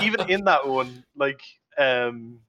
even 0.02 0.30
in 0.30 0.44
that 0.46 0.66
one, 0.68 1.04
like, 1.16 1.42
um, 1.78 2.40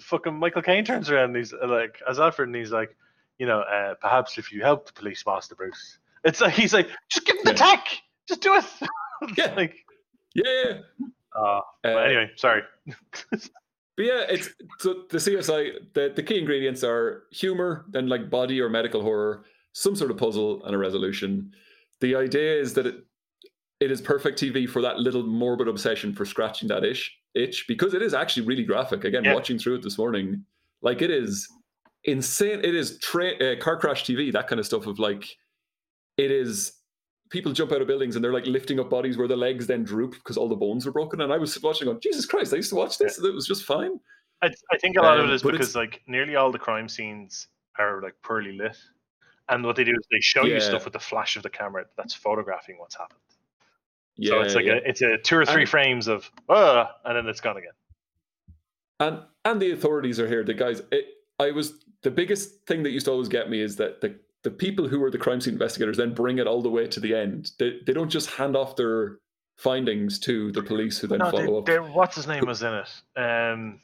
fucking 0.00 0.34
Michael 0.34 0.62
Caine 0.62 0.84
turns 0.84 1.10
around 1.10 1.24
and 1.26 1.36
he's 1.36 1.52
like, 1.52 2.00
as 2.08 2.18
Alfred, 2.18 2.48
and 2.48 2.56
he's 2.56 2.70
like, 2.72 2.96
you 3.38 3.46
know, 3.46 3.60
uh, 3.60 3.94
perhaps 4.00 4.38
if 4.38 4.50
you 4.52 4.62
help 4.62 4.86
the 4.86 4.92
police, 4.92 5.24
Master 5.26 5.54
Bruce, 5.54 5.98
it's 6.24 6.40
like 6.40 6.54
he's 6.54 6.72
like, 6.74 6.88
just 7.08 7.26
give 7.26 7.36
him 7.36 7.42
the 7.44 7.54
tech, 7.54 7.86
just 8.26 8.40
do 8.40 8.54
it. 8.54 8.64
Yeah. 9.36 9.52
like, 9.54 9.84
yeah, 10.34 10.78
uh, 11.38 11.60
Uh, 11.84 11.88
anyway, 11.88 12.30
sorry. 12.36 12.62
But 13.96 14.06
yeah, 14.06 14.24
it's 14.30 14.48
so 14.78 15.02
the 15.10 15.18
CSI. 15.18 15.92
The, 15.92 16.12
the 16.16 16.22
key 16.22 16.38
ingredients 16.38 16.82
are 16.82 17.24
humor, 17.32 17.84
then 17.90 18.08
like 18.08 18.30
body 18.30 18.58
or 18.60 18.70
medical 18.70 19.02
horror, 19.02 19.44
some 19.72 19.94
sort 19.94 20.10
of 20.10 20.16
puzzle, 20.16 20.64
and 20.64 20.74
a 20.74 20.78
resolution. 20.78 21.52
The 22.00 22.14
idea 22.14 22.58
is 22.60 22.72
that 22.74 22.86
it 22.86 22.94
it 23.80 23.90
is 23.90 24.00
perfect 24.00 24.40
TV 24.40 24.66
for 24.66 24.80
that 24.80 25.00
little 25.00 25.22
morbid 25.22 25.68
obsession 25.68 26.14
for 26.14 26.24
scratching 26.24 26.68
that 26.68 26.82
itch, 26.84 27.14
itch 27.34 27.66
because 27.68 27.92
it 27.92 28.00
is 28.00 28.14
actually 28.14 28.46
really 28.46 28.64
graphic. 28.64 29.04
Again, 29.04 29.24
Yeah. 29.24 29.34
watching 29.34 29.58
through 29.58 29.74
it 29.76 29.82
this 29.82 29.98
morning, 29.98 30.44
like 30.80 31.02
it 31.02 31.10
is 31.10 31.46
insane. 32.04 32.60
It 32.64 32.74
is 32.74 32.98
tra- 33.00 33.36
uh, 33.36 33.56
car 33.60 33.76
crash 33.76 34.04
TV, 34.04 34.32
that 34.32 34.48
kind 34.48 34.60
of 34.60 34.64
stuff. 34.66 34.86
Of 34.86 34.98
like, 34.98 35.24
it 36.16 36.30
is 36.30 36.72
people 37.30 37.52
jump 37.52 37.72
out 37.72 37.80
of 37.80 37.86
buildings 37.86 38.16
and 38.16 38.24
they're 38.24 38.32
like 38.32 38.46
lifting 38.46 38.78
up 38.80 38.90
bodies 38.90 39.16
where 39.16 39.28
the 39.28 39.36
legs 39.36 39.66
then 39.66 39.84
droop 39.84 40.12
because 40.14 40.36
all 40.36 40.48
the 40.48 40.56
bones 40.56 40.86
are 40.86 40.92
broken. 40.92 41.20
And 41.22 41.32
I 41.32 41.38
was 41.38 41.60
watching, 41.62 41.86
going, 41.86 42.00
Jesus 42.00 42.26
Christ! 42.26 42.52
I 42.52 42.56
used 42.56 42.70
to 42.70 42.76
watch 42.76 42.98
this, 42.98 43.18
and 43.18 43.26
it 43.26 43.34
was 43.34 43.46
just 43.46 43.64
fine. 43.64 43.98
I, 44.42 44.50
I 44.72 44.78
think 44.78 44.96
a 44.96 45.02
lot 45.02 45.18
of 45.18 45.24
Um, 45.24 45.30
it 45.30 45.34
is 45.34 45.42
because 45.42 45.74
like 45.74 46.02
nearly 46.06 46.36
all 46.36 46.50
the 46.50 46.58
crime 46.58 46.88
scenes 46.88 47.48
are 47.78 48.02
like 48.02 48.14
poorly 48.22 48.52
lit, 48.52 48.76
and 49.48 49.64
what 49.64 49.76
they 49.76 49.84
do 49.84 49.92
is 49.92 50.06
they 50.10 50.20
show 50.20 50.44
you 50.44 50.60
stuff 50.60 50.84
with 50.84 50.92
the 50.92 50.98
flash 51.00 51.36
of 51.36 51.42
the 51.42 51.50
camera 51.50 51.84
that's 51.96 52.14
photographing 52.14 52.78
what's 52.78 52.96
happened. 52.96 53.20
Yeah, 54.16 54.30
so 54.30 54.40
it's 54.40 54.54
like 54.54 54.66
yeah. 54.66 54.74
a 54.74 54.76
it's 54.84 55.02
a 55.02 55.18
two 55.18 55.36
or 55.36 55.46
three 55.46 55.62
And- 55.62 55.70
frames 55.70 56.08
of 56.08 56.30
uh, 56.48 56.86
and 57.04 57.16
then 57.16 57.26
it's 57.26 57.40
gone 57.40 57.56
again. 57.56 57.72
and 58.98 59.20
and 59.44 59.60
the 59.60 59.72
authorities 59.72 60.18
are 60.20 60.26
here. 60.28 60.44
The 60.44 60.54
guys, 60.54 60.82
it, 60.90 61.06
I 61.38 61.52
was 61.52 61.84
the 62.02 62.10
biggest 62.10 62.66
thing 62.66 62.82
that 62.82 62.90
used 62.90 63.06
to 63.06 63.12
always 63.12 63.28
get 63.28 63.48
me 63.50 63.60
is 63.60 63.76
that 63.76 64.00
the 64.00 64.18
the 64.42 64.50
people 64.50 64.88
who 64.88 65.02
are 65.02 65.10
the 65.10 65.18
crime 65.18 65.40
scene 65.40 65.54
investigators 65.54 65.96
then 65.96 66.14
bring 66.14 66.38
it 66.38 66.46
all 66.46 66.62
the 66.62 66.70
way 66.70 66.86
to 66.86 67.00
the 67.00 67.14
end. 67.14 67.52
They 67.58 67.80
they 67.86 67.92
don't 67.92 68.08
just 68.10 68.30
hand 68.30 68.56
off 68.56 68.76
their 68.76 69.18
findings 69.58 70.18
to 70.20 70.50
the 70.52 70.62
police 70.62 70.98
who 70.98 71.06
then 71.06 71.18
No, 71.18 71.30
follow 71.30 71.60
they, 71.62 71.76
up. 71.76 71.90
what's 71.90 72.16
his 72.16 72.26
name 72.26 72.46
was 72.46 72.62
in 72.62 72.72
it? 72.74 73.20
Um, 73.20 73.80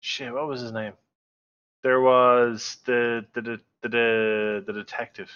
shit, 0.00 0.32
what 0.32 0.48
was 0.48 0.60
his 0.62 0.72
name? 0.72 0.94
There 1.82 2.00
was 2.00 2.78
the 2.86 3.26
the 3.34 3.42
the 3.42 3.60
the, 3.82 4.64
the, 4.66 4.72
detective. 4.72 5.30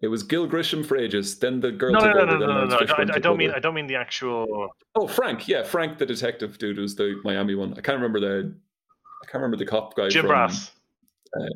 It 0.00 0.08
was 0.08 0.24
Gil 0.24 0.46
Grissom 0.48 0.82
for 0.82 0.96
ages. 0.96 1.38
Then 1.38 1.60
the 1.60 1.70
girl 1.70 1.92
No, 1.92 2.00
no, 2.00 2.06
no, 2.12 2.20
over. 2.22 2.26
no, 2.26 2.36
no, 2.36 2.64
no, 2.64 2.64
no. 2.66 2.76
I, 2.96 3.02
I 3.14 3.18
don't 3.20 3.36
mean. 3.36 3.52
I 3.52 3.60
don't 3.60 3.74
mean 3.74 3.86
the 3.86 3.94
actual. 3.94 4.70
Oh, 4.96 5.06
Frank. 5.06 5.46
Yeah, 5.46 5.62
Frank, 5.62 5.98
the 5.98 6.06
detective 6.06 6.58
dude, 6.58 6.78
was 6.78 6.96
the 6.96 7.20
Miami 7.22 7.54
one. 7.54 7.72
I 7.74 7.80
can't 7.80 7.96
remember 7.96 8.18
the. 8.20 8.52
I 9.22 9.26
can't 9.26 9.42
remember 9.42 9.56
the 9.56 9.66
cop 9.66 9.94
guy. 9.96 10.08
Jim 10.08 10.22
from, 10.22 10.28
Brass. 10.30 10.72
Yeah, 11.36 11.48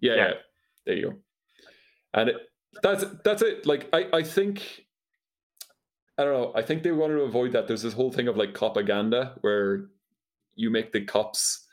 Yeah. 0.00 0.14
yeah. 0.14 0.32
There 0.86 0.96
you 0.96 1.10
go. 1.10 1.16
And 2.14 2.30
it, 2.30 2.36
that's 2.82 3.04
that's 3.24 3.42
it. 3.42 3.66
Like 3.66 3.88
I, 3.92 4.06
I 4.12 4.22
think 4.22 4.86
I 6.18 6.24
don't 6.24 6.34
know. 6.34 6.52
I 6.54 6.62
think 6.62 6.82
they 6.82 6.92
wanted 6.92 7.14
to 7.16 7.22
avoid 7.22 7.52
that. 7.52 7.66
There's 7.66 7.82
this 7.82 7.94
whole 7.94 8.12
thing 8.12 8.28
of 8.28 8.36
like 8.36 8.54
propaganda 8.54 9.36
where 9.40 9.86
you 10.54 10.70
make 10.70 10.92
the 10.92 11.04
cops 11.04 11.66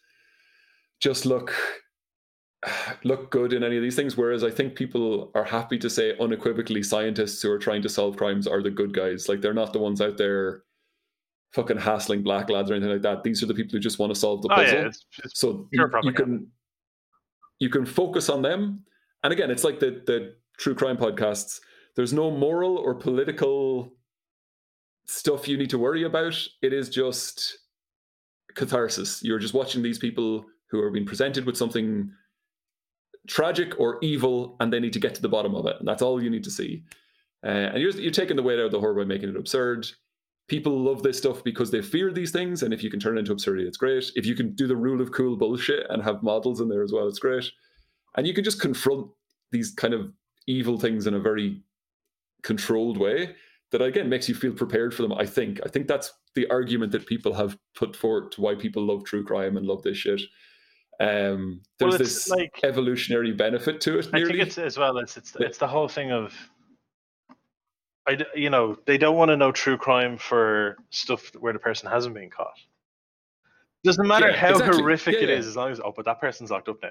just 1.00 1.26
look 1.26 1.54
look 3.04 3.30
good 3.32 3.54
in 3.54 3.64
any 3.64 3.78
of 3.78 3.84
these 3.84 3.96
things. 3.96 4.18
Whereas 4.18 4.44
I 4.44 4.52
think 4.52 4.76
people 4.76 5.32
are 5.36 5.44
happy 5.44 5.78
to 5.80 5.90
say 5.90 6.18
unequivocally 6.20 6.84
scientists 6.84 7.42
who 7.42 7.52
are 7.52 7.60
trying 7.60 7.82
to 7.84 7.90
solve 7.90 8.18
crimes 8.18 8.48
are 8.48 8.62
the 8.62 8.72
good 8.72 8.94
guys. 8.94 9.30
Like 9.30 9.42
they're 9.42 9.54
not 9.54 9.74
the 9.74 9.80
ones 9.80 10.02
out 10.02 10.18
there 10.18 10.64
fucking 11.54 11.78
hassling 11.78 12.24
black 12.24 12.50
lads 12.50 12.70
or 12.70 12.76
anything 12.76 12.92
like 12.92 13.02
that. 13.04 13.24
These 13.24 13.42
are 13.44 13.48
the 13.48 13.54
people 13.54 13.72
who 13.72 13.80
just 13.80 14.00
want 14.00 14.14
to 14.14 14.20
solve 14.20 14.42
the 14.42 14.50
Oh 14.52 14.56
puzzle. 14.56 14.80
yeah, 14.80 14.88
it's, 14.88 15.06
it's 15.24 15.40
So 15.40 15.68
you, 15.72 15.90
you 16.04 16.12
can 16.14 16.48
you 17.60 17.70
can 17.70 17.86
focus 17.86 18.30
on 18.30 18.42
them. 18.42 18.84
And 19.24 19.34
again, 19.34 19.52
it's 19.52 19.64
like 19.64 19.80
the 19.80 20.02
the 20.06 20.36
true 20.58 20.76
crime 20.76 20.98
podcasts. 20.98 21.60
There's 21.96 22.14
no 22.14 22.30
moral 22.30 22.78
or 22.78 22.96
political 22.96 23.94
stuff 25.06 25.48
you 25.48 25.58
need 25.58 25.70
to 25.72 25.78
worry 25.78 26.04
about. 26.04 26.38
It 26.62 26.74
is 26.74 26.90
just 26.90 27.58
catharsis. 28.56 29.24
You're 29.24 29.40
just 29.40 29.54
watching 29.54 29.82
these 29.82 30.00
people 30.00 30.46
who 30.70 30.80
are 30.82 30.92
being 30.92 31.06
presented 31.06 31.46
with 31.46 31.58
something 31.58 32.12
tragic 33.28 33.80
or 33.80 33.98
evil, 34.02 34.56
and 34.60 34.72
they 34.72 34.80
need 34.80 34.94
to 34.94 35.00
get 35.00 35.16
to 35.16 35.22
the 35.22 35.30
bottom 35.30 35.56
of 35.56 35.66
it. 35.66 35.76
And 35.80 35.88
that's 35.88 36.02
all 36.02 36.22
you 36.22 36.30
need 36.30 36.44
to 36.44 36.52
see. 36.52 36.84
Uh, 37.46 37.72
and 37.74 37.82
you're, 37.82 37.92
you're 37.92 38.12
taking 38.12 38.36
the 38.36 38.44
weight 38.44 38.60
out 38.60 38.66
of 38.66 38.72
the 38.72 38.80
horror 38.80 38.96
by 38.96 39.04
making 39.06 39.30
it 39.30 39.36
absurd. 39.36 39.88
People 40.48 40.80
love 40.80 41.04
this 41.04 41.18
stuff 41.18 41.44
because 41.44 41.72
they 41.72 41.82
fear 41.82 42.12
these 42.12 42.32
things, 42.32 42.64
and 42.64 42.74
if 42.74 42.84
you 42.84 42.90
can 42.90 43.00
turn 43.00 43.18
it 43.18 43.22
into 43.22 43.34
absurdity, 43.34 43.68
it's 43.68 43.78
great. 43.78 44.12
If 44.16 44.26
you 44.26 44.34
can 44.34 44.56
do 44.56 44.66
the 44.66 44.78
rule 44.78 45.02
of 45.02 45.12
cool 45.12 45.36
bullshit 45.36 45.86
and 45.90 46.02
have 46.04 46.24
models 46.24 46.62
in 46.62 46.70
there 46.70 46.84
as 46.84 46.92
well, 46.94 47.08
it's 47.08 47.20
great. 47.20 47.52
And 48.16 48.26
you 48.26 48.34
can 48.34 48.44
just 48.44 48.62
confront 48.62 49.08
these 49.52 49.72
kind 49.72 49.94
of 49.94 50.12
evil 50.48 50.80
things 50.80 51.08
in 51.08 51.14
a 51.14 51.20
very 51.20 51.62
controlled 52.44 52.98
way 52.98 53.36
that 53.72 53.82
again 53.82 54.08
makes 54.10 54.30
you 54.30 54.36
feel 54.36 54.54
prepared 54.54 54.94
for 54.94 55.02
them. 55.02 55.14
I 55.14 55.26
think. 55.26 55.60
I 55.66 55.70
think 55.70 55.88
that's 55.88 56.12
the 56.36 56.48
argument 56.50 56.92
that 56.94 57.06
people 57.06 57.34
have 57.34 57.58
put 57.76 57.96
forward 57.96 58.32
to 58.34 58.42
why 58.42 58.56
people 58.56 58.86
love 58.86 59.04
true 59.04 59.24
crime 59.26 59.58
and 59.58 59.66
love 59.66 59.84
this 59.84 59.98
shit. 59.98 60.22
Um, 61.00 61.62
there's 61.78 61.96
it's 61.96 62.04
this 62.26 62.30
like- 62.30 62.60
evolutionary 62.64 63.32
benefit 63.32 63.82
to 63.82 64.00
it. 64.00 64.08
I 64.14 64.24
think 64.24 64.40
it's 64.40 64.58
as 64.58 64.78
well. 64.78 64.98
It's 64.98 65.18
it's 65.18 65.36
it's 65.40 65.58
the 65.58 65.68
whole 65.68 65.88
thing 65.88 66.12
of. 66.12 66.34
I 68.08 68.18
you 68.36 68.50
know 68.50 68.78
they 68.86 68.98
don't 68.98 69.18
want 69.18 69.30
to 69.30 69.38
know 69.38 69.52
true 69.52 69.78
crime 69.78 70.18
for 70.18 70.78
stuff 70.92 71.30
where 71.40 71.52
the 71.52 71.60
person 71.60 71.90
hasn't 71.90 72.16
been 72.16 72.30
caught. 72.30 72.58
Doesn't 73.84 74.08
matter 74.08 74.30
Yeah, 74.30 74.38
how 74.38 74.52
exactly. 74.52 74.82
horrific 74.82 75.16
Yeah, 75.16 75.22
it 75.24 75.30
yeah. 75.30 75.36
is, 75.36 75.48
as 75.48 75.56
long 75.58 75.72
as 75.72 75.80
oh, 75.84 75.94
but 75.96 76.06
that 76.06 76.20
person's 76.22 76.50
locked 76.52 76.70
up 76.70 76.78
now. 76.82 76.90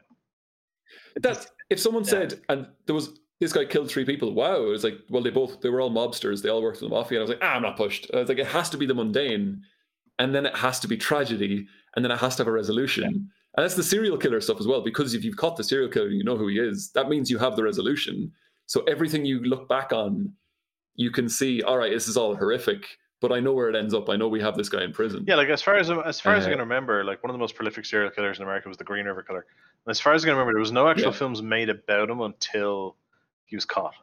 That's 1.20 1.46
if 1.70 1.80
someone 1.80 2.04
Yeah. 2.04 2.10
said, 2.10 2.40
and 2.48 2.66
there 2.86 2.94
was 2.94 3.18
this 3.40 3.52
guy 3.52 3.64
killed 3.64 3.90
three 3.90 4.04
people. 4.04 4.32
Wow, 4.32 4.62
it 4.62 4.68
was 4.70 4.84
like, 4.84 4.98
well, 5.10 5.22
they 5.22 5.30
both 5.30 5.60
they 5.60 5.68
were 5.68 5.80
all 5.80 5.90
mobsters. 5.90 6.42
They 6.42 6.48
all 6.48 6.62
worked 6.62 6.78
for 6.78 6.84
the 6.86 6.90
mafia. 6.90 7.18
And 7.18 7.20
I 7.20 7.24
was 7.24 7.30
like, 7.30 7.42
ah, 7.42 7.54
I'm 7.54 7.62
not 7.62 7.76
pushed. 7.76 8.10
I 8.14 8.18
was 8.20 8.28
like, 8.28 8.38
it 8.38 8.46
has 8.46 8.70
to 8.70 8.78
be 8.78 8.86
the 8.86 8.94
mundane, 8.94 9.62
and 10.18 10.34
then 10.34 10.46
it 10.46 10.56
has 10.56 10.80
to 10.80 10.88
be 10.88 10.96
tragedy, 10.96 11.66
and 11.94 12.04
then 12.04 12.10
it 12.12 12.18
has 12.18 12.36
to 12.36 12.40
have 12.42 12.48
a 12.48 12.52
resolution. 12.52 13.04
And 13.04 13.64
that's 13.64 13.74
the 13.74 13.82
serial 13.82 14.18
killer 14.18 14.40
stuff 14.40 14.60
as 14.60 14.66
well. 14.66 14.82
Because 14.82 15.14
if 15.14 15.24
you've 15.24 15.36
caught 15.36 15.56
the 15.56 15.64
serial 15.64 15.88
killer, 15.90 16.08
you 16.08 16.24
know 16.24 16.36
who 16.36 16.48
he 16.48 16.58
is. 16.58 16.90
That 16.92 17.08
means 17.08 17.30
you 17.30 17.38
have 17.38 17.56
the 17.56 17.62
resolution. 17.62 18.30
So 18.66 18.82
everything 18.84 19.24
you 19.24 19.40
look 19.40 19.68
back 19.68 19.92
on, 19.92 20.32
you 20.94 21.10
can 21.10 21.28
see. 21.28 21.62
All 21.62 21.78
right, 21.78 21.90
this 21.92 22.08
is 22.08 22.16
all 22.16 22.34
horrific, 22.36 22.86
but 23.20 23.32
I 23.32 23.40
know 23.40 23.52
where 23.52 23.68
it 23.70 23.76
ends 23.76 23.94
up. 23.94 24.08
I 24.10 24.16
know 24.16 24.28
we 24.28 24.40
have 24.40 24.56
this 24.56 24.68
guy 24.68 24.84
in 24.84 24.92
prison. 24.92 25.24
Yeah, 25.26 25.36
like 25.36 25.48
as 25.48 25.62
far 25.62 25.76
as 25.76 25.90
as 25.90 26.20
far 26.20 26.34
as 26.34 26.44
I 26.44 26.48
Uh, 26.48 26.50
can 26.52 26.58
remember, 26.60 27.04
like 27.04 27.22
one 27.22 27.30
of 27.30 27.34
the 27.34 27.38
most 27.38 27.54
prolific 27.54 27.84
serial 27.84 28.10
killers 28.10 28.38
in 28.38 28.42
America 28.44 28.68
was 28.68 28.76
the 28.78 28.84
Green 28.84 29.06
River 29.06 29.22
Killer. 29.22 29.46
And 29.84 29.90
as 29.90 30.00
far 30.00 30.12
as 30.14 30.22
I 30.24 30.26
can 30.28 30.34
remember, 30.34 30.52
there 30.52 30.60
was 30.60 30.72
no 30.72 30.88
actual 30.88 31.12
Yeah. 31.12 31.18
films 31.18 31.42
made 31.42 31.68
about 31.70 32.10
him 32.10 32.20
until 32.20 32.96
he 33.46 33.56
was 33.56 33.64
caught. 33.64 33.94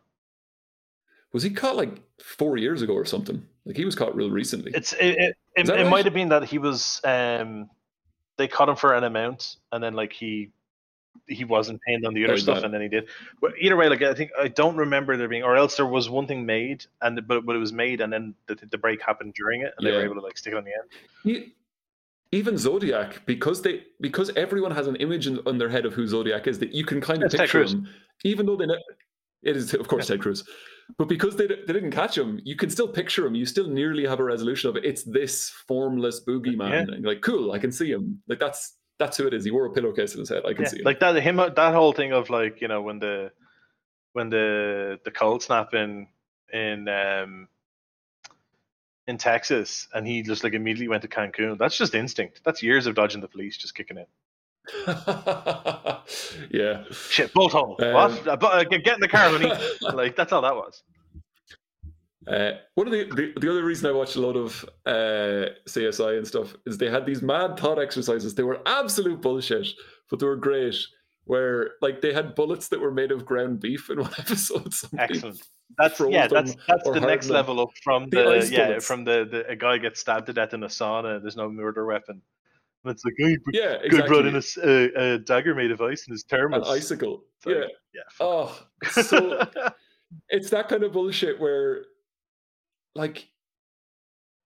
was 1.31 1.41
he 1.43 1.49
caught 1.49 1.75
like 1.75 1.99
four 2.21 2.57
years 2.57 2.81
ago 2.83 2.93
or 2.93 3.05
something? 3.05 3.43
Like 3.65 3.75
he 3.75 3.85
was 3.85 3.95
caught 3.95 4.15
real 4.15 4.29
recently. 4.29 4.71
It's 4.75 4.93
it. 4.93 4.99
It, 5.17 5.37
it, 5.55 5.69
it 5.69 5.69
right? 5.69 5.87
might 5.87 6.05
have 6.05 6.13
been 6.13 6.29
that 6.29 6.43
he 6.43 6.57
was. 6.59 7.01
Um, 7.03 7.69
they 8.37 8.47
caught 8.47 8.69
him 8.69 8.75
for 8.75 8.93
an 8.93 9.03
amount, 9.03 9.57
and 9.71 9.83
then 9.83 9.93
like 9.95 10.13
he 10.13 10.51
he 11.27 11.45
wasn't 11.45 11.79
paying 11.87 12.05
on 12.05 12.13
the 12.13 12.25
other 12.25 12.37
stuff, 12.37 12.63
and 12.63 12.73
then 12.73 12.81
he 12.81 12.87
did. 12.87 13.07
But 13.41 13.53
either 13.59 13.75
way, 13.75 13.87
like 13.89 14.01
I 14.01 14.13
think 14.13 14.31
I 14.39 14.47
don't 14.47 14.75
remember 14.75 15.15
there 15.17 15.27
being, 15.27 15.43
or 15.43 15.55
else 15.55 15.77
there 15.77 15.85
was 15.85 16.09
one 16.09 16.27
thing 16.27 16.45
made, 16.45 16.85
and 17.01 17.25
but 17.27 17.45
but 17.45 17.55
it 17.55 17.59
was 17.59 17.73
made, 17.73 18.01
and 18.01 18.11
then 18.11 18.35
the, 18.47 18.55
the 18.55 18.77
break 18.77 19.01
happened 19.01 19.33
during 19.33 19.61
it, 19.61 19.73
and 19.77 19.85
yeah. 19.85 19.91
they 19.91 19.97
were 19.97 20.03
able 20.03 20.15
to 20.15 20.21
like 20.21 20.37
stick 20.37 20.53
it 20.53 20.57
on 20.57 20.63
the 20.63 20.71
end. 20.71 20.89
You, 21.23 21.51
even 22.31 22.57
Zodiac, 22.57 23.25
because 23.25 23.61
they 23.61 23.83
because 24.01 24.31
everyone 24.35 24.71
has 24.71 24.87
an 24.87 24.95
image 24.97 25.27
in, 25.27 25.39
on 25.45 25.57
their 25.57 25.69
head 25.69 25.85
of 25.85 25.93
who 25.93 26.07
Zodiac 26.07 26.47
is, 26.47 26.59
that 26.59 26.73
you 26.73 26.83
can 26.83 26.99
kind 26.99 27.23
of 27.23 27.31
That's 27.31 27.41
picture 27.41 27.63
him, 27.63 27.87
even 28.23 28.45
though 28.45 28.55
they. 28.55 28.65
know, 28.65 28.77
it 29.43 29.55
is 29.55 29.73
of 29.73 29.87
course 29.87 30.09
yeah. 30.09 30.15
Ted 30.15 30.21
Cruz, 30.21 30.43
but 30.97 31.07
because 31.07 31.35
they, 31.35 31.47
they 31.47 31.73
didn't 31.73 31.91
catch 31.91 32.17
him, 32.17 32.39
you 32.43 32.55
can 32.55 32.69
still 32.69 32.87
picture 32.87 33.25
him. 33.25 33.35
You 33.35 33.45
still 33.45 33.67
nearly 33.67 34.05
have 34.05 34.19
a 34.19 34.23
resolution 34.23 34.69
of 34.69 34.75
it. 34.75 34.85
It's 34.85 35.03
this 35.03 35.49
formless 35.49 36.23
boogeyman. 36.25 36.87
Yeah. 36.89 37.07
Like 37.07 37.21
cool, 37.21 37.51
I 37.51 37.59
can 37.59 37.71
see 37.71 37.91
him. 37.91 38.21
Like 38.27 38.39
that's 38.39 38.77
that's 38.99 39.17
who 39.17 39.27
it 39.27 39.33
is. 39.33 39.43
He 39.43 39.51
wore 39.51 39.65
a 39.65 39.71
pillowcase 39.71 40.13
in 40.13 40.19
his 40.19 40.29
head. 40.29 40.43
I 40.45 40.53
can 40.53 40.63
yeah, 40.63 40.69
see 40.69 40.79
it. 40.79 40.85
Like 40.85 40.99
that 40.99 41.15
him 41.15 41.37
that 41.37 41.73
whole 41.73 41.93
thing 41.93 42.13
of 42.13 42.29
like 42.29 42.61
you 42.61 42.67
know 42.67 42.81
when 42.81 42.99
the 42.99 43.31
when 44.13 44.29
the 44.29 44.99
the 45.03 45.11
cold 45.11 45.43
snap 45.43 45.73
in 45.73 46.07
in 46.51 46.87
um 46.87 47.47
in 49.07 49.17
Texas 49.17 49.87
and 49.93 50.07
he 50.07 50.21
just 50.21 50.43
like 50.43 50.53
immediately 50.53 50.87
went 50.87 51.01
to 51.01 51.07
Cancun. 51.07 51.57
That's 51.57 51.77
just 51.77 51.95
instinct. 51.95 52.41
That's 52.45 52.63
years 52.63 52.87
of 52.87 52.95
dodging 52.95 53.21
the 53.21 53.27
police 53.27 53.57
just 53.57 53.75
kicking 53.75 53.97
in. 53.97 54.05
yeah. 56.49 56.83
Shit, 56.91 57.33
bolt 57.33 57.51
hole. 57.51 57.75
Um, 57.79 57.93
what? 57.93 58.27
Uh, 58.27 58.37
uh 58.47 58.63
get 58.63 58.93
in 58.95 58.99
the 59.01 59.09
car, 59.09 59.29
honey. 59.29 59.51
like 59.93 60.15
that's 60.15 60.31
all 60.31 60.41
that 60.41 60.55
was. 60.55 60.83
Uh, 62.27 62.51
one 62.75 62.87
of 62.87 62.93
the, 62.93 63.03
the, 63.15 63.33
the 63.39 63.49
other 63.49 63.63
reason 63.63 63.89
I 63.89 63.93
watched 63.93 64.15
a 64.15 64.21
lot 64.21 64.35
of 64.35 64.63
uh, 64.85 65.51
CSI 65.67 66.17
and 66.17 66.27
stuff 66.27 66.55
is 66.65 66.77
they 66.77 66.89
had 66.89 67.05
these 67.05 67.21
mad 67.21 67.57
thought 67.57 67.79
exercises. 67.79 68.35
They 68.35 68.43
were 68.43 68.61
absolute 68.65 69.21
bullshit, 69.21 69.67
but 70.09 70.19
they 70.19 70.25
were 70.25 70.35
great. 70.35 70.75
Where 71.25 71.71
like 71.81 72.01
they 72.01 72.11
had 72.11 72.35
bullets 72.35 72.67
that 72.67 72.81
were 72.81 72.91
made 72.91 73.11
of 73.11 73.25
ground 73.25 73.61
beef 73.61 73.89
in 73.89 73.99
one 74.01 74.11
episode. 74.19 74.73
Excellent. 74.97 75.41
That's 75.77 75.99
yeah. 76.01 76.27
That's 76.27 76.55
that's 76.67 76.83
the 76.83 76.99
next 76.99 77.27
them. 77.27 77.35
level 77.35 77.61
up 77.61 77.69
from 77.81 78.09
the, 78.09 78.17
the 78.17 78.49
yeah 78.51 78.65
bullets. 78.65 78.85
from 78.85 79.05
the, 79.05 79.25
the 79.29 79.47
a 79.47 79.55
guy 79.55 79.77
gets 79.77 80.01
stabbed 80.01 80.25
to 80.25 80.33
death 80.33 80.53
in 80.53 80.63
a 80.63 80.67
sauna. 80.67 81.21
There's 81.21 81.37
no 81.37 81.49
murder 81.49 81.85
weapon. 81.85 82.21
And 82.83 82.91
it's 82.91 83.05
like, 83.05 83.13
oh, 83.23 83.35
yeah, 83.53 83.75
exactly. 83.81 83.99
guy 83.99 84.07
brought 84.07 84.25
in 84.25 84.35
a, 84.35 84.41
a, 84.61 85.13
a, 85.13 85.19
dagger 85.19 85.55
made 85.55 85.71
of 85.71 85.79
ice 85.79 86.05
in 86.05 86.11
his 86.11 86.23
thermos. 86.23 86.67
An 86.67 86.73
icicle. 86.73 87.23
Like, 87.45 87.55
yeah. 87.55 87.65
Yeah. 87.93 88.01
Oh, 88.19 88.59
so 88.91 89.47
it's 90.29 90.49
that 90.49 90.67
kind 90.67 90.83
of 90.83 90.91
bullshit 90.91 91.39
where 91.39 91.85
like 92.95 93.29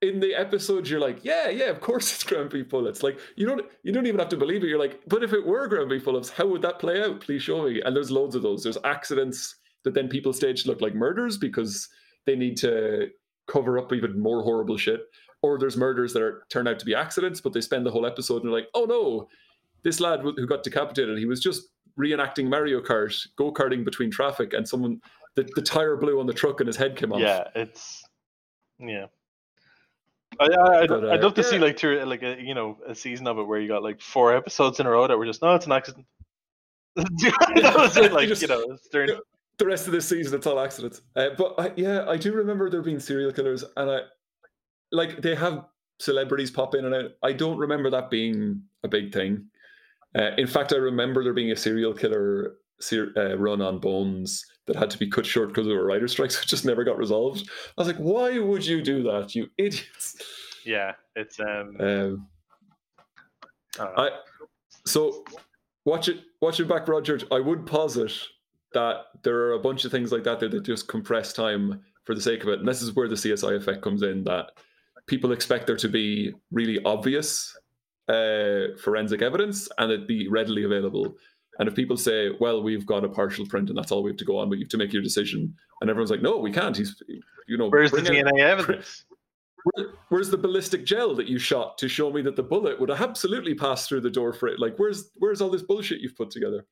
in 0.02 0.20
the 0.20 0.36
episodes 0.36 0.90
you're 0.90 1.00
like 1.00 1.26
yeah 1.26 1.50
yeah 1.50 1.66
of 1.66 1.82
course 1.82 2.12
it's 2.14 2.24
ground 2.24 2.50
beef 2.50 2.70
bullets. 2.70 3.04
Like 3.04 3.20
you 3.36 3.48
don't 3.48 3.66
you 3.84 3.92
don't 3.92 4.08
even 4.08 4.20
have 4.20 4.30
to 4.30 4.38
believe 4.38 4.64
it. 4.64 4.68
You're 4.68 4.80
like 4.80 5.02
but 5.08 5.24
if 5.24 5.34
it 5.34 5.46
were 5.46 5.68
ground 5.68 5.90
beef 5.90 6.06
bullets 6.06 6.30
how 6.30 6.48
would 6.48 6.62
that 6.62 6.80
play 6.80 7.02
out? 7.02 7.22
Please 7.22 7.44
show 7.44 7.64
me. 7.64 7.82
And 7.82 7.96
there's 7.96 8.12
loads 8.12 8.36
of 8.36 8.42
those. 8.42 8.64
There's 8.64 8.78
accidents 8.84 9.56
that 9.84 9.94
then 9.94 10.10
people 10.10 10.34
stage 10.34 10.66
look 10.66 10.82
like 10.82 10.96
murders 10.96 11.38
because 11.38 11.90
they 12.26 12.36
need 12.36 12.58
to 12.58 13.10
cover 13.48 13.80
up 13.80 13.94
even 13.94 14.20
more 14.20 14.44
horrible 14.44 14.78
shit. 14.78 15.02
Or 15.42 15.58
there's 15.58 15.78
murders 15.78 16.14
that 16.14 16.22
are 16.22 16.44
turn 16.50 16.68
out 16.68 16.80
to 16.80 16.86
be 16.86 16.96
accidents 16.96 17.42
but 17.42 17.54
they 17.54 17.62
spend 17.62 17.86
the 17.86 17.92
whole 17.92 18.06
episode 18.06 18.38
and 18.38 18.46
they're 18.46 18.60
like 18.60 18.70
oh 18.74 18.86
no 18.86 19.28
this 19.84 20.00
lad 20.00 20.22
who 20.22 20.48
got 20.48 20.64
decapitated 20.64 21.18
he 21.18 21.26
was 21.26 21.40
just 21.40 21.70
reenacting 21.98 22.48
mario 22.48 22.82
kart 22.82 23.16
go-karting 23.38 23.86
between 23.86 24.12
traffic 24.12 24.54
and 24.54 24.68
someone 24.68 25.00
the, 25.36 25.48
the 25.56 25.62
tire 25.62 25.96
blew 25.96 26.20
on 26.20 26.26
the 26.26 26.34
truck 26.34 26.60
and 26.60 26.68
his 26.68 26.76
head 26.76 26.96
came 26.96 27.14
off. 27.14 27.20
Yeah 27.20 27.48
it's 27.56 28.04
yeah. 28.80 29.08
I, 30.40 30.46
I, 30.46 30.82
I'd, 30.82 30.92
uh, 30.92 31.10
I'd 31.12 31.24
love 31.24 31.34
to 31.36 31.42
yeah. 31.42 31.48
see 31.48 31.58
like 31.58 31.78
two, 31.78 32.00
like 32.06 32.22
a 32.22 32.42
you 32.42 32.54
know 32.54 32.78
a 32.86 32.94
season 32.94 33.28
of 33.28 33.38
it 33.38 33.44
where 33.44 33.60
you 33.60 33.68
got 33.68 33.84
like 33.84 34.02
four 34.02 34.36
episodes 34.36 34.80
in 34.80 34.86
a 34.86 34.90
row 34.90 35.08
that 35.08 35.18
were 35.18 35.26
just 35.26 35.42
no, 35.42 35.56
it's 35.56 35.66
an 35.66 35.72
accident. 35.72 36.06
that 36.96 37.74
was 37.78 37.96
it, 37.98 38.12
like 38.14 38.28
just, 38.28 38.42
you 38.42 38.48
know, 38.48 38.78
during... 38.92 39.18
the 39.58 39.66
rest 39.66 39.88
of 39.88 39.94
this 39.94 40.08
season 40.08 40.36
it's 40.36 40.48
all 40.48 40.60
accidents. 40.60 41.02
Uh, 41.16 41.30
but 41.38 41.56
I, 41.58 41.72
yeah, 41.76 42.06
I 42.08 42.18
do 42.18 42.34
remember 42.34 42.70
there 42.70 42.82
being 42.82 43.00
serial 43.00 43.32
killers, 43.32 43.64
and 43.76 43.90
I 43.90 44.00
like 44.92 45.22
they 45.22 45.36
have 45.36 45.66
celebrities 46.00 46.52
pop 46.52 46.76
in 46.76 46.86
and 46.86 46.94
out. 46.94 47.12
I 47.24 47.34
don't 47.34 47.58
remember 47.58 47.90
that 47.92 48.10
being 48.10 48.62
a 48.84 48.88
big 48.88 49.14
thing. 49.14 49.46
Uh, 50.18 50.32
in 50.38 50.48
fact, 50.48 50.74
I 50.74 50.78
remember 50.78 51.24
there 51.24 51.34
being 51.34 51.52
a 51.52 51.56
serial 51.56 51.94
killer 51.94 52.58
uh, 53.16 53.38
run 53.38 53.62
on 53.62 53.80
Bones 53.80 54.46
that 54.66 54.76
had 54.76 54.90
to 54.90 54.98
be 54.98 55.08
cut 55.08 55.26
short 55.26 55.50
because 55.50 55.68
of 55.68 55.74
a 55.74 55.84
writer 55.84 56.08
strikes, 56.08 56.38
which 56.40 56.50
just 56.50 56.66
never 56.66 56.84
got 56.84 56.98
resolved. 56.98 57.50
I 57.78 57.82
was 57.82 57.88
like, 57.88 57.98
why 57.98 58.40
would 58.40 58.66
you 58.66 58.82
do 58.82 59.04
that, 59.04 59.36
you 59.36 59.50
idiots? 59.58 60.16
Yeah, 60.66 60.94
it's 61.16 61.40
um. 61.40 61.78
um 61.80 62.28
I, 63.80 64.10
so 64.86 65.24
watch 65.86 66.10
it 66.10 66.22
watch 66.42 66.60
it 66.60 66.68
back, 66.68 66.88
Roger. 66.88 67.20
I 67.32 67.40
would 67.40 67.66
posit 67.66 68.12
that 68.74 69.06
there 69.24 69.36
are 69.36 69.54
a 69.54 69.60
bunch 69.60 69.86
of 69.86 69.92
things 69.92 70.12
like 70.12 70.24
that 70.24 70.40
that 70.40 70.64
just 70.64 70.88
compress 70.88 71.32
time 71.32 71.82
for 72.04 72.16
the 72.16 72.22
sake 72.22 72.44
of 72.44 72.50
it, 72.50 72.60
and 72.60 72.68
this 72.68 72.82
is 72.82 72.96
where 72.96 73.08
the 73.08 73.16
CSI 73.16 73.56
effect 73.56 73.82
comes 73.82 74.02
in. 74.02 74.24
That 74.24 74.52
people 75.08 75.32
expect 75.32 75.68
there 75.68 75.78
to 75.78 75.88
be 75.88 76.34
really 76.52 76.84
obvious 76.84 77.56
uh, 78.08 78.76
forensic 78.82 79.22
evidence 79.22 79.68
and 79.78 79.92
it 79.92 80.08
be 80.08 80.28
readily 80.28 80.64
available. 80.64 81.16
And 81.60 81.68
if 81.68 81.76
people 81.76 81.98
say, 81.98 82.30
well, 82.40 82.62
we've 82.62 82.86
got 82.86 83.04
a 83.04 83.10
partial 83.10 83.46
print 83.46 83.70
and 83.70 83.78
that's 83.78 83.92
all 83.92 84.04
we 84.04 84.12
have 84.12 84.18
to 84.18 84.26
go 84.26 84.38
on, 84.38 84.50
but 84.50 84.58
you 84.58 84.66
have 84.66 84.70
to 84.70 84.78
make 84.78 84.94
your 84.94 85.02
decision. 85.02 85.54
And 85.82 85.90
everyone's 85.90 86.12
like, 86.12 86.22
no, 86.22 86.38
we 86.38 86.52
can't. 86.52 86.78
He's, 86.78 87.02
you 87.48 87.58
know, 87.58 87.70
where's 87.70 87.92
the 87.92 88.02
DNA 88.02 88.40
evidence? 88.40 89.06
Where, 89.64 89.88
where's 90.10 90.30
the 90.30 90.38
ballistic 90.38 90.86
gel 90.86 91.16
that 91.16 91.28
you 91.28 91.40
shot 91.40 91.78
to 91.80 91.88
show 91.88 92.12
me 92.12 92.22
that 92.22 92.36
the 92.36 92.44
bullet 92.44 92.80
would 92.80 92.92
absolutely 92.92 93.56
pass 93.56 93.88
through 93.88 94.02
the 94.02 94.10
door 94.10 94.34
for 94.34 94.48
it? 94.48 94.60
Like, 94.60 94.78
where's 94.78 95.10
where's 95.16 95.42
all 95.42 95.50
this 95.50 95.64
bullshit 95.64 96.00
you've 96.00 96.16
put 96.16 96.30
together? 96.30 96.66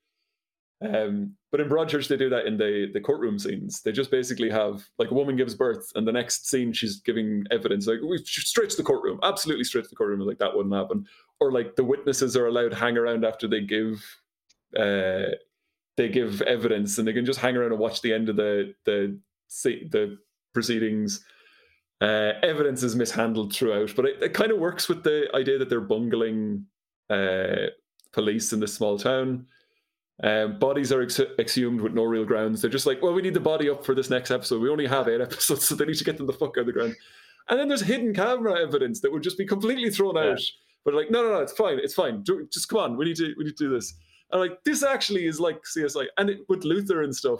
Um, 0.81 1.35
but 1.51 1.61
in 1.61 1.69
Broadchurch, 1.69 2.07
they 2.07 2.17
do 2.17 2.29
that 2.29 2.45
in 2.45 2.57
the 2.57 2.89
the 2.93 3.01
courtroom 3.01 3.39
scenes. 3.39 3.81
They 3.81 3.91
just 3.91 4.11
basically 4.11 4.49
have 4.49 4.87
like 4.97 5.11
a 5.11 5.13
woman 5.13 5.35
gives 5.35 5.55
birth, 5.55 5.91
and 5.95 6.07
the 6.07 6.11
next 6.11 6.47
scene 6.47 6.73
she's 6.73 6.97
giving 7.01 7.43
evidence, 7.51 7.87
like 7.87 7.99
we 8.01 8.17
straight 8.19 8.69
to 8.69 8.77
the 8.77 8.83
courtroom, 8.83 9.19
absolutely 9.23 9.63
straight 9.63 9.85
to 9.85 9.89
the 9.89 9.95
courtroom. 9.95 10.19
Like 10.19 10.39
that 10.39 10.55
wouldn't 10.55 10.75
happen. 10.75 11.05
Or 11.39 11.51
like 11.51 11.75
the 11.75 11.83
witnesses 11.83 12.37
are 12.37 12.47
allowed 12.47 12.69
to 12.69 12.77
hang 12.77 12.97
around 12.97 13.25
after 13.25 13.47
they 13.47 13.61
give 13.61 14.03
uh, 14.77 15.35
they 15.97 16.09
give 16.09 16.41
evidence 16.43 16.97
and 16.97 17.07
they 17.07 17.13
can 17.13 17.25
just 17.25 17.39
hang 17.39 17.55
around 17.55 17.71
and 17.71 17.79
watch 17.79 18.01
the 18.01 18.13
end 18.13 18.29
of 18.29 18.35
the 18.35 18.73
the 18.85 19.19
the 19.63 20.17
proceedings. 20.53 21.23
Uh, 22.01 22.33
evidence 22.43 22.83
is 22.83 22.95
mishandled 22.95 23.53
throughout, 23.53 23.93
but 23.95 24.05
it, 24.05 24.21
it 24.21 24.33
kind 24.33 24.51
of 24.51 24.59
works 24.59 24.89
with 24.89 25.03
the 25.03 25.27
idea 25.33 25.57
that 25.57 25.69
they're 25.69 25.79
bungling 25.79 26.65
uh, 27.09 27.67
police 28.11 28.51
in 28.51 28.59
this 28.59 28.73
small 28.73 28.97
town. 28.97 29.45
Um, 30.23 30.59
bodies 30.59 30.91
are 30.91 31.01
ex- 31.01 31.19
exhumed 31.39 31.81
with 31.81 31.93
no 31.93 32.03
real 32.03 32.25
grounds. 32.25 32.61
They're 32.61 32.71
just 32.71 32.85
like, 32.85 33.01
well, 33.01 33.13
we 33.13 33.21
need 33.21 33.33
the 33.33 33.39
body 33.39 33.69
up 33.69 33.85
for 33.85 33.93
this 33.93 34.09
next 34.09 34.31
episode. 34.31 34.61
We 34.61 34.69
only 34.69 34.87
have 34.87 35.07
eight 35.07 35.21
episodes, 35.29 35.67
so 35.67 35.75
they 35.75 35.85
need 35.85 35.97
to 35.97 36.03
get 36.03 36.17
them 36.17 36.27
the 36.27 36.33
fuck 36.33 36.57
out 36.57 36.61
of 36.61 36.65
the 36.67 36.73
ground. 36.73 36.95
And 37.49 37.59
then 37.59 37.67
there's 37.67 37.81
hidden 37.81 38.13
camera 38.13 38.59
evidence 38.59 39.01
that 39.01 39.11
would 39.11 39.23
just 39.23 39.37
be 39.37 39.45
completely 39.45 39.89
thrown 39.89 40.17
out. 40.17 40.39
But 40.83 40.93
like, 40.93 41.11
no, 41.11 41.21
no, 41.21 41.29
no, 41.31 41.39
it's 41.39 41.53
fine, 41.53 41.79
it's 41.79 41.93
fine. 41.93 42.23
Just 42.51 42.69
come 42.69 42.79
on, 42.79 42.97
we 42.97 43.05
need 43.05 43.17
to, 43.17 43.33
we 43.37 43.43
need 43.43 43.57
to 43.57 43.65
do 43.65 43.69
this. 43.69 43.93
And 44.31 44.41
like 44.41 44.63
this 44.63 44.83
actually 44.83 45.25
is 45.25 45.39
like 45.39 45.61
CSI, 45.63 46.07
and 46.17 46.29
it, 46.29 46.39
with 46.49 46.63
Luther 46.63 47.03
and 47.03 47.15
stuff, 47.15 47.39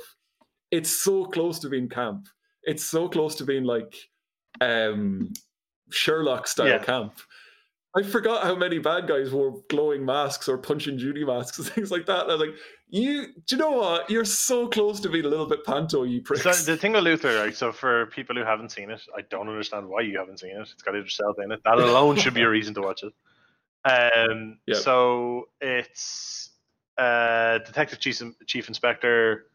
it's 0.72 0.90
so 0.90 1.26
close 1.26 1.60
to 1.60 1.70
being 1.70 1.90
camp. 1.90 2.28
It's 2.64 2.84
so 2.84 3.08
close 3.08 3.36
to 3.36 3.46
being 3.46 3.64
like 3.64 3.96
um, 4.62 5.34
Sherlock 5.90 6.48
style 6.48 6.68
yeah. 6.68 6.84
camp. 6.84 7.14
I 7.98 8.04
forgot 8.04 8.44
how 8.44 8.56
many 8.56 8.78
bad 8.78 9.08
guys 9.08 9.32
wore 9.32 9.62
glowing 9.70 10.04
masks 10.04 10.50
or 10.50 10.58
punch 10.58 10.88
and 10.88 11.00
Judy 11.00 11.24
masks 11.24 11.60
and 11.60 11.68
things 11.74 11.92
like 11.92 12.06
that. 12.08 12.24
And 12.24 12.32
I 12.32 12.36
was 12.36 12.42
like, 12.42 12.58
you, 12.90 13.28
do 13.48 13.56
you 13.56 13.58
know 13.58 13.72
what? 13.72 14.10
You're 14.10 14.26
so 14.26 14.68
close 14.68 15.00
to 15.00 15.10
being 15.10 15.26
a 15.26 15.30
little 15.30 15.46
bit 15.46 15.64
panto, 15.66 16.04
you 16.04 16.22
pricks. 16.22 16.44
So 16.44 16.52
the 16.52 16.78
thing 16.78 16.92
with 16.92 17.04
Luther, 17.04 17.38
right? 17.40 17.56
So 17.56 17.72
for 17.72 18.08
people 18.08 18.36
who 18.36 18.44
haven't 18.44 18.72
seen 18.72 18.92
it, 18.92 19.02
I 19.18 19.22
don't 19.30 19.48
understand 19.48 19.88
why 19.88 20.02
you 20.02 20.18
haven't 20.18 20.42
seen 20.42 20.52
it. 20.52 20.62
It's 20.74 20.84
got 20.84 20.94
yourself 20.94 21.38
in 21.44 21.52
it. 21.52 21.62
That 21.64 21.78
alone 21.78 22.18
should 22.18 22.34
be 22.34 22.42
a 22.42 22.50
reason 22.50 22.74
to 22.76 22.82
watch 22.82 23.04
it. 23.04 23.14
Um, 23.88 24.58
yep. 24.66 24.78
So 24.78 25.50
it's 25.62 26.50
uh, 26.98 27.60
Detective 27.60 28.00
Chief, 28.00 28.22
Chief 28.46 28.68
Inspector 28.68 29.46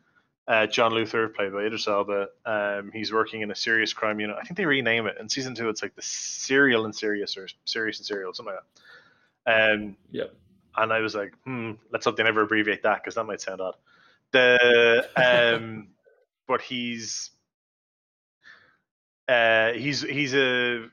uh, 0.51 0.67
John 0.67 0.93
Luther, 0.93 1.29
played 1.29 1.53
by 1.53 1.63
Idris 1.63 1.87
Elba. 1.87 2.29
Um, 2.45 2.91
he's 2.93 3.13
working 3.13 3.43
in 3.43 3.53
a 3.53 3.55
serious 3.55 3.93
crime 3.93 4.19
unit. 4.19 4.37
I 4.37 4.43
think 4.43 4.57
they 4.57 4.67
rename 4.67 5.07
it 5.07 5.17
in 5.21 5.29
season 5.29 5.55
two. 5.55 5.69
It's 5.69 5.81
like 5.81 5.95
the 5.95 6.03
Serial 6.03 6.87
and 6.87 6.95
Serious 6.95 7.37
or 7.37 7.47
Serious 7.65 7.99
and 7.99 8.07
Serial, 8.07 8.35
something 8.35 8.55
like 8.55 8.65
that. 9.47 9.73
Um, 9.73 9.97
yeah. 10.11 10.25
And 10.77 10.93
I 10.93 11.01
was 11.01 11.15
like, 11.15 11.35
hmm, 11.45 11.73
let's 11.93 12.05
hope 12.05 12.17
they 12.17 12.25
never 12.25 12.43
abbreviate 12.43 12.83
that 12.83 13.03
because 13.03 13.15
that 13.15 13.25
might 13.25 13.41
sound 13.41 13.61
odd. 13.61 13.77
The 14.33 15.09
um, 15.17 15.89
but 16.49 16.61
he's 16.61 17.31
uh, 19.29 19.73
he's 19.73 20.03
he's 20.03 20.35
a 20.35 20.87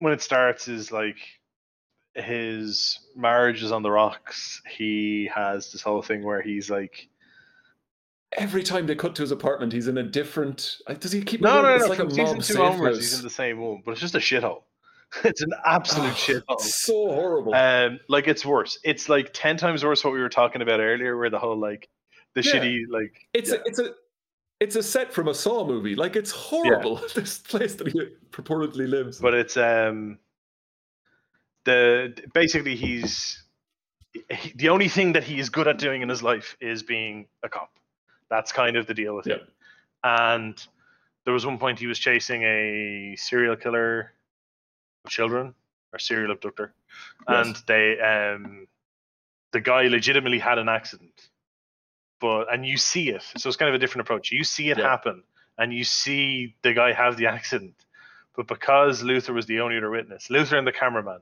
when 0.00 0.12
it 0.12 0.20
starts 0.20 0.68
is 0.68 0.92
like 0.92 1.16
his 2.14 2.98
marriage 3.16 3.62
is 3.62 3.72
on 3.72 3.82
the 3.82 3.90
rocks. 3.90 4.60
He 4.68 5.30
has 5.34 5.70
this 5.72 5.82
whole 5.82 6.02
thing 6.02 6.22
where 6.22 6.42
he's 6.42 6.68
like 6.70 7.08
every 8.36 8.62
time 8.62 8.86
they 8.86 8.94
cut 8.94 9.14
to 9.16 9.22
his 9.22 9.32
apartment, 9.32 9.72
he's 9.72 9.88
in 9.88 9.98
a 9.98 10.02
different. 10.02 10.76
Does 10.98 11.12
he 11.12 11.22
keep? 11.22 11.40
No, 11.40 11.62
no, 11.62 11.68
no. 11.68 11.74
It's 11.76 11.88
like 11.88 11.98
From 11.98 12.08
a 12.08 12.10
season 12.10 12.36
mob 12.36 12.44
two 12.44 12.62
onwards, 12.62 12.96
house. 12.98 13.04
he's 13.10 13.18
in 13.18 13.24
the 13.24 13.30
same 13.30 13.58
room, 13.58 13.82
but 13.84 13.92
it's 13.92 14.00
just 14.00 14.14
a 14.14 14.18
shithole. 14.18 14.62
It's 15.24 15.42
an 15.42 15.50
absolute 15.66 16.10
Oh, 16.12 16.14
shithole. 16.14 16.42
it's 16.54 16.86
so 16.86 17.08
horrible. 17.08 17.52
Um, 17.52 17.98
like 18.08 18.28
it's 18.28 18.46
worse. 18.46 18.78
It's 18.84 19.08
like 19.08 19.30
ten 19.32 19.56
times 19.56 19.84
worse 19.84 20.04
what 20.04 20.12
we 20.12 20.20
were 20.20 20.28
talking 20.28 20.62
about 20.62 20.78
earlier, 20.78 21.16
where 21.16 21.30
the 21.30 21.38
whole 21.38 21.56
like 21.58 21.88
the 22.34 22.42
Yeah. 22.42 22.52
shitty 22.52 22.82
like 22.88 23.28
it's 23.34 23.50
yeah. 23.50 23.56
a, 23.56 23.60
it's 23.64 23.78
a 23.80 23.90
it's 24.60 24.76
a 24.76 24.82
set 24.84 25.12
from 25.12 25.26
a 25.26 25.34
Saw 25.34 25.66
movie. 25.66 25.96
Like 25.96 26.14
it's 26.14 26.30
horrible. 26.30 26.96
this 27.16 27.38
place 27.38 27.74
that 27.76 27.88
he 27.88 28.00
purportedly 28.30 28.88
lives. 28.88 29.18
but 29.18 29.34
it's 29.34 29.56
um 29.56 30.18
the 31.64 32.14
basically 32.32 32.76
he's 32.76 33.42
he, 34.12 34.52
the 34.56 34.68
only 34.70 34.88
thing 34.88 35.12
that 35.12 35.24
he 35.24 35.38
is 35.38 35.50
good 35.50 35.68
at 35.68 35.78
doing 35.78 36.02
in 36.02 36.08
his 36.08 36.22
life 36.22 36.56
is 36.60 36.82
being 36.82 37.26
a 37.42 37.48
cop. 37.48 37.70
That's 38.28 38.52
kind 38.52 38.76
of 38.76 38.86
the 38.86 38.94
deal 38.94 39.14
with 39.16 39.26
Yeah. 39.26 39.36
him. 39.36 39.46
And 40.02 40.66
there 41.24 41.34
was 41.34 41.44
one 41.44 41.58
point 41.58 41.78
he 41.78 41.86
was 41.86 41.98
chasing 41.98 42.42
a 42.42 43.16
serial 43.16 43.56
killer 43.56 44.12
of 45.04 45.10
children 45.10 45.54
or 45.92 45.98
serial 45.98 46.30
abductor, 46.32 46.72
Yes. 47.28 47.46
and 47.46 47.56
they 47.66 48.00
um 48.00 48.66
the 49.52 49.60
guy 49.60 49.88
legitimately 49.88 50.38
had 50.38 50.58
an 50.58 50.68
accident, 50.68 51.28
but 52.20 52.52
and 52.52 52.64
you 52.64 52.76
see 52.76 53.10
it, 53.10 53.22
so 53.36 53.48
it's 53.48 53.56
kind 53.56 53.68
of 53.68 53.74
a 53.74 53.78
different 53.78 54.06
approach. 54.06 54.30
You 54.30 54.44
see 54.44 54.70
it 54.70 54.78
Yeah. 54.78 54.88
happen, 54.88 55.24
and 55.58 55.72
you 55.74 55.84
see 55.84 56.56
the 56.62 56.72
guy 56.72 56.92
have 56.92 57.16
the 57.16 57.26
accident, 57.26 57.74
but 58.36 58.46
because 58.46 59.02
Luther 59.02 59.32
was 59.32 59.46
the 59.46 59.60
only 59.60 59.76
other 59.76 59.90
witness, 59.90 60.30
Luther 60.30 60.56
and 60.56 60.66
the 60.66 60.72
cameraman 60.72 61.20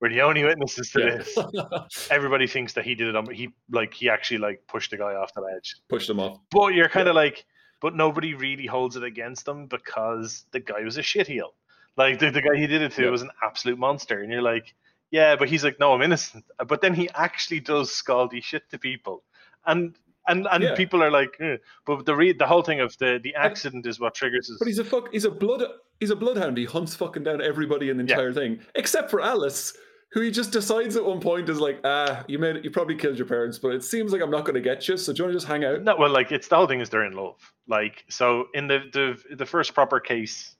were 0.00 0.08
the 0.08 0.20
only 0.22 0.44
witnesses 0.44 0.90
to 0.90 1.00
Yeah. 1.00 1.16
this. 1.16 2.08
Everybody 2.10 2.46
thinks 2.46 2.72
that 2.74 2.84
he 2.84 2.94
did 2.94 3.08
it 3.08 3.16
on. 3.16 3.30
He 3.32 3.50
like 3.70 3.94
he 3.94 4.08
actually 4.08 4.38
like 4.38 4.62
pushed 4.68 4.90
the 4.90 4.96
guy 4.98 5.14
off 5.14 5.32
the 5.34 5.40
ledge. 5.40 5.76
Pushed 5.88 6.10
him 6.10 6.20
off. 6.20 6.40
But 6.50 6.74
you're 6.74 6.88
kind 6.88 7.08
of 7.08 7.14
like, 7.14 7.44
but 7.80 7.94
nobody 7.94 8.34
really 8.34 8.66
holds 8.66 8.96
it 8.96 9.02
against 9.04 9.46
him 9.48 9.66
because 9.66 10.44
the 10.52 10.60
guy 10.60 10.82
was 10.82 10.96
a 10.98 11.02
shitheel. 11.02 11.50
Like 11.96 12.18
the, 12.18 12.30
the 12.30 12.42
guy 12.42 12.56
he 12.56 12.66
did 12.66 12.82
it 12.82 12.92
to 12.92 13.04
Yeah. 13.04 13.10
was 13.10 13.22
an 13.22 13.30
absolute 13.42 13.78
monster, 13.78 14.20
and 14.22 14.30
you're 14.30 14.42
like, 14.42 14.74
yeah, 15.10 15.34
but 15.36 15.48
he's 15.48 15.64
like, 15.64 15.78
no, 15.80 15.94
I'm 15.94 16.02
innocent. 16.02 16.44
But 16.66 16.80
then 16.82 16.92
he 16.94 17.08
actually 17.14 17.60
does 17.60 17.90
scaldy 17.90 18.42
shit 18.42 18.68
to 18.70 18.78
people, 18.78 19.22
and 19.64 19.96
and 20.28 20.46
and 20.50 20.62
Yeah. 20.62 20.74
people 20.74 21.02
are 21.02 21.10
like, 21.10 21.36
eh. 21.40 21.56
but 21.84 22.04
the 22.06 22.14
re- 22.16 22.32
the 22.32 22.46
whole 22.46 22.62
thing 22.62 22.80
of 22.80 22.96
the 22.98 23.20
the 23.22 23.34
accident 23.34 23.86
is 23.86 23.98
what 24.00 24.14
triggers 24.14 24.48
his. 24.48 24.58
But 24.58 24.68
he's 24.68 24.78
a 24.78 24.84
fuck. 24.84 25.12
He's 25.12 25.24
a 25.24 25.30
blood. 25.30 25.62
He's 26.00 26.10
a 26.10 26.16
bloodhound. 26.16 26.58
He 26.58 26.64
hunts 26.66 26.94
fucking 26.94 27.22
down 27.24 27.40
everybody 27.40 27.88
in 27.90 27.96
the 27.96 28.04
Yeah. 28.04 28.14
entire 28.14 28.32
thing, 28.32 28.60
except 28.74 29.10
for 29.10 29.20
Alice, 29.20 29.76
who 30.12 30.20
he 30.20 30.30
just 30.30 30.52
decides 30.52 30.94
at 30.96 31.04
one 31.04 31.20
point 31.20 31.48
is 31.48 31.58
like, 31.60 31.80
ah, 31.84 32.24
you 32.28 32.38
made 32.38 32.56
it. 32.56 32.64
You 32.64 32.70
probably 32.70 32.96
killed 32.96 33.16
your 33.18 33.26
parents, 33.26 33.58
but 33.58 33.74
it 33.74 33.82
seems 33.84 34.12
like 34.12 34.20
I'm 34.22 34.30
not 34.30 34.44
going 34.44 34.54
to 34.54 34.60
get 34.60 34.86
you. 34.88 34.96
So 34.96 35.12
do 35.12 35.18
you 35.18 35.24
want 35.24 35.32
to 35.32 35.36
just 35.36 35.46
hang 35.48 35.64
out? 35.64 35.82
No, 35.82 35.96
well, 35.96 36.10
like 36.10 36.32
it's 36.32 36.48
the 36.48 36.56
whole 36.56 36.66
thing 36.66 36.80
is 36.80 36.90
they're 36.90 37.04
in 37.06 37.12
love. 37.14 37.36
Like 37.66 38.04
so, 38.08 38.48
in 38.54 38.68
the 38.68 38.80
the 38.92 39.34
the 39.36 39.46
first 39.46 39.74
proper 39.74 40.00
case 40.00 40.54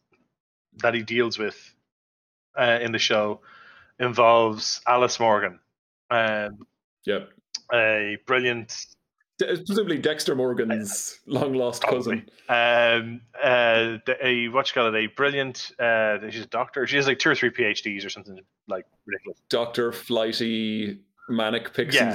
that 0.79 0.95
he 0.95 1.03
deals 1.03 1.39
with 1.39 1.75
uh, 2.59 2.79
in 2.83 2.93
the 2.93 2.99
show 2.99 3.41
involves 3.99 4.81
Alice 4.87 5.19
Morgan, 5.19 5.59
um, 6.11 6.67
Yeah. 7.05 7.25
a 7.73 8.19
brilliant, 8.27 8.87
De- 9.39 9.47
presumably 9.65 9.99
Dexter 9.99 10.35
Morgan's 10.35 11.19
long 11.27 11.53
lost 11.55 11.83
cousin. 11.83 12.29
um, 12.49 13.21
uh, 13.43 13.99
the- 14.07 14.17
a 14.23 14.49
what 14.49 14.69
you 14.69 14.75
call 14.75 14.95
it, 14.95 14.99
a 14.99 15.07
brilliant. 15.09 15.73
Uh, 15.79 16.19
she's 16.31 16.43
a 16.45 16.47
doctor. 16.47 16.87
She 16.87 16.97
has 16.97 17.07
like 17.07 17.19
two 17.19 17.31
or 17.31 17.35
three 17.35 17.51
PhDs 17.51 18.05
or 18.05 18.09
something 18.09 18.39
like 18.69 18.85
ridiculous. 19.07 19.39
Doctor 19.51 19.93
Flighty 19.93 21.01
Manic 21.29 21.75
Pixies 21.75 22.01
Yeah. 22.01 22.15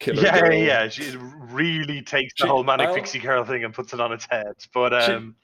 killer. 0.00 0.22
yeah, 0.22 0.40
girl. 0.40 0.52
yeah, 0.54 0.88
she 0.88 1.14
really 1.50 2.00
takes 2.00 2.32
the 2.38 2.44
She- 2.44 2.48
whole 2.48 2.64
manic 2.64 2.88
I'll- 2.88 2.94
pixie 2.94 3.18
girl 3.18 3.44
thing 3.44 3.64
and 3.64 3.74
puts 3.74 3.92
it 3.92 4.00
on 4.00 4.12
its 4.12 4.26
head. 4.30 4.54
But 4.72 4.98
She- 5.04 5.12
um, 5.12 5.36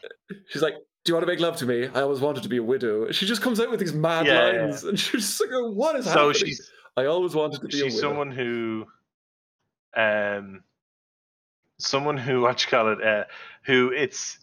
She's 0.49 0.63
like, 0.63 0.75
"Do 1.05 1.11
you 1.11 1.15
want 1.15 1.27
to 1.27 1.31
make 1.33 1.41
love 1.41 1.57
to 1.59 1.67
me? 1.67 1.89
I 1.89 2.01
always 2.01 2.21
wanted 2.21 2.43
to 2.45 2.49
be 2.49 2.57
a 2.57 2.63
widow." 2.63 3.11
She 3.13 3.27
just 3.27 3.43
comes 3.43 3.61
out 3.61 3.71
with 3.71 3.81
these 3.81 3.93
mad 3.93 4.25
Yeah, 4.27 4.51
yeah, 4.53 4.61
lines, 4.63 4.85
and 4.85 4.99
she's 4.99 5.39
like, 5.41 5.51
"Oh, 5.53 5.71
"What 5.73 5.95
is 5.97 6.07
so 6.07 6.11
happening?" 6.11 6.33
she's 6.35 6.71
I 6.97 7.05
always 7.05 7.35
wanted 7.35 7.61
to 7.61 7.67
be 7.69 7.81
a 7.81 7.85
she's 7.85 8.01
someone 8.01 8.31
who 8.31 8.87
um 9.97 10.63
someone 11.79 12.17
who 12.17 12.41
what 12.43 12.63
you 12.65 12.71
call 12.71 12.93
it 12.93 13.03
uh 13.03 13.25
who 13.65 13.91
it's 13.91 14.39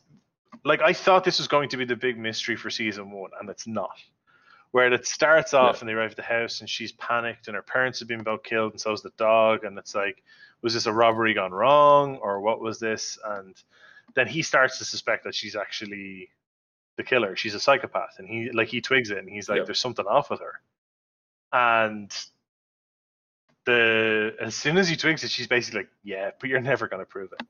like 0.63 0.81
i 0.81 0.93
thought 0.93 1.23
this 1.23 1.37
was 1.37 1.47
going 1.47 1.69
to 1.69 1.77
be 1.77 1.85
the 1.85 1.95
big 1.95 2.17
mystery 2.17 2.55
for 2.55 2.69
season 2.69 3.11
one 3.11 3.31
and 3.39 3.49
it's 3.49 3.67
not 3.67 3.97
where 4.71 4.91
it 4.91 5.07
starts 5.07 5.53
off 5.53 5.75
Yeah. 5.75 5.79
and 5.81 5.89
they 5.89 5.93
arrive 5.93 6.11
at 6.11 6.17
the 6.17 6.23
house 6.23 6.59
and 6.61 6.69
she's 6.69 6.91
panicked 6.93 7.47
and 7.47 7.55
her 7.55 7.61
parents 7.61 7.99
have 7.99 8.07
been 8.07 8.23
both 8.23 8.43
killed 8.43 8.71
and 8.73 8.81
so 8.81 8.91
so's 8.91 9.01
the 9.03 9.11
dog 9.17 9.63
and 9.63 9.77
it's 9.77 9.95
like 9.95 10.23
was 10.61 10.73
this 10.73 10.85
a 10.85 10.91
robbery 10.93 11.33
gone 11.33 11.51
wrong 11.51 12.17
or 12.17 12.41
what 12.41 12.59
was 12.61 12.79
this 12.79 13.17
and 13.25 13.55
then 14.15 14.27
he 14.27 14.41
starts 14.41 14.77
to 14.77 14.85
suspect 14.85 15.23
that 15.25 15.35
she's 15.35 15.55
actually 15.55 16.29
the 16.97 17.03
killer 17.03 17.35
she's 17.35 17.53
a 17.55 17.59
psychopath 17.59 18.15
and 18.17 18.27
he 18.27 18.49
like 18.51 18.69
he 18.69 18.79
twigs 18.81 19.11
it 19.11 19.17
and 19.17 19.29
he's 19.29 19.49
like 19.49 19.57
Yep. 19.57 19.65
there's 19.67 19.79
something 19.79 20.05
off 20.07 20.29
with 20.29 20.39
her 20.39 20.61
and 21.53 22.11
the 23.65 24.35
as 24.39 24.55
soon 24.55 24.77
as 24.77 24.87
he 24.87 24.95
twigs 24.95 25.23
it, 25.23 25.31
she's 25.31 25.47
basically 25.47 25.81
like, 25.81 25.89
"Yeah, 26.03 26.31
but 26.39 26.49
you're 26.49 26.61
never 26.61 26.87
going 26.87 27.01
to 27.01 27.05
prove 27.05 27.31
it." 27.33 27.41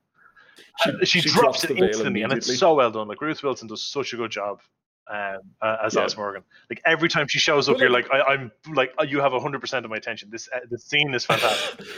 Uh, 0.84 1.04
She, 1.04 1.20
drops, 1.20 1.62
the 1.62 1.74
it 1.74 1.82
instantly, 1.82 2.22
and 2.22 2.32
it's 2.32 2.58
so 2.58 2.74
well 2.74 2.90
done. 2.90 3.08
Like 3.08 3.20
Ruth 3.20 3.42
Wilson 3.42 3.68
does 3.68 3.82
such 3.82 4.12
a 4.12 4.16
good 4.16 4.30
job 4.30 4.60
um, 5.08 5.38
uh, 5.62 5.76
as 5.84 5.94
Yeah. 5.94 6.00
Alice 6.02 6.16
Morgan. 6.16 6.42
Like 6.70 6.82
every 6.84 7.08
time 7.08 7.28
she 7.28 7.38
shows 7.38 7.68
up, 7.68 7.74
Well, 7.76 7.82
you're 7.82 7.90
like- 7.90 8.10
I, 8.12 8.20
"I'm 8.22 8.52
like, 8.74 8.92
you 9.06 9.20
have 9.20 9.32
hundred 9.32 9.60
percent 9.60 9.84
of 9.84 9.90
my 9.90 9.96
attention." 9.96 10.30
This 10.30 10.48
uh, 10.54 10.60
the 10.70 10.78
scene 10.78 11.14
is 11.14 11.24
fantastic. 11.24 11.86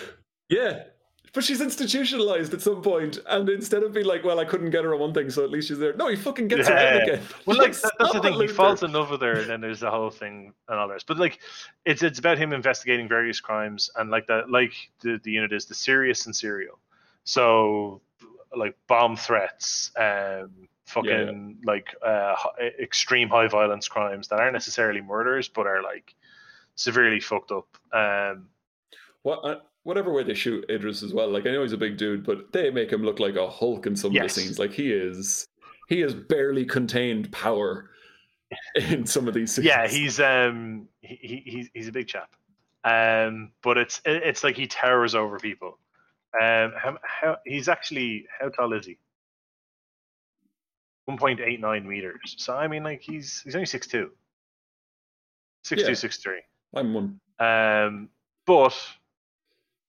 Yeah. 0.51 0.85
But 1.33 1.45
she's 1.45 1.61
institutionalized 1.61 2.55
at 2.55 2.61
some 2.63 2.81
point, 2.83 3.19
and 3.27 3.49
instead 3.49 3.83
of 3.83 3.93
being 3.93 4.07
like, 4.07 4.25
"Well, 4.25 4.41
I 4.41 4.45
couldn't 4.45 4.71
get 4.71 4.85
her 4.85 4.95
on 4.95 5.01
one 5.01 5.15
thing, 5.15 5.31
so 5.31 5.45
at 5.45 5.51
least 5.51 5.69
she's 5.69 5.79
there," 5.79 5.95
no, 5.95 6.09
he 6.09 6.17
fucking 6.17 6.49
gets 6.49 6.69
her 6.69 6.75
Yeah. 6.75 6.97
in 6.97 7.03
again. 7.03 7.23
well, 7.47 7.59
like 7.59 7.73
that, 7.83 7.93
that's 7.99 8.13
the 8.13 8.21
thing. 8.21 8.41
He 8.41 8.47
falls 8.49 8.83
in 8.83 8.93
love 8.93 9.11
with 9.11 9.21
her, 9.23 9.41
and 9.41 9.49
then 9.51 9.61
there's 9.61 9.81
the 9.81 9.91
whole 9.91 10.11
thing 10.11 10.53
and 10.69 10.79
all 10.79 10.89
this. 10.89 11.05
But 11.05 11.19
like, 11.19 11.39
it's 11.85 12.03
it's 12.03 12.19
about 12.19 12.39
him 12.39 12.53
investigating 12.53 13.09
various 13.09 13.41
crimes, 13.41 13.91
and 13.97 14.11
like 14.11 14.27
that, 14.29 14.51
like 14.51 14.73
the 15.03 15.21
the 15.23 15.31
unit 15.33 15.53
is 15.53 15.67
the 15.67 15.75
serious 15.75 16.27
and 16.27 16.35
serial. 16.35 16.79
So, 17.25 18.01
like 18.57 18.75
bomb 18.87 19.17
threats, 19.17 19.91
um, 19.97 20.51
fucking 20.87 21.59
like 21.65 21.95
uh, 22.03 22.35
extreme 22.81 23.29
high 23.29 23.49
violence 23.49 23.87
crimes 23.89 24.29
that 24.29 24.41
aren't 24.41 24.55
necessarily 24.55 25.03
murders, 25.03 25.49
but 25.49 25.67
are 25.67 25.83
like 25.83 26.15
severely 26.75 27.21
fucked 27.21 27.51
up. 27.53 27.67
Um, 27.93 28.49
What, 29.23 29.45
uh, 29.45 29.57
whatever 29.89 30.13
way 30.13 30.23
they 30.23 30.35
shoot 30.35 30.67
Idris 30.69 31.03
as 31.03 31.15
well. 31.15 31.31
Like 31.31 31.47
I 31.47 31.51
know 31.51 31.63
he's 31.63 31.73
a 31.73 31.79
big 31.79 31.97
dude, 31.97 32.25
but 32.27 32.53
they 32.53 32.71
make 32.71 32.93
him 32.93 33.03
look 33.03 33.19
like 33.21 33.37
a 33.37 33.49
Hulk 33.49 33.87
in 33.87 33.97
some 33.97 34.13
Yes. 34.13 34.23
of 34.23 34.35
the 34.35 34.41
scenes. 34.43 34.59
Like 34.59 34.73
he 34.73 34.93
is, 34.93 35.47
he 35.89 36.03
is 36.03 36.13
barely 36.15 36.67
contained 36.67 37.33
power 37.33 37.89
in 38.77 39.07
some 39.07 39.27
of 39.27 39.33
these 39.35 39.55
scenes. 39.55 39.67
yeah, 39.67 39.89
he's 39.89 40.21
um 40.21 40.89
he, 41.01 41.17
he 41.23 41.43
he's 41.51 41.71
he's 41.73 41.89
a 41.89 41.93
big 41.93 42.07
chap. 42.07 42.31
Um, 42.85 43.51
but 43.63 43.79
it's 43.79 44.01
it's 44.05 44.45
like 44.45 44.57
he 44.57 44.67
towers 44.67 45.15
over 45.15 45.39
people. 45.39 45.79
Um, 46.41 46.73
how, 46.77 46.99
how 47.03 47.37
he's 47.47 47.69
actually 47.69 48.27
how 48.39 48.51
tall 48.51 48.75
is 48.75 48.85
he? 48.87 48.99
One 51.07 51.17
point 51.17 51.41
eight 51.41 51.61
nine 51.61 51.89
meters. 51.89 52.35
So 52.37 52.55
I 52.55 52.69
mean, 52.69 52.85
like 52.85 53.01
he's 53.01 53.41
he's 53.43 53.55
only 53.55 53.65
six 53.67 53.87
two. 53.87 54.11
Six 55.65 55.81
Yeah. 55.83 55.89
two, 55.89 55.95
six 55.95 56.19
three. 56.19 56.43
I'm 56.75 56.93
one. 56.93 57.21
Um, 57.39 58.11
but 58.47 58.75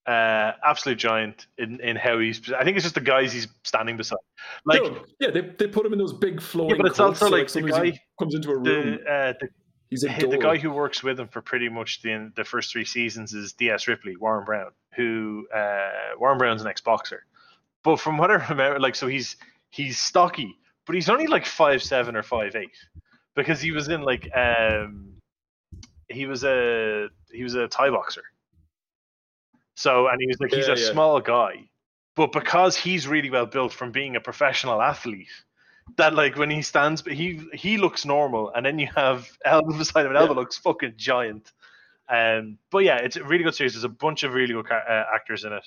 uh, 0.05 0.53
absolute 0.65 0.97
giant 0.97 1.47
in 1.57 1.80
in 1.81 1.95
how 1.95 2.19
he's. 2.19 2.51
I 2.51 2.63
think 2.63 2.77
it's 2.77 2.84
just 2.84 2.95
the 2.95 3.01
guys 3.01 3.31
he's 3.31 3.47
standing 3.63 3.97
beside. 3.97 4.17
Like 4.65 4.84
no, 4.84 5.05
yeah, 5.19 5.31
they, 5.31 5.41
they 5.41 5.67
put 5.67 5.85
him 5.85 5.93
in 5.93 5.99
those 5.99 6.13
big 6.13 6.41
flowing. 6.41 6.77
but 6.77 6.85
it's 6.88 6.99
also 6.99 7.27
so, 7.27 7.31
like 7.31 7.51
the 7.51 7.61
he 7.61 7.91
guy- 7.91 8.01
comes 8.17 8.35
into 8.35 8.51
a 8.51 8.55
room. 8.55 8.63
the 8.63 9.11
uh, 9.11 9.34
the 9.39 9.49
he's 9.89 10.03
a 10.03 10.07
the 10.07 10.38
guy 10.38 10.57
who 10.57 10.71
works 10.71 11.03
with 11.03 11.19
him 11.19 11.27
for 11.27 11.41
pretty 11.41 11.69
much 11.69 12.01
the 12.01 12.31
the 12.35 12.43
first 12.43 12.71
three 12.71 12.85
seasons 12.85 13.34
is 13.34 13.53
D.S. 13.53 13.88
Ripley, 13.88 14.15
Warren 14.15 14.45
Brown, 14.45 14.71
who 14.95 15.47
uh, 15.53 15.89
Warren 16.17 16.38
Brown's 16.38 16.61
an 16.61 16.67
ex 16.67 16.81
boxer. 16.81 17.26
But 17.84 17.99
from 17.99 18.17
what 18.17 18.31
I 18.31 18.35
remember, 18.49 18.80
like 18.80 18.95
so 18.95 19.07
he's 19.07 19.38
he's 19.69 19.99
stocky, 19.99 20.55
but 20.85 20.95
he's 20.95 21.09
only 21.09 21.27
like 21.27 21.45
five 21.45 21.84
seven 21.84 22.15
or 22.15 22.23
five 22.23 22.55
eight 22.55 22.76
because 23.35 23.61
he 23.61 23.71
was 23.71 23.89
in 23.89 24.01
like 24.01 24.30
um 24.35 25.13
he 26.07 26.26
was 26.26 26.43
a 26.43 27.07
he 27.31 27.43
was 27.43 27.55
a 27.55 27.67
Thai 27.67 27.89
boxer. 27.89 28.23
So 29.80 30.07
and 30.10 30.19
he 30.19 30.27
was 30.27 30.38
like 30.41 30.51
he's 30.53 30.68
Yeah, 30.68 30.73
a 30.73 30.77
yeah. 30.77 30.91
small 30.91 31.22
guy, 31.22 31.69
but 32.15 32.34
because 32.34 32.76
he's 32.76 33.07
really 33.07 33.30
well 33.30 33.45
built 33.45 33.72
from 33.72 33.91
being 33.93 34.18
a 34.18 34.19
professional 34.19 34.81
athlete, 34.81 35.30
that 35.95 36.14
like 36.14 36.35
when 36.35 36.49
he 36.49 36.61
stands, 36.61 37.01
he 37.06 37.39
he 37.53 37.77
looks 37.77 38.03
normal, 38.03 38.51
and 38.53 38.65
then 38.65 38.77
you 38.77 38.88
have 38.93 39.30
Elba 39.45 39.77
beside 39.77 40.01
him, 40.01 40.07
and 40.11 40.18
Elba 40.18 40.34
Yeah. 40.34 40.39
looks 40.39 40.57
fucking 40.57 40.95
giant. 40.97 41.53
Um, 42.10 42.57
but 42.72 42.80
yeah, 42.80 42.97
it's 42.97 43.15
a 43.15 43.23
really 43.23 43.45
good 43.45 43.56
series. 43.56 43.73
There's 43.73 43.85
a 43.85 43.89
bunch 43.89 44.23
of 44.23 44.34
really 44.34 44.53
good 44.53 44.68
ca- 44.68 44.84
uh, 44.89 45.06
actors 45.15 45.45
in 45.45 45.53
it. 45.53 45.65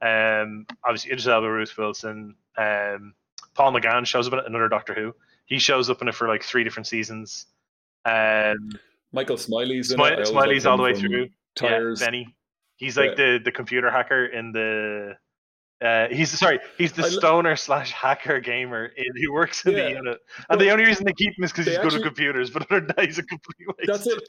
Um, 0.00 0.64
obviously 0.84 1.10
Idris 1.10 1.26
Elba, 1.26 1.50
Ruth 1.50 1.76
Wilson, 1.76 2.36
um, 2.56 3.14
Paul 3.54 3.72
McGann 3.72 4.06
shows 4.06 4.28
up 4.28 4.34
in 4.34 4.38
another 4.46 4.68
Doctor 4.68 4.94
Who. 4.94 5.14
He 5.46 5.58
shows 5.58 5.90
up 5.90 6.00
in 6.02 6.06
it 6.06 6.14
for 6.14 6.28
like 6.28 6.44
three 6.44 6.62
different 6.62 6.86
seasons. 6.86 7.46
Um, 8.04 8.70
Michael 9.12 9.36
Smiley's 9.36 9.90
in 9.90 9.98
Smi- 9.98 10.18
it. 10.20 10.26
Smiley's 10.28 10.64
all 10.66 10.76
the 10.76 10.82
way 10.84 10.94
through. 10.94 11.30
Tyres. 11.56 12.00
Yeah, 12.00 12.06
Benny. 12.06 12.36
He's 12.78 12.96
like 12.96 13.16
the 13.16 13.38
the 13.44 13.52
computer 13.52 13.90
hacker 13.90 14.24
in 14.26 14.52
the 14.52 15.16
Uh, 15.80 16.08
he's 16.08 16.36
sorry, 16.36 16.58
he's 16.76 16.92
the 16.92 17.04
stoner 17.04 17.54
slash 17.54 17.92
hacker 17.92 18.40
gamer 18.40 18.86
in, 18.86 19.22
who 19.22 19.32
works 19.32 19.64
in 19.66 19.72
Yeah. 19.72 19.82
the 19.82 19.90
unit, 19.90 20.18
and 20.48 20.60
the 20.60 20.70
only 20.70 20.84
reason 20.84 21.04
they 21.04 21.12
keep 21.12 21.36
him 21.38 21.44
is 21.44 21.52
because 21.52 21.66
he's 21.66 21.78
good 21.78 21.94
at 21.94 22.02
computers. 22.02 22.50
But 22.50 22.62
other 22.70 22.80
than 22.80 22.94
that, 22.96 23.04
he's 23.04 23.18
a 23.18 23.22
complete 23.22 23.68
waste. 23.68 23.86
That's 23.86 24.06
it. 24.06 24.28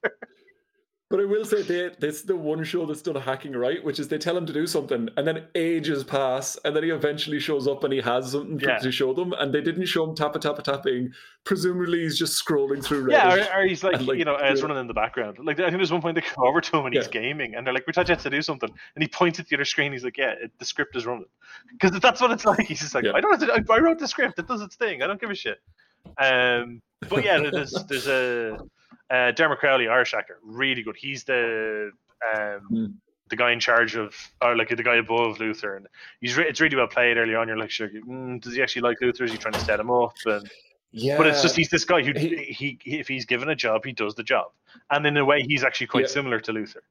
But 1.10 1.20
I 1.22 1.26
will 1.26 1.44
say 1.44 1.64
they, 1.64 1.90
this 1.98 2.18
is 2.18 2.24
the 2.24 2.36
one 2.36 2.64
show 2.64 2.86
that's 2.86 3.02
done 3.02 3.16
hacking 3.16 3.54
right, 3.54 3.84
which 3.84 3.98
is 3.98 4.08
they 4.10 4.20
tell 4.20 4.38
him 4.38 4.46
to 4.46 4.54
do 4.54 4.68
something, 4.68 5.10
and 5.18 5.28
then 5.28 5.46
ages 5.56 6.04
pass, 6.04 6.56
and 6.64 6.76
then 6.76 6.84
he 6.84 6.92
eventually 6.92 7.40
shows 7.40 7.68
up 7.68 7.84
and 7.84 7.92
he 7.92 8.00
has 8.00 8.32
something 8.34 8.60
Yeah. 8.60 8.78
to 8.78 8.92
show 8.92 9.12
them, 9.14 9.34
and 9.34 9.52
they 9.52 9.62
didn't 9.62 9.88
show 9.88 10.08
him 10.08 10.16
tappa 10.16 10.38
tappa 10.38 10.62
tapping. 10.62 11.12
Presumably, 11.46 12.02
he's 12.02 12.20
just 12.20 12.40
scrolling 12.46 12.84
through 12.84 13.06
Reddit. 13.08 13.12
Yeah, 13.14 13.58
or, 13.58 13.62
or 13.62 13.66
he's 13.66 13.84
like, 13.84 13.96
and, 13.96 14.08
like, 14.08 14.20
you 14.20 14.26
know, 14.26 14.36
it's 14.36 14.60
yeah. 14.62 14.68
running 14.68 14.82
in 14.82 14.86
the 14.88 14.94
background. 14.94 15.40
Like 15.44 15.60
I 15.60 15.64
think 15.64 15.78
there's 15.78 15.92
one 15.92 16.02
point 16.04 16.14
they 16.14 16.22
come 16.22 16.44
over 16.46 16.62
to 16.62 16.78
him 16.78 16.86
and 16.86 16.94
he's 16.94 17.06
Yeah. 17.06 17.12
gaming, 17.22 17.56
and 17.56 17.66
they're 17.66 17.74
like, 17.74 17.88
"We 17.88 17.94
thought 17.94 18.08
you 18.08 18.14
had 18.14 18.22
to 18.24 18.30
do 18.30 18.44
something," 18.44 18.70
and 18.96 19.02
he 19.04 19.08
points 19.08 19.40
at 19.40 19.48
the 19.48 19.56
other 19.56 19.66
screen. 19.66 19.92
He's 19.94 20.04
like, 20.04 20.18
"Yeah, 20.18 20.34
it, 20.40 20.52
the 20.60 20.66
script 20.66 20.96
is 20.96 21.08
running," 21.08 21.26
because 21.72 22.00
that's 22.00 22.22
what 22.22 22.30
it's 22.30 22.46
like. 22.52 22.68
He's 22.68 22.82
just 22.82 22.94
like. 22.94 23.06
"I 23.08 23.20
don't 23.20 23.32
have 23.32 23.50
to. 23.66 23.74
I, 23.74 23.76
I 23.76 23.80
wrote 23.80 23.98
the 23.98 24.08
script. 24.08 24.38
It 24.38 24.48
does 24.48 24.62
its 24.62 24.76
thing. 24.76 25.02
I 25.02 25.08
don't 25.08 25.20
give 25.20 25.32
a 25.32 25.36
shit." 25.36 25.60
Um, 26.20 26.84
but 27.10 27.26
yeah, 27.26 27.40
there's 27.50 27.72
there's 27.90 28.08
a 28.08 28.60
uh, 29.10 29.32
Dermot 29.32 29.60
Crowley, 29.60 29.88
Irish 29.88 30.14
actor, 30.14 30.38
really 30.44 30.84
good. 30.84 30.96
He's 30.96 31.24
the 31.24 31.92
um, 32.36 32.60
Hmm. 32.70 32.86
the 33.30 33.36
guy 33.36 33.52
in 33.52 33.60
charge 33.60 33.96
of, 33.96 34.14
or 34.42 34.56
like 34.58 34.70
the 34.70 34.84
guy 34.84 34.96
above 34.96 35.40
Luther, 35.40 35.76
and 35.78 35.88
he's 36.22 36.36
re- 36.38 36.48
it's 36.48 36.60
really 36.62 36.76
well 36.76 36.88
played 36.88 37.18
early 37.18 37.36
on. 37.36 37.48
You're 37.48 37.58
like, 37.58 37.72
sure, 37.72 37.90
mm, 37.90 38.42
does 38.42 38.56
he 38.56 38.62
actually 38.62 38.82
like 38.84 38.98
Luther? 39.02 39.24
Is 39.24 39.32
he 39.32 39.38
trying 39.38 39.54
to 39.54 39.60
set 39.60 39.80
him 39.80 39.92
up? 39.92 40.14
And 40.26 40.50
yeah, 40.92 41.18
but 41.18 41.28
it's 41.28 41.42
just 41.42 41.56
he's 41.56 41.70
this 41.70 41.86
guy 41.86 42.02
who 42.04 42.12
He- 42.20 42.78
he, 42.84 42.98
if 43.00 43.08
he's 43.08 43.26
given 43.26 43.50
a 43.50 43.56
job, 43.56 43.86
he 43.86 43.92
does 43.92 44.16
the 44.16 44.24
job, 44.24 44.52
and 44.90 45.06
in 45.06 45.16
a 45.18 45.24
way, 45.26 45.44
he's 45.48 45.64
actually 45.64 45.88
quite 45.88 46.06
Yeah. 46.06 46.08
similar 46.18 46.40
to 46.40 46.52
Luther. 46.52 46.84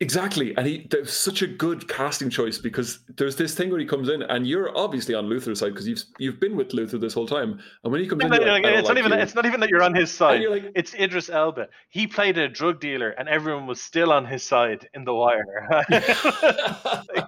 Exactly, 0.00 0.56
and 0.56 0.66
he 0.66 0.88
there's 0.90 1.12
such 1.12 1.42
a 1.42 1.46
good 1.46 1.88
casting 1.88 2.28
choice 2.28 2.58
because 2.58 2.98
there's 3.16 3.36
this 3.36 3.54
thing 3.54 3.70
where 3.70 3.78
he 3.78 3.86
comes 3.86 4.08
in, 4.08 4.22
and 4.22 4.44
you're 4.44 4.76
obviously 4.76 5.14
on 5.14 5.26
Luther's 5.26 5.60
side 5.60 5.68
because 5.70 5.86
you've 5.86 6.02
you've 6.18 6.40
been 6.40 6.56
with 6.56 6.72
Luther 6.72 6.98
this 6.98 7.14
whole 7.14 7.28
time, 7.28 7.60
and 7.84 7.92
when 7.92 8.00
he 8.00 8.08
comes 8.08 8.24
in, 8.24 8.28
Like, 8.28 8.40
you're 8.40 8.50
like, 8.50 8.64
I 8.66 8.70
don't 8.70 8.78
it's 8.80 8.88
not 8.88 8.96
like 8.96 9.04
even 9.06 9.12
you. 9.18 9.22
it's 9.24 9.34
not 9.36 9.46
even 9.46 9.60
that 9.60 9.70
you're 9.70 9.84
on 9.84 9.94
his 9.94 10.10
side. 10.10 10.42
like, 10.50 10.72
It's 10.74 10.94
Idris 10.94 11.30
Elba. 11.30 11.68
He 11.90 12.08
played 12.08 12.38
a 12.38 12.48
drug 12.48 12.80
dealer, 12.80 13.10
and 13.10 13.28
everyone 13.28 13.68
was 13.68 13.80
still 13.80 14.12
on 14.12 14.26
his 14.26 14.42
side 14.42 14.88
in 14.94 15.04
The 15.04 15.14
Wire. 15.14 15.84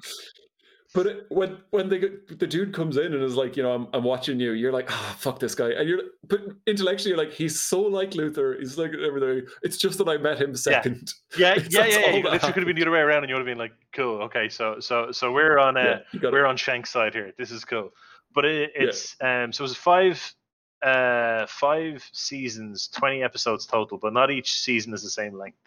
but 0.96 1.06
it, 1.06 1.26
when 1.28 1.58
when 1.72 1.90
they 1.90 1.98
get, 1.98 2.38
the 2.38 2.46
dude 2.46 2.72
comes 2.72 2.96
in 2.96 3.12
and 3.12 3.22
is 3.22 3.34
like, 3.34 3.54
you 3.54 3.62
know, 3.62 3.72
I'm, 3.72 3.86
I'm 3.92 4.02
watching 4.02 4.40
you, 4.40 4.52
you're 4.52 4.72
like, 4.72 4.90
ah, 4.90 5.14
fuck 5.18 5.38
this 5.38 5.54
guy, 5.54 5.68
and 5.72 5.86
you're 5.86 6.00
but 6.26 6.40
intellectually 6.66 7.10
you're 7.10 7.22
like, 7.22 7.34
he's 7.34 7.60
so 7.60 7.82
like 7.82 8.14
Luther, 8.14 8.56
he's 8.58 8.78
like 8.78 8.92
everything. 8.94 9.46
It's 9.62 9.76
just 9.76 9.98
that 9.98 10.08
I 10.08 10.16
met 10.16 10.40
him 10.40 10.56
second. 10.56 11.12
yeah, 11.36 11.54
yeah, 11.54 11.64
yeah. 11.68 11.80
all 11.80 11.90
yeah. 11.90 12.16
It 12.16 12.22
that 12.22 12.32
literally 12.32 12.52
could 12.54 12.62
have 12.62 12.66
been 12.66 12.76
the 12.76 12.82
other 12.82 12.90
way 12.90 13.00
around, 13.00 13.24
and 13.24 13.28
you 13.28 13.34
would 13.34 13.46
have 13.46 13.52
been 13.54 13.58
like, 13.58 13.74
"Cool, 13.92 14.22
okay." 14.22 14.48
So, 14.48 14.80
so, 14.80 15.12
so 15.12 15.30
we're 15.32 15.58
on 15.58 15.76
uh, 15.76 16.00
Yeah, 16.14 16.30
we're 16.30 16.46
on 16.46 16.56
Schenk's 16.56 16.88
side 16.88 17.12
here. 17.12 17.30
This 17.36 17.50
is 17.50 17.62
cool. 17.66 17.92
But 18.34 18.46
it, 18.46 18.72
it's 18.74 19.16
um 19.20 19.52
so 19.52 19.64
it 19.64 19.68
was 19.68 19.76
five 19.76 20.34
uh 20.82 21.44
five 21.46 22.08
seasons, 22.12 22.88
twenty 22.88 23.22
episodes 23.22 23.66
total, 23.66 23.98
but 23.98 24.14
not 24.14 24.30
each 24.30 24.54
season 24.54 24.94
is 24.94 25.02
the 25.02 25.10
same 25.10 25.36
length. 25.36 25.58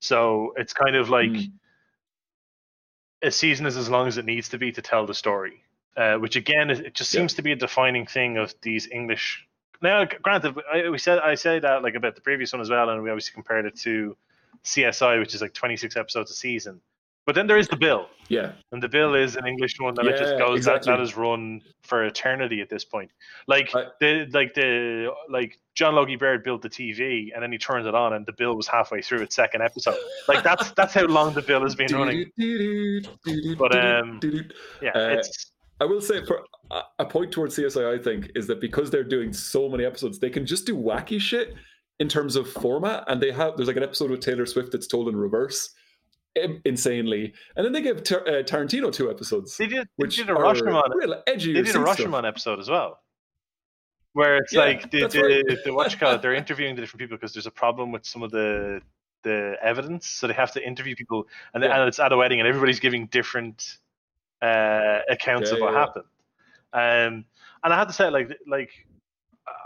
So 0.00 0.52
it's 0.56 0.72
kind 0.72 0.96
of 0.96 1.10
like 1.10 1.30
Mm. 1.30 1.52
A 3.22 3.30
season 3.30 3.66
is 3.66 3.76
as 3.76 3.88
long 3.88 4.06
as 4.06 4.18
it 4.18 4.24
needs 4.24 4.48
to 4.50 4.58
be 4.58 4.72
to 4.72 4.82
tell 4.82 5.06
the 5.06 5.14
story. 5.14 5.64
Uh, 5.96 6.16
which 6.16 6.36
again, 6.36 6.70
it 6.70 6.94
just 6.94 7.12
Yeah. 7.12 7.20
seems 7.20 7.34
to 7.34 7.42
be 7.42 7.52
a 7.52 7.56
defining 7.56 8.06
thing 8.06 8.36
of 8.36 8.54
these 8.62 8.88
English. 8.88 9.44
Now, 9.82 10.04
granted, 10.04 10.54
I, 10.72 10.88
we 10.88 10.98
said 10.98 11.18
I 11.18 11.34
say 11.34 11.58
that 11.58 11.82
like 11.82 11.94
about 11.94 12.14
the 12.14 12.20
previous 12.20 12.52
one 12.52 12.60
as 12.60 12.70
well, 12.70 12.90
and 12.90 13.02
we 13.02 13.10
obviously 13.10 13.34
compared 13.34 13.66
it 13.66 13.76
to 13.80 14.16
CSI, 14.64 15.18
which 15.18 15.34
is 15.34 15.42
like 15.42 15.54
twenty 15.54 15.76
six 15.76 15.96
episodes 15.96 16.30
a 16.30 16.34
season. 16.34 16.80
But 17.28 17.34
then 17.34 17.46
there 17.46 17.58
is 17.58 17.68
the 17.68 17.76
bill, 17.76 18.08
Yeah, 18.28 18.52
and 18.72 18.82
the 18.82 18.88
bill 18.88 19.14
is 19.14 19.36
an 19.36 19.46
English 19.46 19.74
one 19.78 19.92
that 19.96 20.06
it 20.06 20.16
just 20.16 20.38
goes 20.38 20.56
exactly. 20.56 20.90
that, 20.90 20.96
that 20.96 21.02
is 21.02 21.14
run 21.14 21.60
for 21.82 22.02
eternity 22.06 22.62
at 22.62 22.70
this 22.70 22.86
point. 22.86 23.10
Like 23.46 23.68
I- 23.76 23.88
the 24.00 24.26
like 24.32 24.54
the 24.54 25.12
like 25.28 25.58
John 25.74 25.94
Logie 25.94 26.16
Baird 26.16 26.42
built 26.42 26.62
the 26.62 26.70
TV 26.70 27.28
and 27.34 27.42
then 27.42 27.52
he 27.52 27.58
turns 27.58 27.86
it 27.86 27.94
on 27.94 28.14
and 28.14 28.24
the 28.24 28.32
bill 28.32 28.56
was 28.56 28.66
halfway 28.66 29.02
through 29.02 29.20
its 29.20 29.36
second 29.36 29.60
episode. 29.60 29.98
Like 30.26 30.42
that's 30.42 30.70
that's 30.70 30.94
how 30.94 31.04
long 31.04 31.34
the 31.34 31.42
bill 31.42 31.60
has 31.64 31.74
been 31.74 31.94
running. 31.94 32.32
But, 33.58 33.74
um, 33.76 34.20
Yeah, 34.80 34.90
Uh, 34.94 35.08
it's 35.18 35.52
I 35.82 35.84
will 35.84 36.00
say 36.00 36.24
for 36.24 36.44
a- 36.98 37.04
point 37.04 37.30
towards 37.30 37.56
CSI, 37.58 37.94
I 37.94 38.02
think 38.02 38.30
is 38.34 38.46
that 38.46 38.58
because 38.62 38.90
they're 38.90 39.04
doing 39.04 39.34
so 39.34 39.68
many 39.68 39.84
episodes, 39.84 40.18
they 40.18 40.30
can 40.30 40.46
just 40.46 40.64
do 40.64 40.74
wacky 40.74 41.20
shit 41.20 41.52
in 42.00 42.08
terms 42.08 42.36
of 42.36 42.50
format. 42.50 43.04
And 43.06 43.20
they 43.22 43.32
have 43.32 43.58
there's 43.58 43.68
like 43.68 43.76
an 43.76 43.82
episode 43.82 44.10
with 44.10 44.20
Taylor 44.20 44.46
Swift 44.46 44.72
that's 44.72 44.86
told 44.86 45.08
in 45.10 45.14
reverse, 45.16 45.74
insanely, 46.64 47.32
and 47.56 47.64
then 47.64 47.72
they 47.72 47.82
give 47.82 48.02
Tar- 48.02 48.26
uh, 48.26 48.42
Tarantino 48.42 48.92
two 48.92 49.10
episodes, 49.10 49.56
they 49.56 49.66
did 49.66 49.88
they 49.98 50.06
did 50.06 50.30
a 50.30 50.34
Rashomon 50.34 50.94
real 50.94 51.22
edgy. 51.26 51.52
they 51.52 51.62
did 51.62 51.74
a. 51.74 51.78
Rashomon 51.78 52.26
episode 52.26 52.58
as 52.60 52.68
well. 52.68 53.00
Where 54.12 54.38
it's 54.38 54.52
Yeah, 54.52 54.60
like 54.60 54.90
the 54.90 55.06
the, 55.06 55.22
right. 55.22 55.64
the 55.64 55.90
you 55.90 55.96
call 55.96 56.18
they're 56.18 56.34
interviewing 56.34 56.74
the 56.74 56.80
different 56.82 57.00
people 57.00 57.16
because 57.16 57.32
there's 57.34 57.46
a 57.46 57.50
problem 57.50 57.92
with 57.92 58.04
some 58.06 58.22
of 58.22 58.30
the 58.30 58.80
the 59.24 59.56
evidence, 59.62 60.06
so 60.06 60.26
they 60.26 60.32
have 60.34 60.52
to 60.52 60.64
interview 60.64 60.94
people, 60.94 61.26
and, 61.52 61.62
Yeah. 61.62 61.80
and 61.80 61.88
it's 61.88 61.98
at 61.98 62.12
a 62.12 62.16
wedding, 62.16 62.38
and 62.40 62.48
everybody's 62.48 62.80
giving 62.80 63.06
different 63.06 63.78
uh, 64.40 65.00
accounts 65.08 65.50
Yeah, 65.50 65.56
of 65.56 65.60
what 65.62 65.74
happened. 65.74 66.04
Um, 66.72 67.24
and 67.64 67.72
I 67.72 67.76
had 67.76 67.88
to 67.88 67.92
say, 67.94 68.08
like, 68.10 68.30
like 68.46 68.70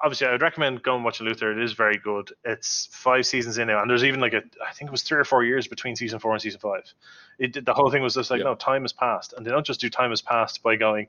obviously, 0.04 0.26
I 0.26 0.32
would 0.32 0.42
recommend 0.42 0.82
going 0.82 0.96
and 0.96 1.04
watching 1.04 1.26
Luther. 1.26 1.52
It 1.52 1.62
is 1.62 1.72
very 1.72 1.98
good. 1.98 2.32
It's 2.44 2.88
five 2.92 3.26
seasons 3.26 3.58
in 3.58 3.68
now, 3.68 3.80
and 3.80 3.90
there's 3.90 4.04
even 4.04 4.20
like 4.20 4.32
a, 4.32 4.42
I 4.66 4.72
think 4.72 4.88
it 4.88 4.92
was 4.92 5.02
three 5.02 5.18
or 5.18 5.24
four 5.24 5.44
years 5.44 5.66
between 5.68 5.96
season 5.96 6.18
four 6.18 6.32
and 6.32 6.40
season 6.42 6.60
five. 6.60 6.84
It 7.38 7.52
did- 7.52 7.66
the 7.66 7.74
whole 7.74 7.90
thing 7.90 8.02
was 8.02 8.14
just 8.14 8.30
like, 8.30 8.38
Yeah. 8.38 8.44
no, 8.44 8.54
time 8.54 8.82
has 8.82 8.92
passed, 8.92 9.32
and 9.34 9.44
they 9.46 9.50
don't 9.50 9.66
just 9.66 9.80
do 9.80 9.88
time 9.90 10.10
has 10.10 10.20
passed 10.20 10.62
by 10.62 10.76
going, 10.76 11.08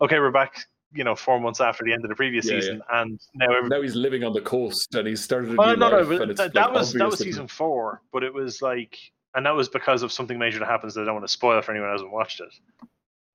okay, 0.00 0.18
we're 0.18 0.30
back. 0.30 0.66
You 0.94 1.04
know, 1.04 1.14
four 1.14 1.40
months 1.40 1.58
after 1.62 1.84
the 1.84 1.92
end 1.94 2.04
of 2.04 2.10
the 2.10 2.14
previous 2.14 2.44
Yeah, 2.44 2.60
season, 2.60 2.82
and 2.92 3.18
now 3.34 3.46
every, 3.56 3.70
Now 3.70 3.80
he's 3.80 3.94
living 3.94 4.24
on 4.24 4.34
the 4.34 4.42
coast 4.42 4.94
and 4.94 5.08
he's 5.08 5.22
started 5.24 5.48
a 5.48 5.52
new 5.52 5.56
no, 5.56 5.74
no, 5.74 6.04
that, 6.04 6.38
like 6.38 6.52
that 6.52 6.70
was 6.70 6.92
that 6.92 7.08
was 7.08 7.18
season 7.18 7.48
four, 7.48 8.02
but 8.12 8.22
it 8.22 8.34
was 8.34 8.60
like, 8.60 8.98
and 9.34 9.46
that 9.46 9.56
was 9.56 9.70
because 9.70 10.02
of 10.02 10.12
something 10.12 10.38
major 10.38 10.58
that 10.58 10.68
happens 10.68 10.92
that 10.92 11.00
I 11.00 11.04
don't 11.06 11.14
want 11.14 11.24
to 11.24 11.32
spoil 11.32 11.62
for 11.62 11.70
anyone 11.72 11.88
who 11.88 11.92
hasn't 11.92 12.12
watched 12.12 12.40
it. 12.40 12.54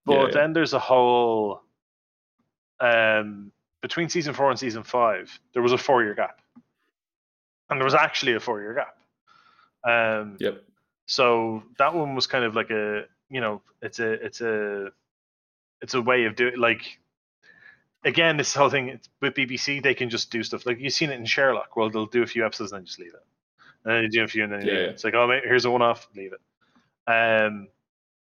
But 0.05 0.14
Yeah, 0.14 0.22
yeah. 0.26 0.34
then 0.34 0.53
there's 0.53 0.73
a 0.73 0.80
whole, 0.80 1.64
um, 2.80 3.51
between 3.82 4.10
season 4.10 4.34
four 4.34 4.49
and 4.49 4.60
season 4.60 4.84
five, 4.84 5.40
there 5.54 5.62
was 5.62 5.72
a 5.72 5.78
four 5.78 6.04
year 6.04 6.16
gap, 6.16 6.41
and 7.70 7.80
there 7.80 7.86
was 7.86 7.95
actually 7.95 8.34
a 8.34 8.40
four 8.40 8.62
year 8.62 8.74
gap. 8.74 8.98
Um, 9.84 10.38
Yep. 10.40 10.64
so 11.06 11.64
that 11.78 11.94
one 11.94 12.16
was 12.16 12.28
kind 12.28 12.44
of 12.44 12.56
like 12.56 12.70
a, 12.72 13.06
you 13.30 13.41
know, 13.41 13.62
it's 13.82 13.99
a, 13.99 14.12
it's 14.14 14.41
a, 14.41 14.91
it's 15.82 15.94
a 15.94 16.02
way 16.02 16.26
of 16.26 16.36
doing 16.36 16.58
like. 16.58 16.99
Again, 18.06 18.38
this 18.38 18.54
whole 18.54 18.70
thing 18.70 18.90
it's, 18.90 19.10
with 19.22 19.34
BBC, 19.34 19.82
they 19.84 19.95
can 19.95 20.10
just 20.10 20.30
do 20.32 20.41
stuff 20.44 20.66
like 20.66 20.80
you've 20.80 20.94
seen 20.94 21.10
it 21.10 21.20
in 21.20 21.26
Sherlock. 21.26 21.76
Well, 21.76 21.90
they'll 21.90 22.06
do 22.06 22.22
a 22.24 22.28
few 22.28 22.45
episodes 22.45 22.72
and 22.72 22.80
then 22.82 22.86
just 22.86 22.99
leave 22.99 23.14
it, 23.14 23.26
and 23.84 23.94
then 23.94 24.02
they 24.04 24.08
do 24.08 24.24
a 24.24 24.28
few 24.28 24.44
and 24.44 24.54
then 24.54 24.62
Yeah, 24.62 24.74
leave 24.74 24.82
it. 24.82 24.90
It's 24.91 25.04
like, 25.04 25.16
oh, 25.16 25.28
mate, 25.28 25.44
here's 25.44 25.66
a 25.66 25.72
one-off, 25.72 26.08
leave 26.16 26.32
it. 26.32 27.12
Um, 27.12 27.68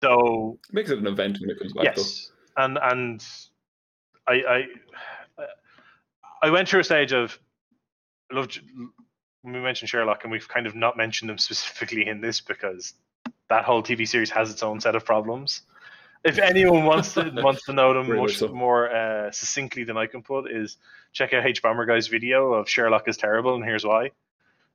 so 0.02 0.59
makes 0.72 0.90
it 0.90 0.98
an 0.98 1.06
event 1.06 1.39
when 1.40 1.51
it 1.51 1.59
comes 1.59 1.72
back. 1.72 1.85
yes, 1.85 2.31
and 2.56 2.78
and 2.81 3.24
I 4.26 4.32
I 4.32 4.66
I 6.44 6.50
went 6.50 6.68
through 6.68 6.80
a 6.80 6.84
stage 6.84 7.12
of 7.14 7.38
I 8.30 8.36
love 8.36 8.48
when 9.40 9.54
we 9.54 9.60
mentioned 9.60 9.88
Sherlock, 9.88 10.24
and 10.24 10.30
we've 10.30 10.46
kind 10.46 10.66
of 10.66 10.74
not 10.74 10.96
mentioned 10.96 11.30
them 11.30 11.38
specifically 11.48 12.06
in 12.06 12.20
this 12.20 12.42
because 12.42 12.92
that 13.48 13.64
whole 13.64 13.82
TV 13.82 14.06
series 14.06 14.30
has 14.30 14.50
its 14.50 14.62
own 14.62 14.80
set 14.80 14.94
of 14.94 15.06
problems. 15.06 15.62
If 16.22 16.38
anyone 16.38 16.84
wants 16.84 17.14
to 17.14 17.32
wants 17.36 17.64
to 17.64 17.72
know 17.72 17.94
them 17.94 18.14
much 18.16 18.36
so. 18.36 18.48
more 18.48 18.94
uh, 18.94 19.30
succinctly 19.30 19.84
than 19.84 19.96
I 19.96 20.06
can 20.06 20.22
put, 20.22 20.50
is 20.50 20.76
check 21.12 21.32
out 21.32 21.44
hbomberguy's 21.44 22.08
video 22.08 22.52
of 22.52 22.68
Sherlock 22.68 23.08
is 23.08 23.16
terrible, 23.16 23.54
and 23.54 23.64
here's 23.64 23.84
why. 23.84 24.10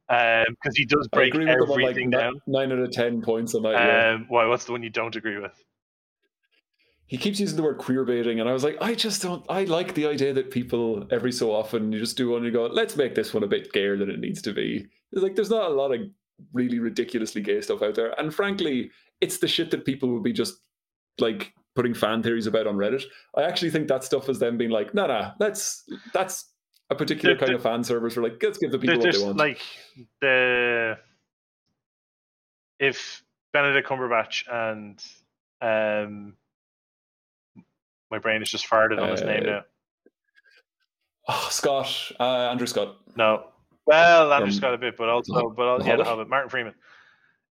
Because 0.08 0.76
he 0.76 0.86
does 0.86 1.08
break 1.10 1.36
agree 1.36 1.46
with 1.46 1.54
them 1.54 1.70
on 1.70 1.70
like 1.70 1.92
everything 1.92 2.10
down. 2.10 2.42
nine 2.48 2.72
out 2.72 2.80
of 2.80 2.92
ten 2.92 3.22
points 3.22 3.54
on 3.54 3.62
that. 3.62 3.74
yeah. 3.74 4.14
Um, 4.16 4.26
why? 4.28 4.48
What's 4.48 4.66
the 4.66 4.72
one 4.72 4.82
you 4.82 4.90
don't 4.90 5.16
agree 5.16 5.38
with? 5.38 5.54
He 7.10 7.18
keeps 7.18 7.40
using 7.40 7.58
the 7.58 7.64
word 7.64 7.80
queer 7.80 8.06
baiting, 8.06 8.40
and 8.40 8.48
I 8.48 8.54
was 8.54 8.64
like, 8.64 8.78
I 8.82 8.94
just 8.94 9.22
don't. 9.22 9.44
I 9.50 9.64
like 9.64 9.96
the 9.96 10.06
idea 10.06 10.32
that 10.34 10.52
people 10.52 11.08
every 11.12 11.32
so 11.32 11.52
often 11.52 11.92
you 11.92 11.98
just 12.00 12.16
do 12.18 12.30
one 12.30 12.38
and 12.38 12.46
you 12.46 12.52
go, 12.52 12.68
let's 12.68 12.96
make 12.96 13.16
this 13.16 13.34
one 13.34 13.44
a 13.44 13.48
bit 13.48 13.74
gayer 13.74 13.98
than 13.98 14.10
it 14.12 14.20
needs 14.20 14.42
to 14.44 14.54
be. 14.54 14.86
It's 15.12 15.24
like 15.24 15.36
there's 15.36 15.50
not 15.50 15.72
a 15.72 15.74
lot 15.74 15.92
of 15.92 16.02
really 16.54 16.78
ridiculously 16.80 17.42
gay 17.42 17.62
stuff 17.62 17.82
out 17.82 17.96
there, 17.96 18.18
and 18.20 18.34
frankly, 18.34 18.92
it's 19.22 19.40
the 19.40 19.48
shit 19.48 19.72
that 19.72 19.86
people 19.86 20.10
would 20.14 20.24
be 20.24 20.32
just 20.34 20.54
like 21.20 21.52
putting 21.76 21.94
fan 21.96 22.22
theories 22.22 22.46
about 22.48 22.68
on 22.68 22.76
Reddit. 22.76 23.04
I 23.36 23.42
actually 23.44 23.72
think 23.72 23.88
that 23.88 24.04
stuff 24.04 24.30
is 24.30 24.38
them 24.40 24.58
being 24.58 24.70
like, 24.72 24.94
nah, 24.94 25.08
nah, 25.08 25.32
let's 25.40 25.84
that's 26.14 26.52
a 26.92 26.96
particular 26.96 27.34
The- 27.34 27.40
kind 27.40 27.52
the- 27.54 27.56
of 27.56 27.64
fan 27.64 27.84
servers. 27.84 28.16
We're 28.18 28.24
like, 28.24 28.42
let's 28.44 28.58
give 28.60 28.72
the 28.72 28.78
people 28.80 29.00
what 29.00 29.14
they 29.14 29.24
want. 29.24 29.38
like 29.38 29.62
the 30.22 30.98
if 32.80 33.24
Benedict 33.52 33.88
Cumberbatch 33.88 34.44
and 34.52 35.04
um 35.62 36.34
my 38.12 38.20
brain 38.20 38.42
is 38.42 38.50
just 38.50 38.68
farted 38.70 39.02
on 39.02 39.10
his 39.10 39.22
name 39.22 39.44
Uh, 39.44 39.50
now. 39.52 39.62
oh, 41.28 41.48
Scott, 41.52 42.12
uh, 42.20 42.50
Andrew 42.50 42.68
Scott. 42.68 42.96
No. 43.16 43.46
Well, 43.86 44.32
Andrew 44.34 44.48
from 44.48 44.54
Scott 44.56 44.74
a 44.74 44.78
bit, 44.78 44.98
but 44.98 45.10
also 45.10 45.34
Hob- 45.34 45.56
but 45.56 45.68
also, 45.68 45.86
yeah, 45.88 45.96
the 45.96 46.04
Hobbit? 46.04 46.30
Martin 46.30 46.50
Freeman. 46.50 46.76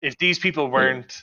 If 0.00 0.16
these 0.18 0.38
people 0.38 0.68
weren't 0.68 1.22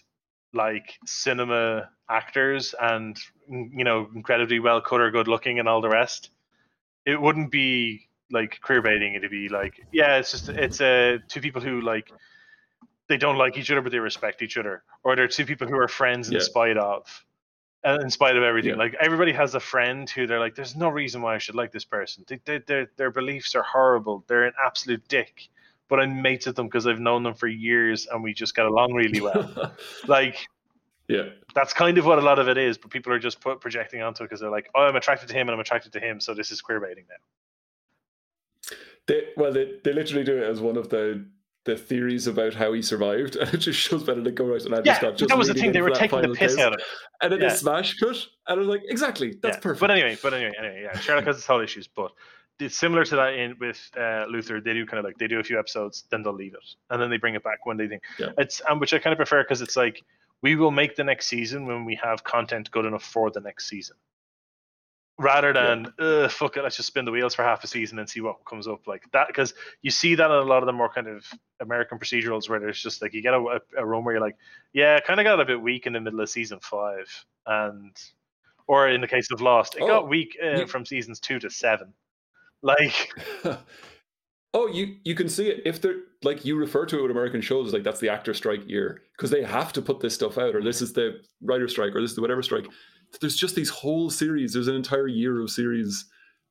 like 0.54 0.98
cinema 1.06 1.90
actors 2.10 2.74
and 2.80 3.18
you 3.48 3.84
know 3.84 4.08
incredibly 4.16 4.60
well 4.60 4.82
cut 4.82 5.00
or 5.02 5.12
good 5.12 5.28
looking 5.28 5.60
and 5.60 5.68
all 5.68 5.82
the 5.82 5.90
rest, 5.90 6.32
it 7.06 7.20
wouldn't 7.20 7.52
be 7.52 8.08
like 8.32 8.60
queer 8.62 8.82
baiting. 8.82 9.16
It'd 9.16 9.32
be 9.32 9.50
like 9.50 9.82
yeah, 9.92 10.18
it's 10.18 10.32
just 10.32 10.50
it's 10.50 10.80
uh, 10.82 11.18
two 11.28 11.42
people 11.42 11.62
who 11.62 11.82
like 11.82 12.12
they 13.10 13.18
don't 13.18 13.38
like 13.38 13.58
each 13.58 13.72
other 13.72 13.82
but 13.82 13.92
they 13.92 14.00
respect 14.00 14.42
each 14.44 14.58
other, 14.58 14.84
or 15.04 15.16
they're 15.16 15.28
two 15.28 15.46
people 15.46 15.68
who 15.68 15.78
are 15.78 15.88
friends 15.88 16.28
in 16.30 16.36
Yeah. 16.36 16.40
spite 16.42 16.78
of. 16.78 17.04
Uh, 17.86 17.98
In 18.02 18.10
spite 18.10 18.36
of 18.36 18.44
everything, 18.44 18.72
Yeah. 18.72 18.78
like 18.78 18.94
everybody 19.00 19.32
has 19.32 19.56
a 19.56 19.60
friend 19.60 20.10
who 20.10 20.28
they're 20.28 20.40
like, 20.40 20.56
"There's 20.56 20.76
no 20.76 20.90
reason 20.90 21.22
why 21.22 21.36
I 21.36 21.38
should 21.38 21.56
like 21.56 21.72
this 21.72 21.86
person. 21.86 22.26
They, 22.28 22.40
they, 22.46 22.58
their 22.60 22.92
their 22.98 23.12
beliefs 23.12 23.56
are 23.56 23.64
horrible. 23.64 24.24
They're 24.28 24.46
an 24.46 24.54
absolute 24.64 25.08
dick, 25.08 25.48
but 25.88 26.00
I'm 26.00 26.22
mates 26.22 26.46
with 26.46 26.56
them 26.56 26.68
because 26.68 26.88
I've 26.88 27.00
known 27.00 27.24
them 27.24 27.36
for 27.36 27.48
years 27.48 28.08
and 28.08 28.22
we 28.24 28.34
just 28.34 28.56
get 28.56 28.66
along 28.66 28.94
really 28.94 29.22
well." 29.22 29.74
like 30.08 30.48
yeah. 31.08 31.30
that's 31.56 31.74
kind 31.74 31.98
of 31.98 32.06
what 32.06 32.20
a 32.20 32.22
lot 32.22 32.38
of 32.38 32.48
it 32.50 32.58
is, 32.58 32.78
but 32.78 32.92
people 32.92 33.12
are 33.14 33.20
just 33.20 33.40
put 33.42 33.62
projecting 33.62 34.02
onto 34.02 34.24
it 34.24 34.28
because 34.28 34.42
they're 34.42 34.52
like, 34.52 34.70
"Oh, 34.76 34.82
I'm 34.84 34.96
attracted 34.96 35.30
to 35.30 35.34
him 35.34 35.48
and 35.48 35.54
I'm 35.54 35.60
attracted 35.60 35.94
to 35.94 36.00
him, 36.00 36.20
so 36.20 36.34
this 36.34 36.52
is 36.52 36.62
queer 36.62 36.80
baiting 36.80 37.06
now." 37.10 38.76
They 39.08 39.30
well, 39.38 39.52
they, 39.54 39.80
they 39.84 39.94
literally 39.94 40.24
do 40.24 40.38
it 40.38 40.44
as 40.44 40.60
one 40.60 40.78
of 40.78 40.90
the 40.90 41.26
the 41.70 41.78
theories 41.78 42.28
about 42.28 42.54
how 42.54 42.74
he 42.74 42.82
survived, 42.82 43.36
and 43.36 43.48
it 43.54 43.58
just 43.58 43.80
shows 43.80 44.04
Benedict 44.04 44.38
Cumberbatch 44.38 44.66
and 44.66 44.74
Andrew 44.76 44.84
Yeah, 44.86 44.98
Scott. 44.98 45.12
but 45.12 45.18
Just 45.20 45.30
that 45.30 45.38
was 45.38 45.48
the 45.48 45.54
thing; 45.54 45.72
they 45.72 45.82
were 45.82 45.90
taking 45.92 46.22
the 46.22 46.30
piss 46.30 46.56
kiss. 46.56 46.58
out 46.60 46.74
of 46.74 46.80
it. 46.80 46.86
and 47.22 47.32
then 47.34 47.42
Yeah. 47.42 47.48
a 47.48 47.56
smash 47.56 47.96
cut, 47.98 48.18
and 48.48 48.56
I 48.56 48.56
was 48.56 48.68
like, 48.68 48.82
exactly, 48.88 49.36
that's 49.42 49.58
Yeah. 49.58 49.62
perfect. 49.62 49.80
But 49.82 49.92
anyway, 49.92 50.18
but 50.22 50.34
anyway, 50.34 50.54
anyway, 50.58 50.82
yeah, 50.84 51.00
Sherlock 51.00 51.26
has 51.26 51.38
its 51.38 51.46
whole 51.46 51.62
issues, 51.62 51.88
but 51.88 52.12
it's 52.60 52.76
similar 52.76 53.06
to 53.06 53.16
that 53.16 53.34
in 53.36 53.56
with 53.60 53.80
uh, 53.98 54.26
Luther. 54.30 54.60
They 54.60 54.74
do 54.74 54.86
kind 54.86 55.00
of 55.00 55.06
like 55.06 55.18
they 55.18 55.28
do 55.28 55.40
a 55.40 55.44
few 55.44 55.58
episodes, 55.60 56.06
then 56.12 56.24
they'll 56.24 56.34
leave 56.34 56.54
it, 56.54 56.66
and 56.90 57.02
then 57.02 57.10
they 57.10 57.18
bring 57.18 57.36
it 57.36 57.44
back 57.44 57.66
when 57.66 57.78
they 57.78 57.88
think 57.88 58.04
Yeah. 58.18 58.32
it's 58.38 58.62
um, 58.70 58.80
which 58.80 58.94
I 58.94 59.00
kind 59.00 59.14
of 59.14 59.18
prefer 59.18 59.44
because 59.44 59.62
it's 59.62 59.78
like 59.78 60.04
we 60.42 60.56
will 60.56 60.72
make 60.72 60.96
the 60.96 61.04
next 61.04 61.28
season 61.28 61.66
when 61.66 61.86
we 61.86 61.96
have 61.96 62.24
content 62.24 62.70
good 62.72 62.86
enough 62.86 63.04
for 63.04 63.30
the 63.32 63.40
next 63.42 63.68
season, 63.70 63.96
rather 65.20 65.54
than 65.54 65.94
Ugh, 66.00 66.32
fuck 66.32 66.58
it, 66.58 66.64
let's 66.64 66.78
just 66.78 66.88
spin 66.88 67.06
the 67.06 67.12
wheels 67.12 67.36
for 67.36 67.44
half 67.44 67.64
a 67.64 67.68
season 67.68 68.00
and 68.00 68.10
see 68.10 68.22
what 68.22 68.44
comes 68.46 68.68
up 68.68 68.88
like 68.88 69.04
that. 69.12 69.28
Because 69.28 69.54
you 69.84 69.92
see 69.92 70.16
that 70.16 70.26
in 70.26 70.32
a 70.32 70.42
lot 70.42 70.64
of 70.64 70.66
the 70.66 70.74
more 70.74 70.90
kind 70.90 71.08
of 71.08 71.24
American 71.60 72.00
procedurals 72.00 72.50
where 72.50 72.60
there's 72.60 72.82
just 72.82 73.02
like 73.02 73.14
you 73.14 73.22
get 73.22 73.34
a, 73.34 73.38
a, 73.38 73.60
a 73.78 73.86
run 73.86 74.04
where 74.04 74.16
you're 74.16 74.22
like, 74.24 74.38
yeah, 74.74 75.00
kind 75.02 75.20
of 75.20 75.26
got 75.26 75.40
a 75.40 75.46
bit 75.46 75.62
weak 75.62 75.86
in 75.86 75.94
the 75.94 76.00
middle 76.00 76.22
of 76.22 76.30
season 76.30 76.60
five, 76.62 77.08
and 77.46 77.96
or 78.68 78.90
in 78.90 79.02
the 79.02 79.08
case 79.08 79.28
of 79.32 79.42
Lost, 79.42 79.76
it 79.76 79.82
Oh, 79.82 79.88
got 79.88 80.08
weak 80.10 80.38
uh, 80.44 80.60
you- 80.62 80.68
from 80.68 80.86
seasons 80.86 81.20
two 81.20 81.38
to 81.40 81.50
seven. 81.50 81.94
Like, 82.62 83.12
oh, 84.54 84.68
you 84.68 84.98
you 85.04 85.16
can 85.16 85.30
see 85.30 85.50
it 85.50 85.62
if 85.66 85.82
they're 85.82 86.02
like 86.24 86.44
you 86.46 86.56
refer 86.56 86.86
to 86.86 87.00
it 87.00 87.02
with 87.02 87.12
American 87.12 87.42
shows 87.42 87.68
as 87.68 87.74
like 87.74 87.84
that's 87.84 88.00
the 88.00 88.10
actor 88.10 88.34
strike 88.34 88.68
year 88.68 89.02
because 89.18 89.32
they 89.32 89.44
have 89.44 89.74
to 89.74 89.82
put 89.82 90.00
this 90.00 90.16
stuff 90.16 90.38
out, 90.38 90.56
or 90.56 90.62
this 90.64 90.82
is 90.82 90.94
the 90.94 91.20
writer 91.42 91.68
strike, 91.68 91.96
or 91.96 92.02
this 92.02 92.12
is 92.12 92.16
the 92.16 92.22
whatever 92.22 92.42
strike. 92.44 92.66
There's 93.20 93.36
just 93.36 93.56
these 93.56 93.70
whole 93.70 94.10
series. 94.10 94.54
There's 94.54 94.68
an 94.68 94.76
entire 94.76 95.08
year 95.08 95.42
of 95.42 95.50
series 95.50 96.06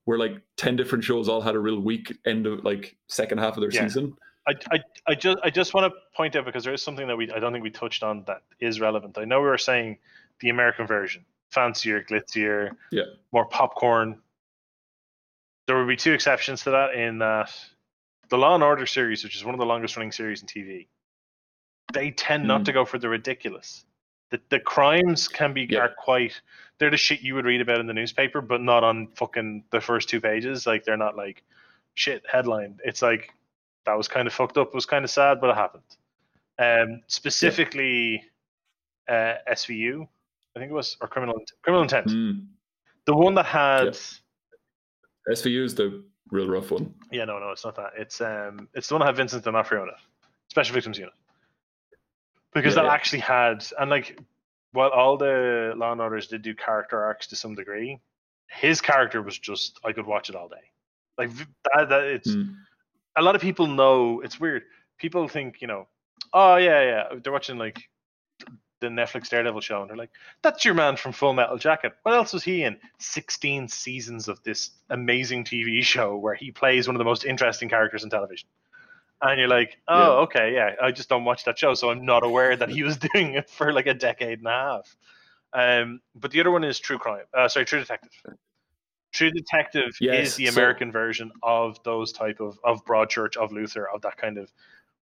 where 0.04 0.18
like 0.18 0.40
ten 0.56 0.76
different 0.76 1.04
shows 1.04 1.28
all 1.28 1.40
had 1.40 1.54
a 1.54 1.58
real 1.58 1.80
weak 1.80 2.16
end 2.26 2.46
of 2.46 2.64
like 2.64 2.96
second 3.08 3.38
half 3.38 3.56
of 3.56 3.60
their 3.60 3.70
Yeah. 3.70 3.82
season. 3.82 4.16
I, 4.46 4.54
I, 4.72 4.78
I 5.08 5.14
just 5.14 5.38
I 5.44 5.50
just 5.50 5.74
want 5.74 5.92
to 5.92 6.00
point 6.16 6.34
out 6.34 6.44
because 6.46 6.64
there 6.64 6.72
is 6.72 6.82
something 6.82 7.06
that 7.06 7.16
we 7.16 7.30
I 7.30 7.38
don't 7.38 7.52
think 7.52 7.62
we 7.62 7.70
touched 7.70 8.02
on 8.02 8.24
that 8.26 8.42
is 8.60 8.80
relevant. 8.80 9.18
I 9.18 9.24
know 9.24 9.40
we 9.40 9.46
were 9.48 9.58
saying 9.58 9.98
the 10.40 10.48
American 10.48 10.86
version, 10.86 11.24
fancier, 11.50 12.02
glitzier, 12.02 12.70
Yeah. 12.90 13.02
more 13.32 13.44
popcorn. 13.46 14.20
There 15.66 15.76
would 15.78 15.88
be 15.88 15.96
two 15.96 16.12
exceptions 16.14 16.62
to 16.64 16.70
that 16.70 16.94
in 16.94 17.18
that 17.18 17.54
the 18.30 18.38
Law 18.38 18.54
and 18.54 18.64
Order 18.64 18.86
series, 18.86 19.22
which 19.22 19.36
is 19.36 19.44
one 19.44 19.54
of 19.54 19.58
the 19.60 19.66
longest 19.66 19.96
running 19.96 20.12
series 20.12 20.40
in 20.40 20.48
TV, 20.48 20.88
they 21.92 22.10
tend 22.10 22.46
not 22.46 22.62
Mm. 22.62 22.64
to 22.66 22.72
go 22.72 22.84
for 22.86 22.98
the 22.98 23.08
ridiculous. 23.08 23.84
The, 24.30 24.40
the 24.50 24.60
crimes 24.60 25.26
can 25.28 25.52
be 25.52 25.66
Yeah. 25.70 25.80
are 25.80 25.88
quite 25.88 26.40
they're 26.78 26.90
the 26.90 26.96
shit 26.96 27.22
you 27.22 27.34
would 27.34 27.44
read 27.44 27.60
about 27.60 27.80
in 27.80 27.86
the 27.88 27.92
newspaper, 27.94 28.40
but 28.40 28.60
not 28.60 28.84
on 28.84 29.08
fucking 29.16 29.64
the 29.70 29.80
first 29.80 30.08
two 30.08 30.20
pages. 30.20 30.66
Like 30.66 30.84
they're 30.84 30.96
not 30.96 31.16
like 31.16 31.42
shit 31.94 32.22
headline. 32.30 32.78
It's 32.84 33.02
like 33.02 33.32
that 33.84 33.94
was 33.96 34.06
kind 34.06 34.26
of 34.28 34.32
fucked 34.34 34.58
up. 34.58 34.68
It 34.68 34.74
was 34.74 34.86
kind 34.86 35.04
of 35.04 35.10
sad, 35.10 35.40
but 35.40 35.50
it 35.50 35.56
happened. 35.56 35.82
Um, 36.60 37.02
specifically, 37.08 38.22
uh, 39.08 39.34
SVU, 39.50 40.06
I 40.54 40.58
think 40.58 40.70
it 40.70 40.74
was, 40.74 40.96
or 41.00 41.08
criminal 41.08 41.40
criminal 41.62 41.82
intent. 41.82 42.06
Mm. 42.08 42.46
The 43.06 43.16
one 43.16 43.34
that 43.34 43.46
had, 43.46 43.96
SVU 45.30 45.64
is 45.64 45.74
the 45.74 46.04
real 46.30 46.48
rough 46.48 46.70
one. 46.70 46.94
yeah, 47.10 47.24
no, 47.24 47.38
no, 47.38 47.50
it's 47.50 47.64
not 47.64 47.74
that. 47.76 47.92
It's 47.96 48.20
um, 48.20 48.68
it's 48.74 48.88
the 48.88 48.94
one 48.94 49.00
that 49.00 49.06
had 49.06 49.16
Vincent 49.16 49.44
D'Onofrio 49.44 49.82
in 49.84 49.88
it, 49.88 49.94
Special 50.48 50.74
Victims 50.74 50.98
Unit, 50.98 51.14
because 52.58 52.76
Yeah, 52.76 52.82
that 52.82 52.88
yeah. 52.88 52.94
actually 52.94 53.20
had, 53.20 53.64
and 53.78 53.90
like, 53.90 54.18
while 54.72 54.90
all 54.90 55.16
the 55.16 55.72
Law 55.76 55.92
and 55.92 56.00
Orders 56.00 56.26
did 56.28 56.42
do 56.42 56.54
character 56.54 57.02
arcs 57.02 57.26
to 57.28 57.36
some 57.36 57.54
degree, 57.54 58.00
his 58.48 58.80
character 58.80 59.22
was 59.22 59.38
just 59.38 59.78
I 59.84 59.92
could 59.92 60.06
watch 60.06 60.28
it 60.30 60.34
all 60.36 60.48
day. 60.48 60.70
Like 61.16 61.30
that, 61.74 61.88
that 61.88 62.04
it's 62.04 62.28
Mm. 62.30 62.54
a 63.16 63.22
lot 63.22 63.34
of 63.34 63.40
people 63.40 63.66
know 63.66 64.20
it's 64.20 64.38
weird. 64.38 64.62
People 64.98 65.28
think, 65.28 65.60
you 65.60 65.66
know, 65.68 65.88
oh 66.32 66.56
yeah, 66.56 66.82
yeah, 66.82 67.18
they're 67.22 67.32
watching 67.32 67.58
like 67.58 67.88
the 68.80 68.86
Netflix 68.86 69.28
Daredevil 69.28 69.60
show, 69.60 69.80
and 69.80 69.90
they're 69.90 69.96
like, 69.96 70.10
"That's 70.42 70.64
your 70.64 70.74
man 70.74 70.96
from 70.96 71.10
Full 71.12 71.32
Metal 71.32 71.58
Jacket." 71.58 71.94
What 72.04 72.14
else 72.14 72.32
was 72.32 72.44
he 72.44 72.62
in? 72.62 72.78
Sixteen 72.98 73.66
seasons 73.68 74.28
of 74.28 74.40
this 74.44 74.70
amazing 74.88 75.44
TV 75.44 75.82
show 75.94 76.16
where 76.16 76.34
he 76.34 76.52
plays 76.52 76.86
one 76.86 76.94
of 76.94 76.98
the 76.98 77.04
most 77.04 77.24
interesting 77.24 77.68
characters 77.68 78.04
in 78.04 78.10
television. 78.10 78.48
And 79.20 79.38
you're 79.40 79.48
like, 79.48 79.78
"Oh, 79.88 79.98
Yeah. 79.98 80.22
okay, 80.22 80.54
yeah, 80.54 80.74
I 80.80 80.92
just 80.92 81.08
don't 81.08 81.24
watch 81.24 81.44
that 81.44 81.58
show, 81.58 81.74
so 81.74 81.90
I'm 81.90 82.04
not 82.04 82.22
aware 82.24 82.56
that 82.56 82.68
he 82.68 82.82
was 82.84 82.96
doing 83.14 83.34
it 83.34 83.50
for 83.50 83.72
like 83.72 83.86
a 83.86 83.94
decade 83.94 84.38
and 84.38 84.46
a 84.46 84.50
half." 84.50 84.96
Um, 85.52 86.00
but 86.14 86.30
the 86.30 86.40
other 86.40 86.50
one 86.50 86.62
is 86.64 86.78
True 86.78 86.98
Crime. 86.98 87.24
Uh, 87.34 87.48
sorry, 87.48 87.64
True 87.66 87.80
Detective. 87.80 88.12
True 89.12 89.30
Detective 89.30 89.96
Yes, 90.00 90.28
is 90.28 90.36
the 90.36 90.46
so- 90.46 90.52
American 90.52 90.92
version 90.92 91.32
of 91.42 91.82
those 91.82 92.12
type 92.12 92.40
of 92.40 92.58
of 92.62 92.84
Broadchurch, 92.84 93.36
of 93.36 93.50
Luther, 93.52 93.88
of 93.88 94.02
that 94.02 94.16
kind 94.16 94.38
of. 94.38 94.52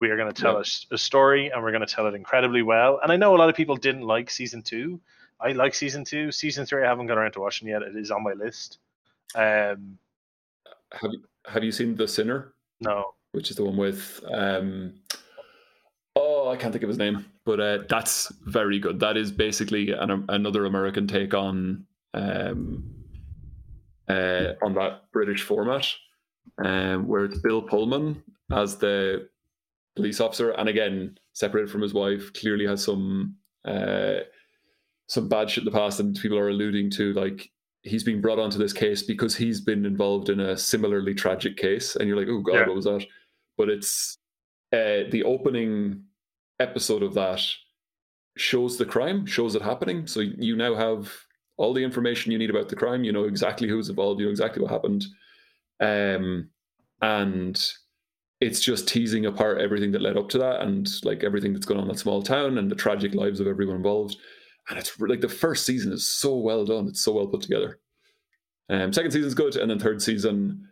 We 0.00 0.08
are 0.10 0.16
going 0.16 0.32
to 0.32 0.42
tell 0.42 0.54
Yeah. 0.54 0.64
a 0.90 0.94
a, 0.94 0.98
story, 0.98 1.50
and 1.50 1.62
we're 1.62 1.72
going 1.72 1.86
to 1.86 1.94
tell 1.94 2.06
it 2.06 2.14
incredibly 2.14 2.62
well. 2.62 2.98
And 3.02 3.12
I 3.12 3.16
know 3.16 3.36
a 3.36 3.38
lot 3.38 3.50
of 3.50 3.54
people 3.54 3.76
didn't 3.76 4.00
like 4.02 4.30
season 4.30 4.62
two. 4.62 4.98
I 5.38 5.52
like 5.52 5.74
season 5.74 6.04
two. 6.04 6.32
Season 6.32 6.64
three, 6.64 6.82
I 6.82 6.88
haven't 6.88 7.06
got 7.06 7.18
around 7.18 7.32
to 7.32 7.40
watching 7.40 7.68
yet. 7.68 7.82
It 7.82 7.94
is 7.94 8.10
on 8.10 8.22
my 8.22 8.32
list. 8.32 8.78
Um, 9.34 9.98
Have 10.92 11.12
you 11.12 11.22
have 11.46 11.62
you 11.64 11.70
seen 11.72 11.94
The 11.96 12.08
Sinner? 12.08 12.54
no, 12.80 13.12
which 13.32 13.50
is 13.50 13.56
the 13.56 13.64
one 13.64 13.76
with 13.76 14.20
um 14.32 14.94
oh 16.16 16.48
I 16.48 16.56
can't 16.56 16.72
think 16.72 16.82
of 16.82 16.88
his 16.88 16.98
name, 16.98 17.24
but 17.44 17.60
uh, 17.60 17.78
that's 17.88 18.32
very 18.46 18.78
good. 18.78 19.00
That 19.00 19.16
is 19.16 19.30
basically 19.30 19.92
an, 19.92 20.24
another 20.28 20.64
American 20.66 21.06
take 21.06 21.34
on 21.34 21.86
um 22.14 22.84
uh, 24.08 24.54
on 24.62 24.74
that 24.74 25.02
British 25.12 25.42
format, 25.42 25.86
um, 26.64 27.06
where 27.06 27.24
it's 27.26 27.38
Bill 27.38 27.62
Pullman 27.62 28.20
as 28.50 28.76
the 28.76 29.28
police 29.94 30.20
officer, 30.20 30.50
and 30.50 30.68
again 30.68 31.16
separated 31.32 31.70
from 31.70 31.82
his 31.82 31.94
wife, 31.94 32.32
clearly 32.32 32.66
has 32.66 32.82
some 32.84 33.36
uh, 33.64 34.20
some 35.06 35.28
bad 35.28 35.48
shit 35.48 35.62
in 35.62 35.72
the 35.72 35.78
past, 35.78 36.00
and 36.00 36.18
people 36.20 36.38
are 36.38 36.48
alluding 36.48 36.90
to 36.90 37.12
like 37.12 37.50
he's 37.82 38.02
been 38.04 38.20
brought 38.20 38.38
onto 38.40 38.58
this 38.58 38.72
case 38.72 39.02
because 39.04 39.36
he's 39.36 39.60
been 39.60 39.86
involved 39.86 40.28
in 40.28 40.40
a 40.40 40.56
similarly 40.56 41.14
tragic 41.14 41.56
case, 41.56 41.94
and 41.94 42.08
you're 42.08 42.18
like, 42.18 42.28
oh 42.28 42.40
god, 42.40 42.54
Yeah. 42.54 42.66
what 42.66 42.74
was 42.76 42.84
that? 42.86 43.06
But 43.60 43.68
it's 43.68 44.16
uh, 44.72 45.04
the 45.10 45.22
opening 45.26 46.04
episode 46.60 47.02
of 47.02 47.12
that 47.12 47.42
shows 48.38 48.78
the 48.78 48.86
crime, 48.86 49.26
shows 49.26 49.54
it 49.54 49.60
happening, 49.60 50.06
so 50.06 50.20
you 50.20 50.56
now 50.56 50.74
have 50.74 51.14
all 51.58 51.74
the 51.74 51.84
information 51.84 52.32
you 52.32 52.38
need 52.38 52.48
about 52.48 52.70
the 52.70 52.76
crime. 52.76 53.04
You 53.04 53.12
know 53.12 53.24
exactly 53.24 53.68
who's 53.68 53.90
involved. 53.90 54.18
You 54.18 54.24
know 54.24 54.30
exactly 54.30 54.62
what 54.62 54.70
happened, 54.70 55.04
um, 55.78 56.48
and 57.02 57.62
it's 58.40 58.60
just 58.60 58.88
teasing 58.88 59.26
apart 59.26 59.60
everything 59.60 59.92
that 59.92 60.00
led 60.00 60.16
up 60.16 60.30
to 60.30 60.38
that, 60.38 60.62
and 60.62 60.88
like 61.04 61.22
everything 61.22 61.52
that's 61.52 61.66
going 61.66 61.78
on 61.78 61.84
in 61.84 61.92
that 61.92 61.98
small 61.98 62.22
town, 62.22 62.56
and 62.56 62.70
the 62.70 62.74
tragic 62.74 63.14
lives 63.14 63.40
of 63.40 63.46
everyone 63.46 63.76
involved. 63.76 64.16
And 64.70 64.78
it's 64.78 64.98
like 64.98 65.20
the 65.20 65.28
first 65.28 65.66
season 65.66 65.92
is 65.92 66.10
so 66.10 66.34
well 66.34 66.64
done. 66.64 66.88
It's 66.88 67.02
so 67.02 67.12
well 67.12 67.26
put 67.26 67.42
together. 67.42 67.78
Um, 68.70 68.90
second 68.94 69.10
season's 69.10 69.34
good, 69.34 69.56
and 69.56 69.70
then 69.70 69.78
third 69.78 70.00
season, 70.00 70.66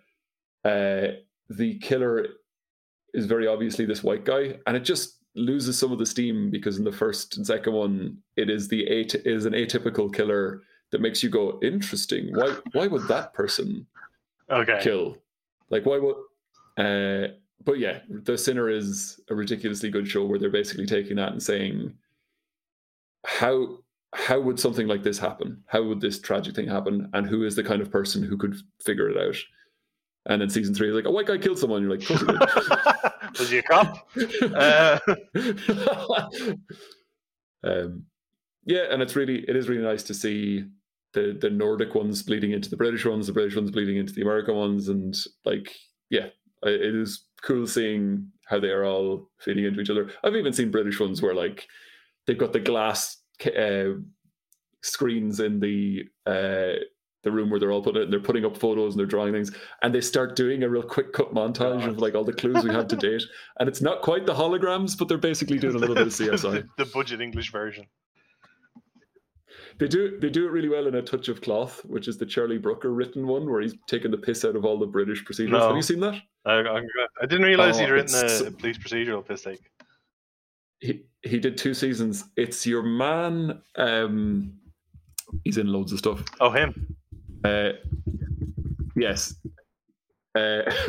uh, 0.65 1.09
the 1.51 1.79
killer 1.81 2.29
is 3.15 3.27
very 3.27 3.47
obviously 3.47 3.85
this 3.85 4.03
white 4.03 4.25
guy, 4.25 4.59
and 4.67 4.77
it 4.77 4.85
just 4.85 5.19
loses 5.35 5.79
some 5.79 5.93
of 5.93 5.99
the 5.99 6.07
steam 6.07 6.51
because 6.51 6.79
in 6.79 6.85
the 6.85 6.93
first 6.93 7.37
and 7.37 7.47
second 7.47 7.73
one, 7.73 8.19
it 8.37 8.51
is 8.51 8.69
the 8.69 9.01
at- 9.01 9.27
is 9.27 9.45
an 9.45 9.53
atypical 9.53 10.13
killer 10.13 10.63
that 10.91 11.01
makes 11.01 11.23
you 11.23 11.31
go 11.31 11.59
interesting. 11.63 12.31
Why 12.35 12.57
why 12.73 12.87
would 12.87 13.09
that 13.09 13.35
person 13.35 13.87
okay, 14.51 14.79
kill? 14.81 15.17
Like 15.71 15.87
why 15.87 15.99
would? 15.99 16.17
Uh, 16.77 17.35
but 17.65 17.79
yeah, 17.79 18.01
The 18.09 18.39
Sinner 18.39 18.71
is 18.71 19.21
a 19.29 19.35
ridiculously 19.35 19.91
good 19.91 20.09
show 20.09 20.25
where 20.25 20.39
they're 20.39 20.51
basically 20.51 20.87
taking 20.87 21.17
that 21.17 21.33
and 21.33 21.43
saying, 21.43 21.93
how 23.25 23.79
how 24.15 24.41
would 24.41 24.59
something 24.59 24.87
like 24.87 25.03
this 25.03 25.19
happen? 25.19 25.63
How 25.67 25.83
would 25.83 26.01
this 26.01 26.19
tragic 26.19 26.55
thing 26.55 26.69
happen? 26.69 27.11
And 27.13 27.27
who 27.27 27.45
is 27.45 27.57
the 27.57 27.65
kind 27.65 27.83
of 27.83 27.91
person 27.91 28.23
who 28.23 28.39
could 28.39 28.57
figure 28.83 29.11
it 29.11 29.19
out? 29.19 29.37
And 30.29 30.41
then 30.43 30.51
season 30.51 30.75
three 30.75 30.91
is 30.91 30.95
like, 30.95 31.07
a 31.07 31.11
white 31.11 31.27
guy 31.27 31.39
killed 31.39 31.59
someone. 31.59 31.83
You're 31.83 31.97
like, 31.97 32.09
"Of 32.11 32.21
he 32.21 32.27
did." 32.27 32.39
was 33.39 33.51
he 33.51 33.59
a 33.59 33.63
cop? 33.63 34.09
Uh, 34.55 34.99
Um, 37.65 38.05
yeah, 38.65 38.85
and 38.91 39.03
it's 39.03 39.17
really 39.17 39.45
it 39.49 39.57
is 39.57 39.69
really 39.69 39.83
nice 39.83 40.03
to 40.05 40.15
see 40.15 40.65
the 41.15 41.37
the 41.41 41.51
Nordic 41.51 41.95
ones 41.95 42.23
bleeding 42.23 42.53
into 42.53 42.71
the 42.71 42.77
British 42.77 43.05
ones, 43.05 43.27
the 43.27 43.33
British 43.33 43.57
ones 43.57 43.71
bleeding 43.71 43.97
into 43.97 44.13
the 44.13 44.23
American 44.23 44.55
ones, 44.55 44.89
and 44.89 45.17
like 45.45 45.75
yeah, 46.11 46.27
it 46.63 46.95
is 46.95 47.25
cool 47.43 47.67
seeing 47.67 48.31
how 48.47 48.59
they 48.61 48.71
are 48.71 48.85
all 48.85 49.31
feeding 49.41 49.65
into 49.65 49.81
each 49.81 49.91
other. 49.91 50.11
I've 50.25 50.37
even 50.37 50.53
seen 50.53 50.71
British 50.71 51.01
ones 51.01 51.23
where 51.23 51.35
like 51.35 51.67
they've 52.27 52.39
got 52.39 52.53
the 52.53 52.61
glass 52.61 53.19
uh, 53.57 54.01
screens 54.83 55.41
in 55.41 55.61
the 55.61 56.05
uh, 56.27 56.81
the 57.25 57.31
room 57.33 57.51
where 57.51 57.59
they're 57.59 57.73
all 57.73 57.83
putting 57.83 58.01
it, 58.01 58.05
and 58.05 58.13
they're 58.13 58.21
putting 58.21 58.45
up 58.45 58.57
photos 58.57 58.93
and 58.95 58.99
they're 59.01 59.07
drawing 59.07 59.33
things, 59.33 59.51
and 59.83 59.95
they 59.95 60.01
start 60.01 60.37
doing 60.37 60.63
a 60.63 60.69
real 60.69 60.83
quick 60.83 61.13
cut 61.13 61.35
montage 61.35 61.87
of 61.87 61.99
like 61.99 62.15
all 62.15 62.25
the 62.25 62.33
clues 62.33 62.63
we 62.63 62.71
have 62.71 62.89
to 62.89 62.97
date, 63.09 63.23
and 63.59 63.69
it's 63.69 63.81
not 63.83 64.03
quite 64.03 64.25
the 64.27 64.35
holograms, 64.35 64.97
but 64.97 65.09
they're 65.09 65.19
basically 65.19 65.59
doing 65.59 65.75
a 65.75 65.79
little 65.79 65.95
bit 65.97 66.07
of 66.07 66.13
CSI. 66.13 66.65
the 66.77 66.85
budget 66.87 67.21
English 67.21 67.51
version. 67.53 67.87
They 69.79 69.87
do 69.87 70.19
they 70.19 70.29
do 70.29 70.45
it 70.47 70.51
really 70.51 70.69
well 70.69 70.87
in 70.89 70.95
a 70.97 71.03
touch 71.03 71.29
of 71.29 71.41
cloth, 71.41 71.85
which 71.85 72.09
is 72.09 72.19
the 72.19 72.27
Charlie 72.27 72.59
Brooker 72.59 72.93
written 72.93 73.27
one, 73.27 73.49
where 73.49 73.61
he's 73.61 73.75
taking 73.87 74.11
the 74.11 74.17
piss 74.19 74.45
out 74.45 74.57
of 74.57 74.65
all 74.65 74.79
the 74.79 74.87
British 74.87 75.25
procedures. 75.25 75.53
No. 75.53 75.69
Have 75.69 75.77
you 75.77 75.83
seen 75.83 76.01
that? 76.01 76.21
I, 76.45 76.61
I, 77.23 77.27
didn't 77.27 77.47
realize 77.47 77.77
Oh, 77.77 77.81
he'd 77.81 77.91
written 77.91 78.15
a 78.25 78.29
so- 78.29 78.51
police 78.51 78.79
procedural 78.79 79.27
piss 79.27 79.43
take. 79.43 79.61
He 80.81 81.03
he 81.23 81.39
did 81.39 81.57
two 81.57 81.75
seasons. 81.75 82.25
It's 82.37 82.67
your 82.67 82.83
man. 82.83 83.61
Um, 83.77 84.55
he's 85.45 85.59
in 85.59 85.69
loads 85.69 85.93
of 85.93 85.99
stuff. 85.99 86.25
Oh, 86.41 86.51
him. 86.51 86.97
Uh, 87.45 87.71
yes. 88.97 89.35
Uh, 90.35 90.63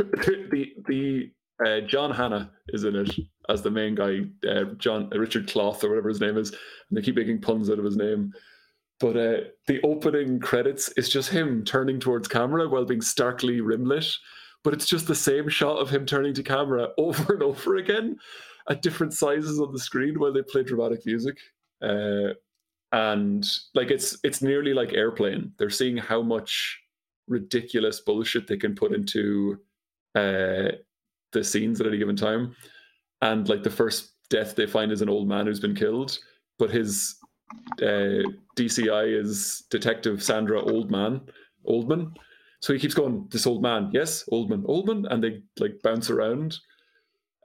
the 0.51 0.73
the 0.87 1.31
uh, 1.65 1.81
John 1.81 2.11
Hannah 2.11 2.51
is 2.69 2.83
in 2.83 2.95
it 2.95 3.11
as 3.49 3.61
the 3.61 3.71
main 3.71 3.95
guy, 3.95 4.21
uh, 4.47 4.65
John 4.77 5.09
uh, 5.13 5.19
Richard 5.19 5.49
Cloth 5.49 5.83
or 5.83 5.89
whatever 5.89 6.09
his 6.09 6.21
name 6.21 6.37
is, 6.37 6.51
and 6.51 6.97
they 6.97 7.01
keep 7.01 7.15
making 7.15 7.41
puns 7.41 7.69
out 7.69 7.79
of 7.79 7.85
his 7.85 7.97
name. 7.97 8.31
But 8.99 9.17
uh, 9.17 9.37
the 9.67 9.81
opening 9.83 10.39
credits 10.39 10.89
is 10.97 11.09
just 11.09 11.29
him 11.29 11.63
turning 11.63 11.99
towards 11.99 12.27
camera 12.27 12.67
while 12.67 12.85
being 12.85 13.01
starkly 13.01 13.59
rimlit. 13.59 14.13
But 14.63 14.73
it's 14.73 14.85
just 14.85 15.07
the 15.07 15.15
same 15.15 15.47
shot 15.47 15.77
of 15.77 15.89
him 15.89 16.05
turning 16.05 16.33
to 16.33 16.43
camera 16.43 16.89
over 16.97 17.33
and 17.33 17.43
over 17.43 17.77
again 17.77 18.17
at 18.69 18.81
different 18.81 19.13
sizes 19.13 19.59
on 19.59 19.71
the 19.71 19.79
screen 19.79 20.19
while 20.19 20.33
they 20.33 20.41
play 20.41 20.63
dramatic 20.63 21.05
music. 21.05 21.37
And 22.91 23.47
like 23.75 23.91
it's 23.91 24.17
it's 24.23 24.41
nearly 24.41 24.73
like 24.73 24.93
airplane. 24.93 25.51
They're 25.57 25.69
seeing 25.69 25.97
how 25.97 26.21
much 26.21 26.79
ridiculous 27.27 27.99
bullshit 27.99 28.47
they 28.47 28.57
can 28.57 28.75
put 28.75 28.93
into 28.93 29.59
uh, 30.15 30.69
the 31.31 31.43
scenes 31.43 31.79
at 31.79 31.87
any 31.87 31.97
given 31.97 32.15
time. 32.15 32.55
And 33.21 33.47
like 33.47 33.63
the 33.63 33.69
first 33.69 34.13
death 34.29 34.55
they 34.55 34.65
find 34.65 34.91
is 34.91 35.01
an 35.01 35.09
old 35.09 35.27
man 35.27 35.45
who's 35.45 35.59
been 35.59 35.75
killed, 35.75 36.17
but 36.57 36.71
his 36.71 37.15
uh, 37.81 38.23
DCI 38.55 39.19
is 39.19 39.65
Detective 39.69 40.23
Sandra 40.23 40.61
Oldman. 40.61 41.21
Oldman. 41.67 42.15
So 42.61 42.73
he 42.73 42.79
keeps 42.79 42.93
going, 42.93 43.27
this 43.31 43.47
old 43.47 43.61
man, 43.61 43.89
yes, 43.93 44.23
Oldman, 44.31 44.63
Oldman, 44.65 45.05
and 45.09 45.23
they 45.23 45.41
like 45.59 45.81
bounce 45.83 46.09
around. 46.09 46.57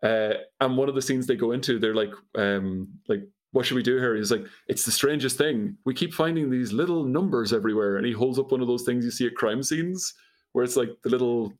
Uh, 0.03 0.35
and 0.61 0.77
one 0.77 0.89
of 0.89 0.95
the 0.95 1.03
scenes 1.03 1.27
they 1.27 1.37
go 1.37 1.53
into, 1.53 1.79
they're 1.79 1.95
like, 1.95 2.13
um, 2.35 2.89
like, 3.09 3.23
what 3.55 3.65
should 3.65 3.77
we 3.77 3.85
do 3.85 3.99
here? 3.99 4.17
He's 4.17 4.33
like, 4.33 4.45
it's 4.67 4.85
the 4.85 4.91
strangest 4.91 5.39
thing. 5.39 5.77
We 5.85 5.95
keep 5.95 6.13
finding 6.13 6.51
these 6.51 6.73
little 6.73 7.05
numbers 7.05 7.53
everywhere, 7.53 7.97
and 7.97 8.05
he 8.05 8.11
holds 8.11 8.37
up 8.37 8.51
one 8.51 8.61
of 8.61 8.67
those 8.67 8.83
things 8.83 9.05
you 9.05 9.13
see 9.13 9.29
at 9.29 9.37
crime 9.37 9.63
scenes, 9.63 10.13
where 10.53 10.65
it's 10.65 10.77
like 10.77 10.89
the 11.05 11.11
little, 11.11 11.53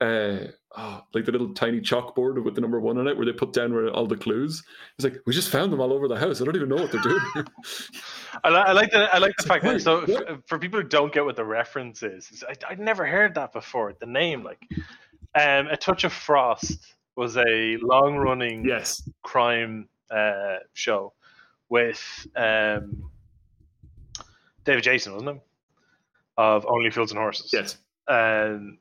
uh, 0.00 0.38
oh, 0.78 1.02
like 1.12 1.26
the 1.26 1.32
little 1.32 1.52
tiny 1.52 1.82
chalkboard 1.82 2.42
with 2.42 2.54
the 2.54 2.62
number 2.62 2.80
one 2.80 2.96
on 2.96 3.06
it, 3.06 3.14
where 3.14 3.26
they 3.26 3.32
put 3.32 3.52
down 3.52 3.74
where 3.74 3.90
all 3.90 4.06
the 4.06 4.16
clues. 4.16 4.64
He's 4.96 5.04
like, 5.04 5.20
we 5.26 5.34
just 5.34 5.50
found 5.50 5.70
them 5.70 5.82
all 5.82 5.92
over 5.92 6.08
the 6.08 6.18
house. 6.18 6.40
I 6.40 6.46
don't 6.46 6.56
even 6.56 6.70
know 6.70 6.76
what 6.76 6.90
they're 6.90 7.02
doing. 7.02 7.20
I, 8.44 8.48
li- 8.48 8.64
I 8.66 8.72
like 8.72 8.90
the 8.90 9.14
I 9.14 9.18
like 9.18 9.36
the 9.36 9.46
fact 9.46 9.64
that 9.64 9.82
so 9.82 10.06
what? 10.06 10.30
f- 10.30 10.38
for 10.46 10.58
people 10.58 10.80
who 10.80 10.88
don't 10.88 11.12
get 11.12 11.26
what 11.26 11.36
the 11.36 11.44
reference 11.44 12.02
is, 12.02 12.30
is 12.30 12.42
I, 12.42 12.54
I'd 12.70 12.80
never 12.80 13.04
heard 13.04 13.34
that 13.34 13.52
before. 13.52 13.92
The 14.00 14.06
name, 14.06 14.44
like, 14.44 14.62
um, 15.34 15.66
a 15.66 15.76
touch 15.76 16.04
of 16.04 16.12
frost 16.14 16.94
was 17.16 17.36
a 17.36 17.76
long 17.82 18.16
running 18.16 18.64
yes. 18.64 19.06
crime 19.22 19.90
uh, 20.10 20.56
show 20.72 21.12
with 21.68 22.26
um, 22.36 23.10
David 24.64 24.82
Jason, 24.84 25.12
wasn't 25.14 25.30
it? 25.36 25.42
Of 26.36 26.66
Only 26.68 26.90
Fools 26.90 27.10
and 27.10 27.18
Horses. 27.18 27.50
Yes. 27.52 27.78
Um, 28.06 28.78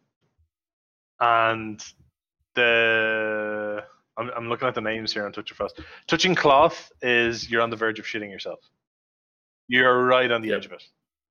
and 1.20 1.84
the 2.56 3.84
I'm, 4.18 4.30
I'm 4.36 4.50
looking 4.50 4.68
at 4.68 4.76
the 4.76 4.82
names 4.82 5.12
here 5.14 5.26
on 5.26 5.32
Touch 5.32 5.52
of 5.52 5.58
Frost. 5.58 5.80
Touching 6.08 6.36
cloth 6.36 6.92
is 7.02 7.50
you're 7.50 7.62
on 7.62 7.70
the 7.70 7.76
verge 7.76 8.00
of 8.00 8.06
shitting 8.06 8.30
yourself. 8.32 8.60
You're 9.68 10.06
right 10.06 10.32
on 10.32 10.42
the 10.42 10.50
Yep. 10.50 10.58
edge 10.58 10.66
of 10.68 10.72
it. 10.74 10.84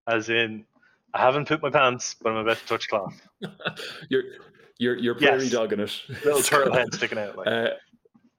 As 0.08 0.28
in, 0.28 0.64
I 1.14 1.20
haven't 1.20 1.48
pooped 1.48 1.62
my 1.62 1.70
pants, 1.70 2.14
but 2.20 2.30
I'm 2.30 2.36
about 2.36 2.58
to 2.58 2.66
touch 2.66 2.88
cloth. 2.88 3.14
you're 4.10 4.22
you're 4.78 4.96
you're 4.96 5.14
prairie 5.14 5.44
Yes. 5.44 5.52
dogging 5.52 5.80
it. 5.80 6.00
Little 6.24 6.42
turtle 6.42 6.74
head 6.74 6.92
sticking 6.92 7.18
out. 7.18 7.36
Like. 7.36 7.46
Uh, 7.46 7.68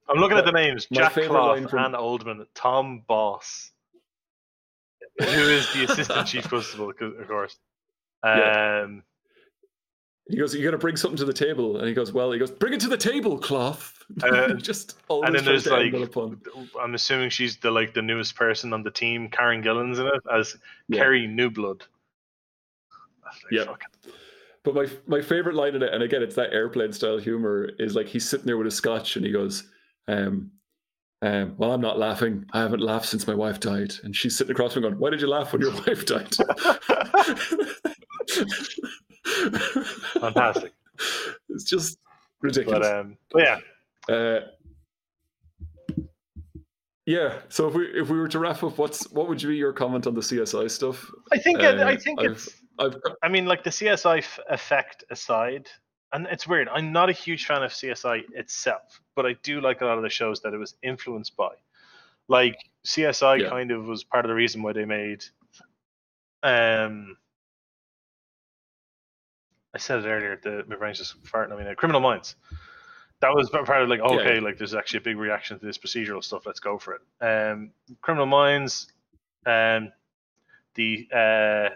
I'm 0.08 0.18
looking 0.18 0.38
at 0.38 0.44
the 0.44 0.52
names: 0.52 0.86
Jack 0.92 1.16
line 1.16 1.68
from- 1.68 1.78
Ann 1.80 1.92
Oldman, 1.92 2.46
Tom 2.54 3.02
Boss, 3.06 3.70
who 5.18 5.24
is 5.26 5.72
the 5.72 5.84
assistant 5.84 6.26
chief 6.26 6.48
constable, 6.48 6.90
of 6.90 7.28
course. 7.28 7.56
Yeah. 8.24 8.82
Um, 8.84 9.02
he 10.30 10.36
goes, 10.36 10.54
"You 10.54 10.64
got 10.64 10.72
to 10.72 10.78
bring 10.78 10.96
something 10.96 11.16
to 11.18 11.24
the 11.24 11.32
table," 11.32 11.78
and 11.78 11.86
he 11.88 11.94
goes, 11.94 12.12
"Well, 12.12 12.32
he 12.32 12.38
goes, 12.38 12.50
bring 12.50 12.72
it 12.74 12.80
to 12.80 12.88
the 12.88 12.96
table, 12.96 13.38
cloth." 13.38 13.94
Uh, 14.22 14.54
Just 14.54 14.96
and 15.10 15.34
then 15.34 15.44
there's 15.44 15.66
like, 15.66 15.92
on 15.92 16.02
a 16.02 16.06
pun. 16.06 16.40
I'm 16.80 16.94
assuming 16.94 17.28
she's 17.28 17.58
the 17.58 17.70
like 17.70 17.92
the 17.92 18.00
newest 18.00 18.34
person 18.36 18.72
on 18.72 18.82
the 18.82 18.90
team. 18.90 19.28
Karen 19.28 19.60
Gillan's 19.62 19.98
in 19.98 20.06
it 20.06 20.14
as 20.32 20.56
Yeah. 20.88 21.00
Kerry 21.00 21.28
Newblood. 21.28 21.82
Like 23.22 23.34
Yeah. 23.52 23.64
fucking- 23.64 24.12
But 24.62 24.74
my 24.74 24.86
my 25.06 25.20
favorite 25.20 25.54
line 25.56 25.74
in 25.74 25.82
it, 25.82 25.92
and 25.92 26.02
again, 26.02 26.22
it's 26.22 26.36
that 26.36 26.54
airplane 26.54 26.90
style 26.94 27.18
humor, 27.18 27.68
is 27.78 27.94
like 27.94 28.06
he's 28.06 28.26
sitting 28.26 28.46
there 28.46 28.56
with 28.56 28.66
a 28.66 28.70
scotch, 28.70 29.16
and 29.16 29.26
he 29.26 29.30
goes, 29.30 29.70
um, 30.08 30.50
um, 31.22 31.54
"Well, 31.58 31.72
I'm 31.72 31.80
not 31.80 31.98
laughing. 31.98 32.44
I 32.52 32.60
haven't 32.60 32.80
laughed 32.80 33.06
since 33.06 33.26
my 33.26 33.34
wife 33.34 33.60
died." 33.60 33.94
And 34.02 34.14
she's 34.16 34.36
sitting 34.36 34.50
across 34.52 34.72
from 34.74 34.82
me 34.82 34.88
going, 34.88 35.00
"Why 35.00 35.10
did 35.10 35.20
you 35.20 35.28
laugh 35.28 35.52
when 35.52 35.62
your 35.62 35.72
wife 35.86 36.06
died?" 36.06 36.34
Fantastic. 40.20 40.72
It's 41.48 41.64
just 41.64 41.98
ridiculous. 42.40 42.86
But 42.86 42.98
um, 42.98 43.16
but 43.30 43.42
yeah, 43.42 43.60
Uh, 44.14 44.40
yeah. 47.06 47.38
So 47.48 47.68
if 47.68 47.74
we 47.74 47.86
if 47.86 48.08
we 48.08 48.18
were 48.18 48.28
to 48.28 48.38
wrap 48.38 48.62
up, 48.62 48.78
what's 48.78 49.10
what 49.10 49.28
would 49.28 49.40
be 49.40 49.56
your 49.56 49.72
comment 49.72 50.06
on 50.06 50.14
the 50.14 50.20
CSI 50.20 50.70
stuff? 50.70 51.10
I 51.32 51.38
think 51.38 51.60
it, 51.60 51.78
I 51.80 51.94
Uh, 51.94 51.98
think 51.98 52.20
I've- 52.20 52.32
it's. 52.32 52.48
I've 52.80 52.94
I 53.24 53.28
mean, 53.28 53.46
like 53.46 53.64
the 53.64 53.70
CSI 53.70 54.18
f- 54.18 54.38
effect 54.50 55.02
aside, 55.10 55.66
and 56.12 56.26
it's 56.30 56.46
weird. 56.46 56.68
I'm 56.68 56.92
not 56.92 57.10
a 57.10 57.12
huge 57.12 57.46
fan 57.46 57.62
of 57.62 57.70
CSI 57.72 58.22
itself, 58.34 59.00
but 59.14 59.26
I 59.26 59.34
do 59.42 59.60
like 59.60 59.80
a 59.80 59.86
lot 59.86 59.96
of 59.98 60.02
the 60.02 60.08
shows 60.10 60.40
that 60.42 60.54
it 60.54 60.58
was 60.58 60.74
influenced 60.82 61.36
by. 61.36 61.50
Like 62.28 62.56
CSI 62.86 63.40
Yeah. 63.42 63.48
kind 63.50 63.70
of 63.70 63.86
was 63.86 64.04
part 64.04 64.24
of 64.24 64.28
the 64.28 64.34
reason 64.34 64.62
why 64.62 64.72
they 64.72 64.84
made. 64.84 65.24
Um, 66.42 67.16
I 69.74 69.78
said 69.78 70.04
it 70.04 70.08
earlier. 70.08 70.40
The 70.42 70.64
my 70.68 70.76
brain's 70.76 70.98
just 70.98 71.22
farting. 71.24 71.52
I 71.52 71.56
mean, 71.56 71.66
uh, 71.66 71.74
Criminal 71.74 72.00
Minds. 72.00 72.36
That 73.20 73.34
was 73.34 73.50
part 73.50 73.82
of 73.82 73.88
like 73.88 73.98
Yeah. 74.00 74.16
okay, 74.20 74.40
like 74.40 74.56
there's 74.58 74.74
actually 74.74 74.98
a 74.98 75.02
big 75.02 75.18
reaction 75.18 75.58
to 75.58 75.66
this 75.66 75.76
procedural 75.78 76.22
stuff. 76.22 76.46
Let's 76.46 76.60
go 76.60 76.78
for 76.78 76.94
it. 76.94 77.00
Um, 77.24 77.72
Criminal 78.00 78.26
Minds, 78.26 78.92
um, 79.44 79.92
the 80.74 81.08
uh, 81.12 81.74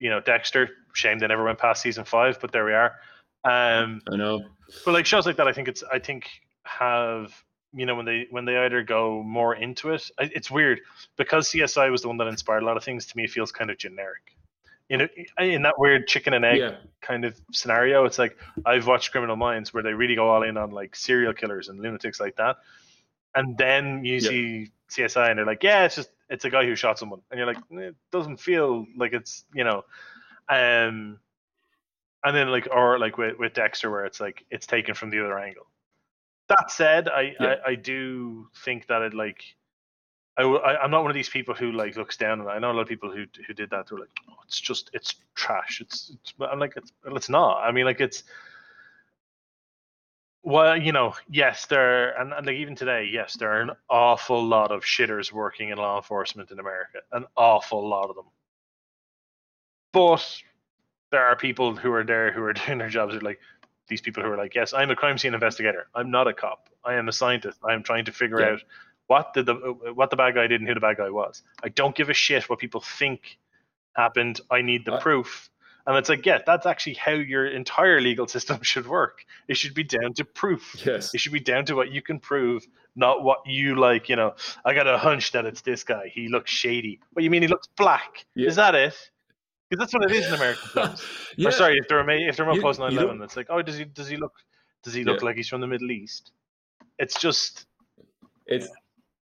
you 0.00 0.10
know 0.10 0.20
Dexter. 0.20 0.70
Shame 0.94 1.18
they 1.18 1.26
never 1.26 1.44
went 1.44 1.58
past 1.58 1.80
season 1.82 2.04
five, 2.04 2.38
but 2.40 2.52
there 2.52 2.64
we 2.66 2.74
are. 2.74 2.96
Um, 3.44 4.00
I 4.12 4.16
know. 4.16 4.40
but 4.84 4.92
like 4.92 5.06
shows 5.06 5.26
like 5.26 5.36
that, 5.36 5.48
I 5.48 5.52
think 5.52 5.68
it's 5.68 5.82
I 5.92 5.98
think 5.98 6.28
have 6.64 7.32
you 7.74 7.86
know 7.86 7.94
when 7.94 8.04
they 8.06 8.26
when 8.30 8.44
they 8.44 8.56
either 8.58 8.82
go 8.82 9.22
more 9.22 9.54
into 9.54 9.90
it, 9.90 10.10
it's 10.18 10.50
weird 10.50 10.80
because 11.16 11.50
CSI 11.50 11.90
was 11.90 12.02
the 12.02 12.08
one 12.08 12.16
that 12.18 12.26
inspired 12.28 12.62
a 12.62 12.66
lot 12.66 12.76
of 12.76 12.84
things. 12.84 13.06
To 13.06 13.16
me, 13.16 13.24
it 13.24 13.30
feels 13.30 13.50
kind 13.52 13.70
of 13.70 13.78
generic. 13.78 14.36
You 14.88 14.98
know, 14.98 15.08
in 15.38 15.62
that 15.62 15.78
weird 15.78 16.06
chicken 16.06 16.34
and 16.34 16.44
egg 16.44 16.60
Yeah. 16.60 16.76
kind 17.00 17.24
of 17.24 17.40
scenario, 17.50 18.04
it's 18.04 18.18
like 18.18 18.36
I've 18.66 18.86
watched 18.86 19.10
Criminal 19.10 19.36
Minds 19.36 19.72
where 19.72 19.82
they 19.82 19.94
really 19.94 20.14
go 20.14 20.28
all 20.28 20.42
in 20.42 20.56
on 20.56 20.70
like 20.70 20.94
serial 20.94 21.32
killers 21.32 21.68
and 21.68 21.80
lunatics 21.80 22.20
like 22.20 22.36
that, 22.36 22.56
and 23.34 23.56
then 23.56 24.04
you 24.04 24.20
Yeah. 24.20 24.28
see 24.28 24.70
CSI 24.90 25.30
and 25.30 25.38
they're 25.38 25.46
like, 25.46 25.62
yeah, 25.62 25.84
it's 25.84 25.96
just 25.96 26.10
it's 26.28 26.44
a 26.44 26.50
guy 26.50 26.64
who 26.66 26.74
shot 26.76 26.98
someone, 26.98 27.22
and 27.30 27.38
you're 27.38 27.46
like, 27.46 27.58
"Eh, 27.72 27.88
it 27.88 27.96
doesn't 28.10 28.38
feel 28.38 28.86
like 28.96 29.14
it's 29.14 29.44
you 29.54 29.64
know, 29.64 29.84
um, 30.50 31.18
and 32.24 32.36
then 32.36 32.50
like 32.50 32.68
or 32.70 32.98
like 32.98 33.18
with, 33.18 33.38
with 33.38 33.54
Dexter 33.54 33.90
where 33.90 34.04
it's 34.04 34.20
like 34.20 34.44
it's 34.50 34.66
taken 34.66 34.94
from 34.94 35.10
the 35.10 35.20
other 35.24 35.38
angle. 35.38 35.66
That 36.48 36.70
said, 36.70 37.08
I 37.08 37.34
Yeah. 37.40 37.56
I, 37.66 37.70
I 37.70 37.74
do 37.76 38.48
think 38.64 38.86
that 38.88 39.02
it 39.02 39.14
like. 39.14 39.44
I, 40.38 40.44
I 40.44 40.84
am 40.84 40.90
not 40.90 41.02
one 41.02 41.10
of 41.10 41.14
these 41.14 41.28
people 41.28 41.54
who 41.54 41.72
like 41.72 41.96
looks 41.96 42.16
down 42.16 42.40
on 42.40 42.46
it. 42.46 42.50
I 42.50 42.58
know 42.58 42.70
a 42.70 42.72
lot 42.72 42.82
of 42.82 42.88
people 42.88 43.10
who 43.10 43.26
who 43.46 43.52
did 43.52 43.68
that. 43.70 43.88
They're 43.88 43.98
like, 43.98 44.08
oh, 44.30 44.34
it's 44.44 44.58
just 44.58 44.90
it's 44.94 45.16
trash. 45.34 45.80
It's, 45.82 46.10
it's 46.14 46.32
I'm 46.40 46.58
like 46.58 46.72
it's, 46.76 46.90
it's 47.04 47.28
not. 47.28 47.62
I 47.62 47.70
mean, 47.70 47.84
like 47.84 48.00
it's 48.00 48.24
Well, 50.44 50.76
you 50.76 50.90
know, 50.92 51.14
yes, 51.30 51.66
there 51.66 52.18
and, 52.20 52.32
and 52.32 52.46
like 52.46 52.56
even 52.56 52.74
today, 52.74 53.08
yes, 53.12 53.34
there 53.36 53.52
are 53.52 53.60
an 53.60 53.70
awful 53.88 54.44
lot 54.44 54.72
of 54.72 54.82
shitters 54.82 55.30
working 55.32 55.68
in 55.68 55.78
law 55.78 55.96
enforcement 55.98 56.50
in 56.50 56.58
America, 56.58 56.98
an 57.12 57.26
awful 57.36 57.88
lot 57.88 58.10
of 58.10 58.16
them. 58.16 58.26
But 59.92 60.42
there 61.12 61.24
are 61.24 61.36
people 61.36 61.76
who 61.76 61.92
are 61.92 62.02
there 62.04 62.32
who 62.32 62.42
are 62.42 62.52
doing 62.66 62.78
their 62.78 62.88
jobs. 62.88 63.14
Are 63.14 63.20
like 63.20 63.38
these 63.88 64.00
people 64.00 64.22
who 64.24 64.30
are 64.30 64.36
like, 64.36 64.54
yes, 64.56 64.72
I'm 64.74 64.90
a 64.90 64.96
crime 64.96 65.18
scene 65.18 65.34
investigator. 65.34 65.86
I'm 65.94 66.10
not 66.10 66.26
a 66.26 66.32
cop. 66.32 66.68
I 66.84 66.94
am 66.94 67.08
a 67.08 67.12
scientist. 67.12 67.58
I 67.68 67.74
am 67.74 67.84
trying 67.84 68.06
to 68.06 68.12
figure 68.12 68.40
Yeah. 68.40 68.52
out 68.54 68.62
what 69.06 69.34
did 69.34 69.46
the 69.46 69.54
what 69.94 70.10
the 70.10 70.16
bad 70.16 70.34
guy 70.34 70.46
did 70.48 70.60
and 70.60 70.66
who 70.68 70.74
the 70.74 70.80
bad 70.80 70.96
guy 70.96 71.10
was. 71.10 71.42
I 71.62 71.68
don't 71.68 71.94
give 71.94 72.08
a 72.10 72.14
shit 72.14 72.48
what 72.50 72.58
people 72.58 72.80
think 72.80 73.38
happened. 73.94 74.40
I 74.50 74.62
need 74.62 74.84
the 74.84 74.98
proof. 74.98 75.48
And 75.84 75.96
it's 75.96 76.08
like, 76.08 76.24
yeah, 76.24 76.38
that's 76.46 76.64
actually 76.64 76.94
how 76.94 77.10
your 77.12 77.44
entire 77.46 78.00
legal 78.00 78.26
system 78.36 78.62
should 78.62 78.86
work. 78.86 79.24
It 79.48 79.56
should 79.56 79.74
be 79.74 79.82
down 79.82 80.14
to 80.14 80.24
proof. 80.24 80.76
Yes. 80.86 81.12
It 81.12 81.18
should 81.20 81.32
be 81.32 81.40
down 81.40 81.64
to 81.66 81.74
what 81.74 81.90
you 81.90 82.00
can 82.00 82.20
prove, 82.20 82.64
not 82.94 83.24
what 83.24 83.40
you 83.46 83.74
like. 83.74 84.08
You 84.08 84.14
know, 84.16 84.34
I 84.64 84.74
got 84.74 84.86
a 84.86 84.96
hunch 84.96 85.32
that 85.32 85.44
it's 85.44 85.60
this 85.62 85.82
guy. 85.82 86.10
He 86.14 86.28
looks 86.28 86.52
shady. 86.52 87.00
What 87.12 87.24
you 87.24 87.30
mean? 87.30 87.42
He 87.42 87.48
looks 87.48 87.66
black? 87.76 88.24
Yeah. 88.36 88.46
Is 88.48 88.56
that 88.56 88.76
it? 88.76 88.94
Because 89.72 89.90
that's 89.90 89.94
what 89.94 90.10
it 90.10 90.14
is 90.14 90.26
in 90.26 90.34
American 90.34 90.68
films. 90.74 91.02
yeah. 91.38 91.48
Or 91.48 91.50
sorry, 91.50 91.78
if 91.78 91.88
they're 91.88 92.06
if 92.10 92.36
they're 92.36 92.52
You- 92.52 92.60
post 92.60 92.78
you 92.78 92.84
9/11, 92.84 92.94
don't- 92.94 93.22
it's 93.22 93.36
like, 93.38 93.46
oh, 93.48 93.62
does 93.62 93.78
he 93.78 93.84
does 93.86 94.06
he 94.06 94.18
look 94.18 94.34
does 94.82 94.92
he 94.92 95.02
look 95.02 95.20
Yeah. 95.20 95.24
like 95.26 95.36
he's 95.36 95.48
from 95.48 95.62
the 95.62 95.66
Middle 95.66 95.90
East? 95.90 96.32
It's 96.98 97.18
just 97.18 97.64
It's 98.46 98.68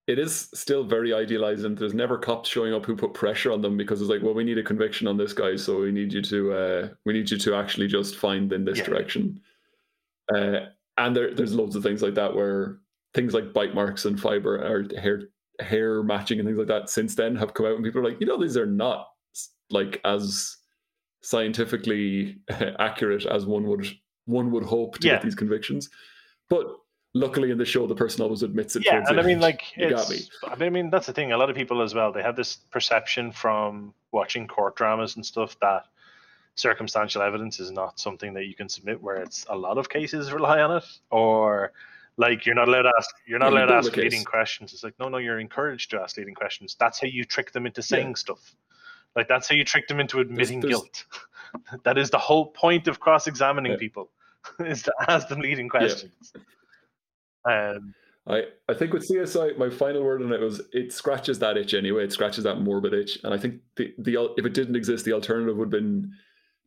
it 0.06 0.18
is 0.18 0.48
still 0.54 0.84
very 0.84 1.12
idealized, 1.12 1.66
and 1.66 1.76
there's 1.76 1.92
never 1.92 2.16
cops 2.16 2.48
showing 2.48 2.72
up 2.72 2.86
who 2.86 2.96
put 2.96 3.12
pressure 3.12 3.52
on 3.52 3.60
them 3.60 3.76
because 3.76 4.00
it's 4.00 4.08
like, 4.08 4.22
well, 4.22 4.32
we 4.32 4.42
need 4.42 4.56
a 4.56 4.62
conviction 4.62 5.06
on 5.06 5.18
this 5.18 5.34
guy, 5.34 5.54
so 5.56 5.80
we 5.80 5.92
need 5.92 6.14
you 6.14 6.22
to 6.22 6.52
uh, 6.54 6.88
we 7.04 7.12
need 7.12 7.30
you 7.30 7.36
to 7.36 7.54
actually 7.54 7.88
just 7.88 8.16
find 8.16 8.50
in 8.50 8.64
this 8.64 8.78
Yeah. 8.78 8.84
direction. 8.84 9.42
Uh, 10.34 10.60
and 10.96 11.14
there, 11.14 11.34
there's 11.34 11.54
loads 11.54 11.76
of 11.76 11.82
things 11.82 12.00
like 12.00 12.14
that 12.14 12.34
where 12.34 12.78
things 13.12 13.34
like 13.34 13.52
bite 13.52 13.74
marks 13.74 14.06
and 14.06 14.18
fiber 14.18 14.56
or 14.64 14.86
hair 14.98 15.24
hair 15.60 16.02
matching 16.02 16.38
and 16.38 16.48
things 16.48 16.56
like 16.58 16.68
that 16.68 16.88
since 16.88 17.14
then 17.14 17.36
have 17.36 17.52
come 17.52 17.66
out, 17.66 17.74
and 17.74 17.84
people 17.84 18.00
are 18.00 18.04
like, 18.08 18.18
you 18.18 18.26
know, 18.26 18.40
these 18.40 18.56
are 18.56 18.64
not 18.64 19.08
like 19.70 20.00
as 20.04 20.56
scientifically 21.22 22.38
accurate 22.78 23.26
as 23.26 23.46
one 23.46 23.64
would 23.66 23.86
one 24.26 24.50
would 24.52 24.64
hope 24.64 24.98
to 24.98 25.06
Yeah. 25.06 25.14
get 25.14 25.22
these 25.22 25.34
convictions, 25.34 25.90
but. 26.48 26.66
Luckily, 27.14 27.50
in 27.50 27.56
the 27.56 27.64
show, 27.64 27.86
the 27.86 27.94
person 27.94 28.20
always 28.22 28.42
admits 28.42 28.76
it. 28.76 28.84
yeah, 28.84 29.02
and 29.08 29.18
I 29.18 29.22
mean, 29.22 29.40
like, 29.40 29.74
you 29.78 29.86
it's, 29.88 30.28
got 30.42 30.58
me. 30.60 30.66
I 30.66 30.68
mean- 30.68 30.90
that's 30.90 31.06
the 31.06 31.12
thing. 31.14 31.32
A 31.32 31.38
lot 31.38 31.48
of 31.48 31.56
people 31.56 31.80
as 31.80 31.94
well, 31.94 32.12
they 32.12 32.22
have 32.22 32.36
this 32.36 32.56
perception 32.70 33.32
from 33.32 33.94
watching 34.12 34.46
court 34.46 34.76
dramas 34.76 35.16
and 35.16 35.24
stuff 35.24 35.58
that 35.60 35.86
circumstantial 36.54 37.22
evidence 37.22 37.60
is 37.60 37.70
not 37.70 37.98
something 37.98 38.34
that 38.34 38.44
you 38.44 38.54
can 38.54 38.68
submit. 38.68 39.02
Where 39.02 39.16
it's 39.16 39.46
a 39.48 39.56
lot 39.56 39.78
of 39.78 39.88
cases 39.88 40.32
rely 40.32 40.60
on 40.60 40.76
it, 40.76 40.84
or 41.10 41.72
like 42.18 42.44
you're 42.44 42.54
not 42.54 42.68
allowed 42.68 42.82
to 42.82 42.92
ask, 42.98 43.08
you're 43.26 43.38
not 43.38 43.52
Yeah, 43.52 43.60
allowed 43.60 43.66
to 43.66 43.74
ask 43.74 43.96
leading 43.96 44.22
questions. 44.24 44.74
It's 44.74 44.84
like, 44.84 44.94
no, 45.00 45.08
no, 45.08 45.16
you're 45.16 45.40
encouraged 45.40 45.90
to 45.92 46.00
ask 46.00 46.18
leading 46.18 46.34
questions. 46.34 46.76
That's 46.78 47.00
how 47.00 47.06
you 47.08 47.24
trick 47.24 47.52
them 47.52 47.64
into 47.64 47.80
saying 47.82 48.16
stuff. 48.16 48.54
Like 49.18 49.26
that's 49.28 49.48
how 49.48 49.56
you 49.56 49.64
trick 49.64 49.88
them 49.88 49.98
into 50.00 50.20
admitting 50.20 50.60
there's- 50.60 50.70
guilt. 50.76 51.04
that 51.84 51.98
is 51.98 52.08
the 52.10 52.18
whole 52.18 52.46
point 52.52 52.86
of 52.86 53.00
cross-examining 53.00 53.72
Yeah. 53.72 53.78
people, 53.78 54.10
is 54.60 54.82
to 54.84 54.92
ask 55.08 55.26
them 55.28 55.40
leading 55.40 55.68
questions. 55.68 56.32
Um, 57.44 57.94
I, 58.26 58.44
I 58.68 58.74
think 58.74 58.92
with 58.92 59.08
CSI, 59.10 59.56
my 59.58 59.70
final 59.70 60.04
word 60.04 60.22
on 60.22 60.32
it 60.32 60.40
was 60.40 60.60
it 60.72 60.92
scratches 60.92 61.38
that 61.40 61.56
itch 61.56 61.74
anyway. 61.74 62.04
It 62.04 62.12
scratches 62.12 62.44
that 62.44 62.60
morbid 62.60 62.92
itch, 62.94 63.18
and 63.24 63.32
I 63.34 63.38
think 63.38 63.60
the 63.76 63.92
the 63.98 64.34
if 64.36 64.44
it 64.46 64.54
didn't 64.54 64.76
exist, 64.76 65.04
the 65.04 65.14
alternative 65.14 65.56
would 65.56 65.66
have 65.72 65.82
been 65.82 66.12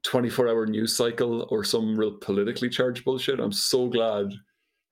twenty 0.03 0.29
four 0.29 0.47
hour 0.49 0.65
news 0.65 0.97
cycle 0.97 1.47
or 1.51 1.63
some 1.63 1.95
real 1.95 2.13
politically 2.17 2.69
charged 2.69 3.05
bullshit. 3.05 3.39
I'm 3.39 3.51
so 3.51 3.87
glad 3.87 4.33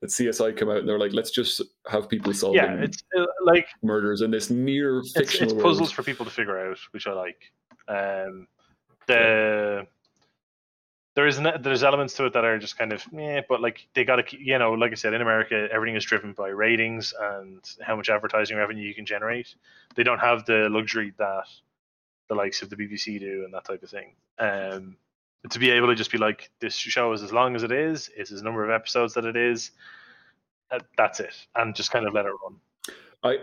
that 0.02 0.10
CSI 0.10 0.56
come 0.56 0.70
out 0.70 0.78
and 0.78 0.88
they're 0.88 1.00
like, 1.00 1.14
let's 1.14 1.32
just 1.32 1.62
have 1.88 2.08
people 2.08 2.34
solving 2.34 2.62
yeah, 2.62 2.76
it's 2.76 3.04
uh, 3.18 3.26
like 3.44 3.68
murders 3.84 4.22
in 4.22 4.32
this 4.32 4.50
near 4.50 5.00
it's, 5.00 5.12
fictional 5.12 5.44
it's 5.46 5.54
world. 5.54 5.64
puzzles 5.64 5.92
for 5.92 6.04
people 6.04 6.26
to 6.26 6.32
figure 6.32 6.58
out, 6.60 6.78
which 6.92 7.06
I 7.08 7.14
like. 7.14 7.52
Um, 7.88 8.48
the 9.08 9.88
there 11.16 11.28
is 11.28 11.38
an, 11.38 11.52
there's 11.62 11.84
elements 11.84 12.14
to 12.14 12.26
it 12.26 12.34
that 12.34 12.46
are 12.46 12.58
just 12.58 12.78
kind 12.78 12.94
of 12.94 13.04
yeah, 13.12 13.42
but 13.50 13.62
like 13.62 13.88
they 13.94 14.06
got 14.06 14.18
to 14.18 14.42
you 14.42 14.58
know, 14.58 14.72
like 14.72 14.92
I 14.92 14.96
said, 14.96 15.14
in 15.14 15.22
America, 15.22 15.68
everything 15.72 15.98
is 15.98 16.06
driven 16.06 16.32
by 16.34 16.48
ratings 16.50 17.14
and 17.20 17.62
how 17.82 17.96
much 17.98 18.10
advertising 18.10 18.56
revenue 18.56 18.88
you 18.88 18.94
can 18.94 19.06
generate. 19.06 19.54
They 19.96 20.04
don't 20.04 20.20
have 20.20 20.46
the 20.46 20.70
luxury 20.70 21.14
that 21.18 21.48
the 22.30 22.36
likes 22.36 22.62
of 22.62 22.70
the 22.70 22.78
BBC 22.78 23.20
do 23.20 23.44
and 23.44 23.54
that 23.54 23.66
type 23.66 23.84
of 23.84 23.90
thing. 23.90 24.14
Um, 24.38 24.96
to 25.50 25.60
be 25.60 25.70
able 25.72 25.88
to 25.88 25.96
just 25.96 26.12
be 26.12 26.18
like, 26.18 26.52
this 26.60 26.76
show 26.76 27.14
is 27.14 27.24
as 27.24 27.32
long 27.32 27.56
as 27.56 27.64
it 27.64 27.72
is, 27.72 28.10
it's 28.16 28.32
as 28.32 28.42
number 28.42 28.64
of 28.64 28.72
episodes 28.72 29.14
that 29.14 29.26
it 29.26 29.38
is. 29.38 29.72
uh, 30.72 30.80
That's 30.98 31.20
it, 31.20 31.34
and 31.56 31.76
just 31.76 31.92
kind 31.92 32.06
of 32.06 32.14
let 32.14 32.26
it 32.26 32.34
run. 32.44 32.56
I 33.24 33.38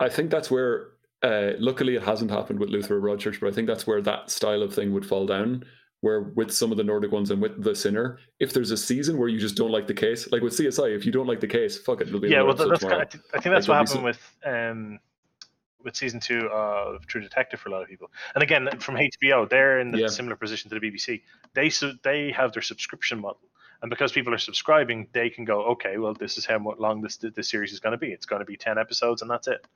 I 0.00 0.08
think 0.08 0.30
that's 0.30 0.50
where 0.50 0.90
uh, 1.22 1.52
luckily 1.58 1.96
it 1.96 2.02
hasn't 2.02 2.30
happened 2.30 2.58
with 2.60 2.68
Luther 2.68 2.98
or 2.98 3.00
Broadchurch, 3.00 3.40
but 3.40 3.48
I 3.48 3.52
think 3.52 3.66
that's 3.66 3.86
where 3.86 4.00
that 4.02 4.30
style 4.30 4.62
of 4.62 4.74
thing 4.74 4.92
would 4.92 5.06
fall 5.06 5.26
down. 5.26 5.64
Where 6.00 6.20
with 6.36 6.52
some 6.52 6.70
of 6.70 6.76
the 6.76 6.84
Nordic 6.84 7.10
ones 7.10 7.32
and 7.32 7.42
with 7.42 7.60
the 7.64 7.74
Sinner, 7.74 8.20
if 8.38 8.52
there's 8.52 8.70
a 8.70 8.76
season 8.76 9.18
where 9.18 9.28
you 9.28 9.40
just 9.40 9.56
don't 9.56 9.72
like 9.72 9.88
the 9.88 9.94
case, 9.94 10.30
like 10.30 10.42
with 10.42 10.56
CSI, 10.56 10.94
if 10.94 11.04
you 11.04 11.10
don't 11.10 11.26
like 11.26 11.40
the 11.40 11.48
case, 11.48 11.76
fuck 11.76 12.00
it, 12.00 12.06
it'll 12.06 12.20
be 12.20 12.28
yeah, 12.28 12.42
well, 12.42 12.54
that's 12.54 12.84
kind 12.84 13.02
of, 13.02 13.20
I 13.34 13.40
think 13.40 13.52
that's 13.52 13.66
Like, 13.66 13.80
what 13.80 13.88
happened 13.88 14.04
with 14.04 14.36
um 14.44 15.00
with 15.82 15.96
season 15.96 16.20
two 16.20 16.46
of 16.48 17.06
True 17.06 17.20
Detective 17.20 17.60
for 17.60 17.68
a 17.68 17.72
lot 17.72 17.82
of 17.82 17.88
people. 17.88 18.10
And 18.34 18.42
again, 18.42 18.68
from 18.80 18.96
HBO, 18.96 19.48
they're 19.48 19.80
in 19.80 19.90
the 19.90 20.00
Yeah. 20.00 20.06
similar 20.08 20.36
position 20.36 20.70
to 20.70 20.78
the 20.78 20.90
BBC. 20.90 21.22
They 21.54 21.70
su- 21.70 21.98
they 22.02 22.32
have 22.32 22.52
their 22.52 22.62
subscription 22.62 23.20
model, 23.20 23.48
and 23.82 23.90
because 23.90 24.12
people 24.12 24.34
are 24.34 24.38
subscribing, 24.38 25.08
they 25.12 25.30
can 25.30 25.44
go, 25.44 25.64
okay, 25.66 25.98
well, 25.98 26.14
this 26.14 26.36
is 26.38 26.44
how 26.46 26.58
long 26.78 27.00
this 27.00 27.16
this 27.18 27.48
series 27.48 27.72
is 27.72 27.80
going 27.80 27.92
to 27.92 27.98
be. 27.98 28.12
It's 28.12 28.26
going 28.26 28.40
to 28.40 28.46
be 28.46 28.56
ten 28.56 28.78
episodes, 28.78 29.22
and 29.22 29.30
that's 29.30 29.48
it. 29.48 29.66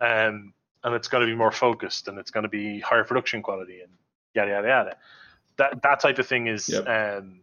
Um, 0.00 0.54
and 0.82 0.94
it's 0.94 1.08
going 1.08 1.22
to 1.22 1.26
be 1.26 1.36
more 1.36 1.52
focused, 1.52 2.08
and 2.08 2.18
it's 2.18 2.30
going 2.30 2.42
to 2.44 2.48
be 2.48 2.80
higher 2.80 3.04
production 3.04 3.42
quality, 3.42 3.80
and 3.80 3.92
yada 4.34 4.50
yada 4.50 4.68
yada. 4.68 4.96
That 5.56 5.82
that 5.82 6.00
type 6.00 6.18
of 6.18 6.26
thing 6.26 6.46
is 6.46 6.68
Yep. 6.68 6.88
um 6.88 7.40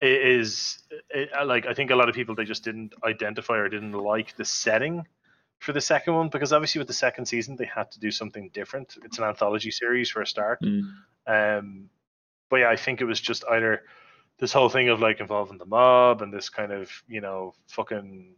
is 0.00 0.78
it, 1.10 1.30
like 1.46 1.66
I 1.66 1.72
think 1.72 1.90
a 1.90 1.96
lot 1.96 2.08
of 2.08 2.14
people 2.14 2.34
they 2.34 2.44
just 2.44 2.64
didn't 2.64 2.94
identify 3.04 3.56
or 3.56 3.68
didn't 3.68 3.92
like 3.92 4.36
the 4.36 4.44
setting 4.44 5.06
for 5.64 5.72
the 5.72 5.80
second 5.80 6.14
one 6.14 6.28
because 6.28 6.52
obviously 6.52 6.78
with 6.78 6.88
the 6.88 6.94
second 6.94 7.24
season 7.24 7.56
they 7.56 7.64
had 7.64 7.90
to 7.90 7.98
do 7.98 8.10
something 8.10 8.50
different. 8.52 8.96
It's 9.02 9.18
an 9.18 9.24
anthology 9.24 9.70
series 9.70 10.10
for 10.10 10.20
a 10.20 10.26
start. 10.26 10.60
Mm. 10.62 10.92
Um, 11.26 11.88
but 12.50 12.56
yeah, 12.56 12.68
I 12.68 12.76
think 12.76 13.00
it 13.00 13.06
was 13.06 13.20
just 13.20 13.44
either 13.50 13.82
this 14.38 14.52
whole 14.52 14.68
thing 14.68 14.90
of 14.90 15.00
like 15.00 15.20
involving 15.20 15.58
the 15.58 15.64
mob 15.64 16.20
and 16.20 16.32
this 16.32 16.50
kind 16.50 16.70
of 16.70 16.90
you 17.08 17.20
know 17.22 17.54
fucking 17.68 18.34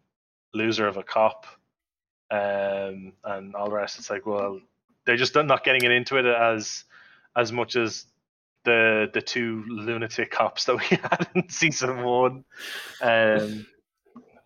loser 0.54 0.86
of 0.86 0.96
a 0.96 1.02
cop, 1.02 1.46
um, 2.30 3.12
and 3.24 3.54
all 3.54 3.68
the 3.68 3.74
rest. 3.74 3.98
It's 3.98 4.08
like 4.08 4.24
well, 4.24 4.60
they're 5.04 5.16
just 5.16 5.34
not 5.34 5.64
getting 5.64 5.82
it 5.82 5.90
into 5.90 6.18
it 6.18 6.26
as 6.26 6.84
as 7.34 7.50
much 7.50 7.74
as 7.74 8.06
the 8.64 9.10
the 9.12 9.20
two 9.20 9.64
lunatic 9.68 10.30
cops 10.30 10.64
that 10.64 10.76
we 10.76 10.84
had 10.96 11.28
in 11.34 11.48
season 11.48 12.02
one. 12.04 12.44
Um, 13.02 13.66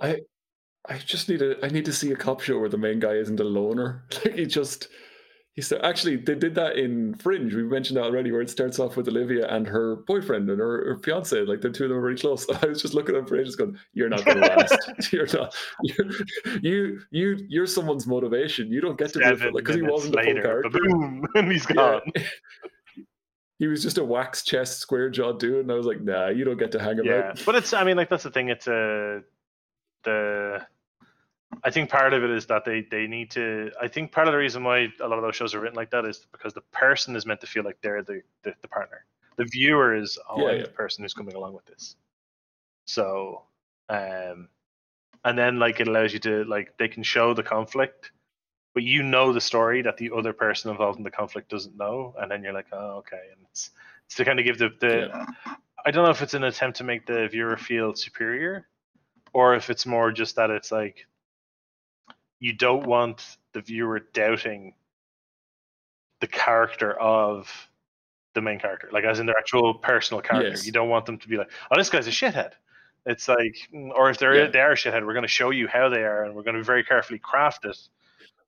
I 0.00 0.20
just 1.04 1.28
need 1.28 1.42
a 1.42 1.64
I 1.64 1.68
need 1.68 1.84
to 1.84 1.92
see 1.92 2.12
a 2.12 2.16
cop 2.16 2.40
show 2.40 2.58
where 2.58 2.68
the 2.68 2.78
main 2.78 3.00
guy 3.00 3.14
isn't 3.14 3.40
a 3.40 3.44
loner. 3.44 4.04
Like 4.24 4.34
he 4.34 4.46
just 4.46 4.88
he 5.54 5.62
said 5.62 5.80
actually 5.82 6.16
they 6.16 6.34
did 6.34 6.54
that 6.54 6.76
in 6.76 7.14
Fringe. 7.16 7.52
We 7.54 7.64
mentioned 7.64 7.96
that 7.96 8.04
already, 8.04 8.30
where 8.32 8.40
it 8.40 8.50
starts 8.50 8.78
off 8.78 8.96
with 8.96 9.08
Olivia 9.08 9.48
and 9.48 9.66
her 9.66 9.96
boyfriend 10.06 10.48
and 10.48 10.60
her, 10.60 10.84
her 10.86 10.98
fiance. 10.98 11.38
Like 11.40 11.60
the 11.60 11.70
two 11.70 11.84
of 11.84 11.90
them 11.90 11.98
are 11.98 12.02
very 12.02 12.16
close. 12.16 12.48
I 12.62 12.66
was 12.66 12.80
just 12.80 12.94
looking 12.94 13.16
at 13.16 13.28
Fringe, 13.28 13.42
ages, 13.42 13.56
going, 13.56 13.76
"You're 13.92 14.08
not 14.08 14.24
going 14.24 14.40
to 14.40 14.46
last. 14.46 14.78
you're 15.12 15.26
not. 15.26 15.54
You're, 15.82 16.06
you 16.62 17.00
you 17.10 17.46
you're 17.48 17.66
someone's 17.66 18.06
motivation. 18.06 18.72
You 18.72 18.80
don't 18.80 18.98
get 18.98 19.12
to 19.14 19.20
seven 19.20 19.52
because 19.54 19.76
he 19.76 19.82
wasn't 19.82 20.14
a 20.14 20.22
full 20.22 20.32
later, 20.32 20.42
character. 20.42 20.70
boom, 20.70 21.26
and 21.34 21.52
he's 21.52 21.66
gone. 21.66 22.00
he 23.58 23.66
was 23.66 23.82
just 23.82 23.98
a 23.98 24.04
wax 24.04 24.44
chest, 24.44 24.78
square 24.78 25.10
jaw 25.10 25.32
dude, 25.32 25.60
and 25.60 25.72
I 25.72 25.74
was 25.74 25.86
like, 25.86 26.00
nah, 26.00 26.28
you 26.28 26.44
don't 26.44 26.58
get 26.58 26.72
to 26.72 26.78
hang 26.78 27.00
about." 27.00 27.04
yeah 27.04 27.44
but 27.44 27.54
it's 27.54 27.72
i 27.72 27.84
mean 27.84 27.96
like 27.96 28.08
that's 28.08 28.22
the 28.24 28.30
thing 28.30 28.48
it's 28.48 28.66
a 28.66 29.20
the 30.04 30.66
i 31.64 31.70
think 31.70 31.90
part 31.90 32.12
of 32.12 32.22
it 32.22 32.30
is 32.30 32.46
that 32.46 32.64
they 32.64 32.86
they 32.90 33.06
need 33.06 33.30
to 33.30 33.70
i 33.80 33.88
think 33.88 34.12
part 34.12 34.28
of 34.28 34.32
the 34.32 34.38
reason 34.38 34.62
why 34.64 34.88
a 35.00 35.08
lot 35.08 35.18
of 35.18 35.22
those 35.22 35.36
shows 35.36 35.54
are 35.54 35.60
written 35.60 35.76
like 35.76 35.90
that 35.90 36.04
is 36.04 36.26
because 36.32 36.54
the 36.54 36.60
person 36.72 37.16
is 37.16 37.26
meant 37.26 37.40
to 37.40 37.46
feel 37.46 37.64
like 37.64 37.78
they're 37.82 38.02
the 38.02 38.22
the, 38.42 38.54
the 38.62 38.68
partner. 38.68 39.04
The 39.36 39.44
viewer 39.44 39.94
is 39.94 40.18
oh 40.28 40.46
Yeah, 40.46 40.56
yeah. 40.56 40.62
the 40.62 40.68
person 40.68 41.02
who's 41.02 41.14
coming 41.14 41.34
along 41.34 41.54
with 41.54 41.64
this. 41.66 41.96
So 42.86 43.42
um 43.88 44.48
and 45.24 45.38
then 45.38 45.58
like 45.58 45.80
it 45.80 45.88
allows 45.88 46.12
you 46.12 46.18
to 46.20 46.44
like 46.44 46.76
they 46.78 46.88
can 46.88 47.02
show 47.02 47.34
the 47.34 47.42
conflict 47.42 48.12
but 48.74 48.82
you 48.84 49.02
know 49.02 49.32
the 49.32 49.40
story 49.40 49.82
that 49.82 49.96
the 49.96 50.10
other 50.16 50.32
person 50.32 50.70
involved 50.70 50.98
in 50.98 51.04
the 51.04 51.10
conflict 51.10 51.48
doesn't 51.50 51.76
know 51.76 52.14
and 52.18 52.30
then 52.30 52.42
you're 52.42 52.52
like 52.52 52.68
oh 52.72 52.98
okay. 52.98 53.22
And 53.32 53.44
it's 53.50 53.70
it's 54.06 54.16
to 54.16 54.24
kind 54.24 54.38
of 54.38 54.44
give 54.44 54.58
the, 54.58 54.70
the 54.80 55.26
I 55.86 55.90
don't 55.90 56.04
know 56.04 56.10
if 56.10 56.22
it's 56.22 56.34
an 56.34 56.44
attempt 56.44 56.78
to 56.78 56.84
make 56.84 57.06
the 57.06 57.28
viewer 57.28 57.56
feel 57.56 57.94
superior, 57.94 58.68
or 59.32 59.54
if 59.54 59.70
it's 59.70 59.86
more 59.86 60.12
just 60.12 60.36
that 60.36 60.50
it's 60.50 60.72
like 60.72 61.06
you 62.38 62.52
don't 62.52 62.86
want 62.86 63.36
the 63.52 63.60
viewer 63.60 64.00
doubting 64.12 64.74
the 66.20 66.26
character 66.26 66.98
of 67.00 67.68
the 68.34 68.40
main 68.40 68.58
character, 68.58 68.88
like 68.92 69.04
as 69.04 69.18
in 69.20 69.26
their 69.26 69.36
actual 69.38 69.74
personal 69.74 70.20
character. 70.22 70.50
Yes. 70.50 70.66
You 70.66 70.72
don't 70.72 70.88
want 70.88 71.06
them 71.06 71.18
to 71.18 71.28
be 71.28 71.36
like, 71.36 71.50
"Oh, 71.70 71.76
this 71.76 71.90
guy's 71.90 72.06
a 72.06 72.10
shithead." 72.10 72.52
It's 73.06 73.28
like, 73.28 73.56
mm, 73.74 73.90
or 73.94 74.10
if 74.10 74.18
they're 74.18 74.34
Yeah. 74.44 74.46
they 74.50 74.60
are 74.60 74.72
a 74.72 74.76
shithead, 74.76 75.04
we're 75.06 75.14
going 75.14 75.22
to 75.22 75.28
show 75.28 75.50
you 75.50 75.66
how 75.66 75.88
they 75.88 76.04
are, 76.04 76.24
and 76.24 76.34
we're 76.34 76.42
going 76.42 76.56
to 76.56 76.62
very 76.62 76.84
carefully 76.84 77.18
craft 77.18 77.64
it. 77.64 77.78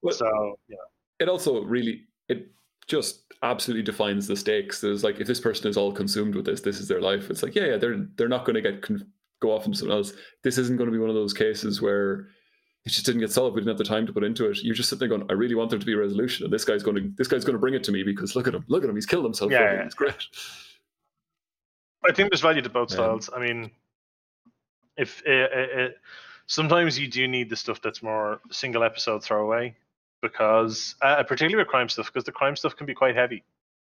Well, 0.03 0.15
so 0.15 0.59
yeah, 0.69 0.77
it 1.19 1.29
also 1.29 1.63
really 1.65 2.05
it 2.29 2.51
just 2.87 3.23
absolutely 3.43 3.83
defines 3.83 4.27
the 4.27 4.37
stakes. 4.37 4.81
There's 4.81 5.03
like 5.03 5.21
if 5.21 5.27
this 5.27 5.41
person 5.41 5.69
is 5.69 5.77
all 5.77 5.93
consumed 5.93 6.35
with 6.35 6.45
this, 6.45 6.61
this 6.61 6.79
is 6.81 6.89
their 6.89 7.01
life. 7.01 7.31
It's 7.31 7.43
like 7.43 7.55
yeah, 7.55 7.67
yeah, 7.67 7.77
they're 7.77 8.07
they're 8.17 8.29
not 8.29 8.45
going 8.45 8.55
to 8.55 8.61
get 8.63 8.83
con- 8.83 9.07
go 9.43 9.52
off 9.52 9.66
into 9.66 9.77
something 9.78 9.97
else. 9.97 10.12
This 10.43 10.56
isn't 10.59 10.77
going 10.78 10.89
to 10.89 10.93
be 10.93 10.98
one 10.98 11.10
of 11.10 11.14
those 11.16 11.35
cases 11.35 11.82
where 11.82 12.28
it 12.85 12.90
just 12.90 13.05
didn't 13.06 13.20
get 13.20 13.31
solved. 13.31 13.55
We 13.55 13.60
didn't 13.60 13.77
have 13.77 13.78
the 13.78 13.85
time 13.85 14.06
to 14.06 14.12
put 14.12 14.24
into 14.24 14.48
it. 14.51 14.59
You're 14.62 14.74
just 14.74 14.89
sitting 14.89 15.01
there 15.06 15.16
going, 15.16 15.31
I 15.31 15.35
really 15.35 15.55
want 15.55 15.70
there 15.70 15.78
to 15.78 15.86
be 15.86 15.93
a 15.93 15.98
resolution, 15.98 16.44
and 16.44 16.52
this 16.52 16.64
guy's 16.64 16.82
going 16.82 16.97
to 16.97 17.12
this 17.16 17.28
guy's 17.28 17.44
going 17.44 17.55
to 17.55 17.60
bring 17.60 17.74
it 17.74 17.85
to 17.85 17.93
me 17.93 18.02
because 18.02 18.35
look 18.35 18.48
at 18.48 18.55
him, 18.55 18.64
look 18.69 18.82
at 18.85 18.89
him, 18.89 18.94
he's 18.97 19.06
killed 19.06 19.24
himself. 19.24 19.51
Yeah, 19.52 19.60
yeah. 19.74 19.85
It's 19.85 19.94
great. 19.94 20.16
I 22.09 22.12
think 22.12 22.31
there's 22.31 22.40
value 22.40 22.62
to 22.62 22.69
both 22.70 22.90
Um, 22.93 22.97
styles. 22.97 23.31
I 23.35 23.39
mean, 23.39 23.70
if 24.97 25.23
it, 25.24 25.52
it, 25.52 25.78
it, 25.78 25.97
sometimes 26.47 26.98
you 26.98 27.09
do 27.09 27.28
need 27.28 27.48
the 27.48 27.56
stuff 27.56 27.81
that's 27.81 28.02
more 28.02 28.40
single 28.51 28.82
episode 28.82 29.23
throwaway 29.23 29.77
because 30.20 30.97
uh, 31.02 31.23
particularly 31.23 31.56
with 31.56 31.69
crime 31.69 31.89
stuff 31.89 32.06
because 32.06 32.24
the 32.24 32.32
crime 32.32 32.56
stuff 32.56 32.77
can 32.77 32.86
be 32.86 32.94
quite 32.94 33.14
heavy. 33.16 33.43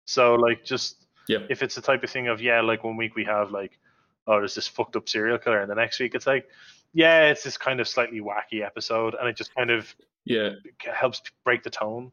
So 0.06 0.34
like 0.34 0.64
just 0.64 1.00
Yep. 1.26 1.46
if 1.48 1.62
it's 1.62 1.74
the 1.74 1.80
type 1.80 2.02
of 2.04 2.10
thing 2.10 2.28
of 2.28 2.42
yeah, 2.42 2.60
like 2.60 2.84
one 2.84 2.98
week 2.98 3.14
we 3.16 3.24
have 3.24 3.50
like 3.50 3.78
oh 4.26 4.38
there's 4.38 4.54
this 4.54 4.68
fucked 4.68 4.96
up 4.96 5.08
serial 5.08 5.38
killer, 5.38 5.60
and 5.60 5.70
the 5.70 5.74
next 5.74 6.00
week 6.00 6.14
it's 6.14 6.26
like 6.26 6.48
yeah, 6.94 7.26
it's 7.26 7.42
this 7.42 7.56
kind 7.56 7.80
of 7.80 7.88
slightly 7.88 8.20
wacky 8.20 8.64
episode, 8.64 9.14
and 9.18 9.28
it 9.28 9.36
just 9.36 9.54
kind 9.54 9.70
of 9.70 9.94
Yeah, 10.24 10.50
helps 10.92 11.20
break 11.44 11.62
the 11.64 11.70
tone. 11.70 12.12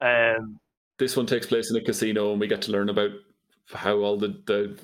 And 0.00 0.58
this 0.98 1.16
one 1.16 1.26
takes 1.26 1.46
place 1.46 1.70
in 1.70 1.76
a 1.76 1.80
casino, 1.80 2.32
and 2.32 2.40
we 2.40 2.46
get 2.46 2.62
to 2.62 2.72
learn 2.72 2.90
about 2.90 3.10
how 3.72 3.96
all 3.96 4.18
the 4.18 4.40
the 4.46 4.78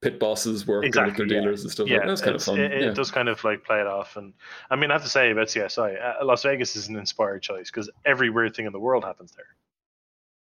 pit 0.00 0.20
bosses 0.20 0.66
work 0.66 0.84
and 0.84 0.94
with 0.94 1.16
their 1.16 1.26
yeah. 1.26 1.40
dealers 1.40 1.62
and 1.62 1.70
stuff. 1.70 1.88
yeah, 1.88 1.96
like 1.96 2.02
that. 2.02 2.08
that's 2.08 2.20
kind 2.22 2.36
of 2.36 2.42
fun. 2.42 2.60
It, 2.60 2.72
it 2.72 2.82
yeah. 2.82 2.90
does 2.92 3.10
kind 3.10 3.28
of 3.28 3.42
like 3.44 3.64
play 3.64 3.80
it 3.80 3.86
off, 3.86 4.16
and 4.16 4.32
I 4.70 4.76
mean, 4.76 4.90
I 4.90 4.94
have 4.94 5.02
to 5.02 5.08
say 5.08 5.30
about 5.30 5.48
CSI, 5.48 6.20
uh, 6.20 6.24
Las 6.24 6.42
Vegas 6.42 6.74
is 6.74 6.88
an 6.88 6.96
inspired 6.96 7.42
choice 7.42 7.70
because 7.70 7.90
every 8.06 8.30
weird 8.30 8.56
thing 8.56 8.66
in 8.66 8.72
the 8.72 8.80
world 8.80 9.04
happens 9.04 9.32
there. 9.32 9.54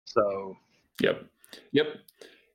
So 0.06 0.56
Yep. 1.00 1.24
Yep. 1.72 1.86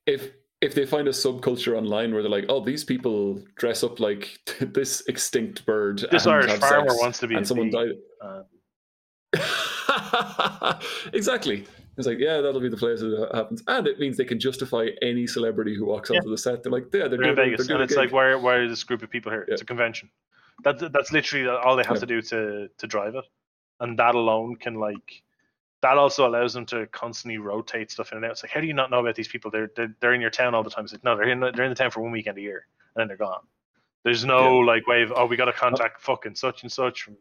If 0.05 0.31
if 0.61 0.73
they 0.73 0.85
find 0.85 1.07
a 1.07 1.11
subculture 1.11 1.77
online 1.77 2.13
where 2.13 2.21
they're 2.23 2.31
like, 2.31 2.45
oh, 2.49 2.63
these 2.63 2.83
people 2.83 3.41
dress 3.55 3.83
up 3.83 3.99
like 3.99 4.39
this 4.59 5.03
extinct 5.07 5.65
bird, 5.65 6.03
this 6.11 6.25
Irish 6.27 6.51
farmer 6.59 6.95
wants 6.95 7.19
to 7.19 7.27
be 7.27 7.35
and 7.35 7.47
someone 7.47 7.69
died. 7.69 7.91
Exactly. 11.13 11.65
It's 11.97 12.05
like, 12.05 12.19
yeah, 12.19 12.41
that'll 12.41 12.61
be 12.61 12.69
the 12.69 12.77
place 12.77 12.99
that 12.99 13.29
happens, 13.33 13.63
and 13.67 13.87
it 13.87 13.99
means 13.99 14.17
they 14.17 14.25
can 14.25 14.39
justify 14.39 14.89
any 15.01 15.25
celebrity 15.25 15.75
who 15.75 15.85
walks 15.85 16.09
Yeah. 16.11 16.17
onto 16.17 16.29
the 16.29 16.37
set. 16.37 16.61
They're 16.61 16.71
like, 16.71 16.85
yeah, 16.93 17.07
they're, 17.07 17.09
they're 17.09 17.17
doing, 17.17 17.29
in 17.29 17.35
Vegas, 17.57 17.69
and 17.69 17.81
it's 17.81 17.95
like, 17.95 18.11
why, 18.11 18.35
why 18.35 18.55
are 18.55 18.67
this 18.67 18.83
group 18.83 19.01
of 19.01 19.09
people 19.09 19.31
here? 19.31 19.45
Yeah. 19.47 19.53
It's 19.53 19.63
a 19.63 19.65
convention. 19.65 20.09
That's 20.63 20.83
that's 20.91 21.11
literally 21.11 21.47
all 21.47 21.75
they 21.75 21.83
have 21.83 21.95
Yeah. 21.97 22.01
to 22.01 22.05
do 22.05 22.21
to 22.21 22.67
to 22.77 22.87
drive 22.87 23.15
it, 23.15 23.25
and 23.79 23.97
that 23.97 24.13
alone 24.15 24.55
can 24.57 24.75
like. 24.75 25.23
That 25.87 25.97
also 25.97 26.27
allows 26.27 26.53
them 26.53 26.65
to 26.67 26.85
constantly 26.87 27.37
rotate 27.37 27.91
stuff 27.91 28.11
in 28.11 28.17
and 28.17 28.25
out. 28.25 28.31
It's 28.31 28.43
like, 28.43 28.51
how 28.51 28.59
do 28.59 28.67
you 28.67 28.73
not 28.73 28.91
know 28.91 28.99
about 28.99 29.15
these 29.15 29.29
people? 29.29 29.49
They're 29.49 29.71
they're, 29.73 29.95
they're 30.01 30.13
in 30.13 30.19
your 30.19 30.29
town 30.29 30.53
all 30.53 30.61
the 30.61 30.69
time. 30.69 30.83
It's 30.83 30.91
like, 30.91 31.03
no, 31.05 31.15
they're 31.15 31.29
in 31.29 31.39
the, 31.39 31.51
they're 31.51 31.63
in 31.63 31.69
the 31.71 31.75
town 31.75 31.91
for 31.91 32.01
one 32.01 32.11
weekend 32.11 32.37
a 32.37 32.41
year, 32.41 32.65
and 32.93 33.01
then 33.01 33.07
they're 33.07 33.15
gone. 33.15 33.39
There's 34.03 34.25
no 34.25 34.57
like 34.57 34.85
way 34.85 35.01
of 35.01 35.13
oh, 35.15 35.25
we 35.25 35.37
got 35.37 35.45
to 35.45 35.53
contact 35.53 36.01
fucking 36.01 36.35
such 36.35 36.63
and 36.63 36.71
such 36.71 37.03
from 37.03 37.15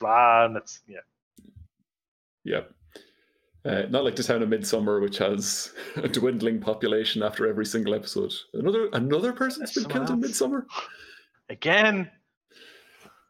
blah, 0.00 0.46
and 0.46 0.56
it's 0.56 0.80
yeah. 0.88 0.98
Yeah. 2.42 2.60
Uh, 3.64 3.82
not 3.90 4.04
like 4.04 4.16
the 4.16 4.22
town 4.24 4.42
of 4.42 4.48
Midsummer, 4.48 5.00
which 5.00 5.18
has 5.18 5.72
a 5.96 6.08
dwindling 6.08 6.60
population 6.60 7.22
after 7.22 7.46
every 7.46 7.66
single 7.66 7.94
episode. 7.94 8.32
Another 8.54 8.88
another 8.92 9.32
person's 9.32 9.72
been 9.72 9.84
Someone 9.84 10.06
killed 10.06 10.16
in. 10.16 10.20
Midsummer. 10.20 10.66
Again, 11.48 12.10